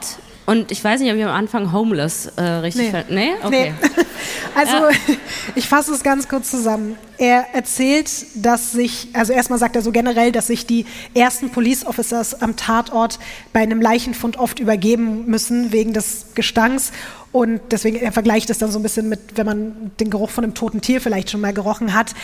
und 0.47 0.71
ich 0.71 0.81
weiß 0.81 1.01
nicht, 1.01 1.11
ob 1.11 1.17
ich 1.17 1.25
am 1.25 1.31
Anfang 1.31 1.73
Homeless 1.73 2.27
äh, 2.37 2.41
richtig 2.41 2.93
Nee. 2.93 3.03
Nee? 3.09 3.31
Okay. 3.43 3.73
Nee. 3.81 4.03
Also, 4.55 4.87
ich 5.55 5.67
fasse 5.67 5.93
es 5.93 6.01
ganz 6.01 6.27
kurz 6.27 6.49
zusammen. 6.49 6.97
Er 7.19 7.53
erzählt, 7.53 8.09
dass 8.33 8.71
sich, 8.71 9.09
also 9.13 9.31
erstmal 9.31 9.59
sagt 9.59 9.75
er 9.75 9.83
so 9.83 9.91
generell, 9.91 10.31
dass 10.31 10.47
sich 10.47 10.65
die 10.65 10.87
ersten 11.13 11.51
Police 11.51 11.85
Officers 11.85 12.41
am 12.41 12.55
Tatort 12.55 13.19
bei 13.53 13.59
einem 13.59 13.81
Leichenfund 13.81 14.37
oft 14.37 14.59
übergeben 14.59 15.25
müssen 15.27 15.71
wegen 15.71 15.93
des 15.93 16.27
Gestanks. 16.33 16.91
Und 17.31 17.61
deswegen, 17.69 17.97
er 17.97 18.11
vergleicht 18.11 18.49
es 18.49 18.57
dann 18.57 18.71
so 18.71 18.79
ein 18.79 18.83
bisschen 18.83 19.09
mit, 19.09 19.19
wenn 19.35 19.45
man 19.45 19.91
den 19.99 20.09
Geruch 20.09 20.31
von 20.31 20.43
einem 20.43 20.55
toten 20.55 20.81
Tier 20.81 21.01
vielleicht 21.01 21.29
schon 21.29 21.41
mal 21.41 21.53
gerochen 21.53 21.93
hat. 21.93 22.15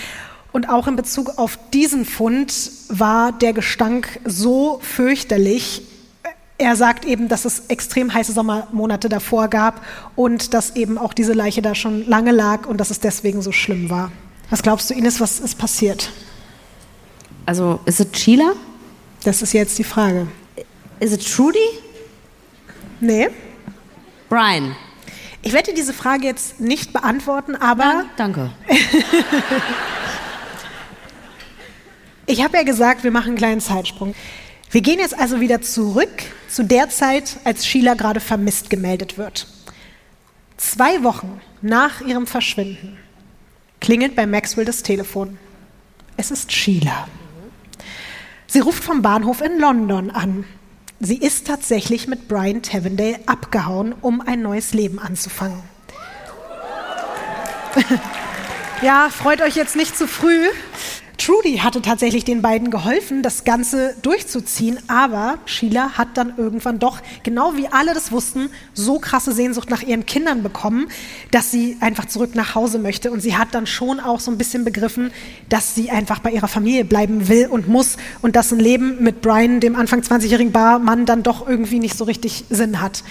Und 0.52 0.70
auch 0.70 0.88
in 0.88 0.96
Bezug 0.96 1.38
auf 1.38 1.60
diesen 1.72 2.06
Fund 2.06 2.72
war 2.90 3.32
der 3.32 3.54
Gestank 3.54 4.20
so 4.26 4.80
fürchterlich, 4.82 5.84
er 6.64 6.76
sagt 6.76 7.06
eben, 7.06 7.28
dass 7.28 7.46
es 7.46 7.68
extrem 7.68 8.14
heiße 8.14 8.32
Sommermonate 8.32 9.10
davor 9.10 9.48
gab 9.48 9.86
und 10.16 10.54
dass 10.54 10.76
eben 10.76 10.98
auch 10.98 11.14
diese 11.14 11.34
Leiche 11.34 11.62
da 11.62 11.76
schon 11.76 12.08
lange 12.08 12.32
lag 12.32 12.66
und 12.66 12.78
dass 12.78 12.90
es 12.90 13.00
deswegen 13.00 13.42
so 13.42 13.52
schlimm 13.52 13.90
war. 13.90 14.12
Was 14.50 14.64
glaubst 14.64 14.90
du, 14.90 14.94
Ines, 14.94 15.20
was 15.20 15.40
ist 15.40 15.58
passiert? 15.58 16.12
Also 17.46 17.80
ist 17.86 18.00
es 18.00 18.08
Sheila? 18.18 18.54
Das 19.24 19.42
ist 19.42 19.54
jetzt 19.54 19.78
die 19.78 19.84
Frage. 19.84 20.28
Ist 21.00 21.12
es 21.12 21.34
Trudy? 21.36 21.60
Nee, 23.00 23.30
Brian. 24.30 24.76
ich 25.42 25.52
werde 25.54 25.74
diese 25.74 25.94
Frage 25.94 26.26
jetzt 26.26 26.60
nicht 26.60 26.94
beantworten, 26.94 27.56
aber 27.56 27.84
Ja, 27.84 28.06
danke. 28.16 28.52
ich 32.26 32.44
habe 32.44 32.58
ja 32.58 32.64
gesagt, 32.64 33.04
wir 33.04 33.12
machen 33.12 33.28
einen 33.30 33.38
kleinen 33.38 33.62
Zeitsprung. 33.62 34.16
Wir 34.74 34.82
gehen 34.82 34.98
jetzt 34.98 35.18
also 35.20 35.40
wieder 35.40 35.62
zurück 35.62 36.10
zu 36.50 36.64
der 36.64 36.90
Zeit, 36.90 37.38
als 37.44 37.64
Sheila 37.64 37.94
gerade 37.94 38.20
vermisst 38.20 38.72
gemeldet 38.72 39.20
wird. 39.20 39.46
Zwei 40.58 41.04
Wochen 41.04 41.40
nach 41.62 42.02
ihrem 42.02 42.26
Verschwinden 42.26 42.98
klingelt 43.80 44.16
bei 44.16 44.26
Maxwell 44.26 44.66
das 44.66 44.82
Telefon. 44.82 45.38
Es 46.18 46.32
ist 46.32 46.52
Sheila. 46.52 47.08
Sie 48.48 48.62
ruft 48.62 48.84
vom 48.84 49.04
Bahnhof 49.04 49.42
in 49.42 49.60
London 49.60 50.10
an. 50.10 50.44
Sie 51.00 51.18
ist 51.18 51.46
tatsächlich 51.46 52.08
mit 52.08 52.28
Brian 52.28 52.64
Tavendale 52.64 53.20
abgehauen, 53.28 53.94
um 54.02 54.22
ein 54.22 54.42
neues 54.42 54.74
Leben 54.74 54.98
anzufangen. 54.98 55.62
ja, 58.84 59.10
freut 59.10 59.42
euch 59.42 59.56
jetzt 59.56 59.76
nicht 59.76 59.98
zu 59.98 60.08
früh. 60.08 60.48
Trudy 61.18 61.58
hatte 61.60 61.82
tatsächlich 61.82 62.26
den 62.26 62.42
beiden 62.42 62.70
geholfen, 62.70 63.22
das 63.22 63.46
Ganze 63.46 63.96
durchzuziehen, 64.02 64.78
aber 64.88 65.38
Sheila 65.46 65.92
hat 65.92 66.10
dann 66.16 66.34
irgendwann 66.38 66.80
doch, 66.80 67.00
genau 67.22 67.56
wie 67.56 67.68
alle 67.68 67.94
das 67.94 68.12
wussten, 68.12 68.50
so 68.74 69.00
krasse 69.00 69.32
Sehnsucht 69.32 69.70
nach 69.70 69.84
ihren 69.84 70.06
Kindern 70.06 70.44
bekommen, 70.44 70.88
dass 71.32 71.50
sie 71.50 71.78
einfach 71.80 72.06
zurück 72.06 72.36
nach 72.36 72.56
Hause 72.56 72.78
möchte. 72.78 73.12
Und 73.12 73.22
sie 73.22 73.38
hat 73.38 73.50
dann 73.54 73.68
schon 73.68 74.02
auch 74.02 74.20
so 74.20 74.32
ein 74.32 74.38
bisschen 74.38 74.66
begriffen, 74.66 75.12
dass 75.48 75.76
sie 75.76 75.92
einfach 75.92 76.20
bei 76.20 76.32
ihrer 76.32 76.50
Familie 76.50 76.84
bleiben 76.84 77.30
will 77.30 77.48
und 77.48 77.70
muss 77.70 77.96
und 78.22 78.36
dass 78.36 78.52
ein 78.52 78.60
Leben 78.60 79.02
mit 79.02 79.22
Brian, 79.22 79.62
dem 79.62 79.78
Anfang 79.78 80.02
20-jährigen 80.02 80.52
Barmann, 80.52 81.06
dann 81.06 81.24
doch 81.24 81.48
irgendwie 81.48 81.80
nicht 81.80 81.98
so 81.98 82.04
richtig 82.04 82.44
Sinn 82.50 82.82
hat. 82.82 83.04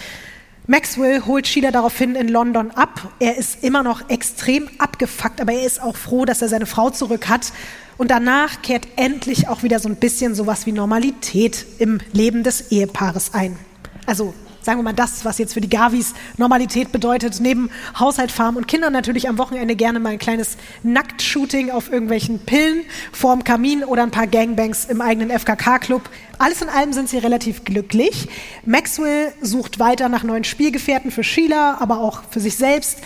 Maxwell 0.69 1.23
holt 1.27 1.49
Sheila 1.49 1.73
daraufhin 1.73 2.15
in 2.15 2.29
London 2.29 2.71
ab. 2.71 3.13
Er 3.19 3.37
ist 3.37 3.65
immer 3.65 3.83
noch 3.83 4.09
extrem 4.09 4.69
abgefuckt, 4.79 5.41
aber 5.41 5.53
er 5.53 5.67
ist 5.67 5.83
auch 5.83 5.97
froh, 5.97 6.25
dass 6.25 6.41
er 6.41 6.49
seine 6.49 6.67
Frau 6.67 6.91
zurück 6.91 7.29
hat. 7.29 7.53
Und 7.99 8.13
danach 8.13 8.63
kehrt 8.63 8.87
endlich 8.95 9.49
auch 9.49 9.65
wieder 9.65 9.81
so 9.81 9.89
ein 9.89 9.97
bisschen 9.97 10.37
sowas 10.37 10.65
wie 10.65 10.73
Normalität 10.73 11.67
im 11.79 11.99
Leben 12.13 12.45
des 12.45 12.71
Ehepaares 12.71 13.35
ein. 13.35 13.59
Also 14.07 14.35
sagen 14.65 14.79
wir 14.79 14.85
mal 14.85 14.93
das, 14.93 15.25
was 15.25 15.39
jetzt 15.39 15.55
für 15.55 15.61
die 15.61 15.69
Gavis 15.69 16.15
Normalität 16.37 16.93
bedeutet, 16.93 17.41
neben 17.41 17.71
Haushalt, 17.99 18.31
Farm 18.31 18.57
und 18.57 18.69
Kindern 18.69 18.93
natürlich 18.93 19.29
am 19.29 19.39
Wochenende 19.39 19.77
gerne 19.77 20.01
mal 20.01 20.11
ein 20.11 20.19
kleines 20.19 20.57
Nacktshooting 20.83 21.71
auf 21.71 21.91
irgendwelchen 21.91 22.39
Pillen 22.41 22.85
vorm 23.13 23.45
Kamin 23.45 23.85
oder 23.85 24.03
ein 24.03 24.11
paar 24.11 24.27
Gangbangs 24.27 24.85
im 24.85 25.01
eigenen 25.01 25.31
FKK-Club. 25.31 26.03
Alles 26.39 26.63
in 26.63 26.69
allem 26.69 26.93
sind 26.93 27.09
sie 27.09 27.19
relativ 27.19 27.65
glücklich. 27.65 28.29
Maxwell 28.65 29.33
sucht 29.41 29.79
weiter 29.79 30.09
nach 30.09 30.23
neuen 30.23 30.45
Spielgefährten 30.45 31.11
für 31.11 31.25
Sheila, 31.25 31.79
aber 31.81 32.01
auch 32.01 32.23
für 32.31 32.41
sich 32.41 32.57
selbst. 32.57 32.99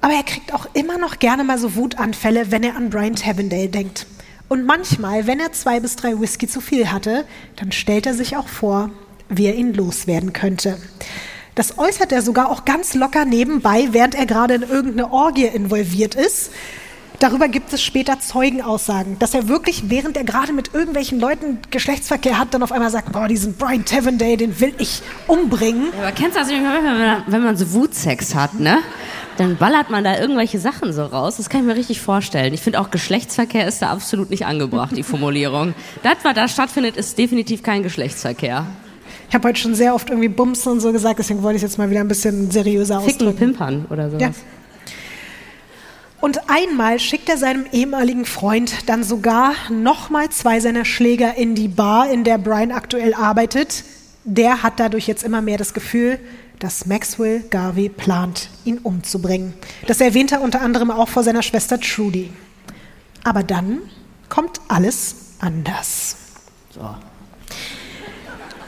Aber 0.00 0.12
er 0.12 0.22
kriegt 0.22 0.52
auch 0.52 0.66
immer 0.74 0.98
noch 0.98 1.18
gerne 1.18 1.44
mal 1.44 1.58
so 1.58 1.76
Wutanfälle, 1.76 2.50
wenn 2.50 2.62
er 2.62 2.76
an 2.76 2.90
Brian 2.90 3.16
Tavendale 3.16 3.68
denkt. 3.68 4.06
Und 4.48 4.66
manchmal, 4.66 5.26
wenn 5.26 5.40
er 5.40 5.52
zwei 5.52 5.80
bis 5.80 5.96
drei 5.96 6.20
Whisky 6.20 6.46
zu 6.46 6.60
viel 6.60 6.92
hatte, 6.92 7.24
dann 7.56 7.72
stellt 7.72 8.06
er 8.06 8.14
sich 8.14 8.36
auch 8.36 8.48
vor, 8.48 8.90
wie 9.28 9.46
er 9.46 9.54
ihn 9.54 9.74
loswerden 9.74 10.32
könnte. 10.32 10.78
Das 11.54 11.78
äußert 11.78 12.10
er 12.12 12.22
sogar 12.22 12.50
auch 12.50 12.64
ganz 12.64 12.94
locker 12.94 13.24
nebenbei, 13.24 13.88
während 13.92 14.14
er 14.14 14.26
gerade 14.26 14.54
in 14.54 14.62
irgendeine 14.62 15.12
Orgie 15.12 15.46
involviert 15.46 16.14
ist. 16.14 16.50
Darüber 17.20 17.46
gibt 17.46 17.72
es 17.72 17.80
später 17.80 18.18
Zeugenaussagen, 18.18 19.20
dass 19.20 19.34
er 19.34 19.48
wirklich, 19.48 19.88
während 19.88 20.16
er 20.16 20.24
gerade 20.24 20.52
mit 20.52 20.74
irgendwelchen 20.74 21.20
Leuten 21.20 21.58
Geschlechtsverkehr 21.70 22.38
hat, 22.38 22.52
dann 22.52 22.62
auf 22.62 22.72
einmal 22.72 22.90
sagt, 22.90 23.12
boah, 23.12 23.28
diesen 23.28 23.54
Brian 23.54 23.84
Tavendale, 23.84 24.36
den 24.36 24.58
will 24.58 24.74
ich 24.78 25.00
umbringen. 25.28 25.86
Ja, 25.96 26.08
aber 26.08 26.12
kennst 26.12 26.36
du 26.36 26.40
das, 26.40 26.50
wenn 26.50 27.42
man 27.42 27.56
so 27.56 27.72
Wutsex 27.72 28.34
hat, 28.34 28.58
ne? 28.58 28.78
Dann 29.36 29.56
ballert 29.56 29.90
man 29.90 30.04
da 30.04 30.18
irgendwelche 30.18 30.58
Sachen 30.58 30.92
so 30.92 31.04
raus. 31.04 31.36
Das 31.36 31.48
kann 31.48 31.62
ich 31.62 31.66
mir 31.66 31.76
richtig 31.76 32.00
vorstellen. 32.00 32.52
Ich 32.52 32.60
finde 32.60 32.80
auch 32.80 32.90
Geschlechtsverkehr 32.90 33.66
ist 33.66 33.80
da 33.82 33.90
absolut 33.90 34.30
nicht 34.30 34.46
angebracht, 34.46 34.96
die 34.96 35.02
Formulierung. 35.02 35.74
Das, 36.02 36.16
was 36.22 36.34
da 36.34 36.48
stattfindet, 36.48 36.96
ist 36.96 37.16
definitiv 37.16 37.62
kein 37.62 37.82
Geschlechtsverkehr. 37.82 38.66
Ich 39.34 39.36
habe 39.36 39.48
heute 39.48 39.58
schon 39.58 39.74
sehr 39.74 39.96
oft 39.96 40.10
irgendwie 40.10 40.28
Bums 40.28 40.64
und 40.64 40.78
so 40.78 40.92
gesagt, 40.92 41.18
deswegen 41.18 41.42
wollte 41.42 41.56
ich 41.56 41.64
es 41.64 41.72
jetzt 41.72 41.76
mal 41.76 41.90
wieder 41.90 41.98
ein 41.98 42.06
bisschen 42.06 42.52
seriöser 42.52 43.00
Ficken, 43.00 43.26
ausdrücken. 43.26 43.36
pimpern 43.36 43.86
oder 43.90 44.08
sowas. 44.08 44.22
Ja. 44.22 44.30
Und 46.20 46.48
einmal 46.48 47.00
schickt 47.00 47.28
er 47.28 47.36
seinem 47.36 47.66
ehemaligen 47.72 48.26
Freund 48.26 48.88
dann 48.88 49.02
sogar 49.02 49.54
nochmal 49.70 50.28
zwei 50.28 50.60
seiner 50.60 50.84
Schläger 50.84 51.34
in 51.36 51.56
die 51.56 51.66
Bar, 51.66 52.12
in 52.12 52.22
der 52.22 52.38
Brian 52.38 52.70
aktuell 52.70 53.12
arbeitet. 53.12 53.82
Der 54.22 54.62
hat 54.62 54.78
dadurch 54.78 55.08
jetzt 55.08 55.24
immer 55.24 55.42
mehr 55.42 55.58
das 55.58 55.74
Gefühl, 55.74 56.20
dass 56.60 56.86
Maxwell 56.86 57.40
Garvey 57.50 57.88
plant, 57.88 58.50
ihn 58.64 58.78
umzubringen. 58.78 59.54
Das 59.88 60.00
erwähnt 60.00 60.30
er 60.30 60.42
unter 60.42 60.60
anderem 60.60 60.92
auch 60.92 61.08
vor 61.08 61.24
seiner 61.24 61.42
Schwester 61.42 61.80
Trudy. 61.80 62.30
Aber 63.24 63.42
dann 63.42 63.80
kommt 64.28 64.60
alles 64.68 65.16
anders. 65.40 66.18
So. 66.70 66.88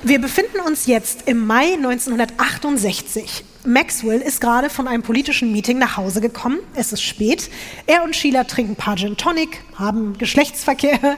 Wir 0.09 0.21
befinden 0.21 0.61
uns 0.65 0.87
jetzt 0.87 1.27
im 1.27 1.45
Mai 1.49 1.73
1968. 1.75 3.45
Maxwell 3.65 4.21
ist 4.21 4.41
gerade 4.41 4.71
von 4.71 4.87
einem 4.87 5.03
politischen 5.03 5.51
Meeting 5.51 5.79
nach 5.79 5.97
Hause 5.97 6.21
gekommen. 6.21 6.61
Es 6.77 6.93
ist 6.93 7.03
spät. 7.03 7.51
Er 7.89 8.05
und 8.05 8.15
Sheila 8.15 8.45
trinken 8.45 8.75
ein 8.75 8.77
paar 8.77 8.97
Gin 8.97 9.17
Tonic, 9.17 9.65
haben 9.75 10.17
Geschlechtsverkehr 10.17 11.17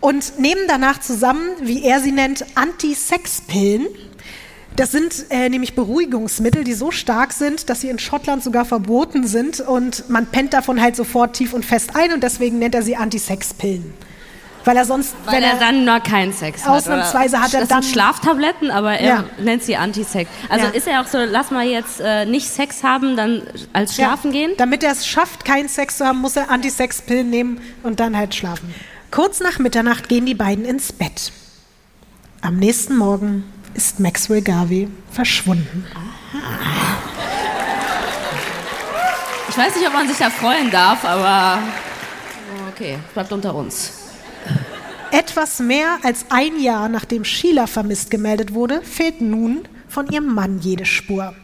und 0.00 0.38
nehmen 0.38 0.62
danach 0.66 0.98
zusammen, 0.98 1.46
wie 1.60 1.84
er 1.84 2.00
sie 2.00 2.10
nennt, 2.10 2.46
Anti-Sex-Pillen. 2.54 3.86
Das 4.76 4.92
sind 4.92 5.26
äh, 5.28 5.50
nämlich 5.50 5.74
Beruhigungsmittel, 5.74 6.64
die 6.64 6.72
so 6.72 6.90
stark 6.90 7.34
sind, 7.34 7.68
dass 7.68 7.82
sie 7.82 7.90
in 7.90 7.98
Schottland 7.98 8.42
sogar 8.42 8.64
verboten 8.64 9.26
sind 9.26 9.60
und 9.60 10.08
man 10.08 10.24
pennt 10.24 10.54
davon 10.54 10.80
halt 10.80 10.96
sofort 10.96 11.36
tief 11.36 11.52
und 11.52 11.66
fest 11.66 11.90
ein 11.96 12.14
und 12.14 12.22
deswegen 12.22 12.58
nennt 12.58 12.74
er 12.74 12.82
sie 12.82 12.96
Anti-Sex-Pillen. 12.96 13.92
Weil 14.64 14.76
er 14.76 14.84
sonst, 14.84 15.14
Weil 15.24 15.34
wenn 15.36 15.42
er 15.42 15.56
dann 15.58 15.84
nur 15.84 15.98
keinen 16.00 16.32
Sex 16.32 16.64
hat. 16.64 16.70
Ausnahmsweise 16.70 17.40
hat 17.40 17.52
er 17.54 17.60
das 17.60 17.68
dann- 17.68 17.82
sind 17.82 17.92
Schlaftabletten, 17.92 18.70
aber 18.70 18.92
er 18.98 19.08
Ja. 19.08 19.24
nennt 19.38 19.62
sie 19.64 19.76
Anti-Sex. 19.76 20.30
Also 20.48 20.66
Ja. 20.66 20.70
ist 20.72 20.86
er 20.86 21.00
auch 21.00 21.06
so, 21.06 21.18
lass 21.18 21.50
mal 21.50 21.66
jetzt 21.66 22.00
äh, 22.00 22.26
nicht 22.26 22.48
Sex 22.48 22.84
haben, 22.84 23.16
dann 23.16 23.42
als 23.72 23.96
schlafen 23.96 24.32
Ja, 24.32 24.46
gehen? 24.46 24.50
Damit 24.58 24.84
er 24.84 24.92
es 24.92 25.06
schafft, 25.06 25.44
keinen 25.44 25.68
Sex 25.68 25.98
zu 25.98 26.06
haben, 26.06 26.18
muss 26.18 26.36
er 26.36 26.50
Antisex-Pillen 26.50 27.28
nehmen 27.28 27.60
und 27.82 27.98
dann 28.00 28.16
halt 28.16 28.34
schlafen. 28.34 28.72
Kurz 29.10 29.40
nach 29.40 29.58
Mitternacht 29.58 30.08
gehen 30.08 30.26
die 30.26 30.34
beiden 30.34 30.64
ins 30.64 30.92
Bett. 30.92 31.32
Am 32.40 32.56
nächsten 32.56 32.96
Morgen 32.96 33.44
ist 33.74 34.00
Maxwell 34.00 34.42
Garvey 34.42 34.88
verschwunden. 35.10 35.86
Ich 39.48 39.58
weiß 39.58 39.76
nicht, 39.76 39.86
ob 39.86 39.92
man 39.92 40.08
sich 40.08 40.16
da 40.16 40.30
freuen 40.30 40.70
darf, 40.70 41.04
aber 41.04 41.58
okay, 42.74 42.98
bleibt 43.12 43.32
unter 43.32 43.54
uns. 43.54 43.92
Etwas 45.12 45.60
mehr 45.60 45.98
als 46.04 46.24
ein 46.30 46.58
Jahr 46.58 46.88
nachdem 46.88 47.26
Sheila 47.26 47.66
vermisst 47.66 48.10
gemeldet 48.10 48.54
wurde, 48.54 48.80
fehlt 48.80 49.20
nun 49.20 49.60
von 49.86 50.08
ihrem 50.08 50.34
Mann 50.34 50.58
jede 50.60 50.86
Spur. 50.86 51.34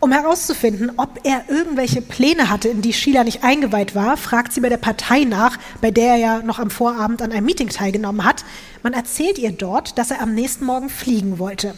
Um 0.00 0.10
herauszufinden, 0.10 0.90
ob 0.96 1.20
er 1.22 1.44
irgendwelche 1.48 2.02
Pläne 2.02 2.50
hatte, 2.50 2.68
in 2.68 2.82
die 2.82 2.92
Sheila 2.92 3.22
nicht 3.22 3.44
eingeweiht 3.44 3.94
war, 3.94 4.16
fragt 4.16 4.52
sie 4.52 4.60
bei 4.60 4.68
der 4.68 4.76
Partei 4.76 5.22
nach, 5.22 5.56
bei 5.80 5.92
der 5.92 6.14
er 6.14 6.16
ja 6.16 6.42
noch 6.42 6.58
am 6.58 6.68
Vorabend 6.68 7.22
an 7.22 7.30
einem 7.30 7.46
Meeting 7.46 7.68
teilgenommen 7.68 8.24
hat. 8.24 8.44
Man 8.82 8.92
erzählt 8.92 9.38
ihr 9.38 9.52
dort, 9.52 9.98
dass 9.98 10.10
er 10.10 10.20
am 10.20 10.34
nächsten 10.34 10.64
Morgen 10.64 10.88
fliegen 10.88 11.38
wollte. 11.38 11.74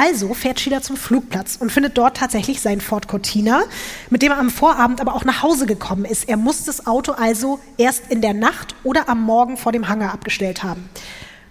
Also 0.00 0.32
fährt 0.32 0.60
Sheila 0.60 0.80
zum 0.80 0.96
Flugplatz 0.96 1.56
und 1.56 1.72
findet 1.72 1.98
dort 1.98 2.18
tatsächlich 2.18 2.60
sein 2.60 2.80
Ford 2.80 3.08
Cortina, 3.08 3.64
mit 4.10 4.22
dem 4.22 4.30
er 4.30 4.38
am 4.38 4.48
Vorabend 4.48 5.00
aber 5.00 5.12
auch 5.12 5.24
nach 5.24 5.42
Hause 5.42 5.66
gekommen 5.66 6.04
ist. 6.04 6.28
Er 6.28 6.36
muss 6.36 6.62
das 6.62 6.86
Auto 6.86 7.10
also 7.10 7.58
erst 7.78 8.04
in 8.08 8.20
der 8.20 8.32
Nacht 8.32 8.76
oder 8.84 9.08
am 9.08 9.20
Morgen 9.20 9.56
vor 9.56 9.72
dem 9.72 9.88
Hangar 9.88 10.12
abgestellt 10.12 10.62
haben. 10.62 10.88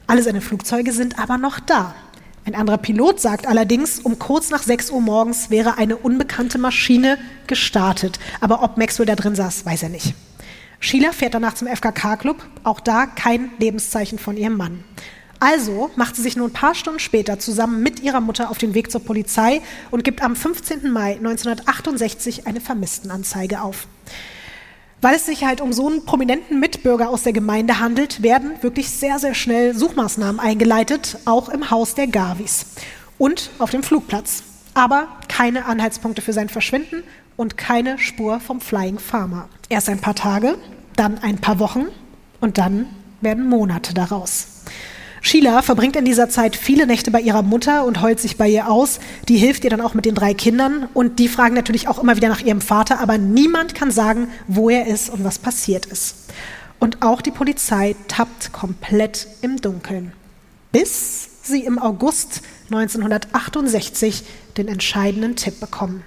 Alle 0.08 0.24
seine 0.24 0.40
Flugzeuge 0.40 0.94
sind 0.94 1.20
aber 1.20 1.38
noch 1.38 1.60
da. 1.60 1.94
Ein 2.46 2.56
anderer 2.56 2.78
Pilot 2.78 3.20
sagt 3.20 3.48
allerdings, 3.48 4.00
um 4.00 4.18
kurz 4.18 4.50
nach 4.50 4.64
6 4.64 4.92
Uhr 4.92 5.02
morgens 5.02 5.50
wäre 5.50 5.78
eine 5.78 5.98
unbekannte 5.98 6.58
Maschine 6.58 7.18
gestartet. 7.48 8.18
Aber 8.40 8.64
ob 8.64 8.78
Maxwell 8.78 9.06
da 9.06 9.18
drin 9.18 9.36
saß, 9.36 9.66
weiß 9.66 9.84
er 9.84 9.90
nicht. 9.90 10.14
Sheila 10.80 11.12
fährt 11.12 11.34
danach 11.34 11.56
zum 11.56 11.68
FKK-Club, 11.68 12.42
auch 12.64 12.80
da 12.80 13.08
kein 13.08 13.50
Lebenszeichen 13.60 14.18
von 14.18 14.38
ihrem 14.38 14.56
Mann. 14.56 14.86
Also 15.40 15.92
macht 15.96 16.16
sie 16.16 16.22
sich 16.22 16.36
nur 16.36 16.48
ein 16.48 16.54
paar 16.54 16.74
Stunden 16.74 17.00
später 17.00 17.38
zusammen 17.38 17.84
mit 17.84 18.00
ihrer 18.02 18.22
Mutter 18.22 18.50
auf 18.50 18.58
den 18.58 18.74
Weg 18.74 18.92
zur 18.92 19.04
Polizei 19.04 19.62
und 19.92 20.04
gibt 20.04 20.24
am 20.24 20.36
15. 20.36 20.92
Mai 20.92 21.16
1968 21.16 22.48
eine 22.48 22.62
Vermisstenanzeige 22.62 23.62
auf. 23.62 23.88
Weil 25.00 25.16
es 25.16 25.28
sich 25.28 25.44
halt 25.44 25.62
um 25.62 25.74
so 25.74 25.88
einen 25.88 26.06
prominenten 26.06 26.60
Mitbürger 26.60 27.10
aus 27.10 27.22
der 27.22 27.34
Gemeinde 27.34 27.80
handelt, 27.80 28.24
werden 28.24 28.52
wirklich 28.62 28.90
sehr, 28.90 29.20
sehr 29.20 29.36
schnell 29.36 29.76
Suchmaßnahmen 29.76 30.40
eingeleitet, 30.40 31.20
auch 31.26 31.50
im 31.50 31.70
Haus 31.70 31.94
der 31.94 32.08
Garvis 32.08 32.66
und 33.20 33.52
auf 33.60 33.70
dem 33.70 33.84
Flugplatz. 33.84 34.42
Aber 34.74 35.08
keine 35.28 35.66
Anhaltspunkte 35.66 36.24
für 36.24 36.34
sein 36.34 36.50
Verschwinden 36.50 37.04
und 37.36 37.58
keine 37.58 38.00
Spur 38.00 38.40
vom 38.40 38.60
Flying 38.60 38.98
Farmer. 38.98 39.50
Erst 39.70 39.90
ein 39.90 40.02
paar 40.02 40.16
Tage, 40.16 40.58
dann 40.96 41.20
ein 41.20 41.38
paar 41.38 41.60
Wochen 41.60 41.86
und 42.42 42.58
dann 42.58 42.88
werden 43.22 43.48
Monate 43.48 43.94
daraus. 43.94 44.48
Sheila 45.22 45.62
verbringt 45.62 45.96
in 45.96 46.06
dieser 46.06 46.30
Zeit 46.30 46.56
viele 46.56 46.88
Nächte 46.88 47.12
bei 47.12 47.20
ihrer 47.20 47.42
Mutter 47.42 47.86
und 47.86 48.02
heult 48.02 48.20
sich 48.20 48.38
bei 48.38 48.48
ihr 48.48 48.70
aus. 48.70 49.00
Die 49.28 49.38
hilft 49.38 49.64
ihr 49.64 49.70
dann 49.70 49.82
auch 49.82 49.94
mit 49.94 50.06
den 50.06 50.16
drei 50.16 50.34
Kindern 50.34 50.88
und 50.94 51.20
die 51.20 51.28
fragen 51.28 51.56
natürlich 51.56 51.88
auch 51.88 52.00
immer 52.00 52.16
wieder 52.16 52.30
nach 52.30 52.42
ihrem 52.42 52.62
Vater, 52.62 53.00
aber 53.00 53.18
niemand 53.18 53.76
kann 53.76 53.92
sagen, 53.92 54.30
wo 54.48 54.70
er 54.70 54.88
ist 54.88 55.10
und 55.10 55.24
was 55.24 55.40
passiert 55.40 55.86
ist. 55.86 56.16
Und 56.80 57.02
auch 57.02 57.22
die 57.22 57.32
Polizei 57.32 57.96
tappt 58.08 58.54
komplett 58.54 59.28
im 59.42 59.60
Dunkeln, 59.60 60.14
bis 60.72 61.30
sie 61.44 61.64
im 61.64 61.80
August 61.80 62.42
1968 62.66 64.24
den 64.58 64.68
entscheidenden 64.68 65.36
Tipp 65.36 65.60
bekommen. 65.60 66.04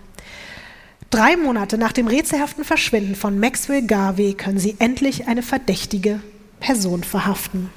Drei 1.10 1.36
Monate 1.36 1.76
nach 1.76 1.92
dem 1.92 2.06
rätselhaften 2.06 2.62
Verschwinden 2.62 3.16
von 3.16 3.40
Maxwell 3.40 3.82
Garvey 3.82 4.34
können 4.34 4.60
sie 4.60 4.76
endlich 4.78 5.26
eine 5.26 5.42
verdächtige 5.42 6.20
Person 6.60 7.02
verhaften. 7.02 7.70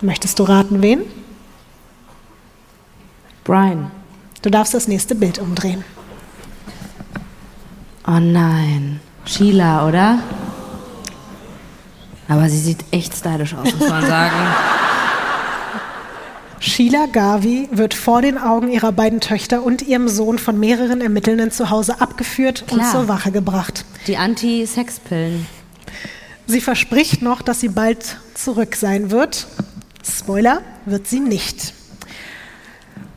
Möchtest 0.00 0.38
du 0.38 0.44
raten, 0.44 0.82
wen? 0.82 1.00
Brian. 3.44 3.90
Du 4.42 4.50
darfst 4.50 4.74
das 4.74 4.88
nächste 4.88 5.14
Bild 5.14 5.38
umdrehen. 5.38 5.84
Oh 8.06 8.18
nein. 8.20 9.00
Sheila, 9.24 9.88
oder? 9.88 10.18
Aber 12.28 12.48
sie 12.48 12.58
sieht 12.58 12.84
echt 12.90 13.16
stylisch 13.16 13.54
aus, 13.54 13.72
muss 13.74 13.88
man 13.88 14.06
sagen. 14.06 14.36
Sheila 16.60 17.06
Garvey 17.06 17.68
wird 17.70 17.94
vor 17.94 18.22
den 18.22 18.38
Augen 18.38 18.68
ihrer 18.70 18.92
beiden 18.92 19.20
Töchter 19.20 19.62
und 19.62 19.82
ihrem 19.82 20.08
Sohn 20.08 20.38
von 20.38 20.58
mehreren 20.58 21.00
Ermittelnden 21.00 21.50
zu 21.50 21.70
Hause 21.70 22.00
abgeführt 22.00 22.62
und 22.70 22.78
Klar. 22.78 22.90
zur 22.92 23.08
Wache 23.08 23.30
gebracht. 23.30 23.84
Die 24.06 24.16
Anti-Sex-Pillen. 24.16 25.46
Sie 26.46 26.60
verspricht 26.60 27.22
noch, 27.22 27.42
dass 27.42 27.60
sie 27.60 27.68
bald 27.68 28.18
zurück 28.34 28.76
sein 28.76 29.10
wird. 29.10 29.46
Spoiler, 30.08 30.62
wird 30.84 31.06
sie 31.06 31.20
nicht. 31.20 31.72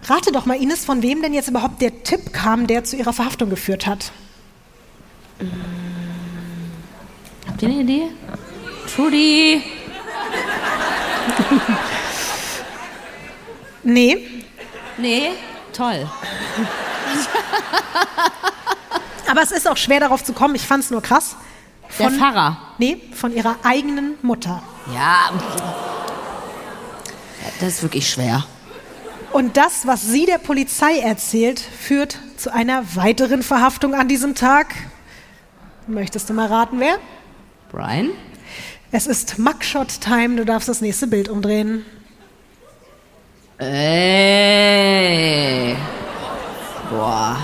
Rate 0.05 0.31
doch 0.31 0.45
mal, 0.45 0.55
Ines, 0.59 0.85
von 0.85 1.01
wem 1.03 1.21
denn 1.21 1.33
jetzt 1.33 1.49
überhaupt 1.49 1.81
der 1.81 2.03
Tipp 2.03 2.33
kam, 2.33 2.65
der 2.67 2.83
zu 2.83 2.95
ihrer 2.95 3.13
Verhaftung 3.13 3.49
geführt 3.49 3.85
hat. 3.85 4.11
Habt 7.47 7.61
ihr 7.61 7.69
eine 7.69 7.81
Idee? 7.81 8.03
Trudy! 8.95 9.63
Nee, 13.83 14.39
Nee? 14.97 15.31
Toll. 15.71 16.09
aber 19.29 19.41
es 19.41 19.51
ist 19.51 19.67
auch 19.67 19.77
schwer 19.77 19.99
darauf 20.01 20.23
zu 20.23 20.33
kommen. 20.33 20.55
Ich 20.55 20.63
fand 20.67 20.83
es 20.83 20.91
nur 20.91 21.01
krass. 21.01 21.37
Der 21.97 22.11
Pfarrer. 22.11 22.57
Nee, 22.77 23.01
von 23.13 23.33
ihrer 23.33 23.55
eigenen 23.63 24.15
Mutter. 24.21 24.61
Ja. 24.93 25.31
Das 27.59 27.69
ist 27.69 27.83
wirklich 27.83 28.09
schwer. 28.09 28.45
Und 29.31 29.57
das, 29.57 29.85
was 29.85 30.01
sie 30.01 30.25
der 30.25 30.39
Polizei 30.39 30.99
erzählt, 30.99 31.59
führt 31.59 32.17
zu 32.37 32.51
einer 32.53 32.95
weiteren 32.95 33.43
Verhaftung 33.43 33.93
an 33.93 34.07
diesem 34.07 34.33
Tag. 34.33 34.67
Möchtest 35.87 36.29
du 36.29 36.33
mal 36.33 36.47
raten, 36.47 36.79
wer? 36.79 36.95
Brian? 37.71 38.09
Es 38.91 39.05
ist 39.05 39.37
Mugshot-Time, 39.37 40.35
du 40.37 40.45
darfst 40.45 40.67
das 40.67 40.81
nächste 40.81 41.05
Bild 41.05 41.29
umdrehen. 41.29 41.85
Ey. 43.59 43.75
Boah. 46.89 47.37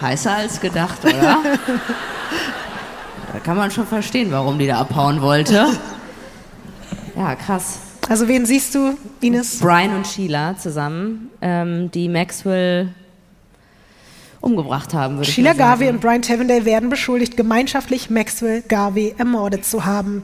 Heißer 0.00 0.34
als 0.34 0.60
gedacht, 0.60 1.04
oder? 1.04 1.38
da 3.32 3.38
kann 3.44 3.56
man 3.56 3.70
schon 3.70 3.86
verstehen, 3.86 4.32
warum 4.32 4.58
die 4.58 4.66
da 4.66 4.80
abhauen 4.80 5.22
wollte. 5.22 5.68
Ja, 7.14 7.36
krass. 7.36 7.78
Also 8.08 8.28
wen 8.28 8.46
siehst 8.46 8.74
du, 8.74 8.96
Ines? 9.20 9.58
Brian 9.58 9.96
und 9.96 10.06
Sheila 10.06 10.56
zusammen, 10.56 11.30
ähm, 11.42 11.90
die 11.90 12.08
Maxwell 12.08 12.94
umgebracht 14.40 14.94
haben, 14.94 15.16
würde 15.16 15.30
Sheila. 15.30 15.54
Garvey 15.54 15.88
und 15.88 16.00
Brian 16.00 16.22
Tavendale 16.22 16.64
werden 16.64 16.88
beschuldigt, 16.88 17.36
gemeinschaftlich 17.36 18.08
Maxwell 18.10 18.62
Garvey 18.62 19.14
ermordet 19.18 19.64
zu 19.64 19.84
haben. 19.84 20.22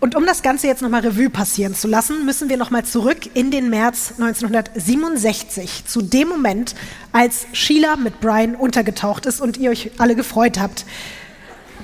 Und 0.00 0.14
um 0.14 0.24
das 0.24 0.40
Ganze 0.40 0.66
jetzt 0.66 0.80
nochmal 0.80 1.02
Revue 1.02 1.28
passieren 1.28 1.74
zu 1.74 1.86
lassen, 1.86 2.24
müssen 2.24 2.48
wir 2.48 2.56
nochmal 2.56 2.86
zurück 2.86 3.18
in 3.34 3.50
den 3.50 3.68
März 3.68 4.14
1967, 4.18 5.84
zu 5.84 6.00
dem 6.00 6.28
Moment, 6.28 6.74
als 7.12 7.46
Sheila 7.52 7.96
mit 7.96 8.18
Brian 8.18 8.54
untergetaucht 8.54 9.26
ist 9.26 9.42
und 9.42 9.58
ihr 9.58 9.70
euch 9.70 9.90
alle 9.98 10.16
gefreut 10.16 10.58
habt. 10.58 10.86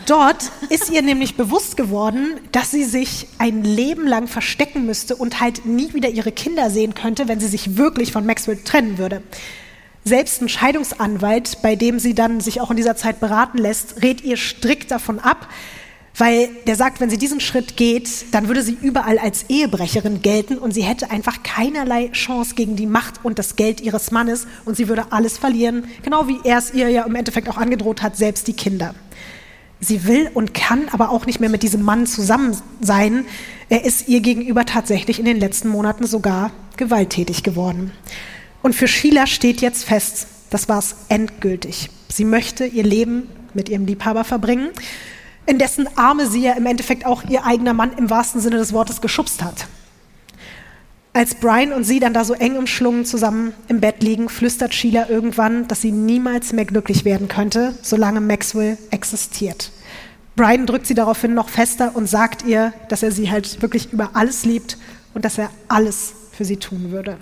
Dort 0.07 0.53
ist 0.69 0.89
ihr 0.89 1.03
nämlich 1.03 1.37
bewusst 1.37 1.77
geworden, 1.77 2.39
dass 2.53 2.71
sie 2.71 2.85
sich 2.85 3.27
ein 3.39 3.65
Leben 3.65 4.07
lang 4.07 4.29
verstecken 4.29 4.87
müsste 4.87 5.17
und 5.17 5.41
halt 5.41 5.67
nie 5.67 5.95
wieder 5.95 6.09
ihre 6.09 6.31
Kinder 6.31 6.71
sehen 6.71 6.95
könnte, 6.95 7.27
wenn 7.27 7.41
sie 7.41 7.49
sich 7.49 7.77
wirklich 7.77 8.13
von 8.13 8.25
Maxwell 8.25 8.59
trennen 8.59 8.99
würde. 8.99 9.23
Selbst 10.05 10.41
ein 10.41 10.49
Scheidungsanwalt, 10.49 11.61
bei 11.61 11.75
dem 11.75 11.99
sie 11.99 12.15
dann 12.15 12.41
sich 12.41 12.61
auch 12.61 12.71
in 12.71 12.77
dieser 12.77 12.95
Zeit 12.95 13.19
beraten 13.19 13.59
lässt, 13.59 14.01
rät 14.03 14.23
ihr 14.23 14.37
strikt 14.37 14.93
davon 14.93 15.19
ab, 15.19 15.49
weil 16.17 16.51
der 16.69 16.77
sagt, 16.77 17.01
wenn 17.01 17.11
sie 17.11 17.19
diesen 17.19 17.41
Schritt 17.41 17.77
geht, 17.77 18.33
dann 18.33 18.47
würde 18.47 18.63
sie 18.63 18.79
überall 18.81 19.19
als 19.19 19.47
Ehebrecherin 19.49 20.23
gelten 20.23 20.57
und 20.57 20.73
sie 20.73 20.83
hätte 20.85 21.11
einfach 21.11 21.43
keinerlei 21.43 22.11
Chance 22.11 22.55
gegen 22.55 22.77
die 22.77 22.87
Macht 22.87 23.25
und 23.25 23.41
das 23.41 23.57
Geld 23.57 23.81
ihres 23.81 24.13
Mannes 24.13 24.47
und 24.65 24.77
sie 24.77 24.87
würde 24.87 25.07
alles 25.11 25.37
verlieren, 25.37 25.89
genau 26.05 26.29
wie 26.29 26.39
er 26.45 26.59
es 26.59 26.73
ihr 26.73 26.89
ja 26.91 27.03
im 27.03 27.17
Endeffekt 27.17 27.49
auch 27.49 27.57
angedroht 27.57 28.03
hat, 28.03 28.17
selbst 28.17 28.47
die 28.47 28.55
Kinder. 28.55 28.95
Sie 29.81 30.07
will 30.07 30.31
und 30.33 30.55
kann 30.55 30.89
aber 30.91 31.11
auch 31.11 31.27
nicht 31.27 31.41
mehr 31.41 31.51
mit 31.51 31.63
diesem 31.63 31.83
Mann 31.83 32.07
zusammen 32.07 32.57
sein. 32.81 33.25
Er 33.69 33.85
ist 33.85 34.09
ihr 34.09 34.21
gegenüber 34.21 34.65
tatsächlich 34.65 35.19
in 35.19 35.25
den 35.25 35.39
letzten 35.39 35.69
Monaten 35.69 36.07
sogar 36.07 36.51
gewalttätig 36.77 37.43
geworden. 37.43 37.93
Und 38.63 38.75
für 38.75 38.89
Sheila 38.89 39.27
steht 39.27 39.61
jetzt 39.61 39.85
fest, 39.85 40.29
das 40.51 40.69
war 40.69 40.79
es 40.79 40.97
endgültig. 41.09 41.91
Sie 42.09 42.25
möchte 42.25 42.65
ihr 42.65 42.85
Leben 42.85 43.29
mit 43.55 43.69
ihrem 43.69 43.87
Liebhaber 43.87 44.25
verbringen, 44.25 44.71
in 45.47 45.59
dessen 45.59 45.89
Arme 45.97 46.27
sie 46.27 46.43
ja 46.43 46.53
im 46.53 46.67
Endeffekt 46.67 47.07
auch 47.07 47.25
ihr 47.25 47.45
eigener 47.45 47.75
Mann 47.75 47.93
im 47.97 48.11
wahrsten 48.11 48.41
Sinne 48.41 48.57
des 48.57 48.73
Wortes 48.73 49.01
geschubst 49.01 49.43
hat. 49.43 49.67
Als 51.17 51.35
Brian 51.35 51.73
und 51.73 51.85
sie 51.85 51.99
dann 51.99 52.13
da 52.13 52.25
so 52.25 52.35
eng 52.35 52.59
umschlungen 52.59 53.07
zusammen 53.07 53.55
im 53.69 53.81
Bett 53.81 54.03
liegen, 54.03 54.29
flüstert 54.29 54.75
Sheila 54.75 55.09
irgendwann, 55.09 55.67
dass 55.67 55.81
sie 55.81 55.91
niemals 55.91 56.53
mehr 56.53 56.67
glücklich 56.67 57.07
werden 57.07 57.27
könnte, 57.27 57.73
solange 57.81 58.21
Maxwell 58.21 58.77
existiert. 58.91 59.73
Brian 60.37 60.67
drückt 60.67 60.87
sie 60.87 60.93
daraufhin 60.93 61.33
noch 61.33 61.49
fester 61.49 61.93
und 61.95 62.07
sagt 62.07 62.45
ihr, 62.45 62.75
dass 62.91 63.03
er 63.03 63.13
sie 63.13 63.31
halt 63.31 63.63
wirklich 63.63 63.95
über 63.95 64.11
alles 64.13 64.45
liebt 64.45 64.77
und 65.15 65.25
dass 65.25 65.39
er 65.39 65.49
alles 65.69 66.13
für 66.33 66.45
sie 66.45 66.59
tun 66.59 66.91
würde. 66.91 67.17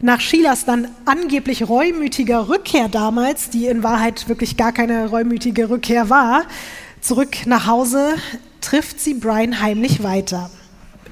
Nach 0.00 0.22
Sheilas 0.22 0.64
dann 0.64 0.88
angeblich 1.04 1.68
reumütiger 1.68 2.48
Rückkehr 2.48 2.88
damals, 2.88 3.50
die 3.50 3.66
in 3.66 3.82
Wahrheit 3.82 4.30
wirklich 4.30 4.56
gar 4.56 4.72
keine 4.72 5.08
reumütige 5.10 5.68
Rückkehr 5.68 6.08
war, 6.08 6.44
zurück 7.02 7.44
nach 7.44 7.66
Hause, 7.66 8.14
trifft 8.62 8.98
sie 8.98 9.12
Brian 9.12 9.60
heimlich 9.60 10.02
weiter. 10.02 10.48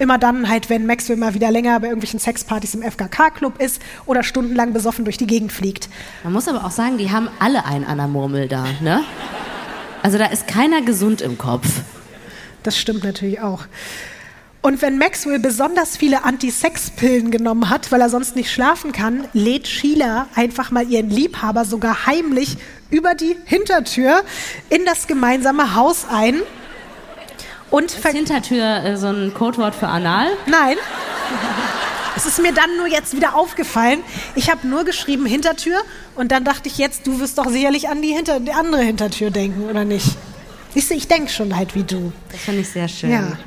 Immer 0.02 0.18
dann 0.18 0.48
halt, 0.48 0.68
wenn 0.68 0.84
Maxwell 0.84 1.16
mal 1.16 1.32
wieder 1.32 1.52
länger 1.52 1.78
bei 1.78 1.86
irgendwelchen 1.86 2.18
Sexpartys 2.18 2.74
im 2.74 2.82
FKK-Club 2.82 3.62
ist 3.62 3.80
oder 4.04 4.24
stundenlang 4.24 4.72
besoffen 4.72 5.04
durch 5.04 5.16
die 5.16 5.28
Gegend 5.28 5.52
fliegt. 5.52 5.88
Man 6.24 6.32
muss 6.32 6.48
aber 6.48 6.64
auch 6.64 6.72
sagen, 6.72 6.98
die 6.98 7.12
haben 7.12 7.28
alle 7.38 7.64
einen 7.64 7.84
an 7.84 7.98
der 7.98 8.08
Murmel 8.08 8.48
da, 8.48 8.64
ne? 8.80 9.04
Also 10.02 10.18
da 10.18 10.26
ist 10.26 10.48
keiner 10.48 10.82
gesund 10.82 11.20
im 11.20 11.38
Kopf. 11.38 11.68
Das 12.64 12.76
stimmt 12.76 13.04
natürlich 13.04 13.40
auch. 13.40 13.66
Und 14.60 14.82
wenn 14.82 14.98
Maxwell 14.98 15.38
besonders 15.38 15.96
viele 15.96 16.24
Anti-Sex-Pillen 16.24 17.30
genommen 17.30 17.70
hat, 17.70 17.92
weil 17.92 18.00
er 18.00 18.10
sonst 18.10 18.34
nicht 18.34 18.50
schlafen 18.50 18.90
kann, 18.90 19.28
lädt 19.32 19.68
Sheila 19.68 20.26
einfach 20.34 20.72
mal 20.72 20.84
ihren 20.84 21.10
Liebhaber 21.10 21.64
sogar 21.64 22.06
heimlich 22.06 22.56
über 22.90 23.14
die 23.14 23.36
Hintertür 23.44 24.24
in 24.68 24.84
das 24.84 25.06
gemeinsame 25.06 25.76
Haus 25.76 26.06
ein. 26.10 26.42
Und 27.72 27.86
Ist 27.86 28.06
Hintertür 28.06 28.84
äh, 28.84 28.96
so 28.96 29.08
ein 29.08 29.34
Codewort 29.34 29.74
für 29.74 29.88
Anal? 29.88 30.28
Nein. 30.46 30.76
Es 32.14 32.26
ist 32.26 32.42
mir 32.42 32.52
dann 32.52 32.76
nur 32.76 32.86
jetzt 32.86 33.16
wieder 33.16 33.34
aufgefallen. 33.34 34.00
Ich 34.34 34.50
habe 34.50 34.68
nur 34.68 34.84
geschrieben 34.84 35.24
Hintertür 35.24 35.78
und 36.14 36.30
dann 36.30 36.44
dachte 36.44 36.68
ich 36.68 36.76
jetzt, 36.76 37.06
du 37.06 37.20
wirst 37.20 37.38
doch 37.38 37.48
sicherlich 37.48 37.88
an 37.88 38.02
die, 38.02 38.08
Hinter 38.12 38.38
die 38.38 38.52
andere 38.52 38.82
Hintertür 38.82 39.30
denken, 39.30 39.62
oder 39.70 39.86
nicht? 39.86 40.06
Siehst 40.74 40.90
du, 40.90 40.94
ich 40.94 41.08
denke 41.08 41.30
schon 41.30 41.56
halt 41.56 41.74
wie 41.74 41.84
du. 41.84 42.12
Das 42.30 42.42
finde 42.42 42.60
ich 42.60 42.68
sehr 42.68 42.86
schön. 42.86 43.10
Ja. 43.10 43.38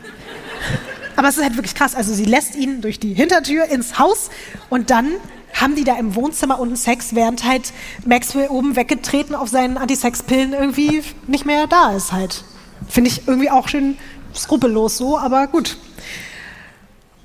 Aber 1.16 1.28
es 1.30 1.38
ist 1.38 1.44
halt 1.44 1.56
wirklich 1.56 1.76
krass. 1.76 1.94
Also 1.94 2.12
sie 2.14 2.26
lässt 2.26 2.56
ihn 2.56 2.82
durch 2.82 3.00
die 3.00 3.14
Hintertür 3.14 3.66
ins 3.66 4.00
Haus 4.00 4.32
und 4.70 4.90
dann 4.90 5.12
haben 5.54 5.76
die 5.76 5.84
da 5.84 5.96
im 5.98 6.16
Wohnzimmer 6.16 6.60
unten 6.60 6.76
Sex, 6.76 7.16
während 7.16 7.46
halt 7.46 7.72
Maxwell 8.06 8.48
oben 8.48 8.76
weggetreten 8.76 9.36
auf 9.36 9.50
seinen 9.50 9.78
Antisex-Pillen 9.78 10.54
irgendwie 10.54 11.04
nicht 11.28 11.46
mehr 11.46 11.68
da 11.68 11.96
ist 11.96 12.12
halt. 12.12 12.44
Finde 12.90 13.10
ich 13.10 13.28
irgendwie 13.28 13.50
auch 13.50 13.68
schön 13.68 13.98
skrupellos 14.38 14.98
so, 14.98 15.18
aber 15.18 15.48
gut. 15.48 15.78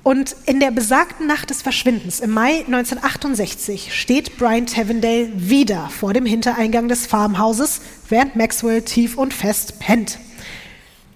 Und 0.03 0.35
in 0.47 0.59
der 0.59 0.71
besagten 0.71 1.27
Nacht 1.27 1.51
des 1.51 1.61
Verschwindens 1.61 2.19
im 2.19 2.31
Mai 2.31 2.63
1968 2.65 3.93
steht 3.93 4.37
Brian 4.37 4.65
Tavendale 4.65 5.29
wieder 5.35 5.89
vor 5.89 6.13
dem 6.13 6.25
Hintereingang 6.25 6.87
des 6.87 7.05
Farmhauses, 7.05 7.81
während 8.09 8.35
Maxwell 8.35 8.81
tief 8.81 9.17
und 9.17 9.33
fest 9.33 9.79
pennt. 9.79 10.17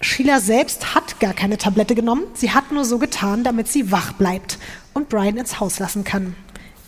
Sheila 0.00 0.40
selbst 0.40 0.94
hat 0.94 1.18
gar 1.18 1.32
keine 1.32 1.58
Tablette 1.58 1.96
genommen, 1.96 2.24
sie 2.34 2.52
hat 2.52 2.70
nur 2.70 2.84
so 2.84 2.98
getan, 2.98 3.42
damit 3.42 3.66
sie 3.66 3.90
wach 3.90 4.12
bleibt 4.12 4.58
und 4.94 5.08
Brian 5.08 5.36
ins 5.36 5.58
Haus 5.58 5.80
lassen 5.80 6.04
kann. 6.04 6.36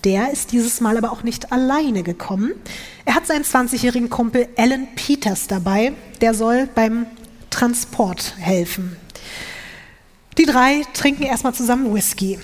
Der 0.05 0.30
ist 0.30 0.52
dieses 0.52 0.80
Mal 0.80 0.97
aber 0.97 1.10
auch 1.10 1.24
nicht 1.24 1.51
alleine 1.51 2.05
gekommen. 2.05 2.52
Er 3.05 3.16
hat 3.16 3.26
seinen 3.26 3.43
20-jährigen 3.43 4.09
Kumpel 4.09 4.47
Alan 4.56 4.86
Peters 4.94 5.48
dabei, 5.48 5.93
der 6.20 6.35
soll 6.35 6.68
beim 6.72 7.06
Transport 7.59 8.35
helfen. 8.39 8.97
Die 10.39 10.44
drei 10.44 10.82
trinken 10.94 11.24
erstmal 11.24 11.55
zusammen 11.55 11.93
Whisky. 11.93 12.39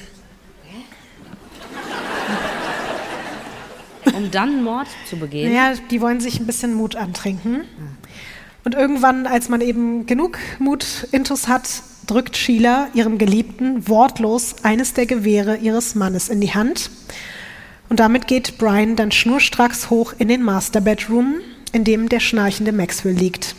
Um 4.12 4.30
dann 4.32 4.64
Mord 4.64 4.88
zu 5.08 5.16
begehen. 5.16 5.52
Naja, 5.52 5.78
die 5.90 6.00
wollen 6.00 6.18
sich 6.20 6.40
ein 6.40 6.46
bisschen 6.46 6.74
Mut 6.74 6.96
antrinken. 6.96 7.60
Und 8.64 8.74
irgendwann, 8.74 9.28
als 9.28 9.48
man 9.48 9.60
eben 9.60 10.06
genug 10.06 10.38
Mut-Intus 10.58 11.46
hat, 11.46 11.68
drückt 12.08 12.36
Sheila 12.36 12.88
ihrem 12.94 13.16
Geliebten 13.16 13.88
wortlos 13.88 14.56
eines 14.64 14.94
der 14.94 15.06
Gewehre 15.06 15.58
ihres 15.58 15.94
Mannes 15.94 16.28
in 16.28 16.40
die 16.40 16.54
Hand. 16.54 16.90
Und 17.88 18.00
damit 18.00 18.26
geht 18.26 18.58
Brian 18.58 18.96
dann 18.96 19.12
schnurstracks 19.12 19.90
hoch 19.90 20.12
in 20.18 20.26
den 20.26 20.42
Master 20.42 20.80
Bedroom, 20.80 21.36
in 21.70 21.84
dem 21.84 22.08
der 22.08 22.18
schnarchende 22.18 22.72
Maxwell 22.72 23.14
liegt. 23.14 23.54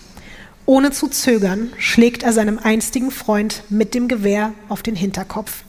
Ohne 0.66 0.92
zu 0.92 1.08
zögern 1.08 1.72
schlägt 1.78 2.24
er 2.24 2.34
seinem 2.34 2.58
einstigen 2.58 3.12
Freund 3.12 3.64
mit 3.70 3.94
dem 3.94 4.08
Gewehr 4.08 4.54
auf 4.68 4.82
den 4.82 4.96
Hinterkopf. 4.96 5.64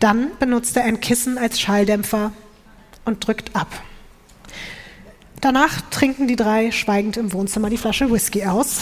Dann 0.00 0.32
benutzt 0.40 0.76
er 0.76 0.84
ein 0.84 1.00
Kissen 1.00 1.38
als 1.38 1.60
Schalldämpfer 1.60 2.32
und 3.04 3.26
drückt 3.26 3.54
ab. 3.54 3.68
Danach 5.40 5.80
trinken 5.90 6.26
die 6.26 6.36
drei 6.36 6.72
schweigend 6.72 7.16
im 7.16 7.32
Wohnzimmer 7.32 7.70
die 7.70 7.76
Flasche 7.76 8.10
Whisky 8.10 8.44
aus. 8.44 8.80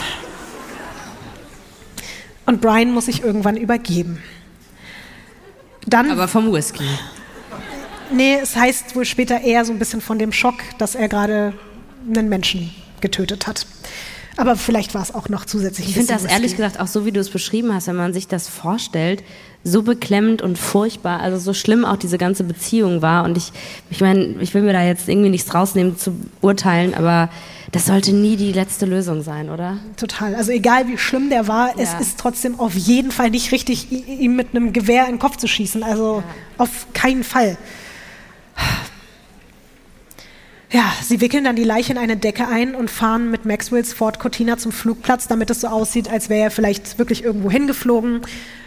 Und 2.46 2.60
Brian 2.60 2.92
muss 2.92 3.06
sich 3.06 3.22
irgendwann 3.22 3.56
übergeben. 3.56 4.22
Dann, 5.86 6.10
Aber 6.10 6.28
vom 6.28 6.52
Whisky. 6.52 6.84
nee, 8.10 8.38
es 8.40 8.56
heißt 8.56 8.96
wohl 8.96 9.04
später 9.04 9.40
eher 9.40 9.64
so 9.64 9.72
ein 9.72 9.78
bisschen 9.78 10.00
von 10.00 10.18
dem 10.18 10.32
Schock, 10.32 10.56
dass 10.78 10.94
er 10.94 11.08
gerade 11.08 11.54
einen 12.08 12.28
Menschen 12.28 12.74
getötet 13.00 13.46
hat. 13.46 13.66
Aber 14.40 14.56
vielleicht 14.56 14.94
war 14.94 15.02
es 15.02 15.14
auch 15.14 15.28
noch 15.28 15.44
zusätzlich. 15.44 15.88
Ich 15.88 15.94
finde 15.94 16.12
das 16.12 16.22
bisschen 16.22 16.34
ehrlich 16.34 16.52
gesagt 16.56 16.80
auch 16.80 16.86
so, 16.86 17.04
wie 17.04 17.12
du 17.12 17.20
es 17.20 17.30
beschrieben 17.30 17.74
hast, 17.74 17.86
wenn 17.88 17.96
man 17.96 18.12
sich 18.12 18.26
das 18.26 18.48
vorstellt, 18.48 19.22
so 19.62 19.82
beklemmend 19.82 20.40
und 20.40 20.56
furchtbar, 20.58 21.20
also 21.20 21.38
so 21.38 21.52
schlimm 21.52 21.84
auch 21.84 21.96
diese 21.98 22.16
ganze 22.16 22.44
Beziehung 22.44 23.02
war. 23.02 23.24
Und 23.24 23.36
ich, 23.36 23.52
ich 23.90 24.00
meine, 24.00 24.36
ich 24.40 24.54
will 24.54 24.62
mir 24.62 24.72
da 24.72 24.82
jetzt 24.82 25.08
irgendwie 25.08 25.28
nichts 25.28 25.54
rausnehmen 25.54 25.98
zu 25.98 26.16
urteilen, 26.40 26.94
aber 26.94 27.28
das 27.72 27.86
sollte 27.86 28.12
nie 28.12 28.36
die 28.36 28.52
letzte 28.52 28.86
Lösung 28.86 29.22
sein, 29.22 29.50
oder? 29.50 29.76
Total. 29.96 30.34
Also 30.34 30.50
egal 30.52 30.88
wie 30.88 30.96
schlimm 30.96 31.28
der 31.28 31.46
war, 31.46 31.72
es 31.78 31.92
Ja. 31.92 31.98
ist 31.98 32.18
trotzdem 32.18 32.58
auf 32.58 32.74
jeden 32.74 33.10
Fall 33.12 33.28
nicht 33.30 33.52
richtig, 33.52 33.92
ihm 33.92 34.34
mit 34.34 34.54
einem 34.54 34.72
Gewehr 34.72 35.04
in 35.04 35.12
den 35.16 35.18
Kopf 35.18 35.36
zu 35.36 35.46
schießen. 35.46 35.82
Also 35.82 36.22
auf 36.56 36.86
keinen 36.94 37.22
Fall. 37.22 37.58
Ja, 40.72 40.92
sie 41.02 41.20
wickeln 41.20 41.42
dann 41.42 41.56
die 41.56 41.64
Leiche 41.64 41.92
in 41.92 41.98
eine 41.98 42.16
Decke 42.16 42.46
ein 42.46 42.76
und 42.76 42.90
fahren 42.90 43.30
mit 43.30 43.44
Maxwells 43.44 43.92
Ford 43.92 44.20
Cortina 44.20 44.56
zum 44.56 44.70
Flugplatz, 44.70 45.26
damit 45.26 45.50
es 45.50 45.62
so 45.62 45.66
aussieht, 45.66 46.08
als 46.08 46.28
wäre 46.28 46.44
er 46.44 46.50
vielleicht 46.52 46.98
wirklich 46.98 47.24
irgendwo 47.24 47.50
hingeflogen. 47.50 48.20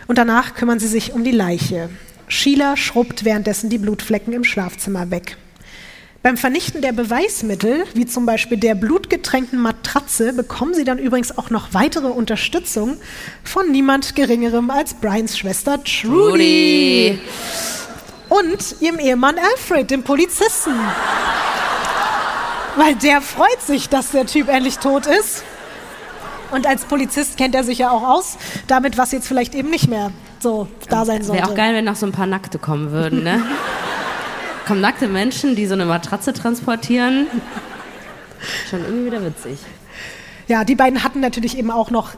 Und 0.08 0.18
danach 0.18 0.54
kümmern 0.54 0.80
sie 0.80 0.88
sich 0.88 1.14
um 1.14 1.24
die 1.24 1.32
Leiche. 1.32 1.90
Sheila 2.28 2.76
schrubbt 2.76 3.24
währenddessen 3.24 3.70
die 3.70 3.78
Blutflecken 3.78 4.34
im 4.34 4.44
Schlafzimmer 4.44 5.12
weg. 5.12 5.38
Beim 6.24 6.36
Vernichten 6.36 6.82
der 6.82 6.94
Beweismittel, 6.94 7.84
wie 7.94 8.06
zum 8.06 8.26
Beispiel 8.26 8.58
der 8.58 8.76
blutgetränkten 8.76 9.60
Matratze, 9.60 10.34
bekommen 10.34 10.74
sie 10.74 10.86
dann 10.86 10.98
übrigens 10.98 11.38
auch 11.38 11.50
noch 11.50 11.74
weitere 11.74 12.08
Unterstützung 12.08 12.98
von 13.44 13.72
niemand 13.72 14.16
Geringerem 14.16 14.70
als 14.70 14.94
Brians 14.94 15.38
Schwester 15.38 15.82
Trudy. 15.84 17.20
Und 18.30 18.82
ihrem 18.82 19.00
Ehemann 19.00 19.38
Alfred, 19.38 19.92
dem 19.92 20.04
Polizisten. 20.04 20.74
Weil 22.76 22.96
der 22.96 23.22
freut 23.22 23.62
sich, 23.62 23.90
dass 23.90 24.12
der 24.12 24.26
Typ 24.26 24.50
endlich 24.50 24.80
tot 24.80 25.06
ist. 25.06 25.44
Und 26.52 26.68
als 26.68 26.86
Polizist 26.86 27.38
kennt 27.38 27.56
er 27.56 27.64
sich 27.64 27.80
ja 27.80 27.90
auch 27.92 28.04
aus, 28.04 28.38
damit 28.68 28.98
was 28.98 29.12
jetzt 29.12 29.28
vielleicht 29.28 29.56
eben 29.56 29.70
nicht 29.70 29.88
mehr 29.88 30.12
so 30.40 30.68
da 30.90 31.06
sein 31.06 31.24
sollte. 31.24 31.42
Wäre 31.42 31.52
auch 31.52 31.56
geil, 31.56 31.74
wenn 31.74 31.86
noch 31.86 31.96
so 31.96 32.06
ein 32.06 32.12
paar 32.12 32.28
Nackte 32.28 32.60
kommen 32.60 32.92
würden, 32.92 33.24
ne? 33.24 33.42
Kommen 34.68 34.80
nackte 34.80 35.08
Menschen, 35.08 35.56
die 35.56 35.66
so 35.66 35.74
eine 35.74 35.86
Matratze 35.86 36.32
transportieren. 36.32 37.28
Schon 38.70 38.82
irgendwie 38.82 39.08
wieder 39.08 39.26
witzig. 39.26 39.60
Ja, 40.48 40.64
die 40.64 40.76
beiden 40.76 41.04
hatten 41.04 41.20
natürlich 41.20 41.58
eben 41.58 41.72
auch 41.72 41.90
noch 41.90 42.12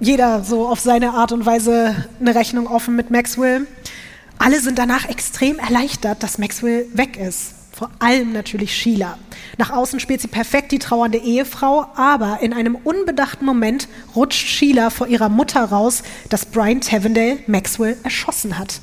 jeder 0.00 0.44
so 0.44 0.68
auf 0.68 0.78
seine 0.80 1.10
Art 1.14 1.32
und 1.32 1.44
Weise 1.44 1.96
eine 2.20 2.34
Rechnung 2.34 2.68
offen 2.68 2.94
mit 2.94 3.10
Maxwell. 3.10 3.66
Alle 4.38 4.60
sind 4.60 4.78
danach 4.78 5.08
extrem 5.08 5.58
erleichtert, 5.58 6.22
dass 6.22 6.38
Maxwell 6.38 6.86
weg 6.94 7.16
ist. 7.16 7.54
Vor 7.72 7.90
allem 8.00 8.32
natürlich 8.32 8.74
Sheila. 8.74 9.18
Nach 9.56 9.70
außen 9.70 10.00
spielt 10.00 10.20
sie 10.20 10.28
perfekt 10.28 10.72
die 10.72 10.80
trauernde 10.80 11.18
Ehefrau, 11.18 11.86
aber 11.94 12.40
in 12.40 12.52
einem 12.52 12.74
unbedachten 12.74 13.44
Moment 13.44 13.86
rutscht 14.16 14.48
Sheila 14.48 14.90
vor 14.90 15.06
ihrer 15.06 15.28
Mutter 15.28 15.64
raus, 15.64 16.02
dass 16.28 16.46
Brian 16.46 16.80
Tavendale 16.80 17.38
Maxwell 17.46 17.96
erschossen 18.02 18.58
hat. 18.58 18.80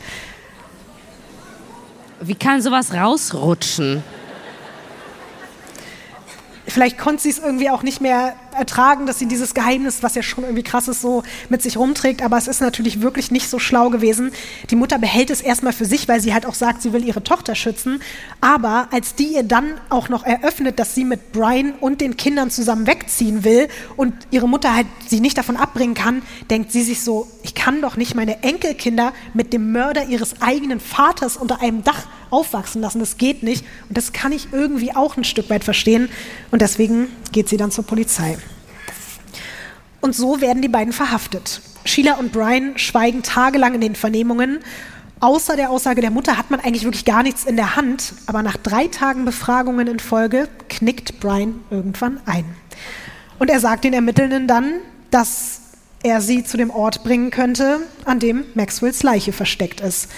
Wie 2.21 2.35
kann 2.35 2.61
sowas 2.61 2.93
rausrutschen? 2.93 4.01
Vielleicht 6.75 6.97
konnte 6.97 7.23
sie 7.23 7.29
es 7.29 7.39
irgendwie 7.39 7.69
auch 7.69 7.83
nicht 7.83 8.01
mehr 8.01 8.35
ertragen, 8.53 9.05
dass 9.05 9.17
sie 9.17 9.27
dieses 9.27 9.53
Geheimnis, 9.53 10.03
was 10.03 10.13
ja 10.15 10.21
schon 10.21 10.43
irgendwie 10.43 10.61
krass 10.61 10.89
ist, 10.89 10.99
so 10.99 11.23
mit 11.47 11.61
sich 11.61 11.77
rumträgt. 11.77 12.21
Aber 12.21 12.37
es 12.37 12.49
ist 12.49 12.59
natürlich 12.59 12.99
wirklich 12.99 13.31
nicht 13.31 13.47
so 13.49 13.59
schlau 13.59 13.89
gewesen. 13.89 14.33
Die 14.71 14.75
Mutter 14.75 14.99
behält 14.99 15.29
es 15.29 15.39
erstmal 15.39 15.71
für 15.71 15.85
sich, 15.85 16.09
weil 16.09 16.19
sie 16.19 16.33
halt 16.33 16.45
auch 16.45 16.53
sagt, 16.53 16.81
sie 16.81 16.91
will 16.91 17.05
ihre 17.05 17.23
Tochter 17.23 17.55
schützen. 17.55 18.01
Aber 18.41 18.89
als 18.91 19.15
die 19.15 19.35
ihr 19.35 19.43
dann 19.43 19.75
auch 19.89 20.09
noch 20.09 20.25
eröffnet, 20.25 20.77
dass 20.77 20.93
sie 20.93 21.05
mit 21.05 21.31
Brian 21.31 21.75
und 21.79 22.01
den 22.01 22.17
Kindern 22.17 22.51
zusammen 22.51 22.87
wegziehen 22.87 23.45
will 23.45 23.69
und 23.95 24.13
ihre 24.31 24.49
Mutter 24.49 24.75
halt 24.75 24.87
sie 25.07 25.21
nicht 25.21 25.37
davon 25.37 25.55
abbringen 25.55 25.95
kann, 25.95 26.23
denkt 26.49 26.73
sie 26.73 26.83
sich 26.83 27.03
so, 27.03 27.25
ich 27.41 27.55
kann 27.55 27.81
doch 27.81 27.95
nicht 27.95 28.15
meine 28.15 28.43
Enkelkinder 28.43 29.13
mit 29.33 29.53
dem 29.53 29.71
Mörder 29.71 30.07
ihres 30.09 30.41
eigenen 30.41 30.81
Vaters 30.81 31.37
unter 31.37 31.61
einem 31.61 31.85
Dach 31.85 32.03
aufwachsen 32.35 32.81
lassen. 32.81 32.99
Das 32.99 33.17
geht 33.17 33.43
nicht. 33.43 33.65
Und 33.87 33.97
das 33.97 34.13
kann 34.13 34.31
ich 34.31 34.49
irgendwie 34.51 34.95
auch 34.95 35.17
ein 35.17 35.23
Stück 35.23 35.49
weit 35.49 35.63
verstehen. 35.63 36.09
Und 36.51 36.61
deswegen 36.61 37.07
geht 37.31 37.49
sie 37.49 37.57
dann 37.57 37.71
zur 37.71 37.85
Polizei. 37.85 38.37
Und 40.01 40.15
so 40.15 40.41
werden 40.41 40.61
die 40.61 40.67
beiden 40.67 40.93
verhaftet. 40.93 41.61
Sheila 41.85 42.15
und 42.15 42.31
Brian 42.31 42.77
schweigen 42.77 43.23
tagelang 43.23 43.73
in 43.73 43.81
den 43.81 43.95
Vernehmungen. 43.95 44.59
Außer 45.19 45.55
der 45.55 45.69
Aussage 45.71 46.01
der 46.01 46.11
Mutter 46.11 46.37
hat 46.37 46.51
man 46.51 46.59
eigentlich 46.59 46.83
wirklich 46.83 47.05
gar 47.05 47.23
nichts 47.23 47.45
in 47.45 47.55
der 47.55 47.75
Hand. 47.75 48.13
Aber 48.27 48.43
nach 48.43 48.57
drei 48.57 48.87
Tagen 48.87 49.25
Befragungen 49.25 49.87
in 49.87 49.99
Folge 49.99 50.49
knickt 50.69 51.19
Brian 51.19 51.61
irgendwann 51.69 52.19
ein. 52.25 52.45
Und 53.39 53.49
er 53.49 53.59
sagt 53.59 53.83
den 53.83 53.93
Ermittelnden 53.93 54.47
dann, 54.47 54.73
dass 55.09 55.61
er 56.03 56.21
sie 56.21 56.43
zu 56.43 56.57
dem 56.57 56.69
Ort 56.69 57.03
bringen 57.03 57.31
könnte, 57.31 57.79
an 58.03 58.19
dem 58.19 58.45
Maxwells 58.53 59.01
Leiche 59.01 59.33
versteckt 59.33 59.81
ist. 59.81 60.09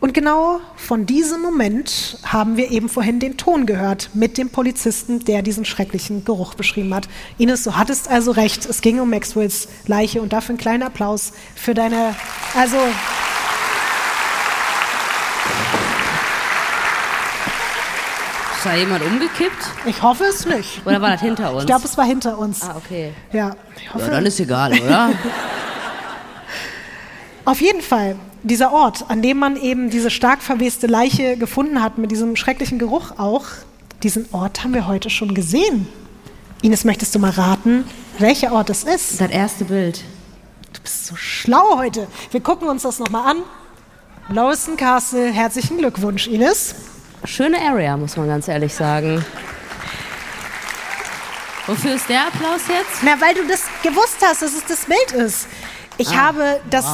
Und 0.00 0.14
genau 0.14 0.60
von 0.76 1.06
diesem 1.06 1.42
Moment 1.42 2.18
haben 2.24 2.56
wir 2.56 2.70
eben 2.70 2.88
vorhin 2.88 3.18
den 3.18 3.36
Ton 3.36 3.66
gehört 3.66 4.10
mit 4.14 4.38
dem 4.38 4.48
Polizisten, 4.50 5.24
der 5.24 5.42
diesen 5.42 5.64
schrecklichen 5.64 6.24
Geruch 6.24 6.54
beschrieben 6.54 6.94
hat. 6.94 7.08
Ines, 7.36 7.64
du 7.64 7.74
hattest 7.74 8.08
also 8.08 8.30
recht, 8.30 8.64
es 8.66 8.80
ging 8.80 9.00
um 9.00 9.10
Maxwells 9.10 9.66
Leiche 9.86 10.22
und 10.22 10.32
dafür 10.32 10.50
einen 10.50 10.58
kleinen 10.58 10.84
Applaus 10.84 11.32
für 11.56 11.74
deine, 11.74 12.14
also 12.56 12.76
Ist 18.56 18.66
da 18.66 18.74
jemand 18.74 19.04
umgekippt? 19.04 19.70
ich 19.86 20.02
hoffe 20.02 20.24
es 20.24 20.44
nicht. 20.46 20.84
Oder 20.84 21.00
war 21.00 21.10
das 21.10 21.20
hinter 21.20 21.52
uns? 21.52 21.62
Ich 21.62 21.66
glaube, 21.66 21.84
es 21.84 21.96
war 21.96 22.04
hinter 22.04 22.38
uns. 22.38 22.62
ah, 22.62 22.74
okay. 22.76 23.12
Ja, 23.32 23.54
ich 23.76 23.94
hoffe. 23.94 24.06
Ja, 24.06 24.10
dann 24.10 24.26
ist 24.26 24.40
egal, 24.40 24.72
oder? 24.80 25.10
Auf 27.48 27.62
jeden 27.62 27.80
Fall, 27.80 28.16
dieser 28.42 28.72
Ort, 28.72 29.06
an 29.08 29.22
dem 29.22 29.38
man 29.38 29.56
eben 29.56 29.88
diese 29.88 30.10
stark 30.10 30.42
verweste 30.42 30.86
Leiche 30.86 31.38
gefunden 31.38 31.82
hat, 31.82 31.96
mit 31.96 32.10
diesem 32.10 32.36
schrecklichen 32.36 32.78
Geruch 32.78 33.12
auch, 33.16 33.46
diesen 34.02 34.26
Ort 34.32 34.64
haben 34.64 34.74
wir 34.74 34.86
heute 34.86 35.08
schon 35.08 35.32
gesehen. 35.32 35.88
Ines, 36.60 36.84
möchtest 36.84 37.14
du 37.14 37.18
mal 37.18 37.30
raten, 37.30 37.86
welcher 38.18 38.52
Ort 38.52 38.68
es 38.68 38.84
ist? 38.84 39.18
das 39.18 39.30
erste 39.30 39.64
Bild. 39.64 40.04
Du 40.74 40.82
bist 40.82 41.06
so 41.06 41.16
schlau 41.16 41.78
heute. 41.78 42.06
Wir 42.32 42.42
gucken 42.42 42.68
uns 42.68 42.82
das 42.82 42.98
nochmal 42.98 43.30
an. 43.30 43.42
Lawson 44.28 44.76
Castle, 44.76 45.32
herzlichen 45.32 45.78
Glückwunsch, 45.78 46.26
Ines. 46.26 46.74
Schöne 47.24 47.62
Area, 47.62 47.96
muss 47.96 48.18
man 48.18 48.28
ganz 48.28 48.46
ehrlich 48.48 48.74
sagen. 48.74 49.24
Wofür 51.66 51.94
ist 51.94 52.10
der 52.10 52.26
Applaus 52.26 52.60
jetzt? 52.68 53.02
Na, 53.02 53.18
weil 53.22 53.34
du 53.34 53.46
das 53.48 53.62
gewusst 53.82 54.18
hast, 54.22 54.42
dass 54.42 54.52
es 54.52 54.66
das 54.66 54.84
Bild 54.84 55.12
ist. 55.12 55.46
Ich 55.98 56.16
habe 56.16 56.60
das. 56.70 56.86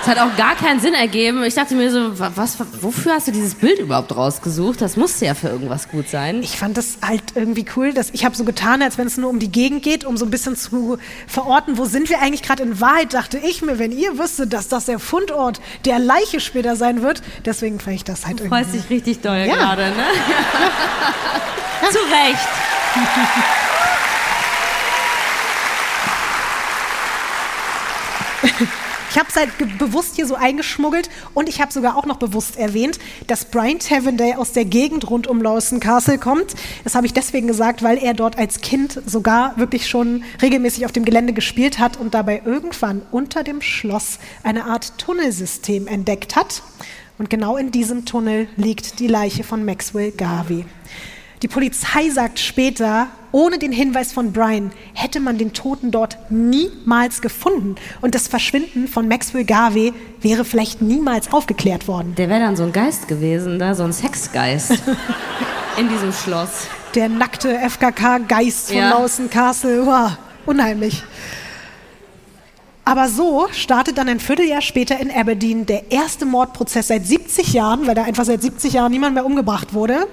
Das 0.00 0.16
hat 0.16 0.18
auch 0.20 0.36
gar 0.36 0.54
keinen 0.54 0.78
Sinn 0.80 0.94
ergeben. 0.94 1.42
Ich 1.42 1.54
dachte 1.54 1.74
mir 1.74 1.90
so, 1.90 2.18
wa- 2.20 2.30
was, 2.36 2.56
wofür 2.80 3.14
hast 3.14 3.26
du 3.26 3.32
dieses 3.32 3.56
Bild 3.56 3.80
überhaupt 3.80 4.14
rausgesucht? 4.14 4.80
Das 4.80 4.96
musste 4.96 5.26
ja 5.26 5.34
für 5.34 5.48
irgendwas 5.48 5.88
gut 5.88 6.08
sein. 6.08 6.40
Ich 6.42 6.56
fand 6.56 6.76
das 6.76 6.98
halt 7.04 7.22
irgendwie 7.34 7.66
cool, 7.76 7.92
dass 7.92 8.10
ich 8.10 8.24
habe 8.24 8.36
so 8.36 8.44
getan, 8.44 8.80
als 8.80 8.96
wenn 8.96 9.08
es 9.08 9.16
nur 9.16 9.28
um 9.28 9.40
die 9.40 9.50
Gegend 9.50 9.82
geht, 9.82 10.04
um 10.04 10.16
so 10.16 10.24
ein 10.24 10.30
bisschen 10.30 10.56
zu 10.56 10.98
verorten, 11.26 11.78
wo 11.78 11.84
sind 11.84 12.08
wir 12.10 12.20
eigentlich 12.22 12.42
gerade 12.42 12.62
in 12.62 12.80
Wahrheit, 12.80 13.12
dachte 13.12 13.38
ich 13.38 13.60
mir, 13.60 13.80
wenn 13.80 13.90
ihr 13.90 14.18
wüsstet, 14.18 14.52
dass 14.52 14.68
das 14.68 14.84
der 14.86 15.00
Fundort 15.00 15.60
der 15.84 15.98
Leiche 15.98 16.38
später 16.40 16.76
sein 16.76 17.02
wird, 17.02 17.20
deswegen 17.44 17.80
fand 17.80 17.96
ich 17.96 18.04
das 18.04 18.24
halt 18.24 18.40
irgendwie. 18.40 18.56
Freust 18.64 18.74
dich 18.74 18.88
richtig 18.90 19.20
doll 19.20 19.36
Ja. 19.48 19.56
gerade, 19.56 19.82
ne? 19.90 20.04
Zu 21.90 21.98
Recht. 21.98 22.48
Ich 29.10 29.18
habe 29.18 29.28
es 29.30 29.36
halt 29.36 29.78
bewusst 29.78 30.16
hier 30.16 30.26
so 30.26 30.34
eingeschmuggelt 30.34 31.08
und 31.32 31.48
ich 31.48 31.60
habe 31.60 31.72
sogar 31.72 31.96
auch 31.96 32.04
noch 32.04 32.18
bewusst 32.18 32.58
erwähnt, 32.58 32.98
dass 33.26 33.46
Brian 33.46 33.78
Tavendale 33.78 34.38
aus 34.38 34.52
der 34.52 34.66
Gegend 34.66 35.08
rund 35.10 35.26
um 35.26 35.40
Lawson 35.40 35.80
Castle 35.80 36.18
kommt. 36.18 36.54
Das 36.84 36.94
habe 36.94 37.06
ich 37.06 37.14
deswegen 37.14 37.46
gesagt, 37.46 37.82
weil 37.82 37.98
er 37.98 38.12
dort 38.12 38.36
als 38.36 38.60
Kind 38.60 39.00
sogar 39.06 39.56
wirklich 39.56 39.88
schon 39.88 40.24
regelmäßig 40.42 40.84
auf 40.84 40.92
dem 40.92 41.06
Gelände 41.06 41.32
gespielt 41.32 41.78
hat 41.78 41.96
und 41.96 42.12
dabei 42.14 42.42
irgendwann 42.44 43.02
unter 43.10 43.42
dem 43.44 43.62
Schloss 43.62 44.18
eine 44.42 44.64
Art 44.64 44.98
Tunnelsystem 44.98 45.86
entdeckt 45.86 46.36
hat. 46.36 46.62
Und 47.16 47.30
genau 47.30 47.56
in 47.56 47.72
diesem 47.72 48.04
Tunnel 48.04 48.46
liegt 48.56 49.00
die 49.00 49.08
Leiche 49.08 49.42
von 49.42 49.64
Maxwell 49.64 50.12
Garvey. 50.12 50.64
Die 51.42 51.48
Polizei 51.48 52.10
sagt 52.10 52.38
später, 52.38 53.08
ohne 53.32 53.58
den 53.58 53.72
Hinweis 53.72 54.12
von 54.12 54.32
Brian 54.32 54.70
hätte 54.94 55.20
man 55.20 55.38
den 55.38 55.52
Toten 55.52 55.90
dort 55.90 56.18
niemals 56.30 57.20
gefunden. 57.20 57.76
Und 58.00 58.14
das 58.14 58.28
Verschwinden 58.28 58.88
von 58.88 59.08
Maxwell 59.08 59.44
Garvey 59.44 59.92
wäre 60.20 60.44
vielleicht 60.44 60.82
niemals 60.82 61.32
aufgeklärt 61.32 61.88
worden. 61.88 62.14
Der 62.16 62.28
wäre 62.28 62.40
dann 62.40 62.56
so 62.56 62.64
ein 62.64 62.72
Geist 62.72 63.08
gewesen, 63.08 63.58
da 63.58 63.74
so 63.74 63.84
ein 63.84 63.92
Sexgeist 63.92 64.72
in 65.78 65.88
diesem 65.88 66.12
Schloss. 66.12 66.66
Der 66.94 67.08
nackte 67.08 67.58
FKK-Geist 67.68 68.68
von 68.68 68.76
Ja. 68.76 68.90
Lawson 68.90 69.28
Castle. 69.28 69.84
Wow, 69.86 70.12
unheimlich. 70.46 71.02
Aber 72.84 73.08
so 73.10 73.46
startet 73.52 73.98
dann 73.98 74.08
ein 74.08 74.18
Vierteljahr 74.18 74.62
später 74.62 74.98
in 74.98 75.10
Aberdeen 75.10 75.66
der 75.66 75.92
erste 75.92 76.24
Mordprozess 76.24 76.88
seit 76.88 77.06
70 77.06 77.52
Jahren, 77.52 77.86
weil 77.86 77.94
da 77.94 78.04
einfach 78.04 78.24
seit 78.24 78.40
70 78.40 78.72
Jahren 78.72 78.90
niemand 78.90 79.12
mehr 79.14 79.26
umgebracht 79.26 79.74
wurde, 79.74 80.06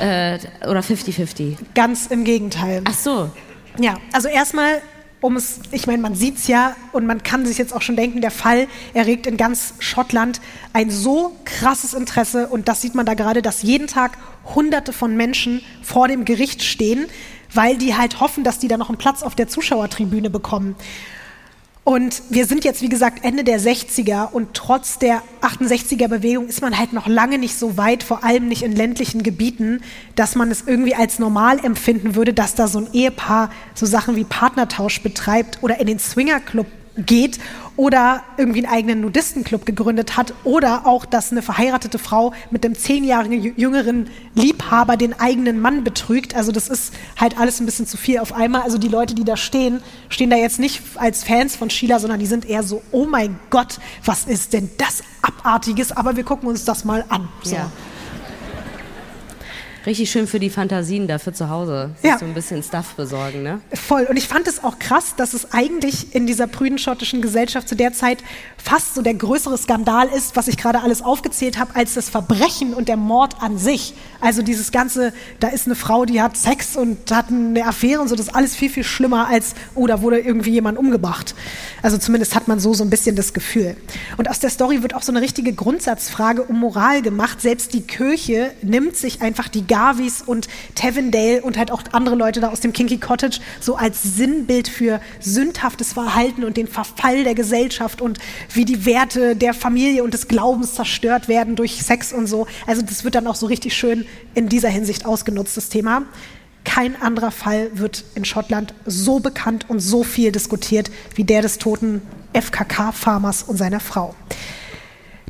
äh, 0.00 0.38
oder 0.68 0.80
50-50? 0.80 1.56
Ganz 1.74 2.06
im 2.06 2.24
Gegenteil. 2.24 2.82
Ach 2.84 2.94
so. 2.94 3.30
Ja, 3.78 3.96
also 4.12 4.28
erstmal, 4.28 4.80
um 5.20 5.36
es, 5.36 5.60
ich 5.72 5.86
meine, 5.86 6.02
man 6.02 6.14
sieht 6.14 6.38
es 6.38 6.46
ja 6.46 6.76
und 6.92 7.06
man 7.06 7.22
kann 7.22 7.46
sich 7.46 7.58
jetzt 7.58 7.74
auch 7.74 7.82
schon 7.82 7.96
denken, 7.96 8.20
der 8.20 8.30
Fall 8.30 8.68
erregt 8.94 9.26
in 9.26 9.36
ganz 9.36 9.74
Schottland 9.78 10.40
ein 10.72 10.90
so 10.90 11.36
krasses 11.44 11.94
Interesse 11.94 12.48
und 12.48 12.68
das 12.68 12.80
sieht 12.80 12.94
man 12.94 13.06
da 13.06 13.14
gerade, 13.14 13.42
dass 13.42 13.62
jeden 13.62 13.86
Tag 13.86 14.18
Hunderte 14.54 14.92
von 14.92 15.16
Menschen 15.16 15.62
vor 15.82 16.08
dem 16.08 16.24
Gericht 16.24 16.62
stehen, 16.62 17.06
weil 17.52 17.76
die 17.76 17.96
halt 17.96 18.20
hoffen, 18.20 18.44
dass 18.44 18.58
die 18.58 18.68
da 18.68 18.76
noch 18.76 18.88
einen 18.88 18.98
Platz 18.98 19.22
auf 19.22 19.34
der 19.34 19.48
Zuschauertribüne 19.48 20.30
bekommen. 20.30 20.76
Und 21.86 22.24
wir 22.30 22.46
sind 22.46 22.64
jetzt, 22.64 22.82
wie 22.82 22.88
gesagt, 22.88 23.24
Ende 23.24 23.44
der 23.44 23.60
60er 23.60 24.32
und 24.32 24.54
trotz 24.54 24.98
der 24.98 25.22
68er 25.40 26.08
Bewegung 26.08 26.48
ist 26.48 26.60
man 26.60 26.76
halt 26.76 26.92
noch 26.92 27.06
lange 27.06 27.38
nicht 27.38 27.56
so 27.56 27.76
weit, 27.76 28.02
vor 28.02 28.24
allem 28.24 28.48
nicht 28.48 28.62
in 28.62 28.74
ländlichen 28.74 29.22
Gebieten, 29.22 29.82
dass 30.16 30.34
man 30.34 30.50
es 30.50 30.64
irgendwie 30.66 30.96
als 30.96 31.20
normal 31.20 31.64
empfinden 31.64 32.16
würde, 32.16 32.34
dass 32.34 32.56
da 32.56 32.66
so 32.66 32.80
ein 32.80 32.88
Ehepaar 32.92 33.50
so 33.74 33.86
Sachen 33.86 34.16
wie 34.16 34.24
Partnertausch 34.24 35.00
betreibt 35.00 35.62
oder 35.62 35.78
in 35.78 35.86
den 35.86 36.00
Swingerclub 36.00 36.66
geht 36.96 37.38
oder 37.76 38.22
irgendwie 38.38 38.64
einen 38.64 38.72
eigenen 38.74 39.00
Nudistenclub 39.02 39.66
gegründet 39.66 40.16
hat 40.16 40.32
oder 40.44 40.86
auch, 40.86 41.04
dass 41.04 41.30
eine 41.30 41.42
verheiratete 41.42 41.98
Frau 41.98 42.32
mit 42.50 42.64
einem 42.64 42.74
zehn 42.74 43.04
Jahre 43.04 43.28
jü- 43.28 43.52
jüngeren 43.56 44.08
Liebhaber 44.34 44.96
den 44.96 45.18
eigenen 45.18 45.60
Mann 45.60 45.84
betrügt. 45.84 46.34
Also 46.34 46.52
das 46.52 46.68
ist 46.68 46.94
halt 47.18 47.38
alles 47.38 47.60
ein 47.60 47.66
bisschen 47.66 47.86
zu 47.86 47.96
viel 47.96 48.18
auf 48.18 48.32
einmal. 48.32 48.62
Also 48.62 48.78
die 48.78 48.88
Leute, 48.88 49.14
die 49.14 49.24
da 49.24 49.36
stehen, 49.36 49.82
stehen 50.08 50.30
da 50.30 50.36
jetzt 50.36 50.58
nicht 50.58 50.82
als 50.96 51.22
Fans 51.24 51.54
von 51.54 51.68
Sheila, 51.68 51.98
sondern 51.98 52.18
die 52.18 52.26
sind 52.26 52.48
eher 52.48 52.62
so, 52.62 52.82
oh 52.92 53.04
mein 53.06 53.38
Gott, 53.50 53.78
was 54.04 54.24
ist 54.24 54.54
denn 54.54 54.70
das 54.78 55.02
Abartiges? 55.20 55.92
Aber 55.92 56.16
wir 56.16 56.24
gucken 56.24 56.48
uns 56.48 56.64
das 56.64 56.84
mal 56.84 57.04
an. 57.10 57.28
So. 57.42 57.56
Ja. 57.56 57.70
Richtig 59.86 60.10
schön 60.10 60.26
für 60.26 60.40
die 60.40 60.50
Fantasien 60.50 61.06
dafür 61.06 61.32
zu 61.32 61.48
Hause. 61.48 61.90
Sich 62.02 62.10
Ja. 62.10 62.18
so 62.18 62.24
ein 62.24 62.34
bisschen 62.34 62.60
Stuff 62.62 62.94
besorgen, 62.94 63.44
ne? 63.44 63.60
Voll. 63.72 64.04
Und 64.10 64.16
ich 64.16 64.26
fand 64.26 64.48
es 64.48 64.64
auch 64.64 64.80
krass, 64.80 65.14
dass 65.16 65.32
es 65.32 65.52
eigentlich 65.52 66.12
in 66.14 66.26
dieser 66.26 66.48
prüden 66.48 66.76
schottischen 66.78 67.22
Gesellschaft 67.22 67.68
zu 67.68 67.76
der 67.76 67.92
Zeit 67.92 68.18
fast 68.56 68.96
so 68.96 69.02
der 69.02 69.14
größere 69.14 69.56
Skandal 69.56 70.08
ist, 70.08 70.34
was 70.34 70.48
ich 70.48 70.56
gerade 70.56 70.80
alles 70.82 71.02
aufgezählt 71.02 71.56
habe, 71.58 71.76
als 71.76 71.94
das 71.94 72.08
Verbrechen 72.08 72.74
und 72.74 72.88
der 72.88 72.96
Mord 72.96 73.40
an 73.40 73.58
sich. 73.58 73.94
Also 74.20 74.42
dieses 74.42 74.72
ganze, 74.72 75.12
da 75.38 75.48
ist 75.48 75.66
eine 75.66 75.76
Frau, 75.76 76.04
die 76.04 76.20
hat 76.20 76.36
Sex 76.36 76.76
und 76.76 77.12
hat 77.12 77.28
eine 77.28 77.64
Affäre 77.64 78.00
und 78.00 78.08
so, 78.08 78.16
das 78.16 78.26
ist 78.26 78.34
alles 78.34 78.56
viel, 78.56 78.70
viel 78.70 78.82
schlimmer 78.82 79.28
als, 79.28 79.54
oh, 79.76 79.86
da 79.86 80.02
wurde 80.02 80.18
irgendwie 80.18 80.50
jemand 80.50 80.78
umgebracht. 80.78 81.36
Also 81.82 81.96
zumindest 81.96 82.34
hat 82.34 82.48
man 82.48 82.58
so 82.58 82.74
so 82.74 82.82
ein 82.82 82.90
bisschen 82.90 83.14
das 83.14 83.32
Gefühl. 83.32 83.76
Und 84.16 84.28
aus 84.28 84.40
der 84.40 84.50
Story 84.50 84.82
wird 84.82 84.94
auch 84.94 85.02
so 85.02 85.12
eine 85.12 85.20
richtige 85.20 85.52
Grundsatzfrage 85.52 86.42
um 86.42 86.58
Moral 86.58 87.02
gemacht. 87.02 87.40
Selbst 87.40 87.72
die 87.72 87.82
Kirche 87.82 88.50
nimmt 88.62 88.96
sich 88.96 89.22
einfach 89.22 89.46
die 89.46 89.64
Garveys 89.76 90.22
und 90.24 90.48
Tavendale 90.74 91.42
und 91.42 91.58
halt 91.58 91.70
auch 91.70 91.82
andere 91.92 92.14
Leute 92.14 92.40
da 92.40 92.48
aus 92.48 92.60
dem 92.60 92.72
Kinky 92.72 92.96
Cottage 92.96 93.40
so 93.60 93.76
als 93.76 94.02
Sinnbild 94.02 94.68
für 94.68 95.02
sündhaftes 95.20 95.92
Verhalten 95.92 96.44
und 96.44 96.56
den 96.56 96.66
Verfall 96.66 97.24
der 97.24 97.34
Gesellschaft 97.34 98.00
und 98.00 98.18
wie 98.54 98.64
die 98.64 98.86
Werte 98.86 99.36
der 99.36 99.52
Familie 99.52 100.02
und 100.02 100.14
des 100.14 100.28
Glaubens 100.28 100.74
zerstört 100.74 101.28
werden 101.28 101.56
durch 101.56 101.82
Sex 101.82 102.14
und 102.14 102.26
so. 102.26 102.46
Also 102.66 102.80
das 102.80 103.04
wird 103.04 103.16
dann 103.16 103.26
auch 103.26 103.34
so 103.34 103.44
richtig 103.44 103.76
schön 103.76 104.06
in 104.34 104.48
dieser 104.48 104.70
Hinsicht 104.70 105.04
ausgenutzt, 105.04 105.58
das 105.58 105.68
Thema. 105.68 106.04
Kein 106.64 107.00
anderer 107.02 107.30
Fall 107.30 107.68
wird 107.74 108.02
in 108.14 108.24
Schottland 108.24 108.72
so 108.86 109.20
bekannt 109.20 109.68
und 109.68 109.80
so 109.80 110.04
viel 110.04 110.32
diskutiert 110.32 110.90
wie 111.14 111.24
der 111.24 111.42
des 111.42 111.58
toten 111.58 112.00
FKK-Farmers 112.32 113.42
und 113.42 113.58
seiner 113.58 113.80
Frau. 113.80 114.14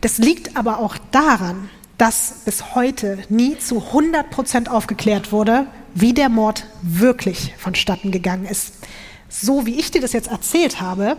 Das 0.03 0.19
liegt 0.19 0.57
aber 0.57 0.79
auch 0.79 0.97
daran, 1.11 1.69
dass 1.99 2.43
bis 2.45 2.75
heute 2.75 3.19
nie 3.29 3.59
zu 3.59 3.79
100 3.79 4.31
Prozent 4.31 4.71
aufgeklärt 4.71 5.33
wurde, 5.33 5.67
wie 5.95 6.13
der 6.13 6.29
Mord 6.29 6.67
wirklich 6.83 7.55
vonstatten 7.59 8.11
gegangen 8.11 8.45
ist. 8.45 8.75
So 9.29 9.67
wie 9.67 9.79
ich 9.79 9.91
dir 9.91 10.01
das 10.01 10.13
jetzt 10.13 10.29
erzählt 10.29 10.81
habe, 10.81 11.17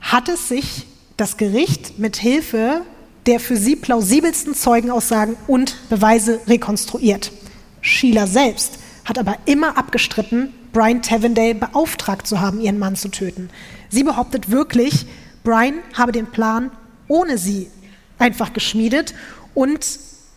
hat 0.00 0.28
es 0.28 0.48
sich 0.48 0.86
das 1.16 1.36
Gericht 1.36 1.98
mit 1.98 2.16
Hilfe 2.16 2.82
der 3.26 3.40
für 3.40 3.56
sie 3.56 3.76
plausibelsten 3.76 4.54
Zeugenaussagen 4.54 5.36
und 5.46 5.76
Beweise 5.88 6.40
rekonstruiert. 6.46 7.32
Sheila 7.80 8.26
selbst 8.26 8.78
hat 9.04 9.18
aber 9.18 9.36
immer 9.46 9.76
abgestritten, 9.78 10.52
Brian 10.72 11.02
Tavendale 11.02 11.54
beauftragt 11.54 12.26
zu 12.26 12.40
haben, 12.40 12.60
ihren 12.60 12.78
Mann 12.78 12.96
zu 12.96 13.08
töten. 13.08 13.50
Sie 13.88 14.02
behauptet 14.02 14.50
wirklich, 14.50 15.06
Brian 15.42 15.74
habe 15.94 16.12
den 16.12 16.26
Plan 16.26 16.70
ohne 17.06 17.38
sie 17.38 17.70
einfach 18.18 18.52
geschmiedet 18.52 19.14
und 19.54 19.86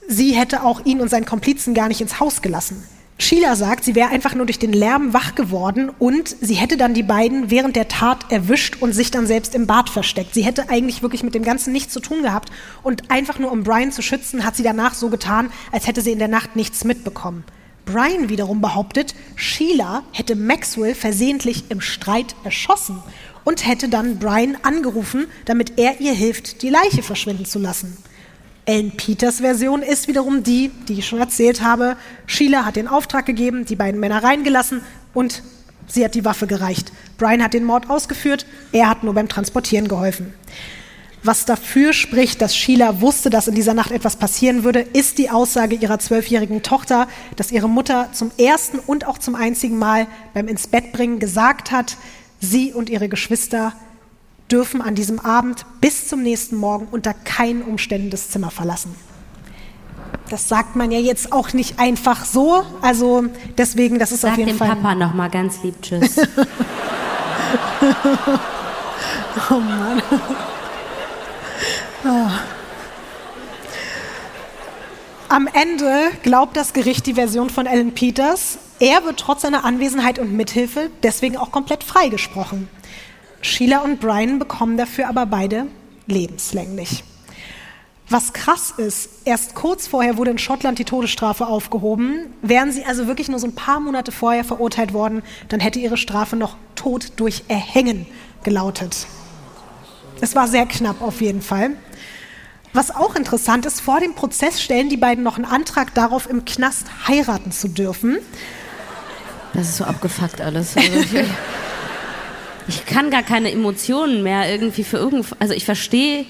sie 0.08 0.32
hätte 0.32 0.64
auch 0.64 0.86
ihn 0.86 1.02
und 1.02 1.10
seinen 1.10 1.26
Komplizen 1.26 1.74
gar 1.74 1.88
nicht 1.88 2.02
ins 2.02 2.20
Haus 2.20 2.42
gelassen. 2.42 2.84
Sheila 3.20 3.56
sagt, 3.56 3.84
sie 3.84 3.96
wäre 3.96 4.10
einfach 4.10 4.36
nur 4.36 4.46
durch 4.46 4.60
den 4.60 4.74
Lärm 4.74 5.12
wach 5.12 5.34
geworden 5.34 5.90
und 5.98 6.36
sie 6.40 6.54
hätte 6.54 6.78
dann 6.78 6.94
die 6.94 7.02
beiden 7.02 7.50
während 7.50 7.76
der 7.76 7.88
Tat 7.88 8.32
erwischt 8.32 8.78
und 8.80 8.94
sich 8.94 9.10
dann 9.10 9.26
selbst 9.26 9.56
im 9.56 9.66
Bad 9.66 9.90
versteckt. 9.90 10.36
Sie 10.36 10.44
hätte 10.44 10.70
eigentlich 10.70 11.02
wirklich 11.02 11.24
mit 11.24 11.34
dem 11.34 11.42
Ganzen 11.42 11.74
nichts 11.74 11.94
zu 11.94 12.00
tun 12.00 12.22
gehabt 12.22 12.52
und 12.84 13.10
einfach 13.10 13.40
nur 13.40 13.52
um 13.52 13.64
Brian 13.64 13.92
zu 13.92 14.04
schützen, 14.04 14.46
hat 14.46 14.56
sie 14.56 14.62
danach 14.62 14.94
so 14.94 15.10
getan, 15.10 15.50
als 15.72 15.88
hätte 15.88 16.02
sie 16.02 16.12
in 16.12 16.20
der 16.20 16.28
Nacht 16.28 16.56
nichts 16.56 16.84
mitbekommen. 16.84 17.44
Brian 17.88 18.30
wiederum 18.30 18.62
behauptet, 18.62 19.16
Sheila 19.36 20.04
hätte 20.12 20.36
Maxwell 20.36 20.94
versehentlich 20.94 21.72
im 21.72 21.82
Streit 21.82 22.36
erschossen 22.44 23.02
und 23.46 23.66
hätte 23.66 23.90
dann 23.90 24.20
Brian 24.20 24.58
angerufen, 24.62 25.26
damit 25.46 25.80
er 25.80 26.00
ihr 26.02 26.14
hilft, 26.14 26.62
die 26.62 26.70
Leiche 26.70 27.02
verschwinden 27.02 27.46
zu 27.46 27.58
lassen. 27.58 27.98
Ellen 28.68 28.92
Peters 28.92 29.38
Version 29.40 29.82
ist 29.82 30.10
wiederum 30.10 30.44
die, 30.44 30.70
die 30.90 31.00
ich 31.00 31.08
schon 31.08 31.20
erzählt 31.20 31.62
habe. 31.62 31.96
Sheila 32.26 32.66
hat 32.66 32.76
den 32.76 32.90
Auftrag 32.90 33.26
gegeben, 33.26 33.64
die 33.64 33.78
beiden 33.78 33.98
Männer 33.98 34.22
reingelassen 34.22 34.82
und 35.14 35.42
sie 35.88 36.04
hat 36.04 36.16
die 36.16 36.26
Waffe 36.26 36.48
gereicht. 36.48 36.92
Brian 37.18 37.42
hat 37.42 37.54
den 37.54 37.64
Mord 37.64 37.90
ausgeführt, 37.90 38.46
er 38.74 38.90
hat 38.90 39.06
nur 39.06 39.14
beim 39.14 39.30
Transportieren 39.30 39.88
geholfen. 39.88 40.34
Was 41.24 41.46
dafür 41.46 41.94
spricht, 41.94 42.42
dass 42.42 42.58
Sheila 42.58 43.00
wusste, 43.00 43.30
dass 43.30 43.48
in 43.48 43.56
dieser 43.56 43.74
Nacht 43.74 43.92
etwas 43.92 44.18
passieren 44.18 44.66
würde, 44.66 44.82
ist 44.82 45.18
die 45.18 45.30
Aussage 45.30 45.76
ihrer 45.76 46.00
zwölfjährigen 46.00 46.62
Tochter, 46.62 47.08
dass 47.38 47.54
ihre 47.54 47.70
Mutter 47.70 48.10
zum 48.12 48.32
ersten 48.38 48.80
und 48.80 49.08
auch 49.08 49.18
zum 49.18 49.36
einzigen 49.36 49.80
Mal 49.80 50.08
beim 50.34 50.50
ins 50.50 50.68
Bett 50.68 50.92
bringen 50.92 51.20
gesagt 51.20 51.72
hat, 51.72 51.96
sie 52.42 52.74
und 52.74 52.90
ihre 52.90 53.08
Geschwister 53.08 53.74
dürfen 54.52 54.82
an 54.82 54.96
diesem 54.96 55.20
Abend 55.20 55.66
bis 55.82 56.08
zum 56.08 56.24
nächsten 56.24 56.56
Morgen 56.56 56.88
unter 56.90 57.14
keinen 57.14 57.62
Umständen 57.62 58.10
das 58.10 58.30
Zimmer 58.30 58.52
verlassen. 58.52 58.96
Das 60.30 60.50
sagt 60.50 60.76
man 60.76 60.92
ja 60.92 61.00
jetzt 61.00 61.32
auch 61.32 61.54
nicht 61.54 61.80
einfach 61.80 62.26
so. 62.26 62.64
Also 62.82 63.26
deswegen, 63.58 64.00
das 64.00 64.12
ist 64.12 64.22
Sag 64.22 64.34
auf 64.34 64.38
jeden 64.38 64.50
dem 64.50 64.58
Fall. 64.58 64.70
Papa 64.70 64.96
noch 64.96 65.14
mal 65.14 65.30
ganz 65.30 65.64
lieb 65.64 65.82
Tschüss. 65.82 66.18
Oh 69.50 69.60
Mann. 69.60 70.02
Oh. 72.04 72.30
Am 75.30 75.48
Ende 75.48 76.12
glaubt 76.24 76.58
das 76.58 76.74
Gericht 76.74 77.06
die 77.06 77.14
Version 77.14 77.50
von 77.50 77.68
Alan 77.68 77.92
Peters. 77.94 78.58
Er 78.80 79.04
wird 79.06 79.20
trotz 79.20 79.42
seiner 79.42 79.66
Anwesenheit 79.66 80.20
und 80.20 80.34
Mithilfe 80.34 80.90
deswegen 81.04 81.38
auch 81.38 81.52
komplett 81.52 81.84
freigesprochen. 81.84 82.70
Sheila 83.42 83.80
und 83.80 84.00
Brian 84.00 84.40
bekommen 84.40 84.78
dafür 84.78 85.08
aber 85.08 85.26
beide 85.26 85.68
lebenslänglich. 86.08 87.04
Was 88.10 88.32
krass 88.32 88.74
ist, 88.78 89.10
erst 89.26 89.54
kurz 89.54 89.86
vorher 89.88 90.16
wurde 90.16 90.32
in 90.32 90.38
Schottland 90.38 90.80
die 90.80 90.86
Todesstrafe 90.86 91.46
aufgehoben. 91.46 92.34
Wären 92.42 92.72
sie 92.72 92.86
also 92.86 93.08
wirklich 93.08 93.28
nur 93.28 93.40
so 93.40 93.48
ein 93.48 93.56
paar 93.56 93.82
Monate 93.82 94.14
vorher 94.14 94.46
verurteilt 94.46 94.94
worden, 94.94 95.24
dann 95.50 95.60
hätte 95.60 95.80
ihre 95.80 95.98
Strafe 95.98 96.38
noch 96.38 96.56
Tod 96.76 97.12
durch 97.18 97.44
Erhängen 97.50 98.06
gelautet. 98.44 99.08
Es 100.22 100.36
war 100.36 100.48
sehr 100.48 100.66
knapp 100.66 101.02
auf 101.02 101.20
jeden 101.20 101.42
Fall. 101.42 101.72
Was 102.72 102.96
auch 102.96 103.16
interessant 103.16 103.66
ist, 103.66 103.82
vor 103.82 104.00
dem 104.00 104.14
Prozess 104.14 104.62
stellen 104.62 104.88
die 104.88 104.98
beiden 104.98 105.24
noch 105.24 105.36
einen 105.36 105.46
Antrag 105.46 105.94
darauf, 105.94 106.30
im 106.30 106.46
Knast 106.46 106.86
heiraten 107.08 107.52
zu 107.52 107.68
dürfen. 107.68 108.20
Das 109.54 109.68
ist 109.68 109.78
so 109.78 109.84
abgefuckt 109.84 110.40
alles. 110.40 110.78
Also 110.78 110.90
ich, 112.68 112.86
kann 112.86 113.10
gar 113.10 113.24
keine 113.24 113.52
Emotionen 113.52 114.24
mehr 114.24 114.52
irgendwie 114.52 114.84
für 114.84 114.98
irgend. 114.98 115.26
Also 115.40 115.54
ich 115.54 115.66
verstehe. 115.66 116.26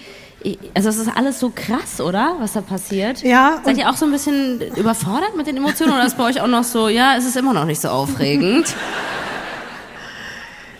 Also 0.73 0.89
es 0.89 0.97
ist 0.97 1.09
alles 1.15 1.39
so 1.39 1.51
krass, 1.53 1.99
oder? 1.99 2.35
Was 2.39 2.53
da 2.53 2.61
passiert. 2.61 3.23
Ja. 3.23 3.59
Seid 3.65 3.77
ihr 3.77 3.89
auch 3.89 3.97
so 3.97 4.05
ein 4.05 4.11
bisschen 4.11 4.61
überfordert 4.75 5.35
mit 5.35 5.47
den 5.47 5.57
Emotionen 5.57 5.93
oder 5.93 6.05
ist 6.05 6.17
bei 6.17 6.25
euch 6.25 6.39
auch 6.39 6.47
noch 6.47 6.63
so, 6.63 6.89
ja, 6.89 7.15
es 7.17 7.25
ist 7.25 7.35
immer 7.35 7.53
noch 7.53 7.65
nicht 7.65 7.81
so 7.81 7.89
aufregend? 7.89 8.73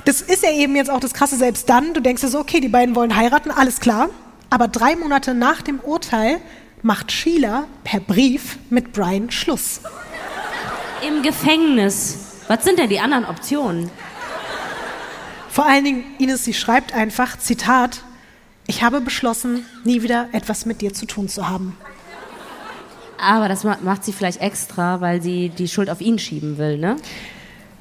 Das 0.06 0.22
ist 0.22 0.44
ja 0.44 0.52
eben 0.52 0.76
jetzt 0.76 0.90
auch 0.90 1.02
das 1.02 1.14
Krasse, 1.14 1.36
selbst 1.36 1.70
dann, 1.70 1.94
du 1.94 2.00
denkst 2.00 2.22
dir 2.22 2.30
so, 2.30 2.40
okay, 2.40 2.62
die 2.62 2.70
beiden 2.70 2.96
wollen 2.96 3.18
heiraten, 3.18 3.52
alles 3.52 3.82
klar. 3.82 4.10
Aber 4.50 4.70
drei 4.70 4.96
Monate 4.96 5.34
nach 5.34 5.62
dem 5.62 5.82
Urteil 5.82 6.40
macht 6.82 7.12
Sheila 7.12 7.66
per 7.84 8.00
Brief 8.00 8.58
mit 8.70 8.94
Brian 8.94 9.32
Schluss. 9.32 9.82
Im 11.06 11.22
Gefängnis. 11.24 12.20
Was 12.48 12.64
sind 12.64 12.80
denn 12.80 12.90
die 12.90 13.00
anderen 13.00 13.26
Optionen? 13.26 13.92
Vor 15.58 15.66
allen 15.66 15.84
Dingen, 15.84 16.04
Ines, 16.20 16.46
sie 16.46 16.54
schreibt 16.54 16.94
einfach, 16.94 17.40
Zitat, 17.40 18.04
ich 18.68 18.84
habe 18.84 19.02
beschlossen, 19.02 19.66
nie 19.84 20.04
wieder 20.04 20.28
etwas 20.32 20.68
mit 20.68 20.82
dir 20.82 20.94
zu 20.94 21.08
tun 21.08 21.30
zu 21.30 21.50
haben. 21.50 21.76
Aber 23.18 23.48
das 23.50 23.64
macht 23.64 24.06
sie 24.06 24.14
vielleicht 24.14 24.40
extra, 24.40 25.02
weil 25.02 25.20
sie 25.20 25.50
die 25.50 25.68
Schuld 25.68 25.90
auf 25.90 26.00
ihn 26.00 26.20
schieben 26.20 26.60
will, 26.60 26.78
ne? 26.78 26.98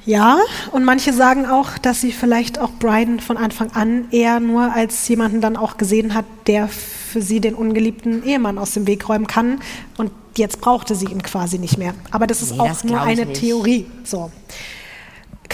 Ja, 0.06 0.38
und 0.72 0.86
manche 0.86 1.12
sagen 1.12 1.44
auch, 1.44 1.76
dass 1.76 2.00
sie 2.00 2.12
vielleicht 2.12 2.58
auch 2.58 2.70
Brian 2.78 3.20
von 3.20 3.36
Anfang 3.36 3.70
an 3.72 4.06
eher 4.10 4.40
nur 4.40 4.72
als 4.72 5.06
jemanden 5.08 5.42
dann 5.42 5.58
auch 5.58 5.76
gesehen 5.76 6.14
hat, 6.14 6.24
der 6.46 6.68
für 6.68 7.20
sie 7.20 7.42
den 7.42 7.54
ungeliebten 7.54 8.24
Ehemann 8.24 8.56
aus 8.56 8.72
dem 8.72 8.86
Weg 8.86 9.06
räumen 9.06 9.26
kann. 9.26 9.60
Und 9.98 10.12
jetzt 10.38 10.62
brauchte 10.62 10.94
sie 10.94 11.08
ihn 11.08 11.22
quasi 11.22 11.58
nicht 11.58 11.76
mehr. 11.76 11.92
Aber 12.10 12.26
das 12.26 12.40
ist 12.40 12.52
nee, 12.52 12.60
auch 12.60 12.68
das 12.68 12.84
nur 12.84 13.02
eine 13.02 13.26
nicht. 13.26 13.38
Theorie. 13.42 13.84
So. 14.02 14.30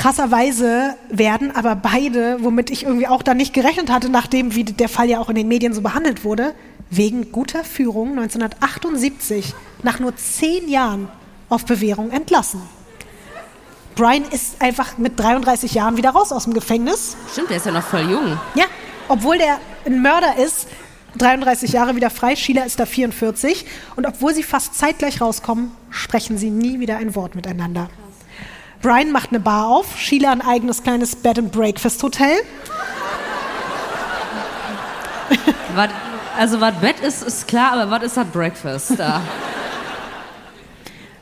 Krasserweise 0.03 0.97
werden 1.11 1.55
aber 1.55 1.77
beide, 1.77 2.39
womit 2.43 2.71
ich 2.73 2.83
irgendwie 2.83 3.07
auch 3.07 3.23
da 3.23 3.35
nicht 3.35 3.55
gerechnet 3.55 3.89
hatte, 3.89 4.09
nachdem 4.09 4.57
wie 4.57 4.65
der 4.65 4.89
Fall 4.89 5.09
ja 5.09 5.21
auch 5.21 5.29
in 5.29 5.37
den 5.37 5.47
Medien 5.47 5.75
so 5.75 5.81
behandelt 5.81 6.25
wurde, 6.25 6.57
wegen 6.91 7.31
guter 7.31 7.63
Führung 7.63 8.19
1978 8.19 9.55
nach 9.85 10.01
nur 10.01 10.17
zehn 10.17 10.69
Jahren 10.69 11.07
auf 11.49 11.67
Bewährung 11.67 12.11
entlassen. 12.11 12.61
Brian 13.95 14.25
ist 14.25 14.61
einfach 14.61 14.99
mit 14.99 15.21
33 15.21 15.73
Jahren 15.73 15.97
wieder 15.97 16.11
raus 16.11 16.33
aus 16.33 16.45
dem 16.45 16.55
Gefängnis. 16.55 17.17
Stimmt, 17.31 17.51
der 17.51 17.59
ist 17.59 17.67
ja 17.67 17.71
noch 17.71 17.85
voll 17.85 18.11
jung. 18.11 18.37
Ja, 18.57 18.65
obwohl 19.07 19.39
der 19.39 19.61
ein 19.87 20.03
Mörder 20.03 20.37
ist, 20.37 20.67
33 21.19 21.71
Jahre 21.71 21.95
wieder 21.95 22.11
frei, 22.11 22.35
Sheila 22.35 22.65
ist 22.65 22.81
da 22.81 22.87
44. 22.87 23.67
Und 23.95 24.05
obwohl 24.05 24.35
sie 24.35 24.43
fast 24.43 24.75
zeitgleich 24.75 25.21
rauskommen, 25.21 25.71
sprechen 25.91 26.39
sie 26.39 26.51
nie 26.51 26.81
wieder 26.81 26.97
ein 26.97 27.15
Wort 27.15 27.37
miteinander. 27.37 27.89
Brian 28.83 29.13
macht 29.13 29.31
eine 29.31 29.39
Bar 29.39 29.69
auf, 29.69 29.97
Sheila 29.97 30.33
ein 30.33 30.41
eigenes 30.41 30.83
kleines 30.83 31.15
Bed 31.15 31.39
and 31.39 31.53
Breakfast 31.53 32.03
Hotel. 32.03 32.43
also 36.37 36.61
was 36.61 36.75
Bett 36.81 36.99
ist, 36.99 37.23
ist 37.23 37.47
klar, 37.47 37.75
aber 37.75 37.93
was 37.93 38.03
ist 38.03 38.17
das 38.17 38.27
Breakfast 38.27 38.99
da? 38.99 39.23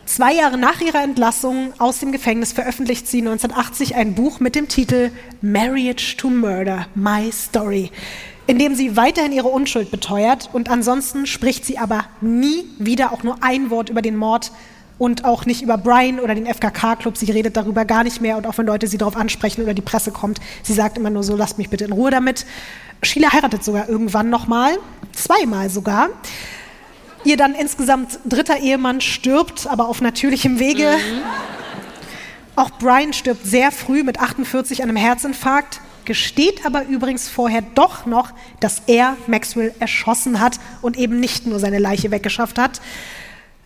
Zwei 0.07 0.33
Jahre 0.35 0.57
nach 0.57 0.81
ihrer 0.81 1.03
Entlassung 1.03 1.75
aus 1.79 1.99
dem 2.01 2.13
Gefängnis 2.13 2.53
veröffentlicht 2.53 3.07
sie 3.07 3.19
1980 3.19 3.95
ein 3.95 4.15
Buch 4.15 4.41
mit 4.41 4.55
dem 4.55 4.67
Titel 4.67 5.11
Marriage 5.43 6.17
to 6.17 6.31
Murder, 6.31 6.87
My 6.95 7.31
Story, 7.31 7.93
in 8.47 8.59
dem 8.59 8.75
sie 8.75 8.97
weiterhin 8.97 9.33
ihre 9.33 9.49
Unschuld 9.49 9.91
beteuert 9.91 10.49
und 10.55 10.71
ansonsten 10.71 11.27
spricht 11.27 11.67
sie 11.67 11.77
aber 11.77 12.07
nie 12.23 12.65
wieder 12.79 13.13
auch 13.13 13.23
nur 13.23 13.37
ein 13.43 13.69
Wort 13.69 13.91
über 13.91 14.01
den 14.01 14.17
Mord 14.17 14.51
und 15.01 15.25
auch 15.25 15.47
nicht 15.47 15.63
über 15.63 15.79
Brian 15.79 16.21
oder 16.21 16.35
den 16.35 16.47
FKK-Club. 16.47 17.17
Sie 17.17 17.31
redet 17.33 17.57
darüber 17.57 17.85
gar 17.87 18.05
nicht 18.05 18.21
mehr 18.21 18.37
und 18.37 18.47
auch 18.47 18.59
wenn 18.59 18.67
Leute 18.67 18.87
sie 18.87 18.99
darauf 18.99 19.17
ansprechen 19.17 19.63
oder 19.63 19.75
die 19.75 19.83
Presse 19.83 20.13
kommt, 20.13 20.41
sie 20.63 20.75
sagt 20.75 20.99
immer 20.99 21.11
nur 21.11 21.25
so, 21.25 21.35
lasst 21.35 21.59
mich 21.59 21.71
bitte 21.71 21.85
in 21.85 21.93
Ruhe 21.93 22.11
damit. 22.11 22.45
Sheila 23.03 23.33
heiratet 23.33 23.65
sogar 23.65 23.89
irgendwann 23.89 24.29
nochmal, 24.31 24.77
zweimal 25.13 25.71
sogar 25.71 26.11
ihr 27.25 27.37
dann 27.37 27.55
insgesamt 27.55 28.19
dritter 28.25 28.59
Ehemann 28.59 29.01
stirbt, 29.01 29.67
aber 29.67 29.89
auf 29.89 30.01
natürlichem 30.01 30.59
Wege. 30.59 30.91
Mhm. 30.91 31.23
Auch 32.57 32.71
Brian 32.79 33.13
stirbt 33.13 33.47
sehr 33.47 33.73
früh 33.73 34.03
mit 34.03 34.21
48 34.21 34.83
an 34.83 34.89
einem 34.89 34.97
Herzinfarkt, 34.97 35.81
gesteht 36.05 36.67
aber 36.67 36.85
übrigens 36.85 37.29
vorher 37.29 37.63
doch 37.75 38.07
noch, 38.07 38.33
dass 38.61 38.83
er 38.87 39.17
Maxwell 39.27 39.75
erschossen 39.79 40.41
hat 40.41 40.59
und 40.83 40.97
eben 40.97 41.21
nicht 41.21 41.47
nur 41.47 41.59
seine 41.59 41.79
Leiche 41.79 42.11
weggeschafft 42.11 42.59
hat. 42.59 42.81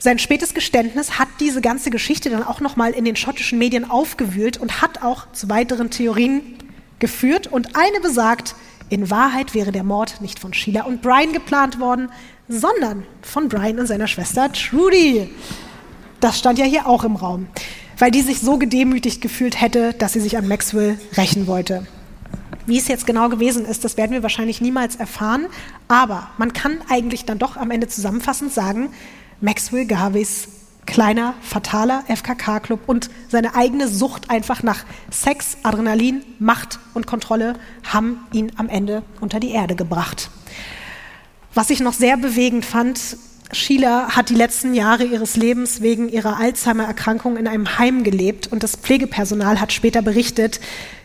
Sein 0.05 0.19
spätes 0.19 0.53
Geständnis 0.53 1.19
hat 1.19 1.29
diese 1.41 1.63
ganze 1.63 1.89
Geschichte 1.89 2.29
dann 2.29 2.43
auch 2.43 2.61
noch 2.61 2.77
mal 2.77 2.91
in 2.91 3.07
den 3.07 3.17
schottischen 3.17 3.59
Medien 3.59 3.91
aufgewühlt 3.91 4.59
und 4.59 4.83
hat 4.83 5.03
auch 5.03 5.33
zu 5.33 5.49
weiteren 5.49 5.89
Theorien 5.89 6.43
geführt. 6.99 7.47
Und 7.47 7.75
eine 7.75 8.01
besagt, 8.03 8.55
in 8.91 9.09
Wahrheit 9.11 9.55
wäre 9.55 9.73
der 9.73 9.83
Mord 9.83 10.21
nicht 10.21 10.39
von 10.39 10.53
Sheila 10.53 10.85
und 10.85 11.01
Brian 11.01 11.33
geplant 11.33 11.81
worden, 11.81 12.11
sondern 12.49 13.05
von 13.23 13.49
Brian 13.49 13.79
und 13.79 13.87
seiner 13.87 14.07
Schwester 14.07 14.53
Trudy. 14.53 15.31
Das 16.21 16.39
stand 16.39 16.59
ja 16.59 16.67
hier 16.67 16.87
auch 16.87 17.05
im 17.05 17.17
Raum, 17.17 17.47
weil 17.99 18.11
die 18.11 18.21
sich 18.21 18.41
so 18.41 18.59
gedemütigt 18.59 19.23
gefühlt 19.23 19.59
hätte, 19.59 19.95
dass 19.95 20.13
sie 20.13 20.21
sich 20.21 20.37
an 20.37 20.47
Maxwell 20.47 20.99
rächen 21.17 21.47
wollte. 21.47 21.87
Wie 22.67 22.77
es 22.77 22.89
jetzt 22.89 23.07
genau 23.07 23.31
gewesen 23.31 23.65
ist, 23.65 23.85
das 23.85 23.97
werden 23.97 24.13
wir 24.13 24.23
wahrscheinlich 24.23 24.61
niemals 24.61 24.97
erfahren, 24.97 25.47
aber 25.89 26.29
man 26.37 26.53
kann 26.53 26.83
eigentlich 26.91 27.25
dann 27.25 27.39
doch 27.39 27.57
am 27.57 27.71
Ende 27.71 27.89
zusammenfassend 27.89 28.53
sagen, 28.53 28.91
Maxwell 29.41 29.87
Garveys 29.87 30.49
kleiner, 30.87 31.35
fataler 31.41 32.05
FKK-Club 32.09 32.81
und 32.87 33.11
seine 33.29 33.55
eigene 33.55 33.89
Sucht 33.89 34.31
einfach 34.31 34.63
nach 34.63 34.85
Sex, 35.11 35.59
Adrenalin, 35.63 36.25
Macht 36.39 36.79
und 36.95 37.07
Kontrolle 37.07 37.55
haben 37.91 38.19
ihn 38.33 38.53
am 38.57 38.69
Ende 38.69 39.03
unter 39.21 39.41
die 39.41 39.51
Erde 39.51 39.77
gebracht. 39.77 40.31
Was 41.55 41.71
ich 41.71 41.81
noch 41.81 41.93
sehr 41.93 42.17
bewegend 42.17 42.65
fand, 42.65 43.17
Sheila 43.53 44.17
hat 44.17 44.31
die 44.31 44.35
letzten 44.35 44.75
Jahre 44.75 45.05
ihres 45.05 45.37
Lebens 45.37 45.81
wegen 45.81 46.09
ihrer 46.09 46.39
Alzheimer-Erkrankung 46.39 47.37
in 47.37 47.47
einem 47.47 47.79
Heim 47.79 48.03
gelebt 48.03 48.49
und 48.49 48.63
das 48.63 48.77
Pflegepersonal 48.77 49.61
hat 49.61 49.73
später 49.73 50.03
berichtet, 50.03 50.61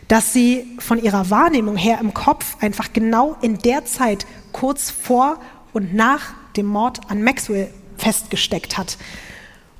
dass 0.08 0.32
sie 0.32 0.66
von 0.78 1.00
ihrer 1.00 1.30
Wahrnehmung 1.30 1.76
her 1.76 1.98
im 2.00 2.12
Kopf 2.12 2.56
einfach 2.60 2.92
genau 2.92 3.36
in 3.42 3.58
der 3.58 3.84
Zeit 3.84 4.26
kurz 4.50 4.90
vor 4.90 5.38
und 5.72 5.94
nach 5.94 6.34
dem 6.56 6.66
Mord 6.66 7.08
an 7.08 7.22
Maxwell 7.22 7.68
festgesteckt 8.00 8.78
hat. 8.78 8.96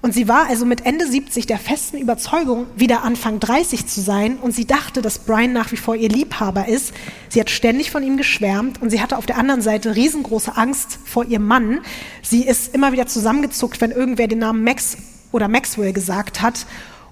Und 0.03 0.15
sie 0.15 0.29
war 0.29 0.49
also 0.49 0.65
mit 0.65 0.87
Ende 0.87 1.07
70 1.07 1.47
der 1.47 1.59
festen 1.59 1.99
Überzeugung, 1.99 2.67
wieder 2.75 3.03
Anfang 3.03 3.39
30 3.39 3.87
zu 3.87 4.01
sein. 4.01 4.39
Und 4.39 4.53
sie 4.53 4.65
dachte, 4.65 5.03
dass 5.03 5.19
Brian 5.19 5.53
nach 5.53 5.73
wie 5.73 5.77
vor 5.77 5.95
ihr 5.95 6.09
Liebhaber 6.09 6.69
ist. 6.69 6.95
Sie 7.29 7.39
hat 7.39 7.51
ständig 7.51 7.91
von 7.91 8.03
ihm 8.03 8.17
geschwärmt 8.17 8.81
und 8.81 8.89
sie 8.89 9.03
hatte 9.03 9.19
auf 9.19 9.27
der 9.27 9.37
anderen 9.37 9.61
Seite 9.61 9.97
riesengroße 9.97 10.57
Angst 10.57 10.99
vor 11.05 11.27
ihrem 11.27 11.47
Mann. 11.47 11.81
Sie 12.23 12.45
ist 12.45 12.75
immer 12.75 12.93
wieder 12.93 13.07
zusammengezuckt, 13.07 13.83
wenn 13.83 13.91
irgendwer 13.91 14.27
den 14.27 14.39
Namen 14.39 14.65
Max 14.65 14.97
oder 15.33 15.49
Maxwell 15.49 15.93
gesagt 15.93 16.41
hat. 16.41 16.67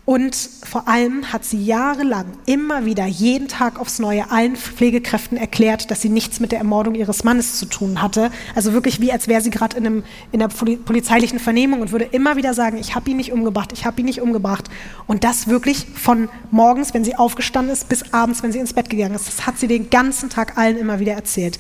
Und 0.08 0.34
vor 0.62 0.88
allem 0.88 1.34
hat 1.34 1.44
sie 1.44 1.62
jahrelang 1.62 2.24
immer 2.46 2.86
wieder 2.86 3.04
jeden 3.04 3.46
Tag 3.46 3.78
aufs 3.78 3.98
Neue 3.98 4.30
allen 4.30 4.56
Pflegekräften 4.56 5.36
erklärt, 5.36 5.90
dass 5.90 6.00
sie 6.00 6.08
nichts 6.08 6.40
mit 6.40 6.50
der 6.50 6.60
Ermordung 6.60 6.94
ihres 6.94 7.24
Mannes 7.24 7.58
zu 7.58 7.66
tun 7.66 8.00
hatte. 8.00 8.30
Also 8.54 8.72
wirklich 8.72 9.02
wie 9.02 9.12
als 9.12 9.28
wäre 9.28 9.42
sie 9.42 9.50
gerade 9.50 9.76
in, 9.76 9.84
einem, 9.84 10.04
in 10.32 10.40
einer 10.40 10.50
polizeilichen 10.50 11.38
Vernehmung 11.38 11.82
und 11.82 11.92
würde 11.92 12.06
immer 12.06 12.36
wieder 12.36 12.54
sagen, 12.54 12.78
ich 12.78 12.94
habe 12.94 13.10
ihn 13.10 13.18
nicht 13.18 13.32
umgebracht, 13.32 13.70
ich 13.74 13.84
habe 13.84 14.00
ihn 14.00 14.06
nicht 14.06 14.22
umgebracht. 14.22 14.70
Und 15.06 15.24
das 15.24 15.46
wirklich 15.46 15.84
von 15.94 16.30
morgens, 16.50 16.94
wenn 16.94 17.04
sie 17.04 17.14
aufgestanden 17.14 17.70
ist, 17.70 17.90
bis 17.90 18.14
abends, 18.14 18.42
wenn 18.42 18.50
sie 18.50 18.60
ins 18.60 18.72
Bett 18.72 18.88
gegangen 18.88 19.14
ist. 19.14 19.28
Das 19.28 19.46
hat 19.46 19.58
sie 19.58 19.68
den 19.68 19.90
ganzen 19.90 20.30
Tag 20.30 20.56
allen 20.56 20.78
immer 20.78 21.00
wieder 21.00 21.12
erzählt. 21.12 21.58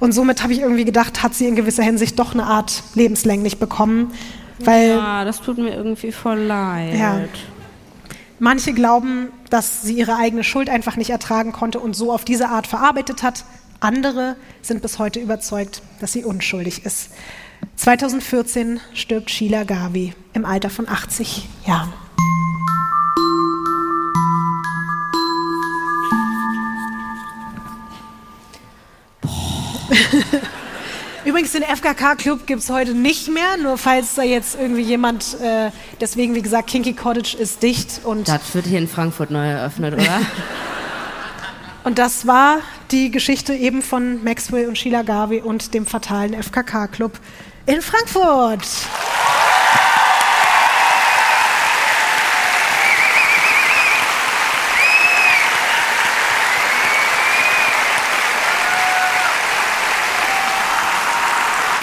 Und 0.00 0.12
somit 0.12 0.42
habe 0.42 0.54
ich 0.54 0.60
irgendwie 0.60 0.86
gedacht, 0.86 1.22
hat 1.22 1.34
sie 1.34 1.44
in 1.44 1.54
gewisser 1.54 1.82
Hinsicht 1.82 2.18
doch 2.18 2.32
eine 2.32 2.44
Art 2.44 2.82
lebenslänglich 2.94 3.58
bekommen. 3.58 4.10
Weil, 4.60 4.88
ja, 4.88 5.24
das 5.26 5.42
tut 5.42 5.58
mir 5.58 5.74
irgendwie 5.74 6.12
voll 6.12 6.38
leid. 6.38 6.94
Ja. 6.98 7.20
Manche 8.40 8.72
glauben, 8.72 9.28
dass 9.48 9.82
sie 9.82 9.94
ihre 9.96 10.16
eigene 10.16 10.42
Schuld 10.42 10.68
einfach 10.68 10.96
nicht 10.96 11.10
ertragen 11.10 11.52
konnte 11.52 11.78
und 11.78 11.94
so 11.94 12.12
auf 12.12 12.24
diese 12.24 12.48
Art 12.48 12.66
verarbeitet 12.66 13.22
hat. 13.22 13.44
Andere 13.80 14.36
sind 14.60 14.82
bis 14.82 14.98
heute 14.98 15.20
überzeugt, 15.20 15.82
dass 16.00 16.12
sie 16.12 16.24
unschuldig 16.24 16.84
ist. 16.84 17.10
2014 17.76 18.80
stirbt 18.92 19.30
Sheila 19.30 19.64
Garvey 19.64 20.14
im 20.32 20.44
Alter 20.44 20.70
von 20.70 20.88
80 20.88 21.48
Jahren. 21.66 21.92
Übrigens, 31.24 31.52
den 31.52 31.62
FKK-Club 31.62 32.46
gibt 32.46 32.60
es 32.60 32.68
heute 32.68 32.92
nicht 32.92 33.28
mehr, 33.28 33.56
nur 33.56 33.78
falls 33.78 34.14
da 34.14 34.22
jetzt 34.22 34.56
irgendwie 34.60 34.82
jemand, 34.82 35.40
äh, 35.40 35.70
deswegen, 36.00 36.34
wie 36.34 36.42
gesagt, 36.42 36.68
Kinky 36.68 36.92
Cottage 36.92 37.36
ist 37.38 37.62
dicht. 37.62 38.02
Und 38.04 38.28
Das 38.28 38.54
wird 38.54 38.66
hier 38.66 38.78
in 38.78 38.88
Frankfurt 38.88 39.30
neu 39.30 39.46
eröffnet, 39.46 39.94
oder? 39.94 40.04
Und 41.84 41.98
das 41.98 42.26
war 42.26 42.58
die 42.90 43.10
Geschichte 43.10 43.54
eben 43.54 43.82
von 43.82 44.22
Maxwell 44.24 44.68
und 44.68 44.78
Sheila 44.78 45.02
Garvey 45.02 45.42
und 45.42 45.74
dem 45.74 45.86
fatalen 45.86 46.34
FKK-Club 46.34 47.12
in 47.66 47.82
Frankfurt. 47.82 48.66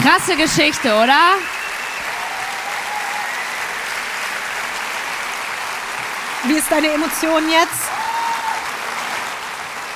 Krasse 0.02 0.36
Geschichte, 0.36 0.90
oder? 0.96 1.36
Wie 6.48 6.54
ist 6.54 6.72
deine 6.72 6.88
Emotion 6.88 7.44
jetzt? 7.52 7.92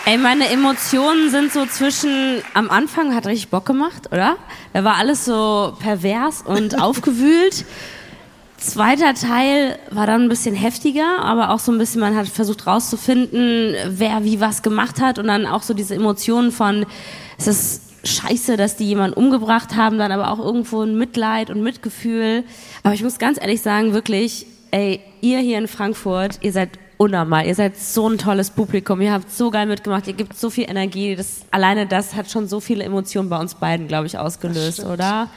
Ey, 0.06 0.19
meine 0.19 0.48
Emotionen 0.49 1.32
sind 1.32 1.52
so 1.52 1.65
zwischen, 1.65 2.44
am 2.53 2.69
Anfang 2.69 3.15
hat 3.15 3.26
richtig 3.26 3.49
Bock 3.49 3.65
gemacht, 3.65 4.10
oder? 4.11 4.38
Da 4.73 4.84
war 4.84 4.98
alles 4.98 5.26
so 5.26 5.76
pervers 5.80 6.44
und 6.44 6.80
aufgewühlt. 6.82 7.65
Zweiter 8.57 9.15
Teil 9.15 9.80
war 9.90 10.06
dann 10.06 10.22
ein 10.22 10.30
bisschen 10.30 10.53
heftiger, 10.53 11.18
aber 11.19 11.49
auch 11.49 11.60
so 11.60 11.72
ein 11.72 11.80
bisschen, 11.80 12.02
man 12.02 12.15
hat 12.15 12.27
versucht 12.27 12.68
rauszufinden, 12.68 13.76
wer 13.88 14.23
wie 14.23 14.40
was 14.40 14.61
gemacht 14.61 15.02
hat 15.02 15.18
und 15.18 15.26
dann 15.26 15.48
auch 15.48 15.64
so 15.64 15.73
diese 15.73 15.95
Emotionen 15.95 16.52
von, 16.52 16.86
es 17.40 17.48
ist 17.48 17.85
scheiße, 18.07 18.57
dass 18.57 18.76
die 18.76 18.86
jemanden 18.86 19.18
umgebracht 19.18 19.76
haben, 19.76 19.98
dann 19.98 20.11
aber 20.11 20.32
auch 20.32 20.40
irgendwo 20.40 20.82
ein 20.82 20.98
Mitleid 20.98 21.49
und 21.49 21.61
Mitgefühl. 21.61 22.44
Aber 22.84 22.94
ich 22.94 23.03
muss 23.03 23.19
ganz 23.19 23.40
ehrlich 23.40 23.61
sagen, 23.61 23.94
wirklich, 23.94 24.45
ey, 24.72 25.02
ihr 25.22 25.40
hier 25.40 25.57
in 25.57 25.68
Frankfurt, 25.68 26.40
ihr 26.41 26.52
seid 26.52 26.69
unnormal. 26.98 27.45
Ihr 27.45 27.56
seid 27.56 27.77
so 27.77 28.10
ein 28.10 28.18
tolles 28.18 28.49
Publikum. 28.49 29.02
Ihr 29.02 29.11
habt 29.11 29.32
so 29.32 29.52
geil 29.52 29.65
mitgemacht. 29.65 30.07
Ihr 30.07 30.14
gebt 30.14 30.38
so 30.38 30.49
viel 30.49 30.69
Energie. 30.69 31.15
Das, 31.15 31.41
alleine 31.52 31.86
das 31.88 32.15
hat 32.15 32.30
schon 32.30 32.48
so 32.48 32.60
viele 32.60 32.84
Emotionen 32.84 33.30
bei 33.30 33.40
uns 33.40 33.56
beiden, 33.56 33.88
glaube 33.88 34.07
ich, 34.07 34.18
ausgelöst, 34.18 34.84
oder? 34.86 35.30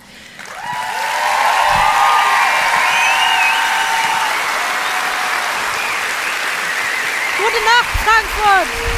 Gute 7.39 7.61
Nacht, 7.65 7.91
Frankfurt! 8.05 8.98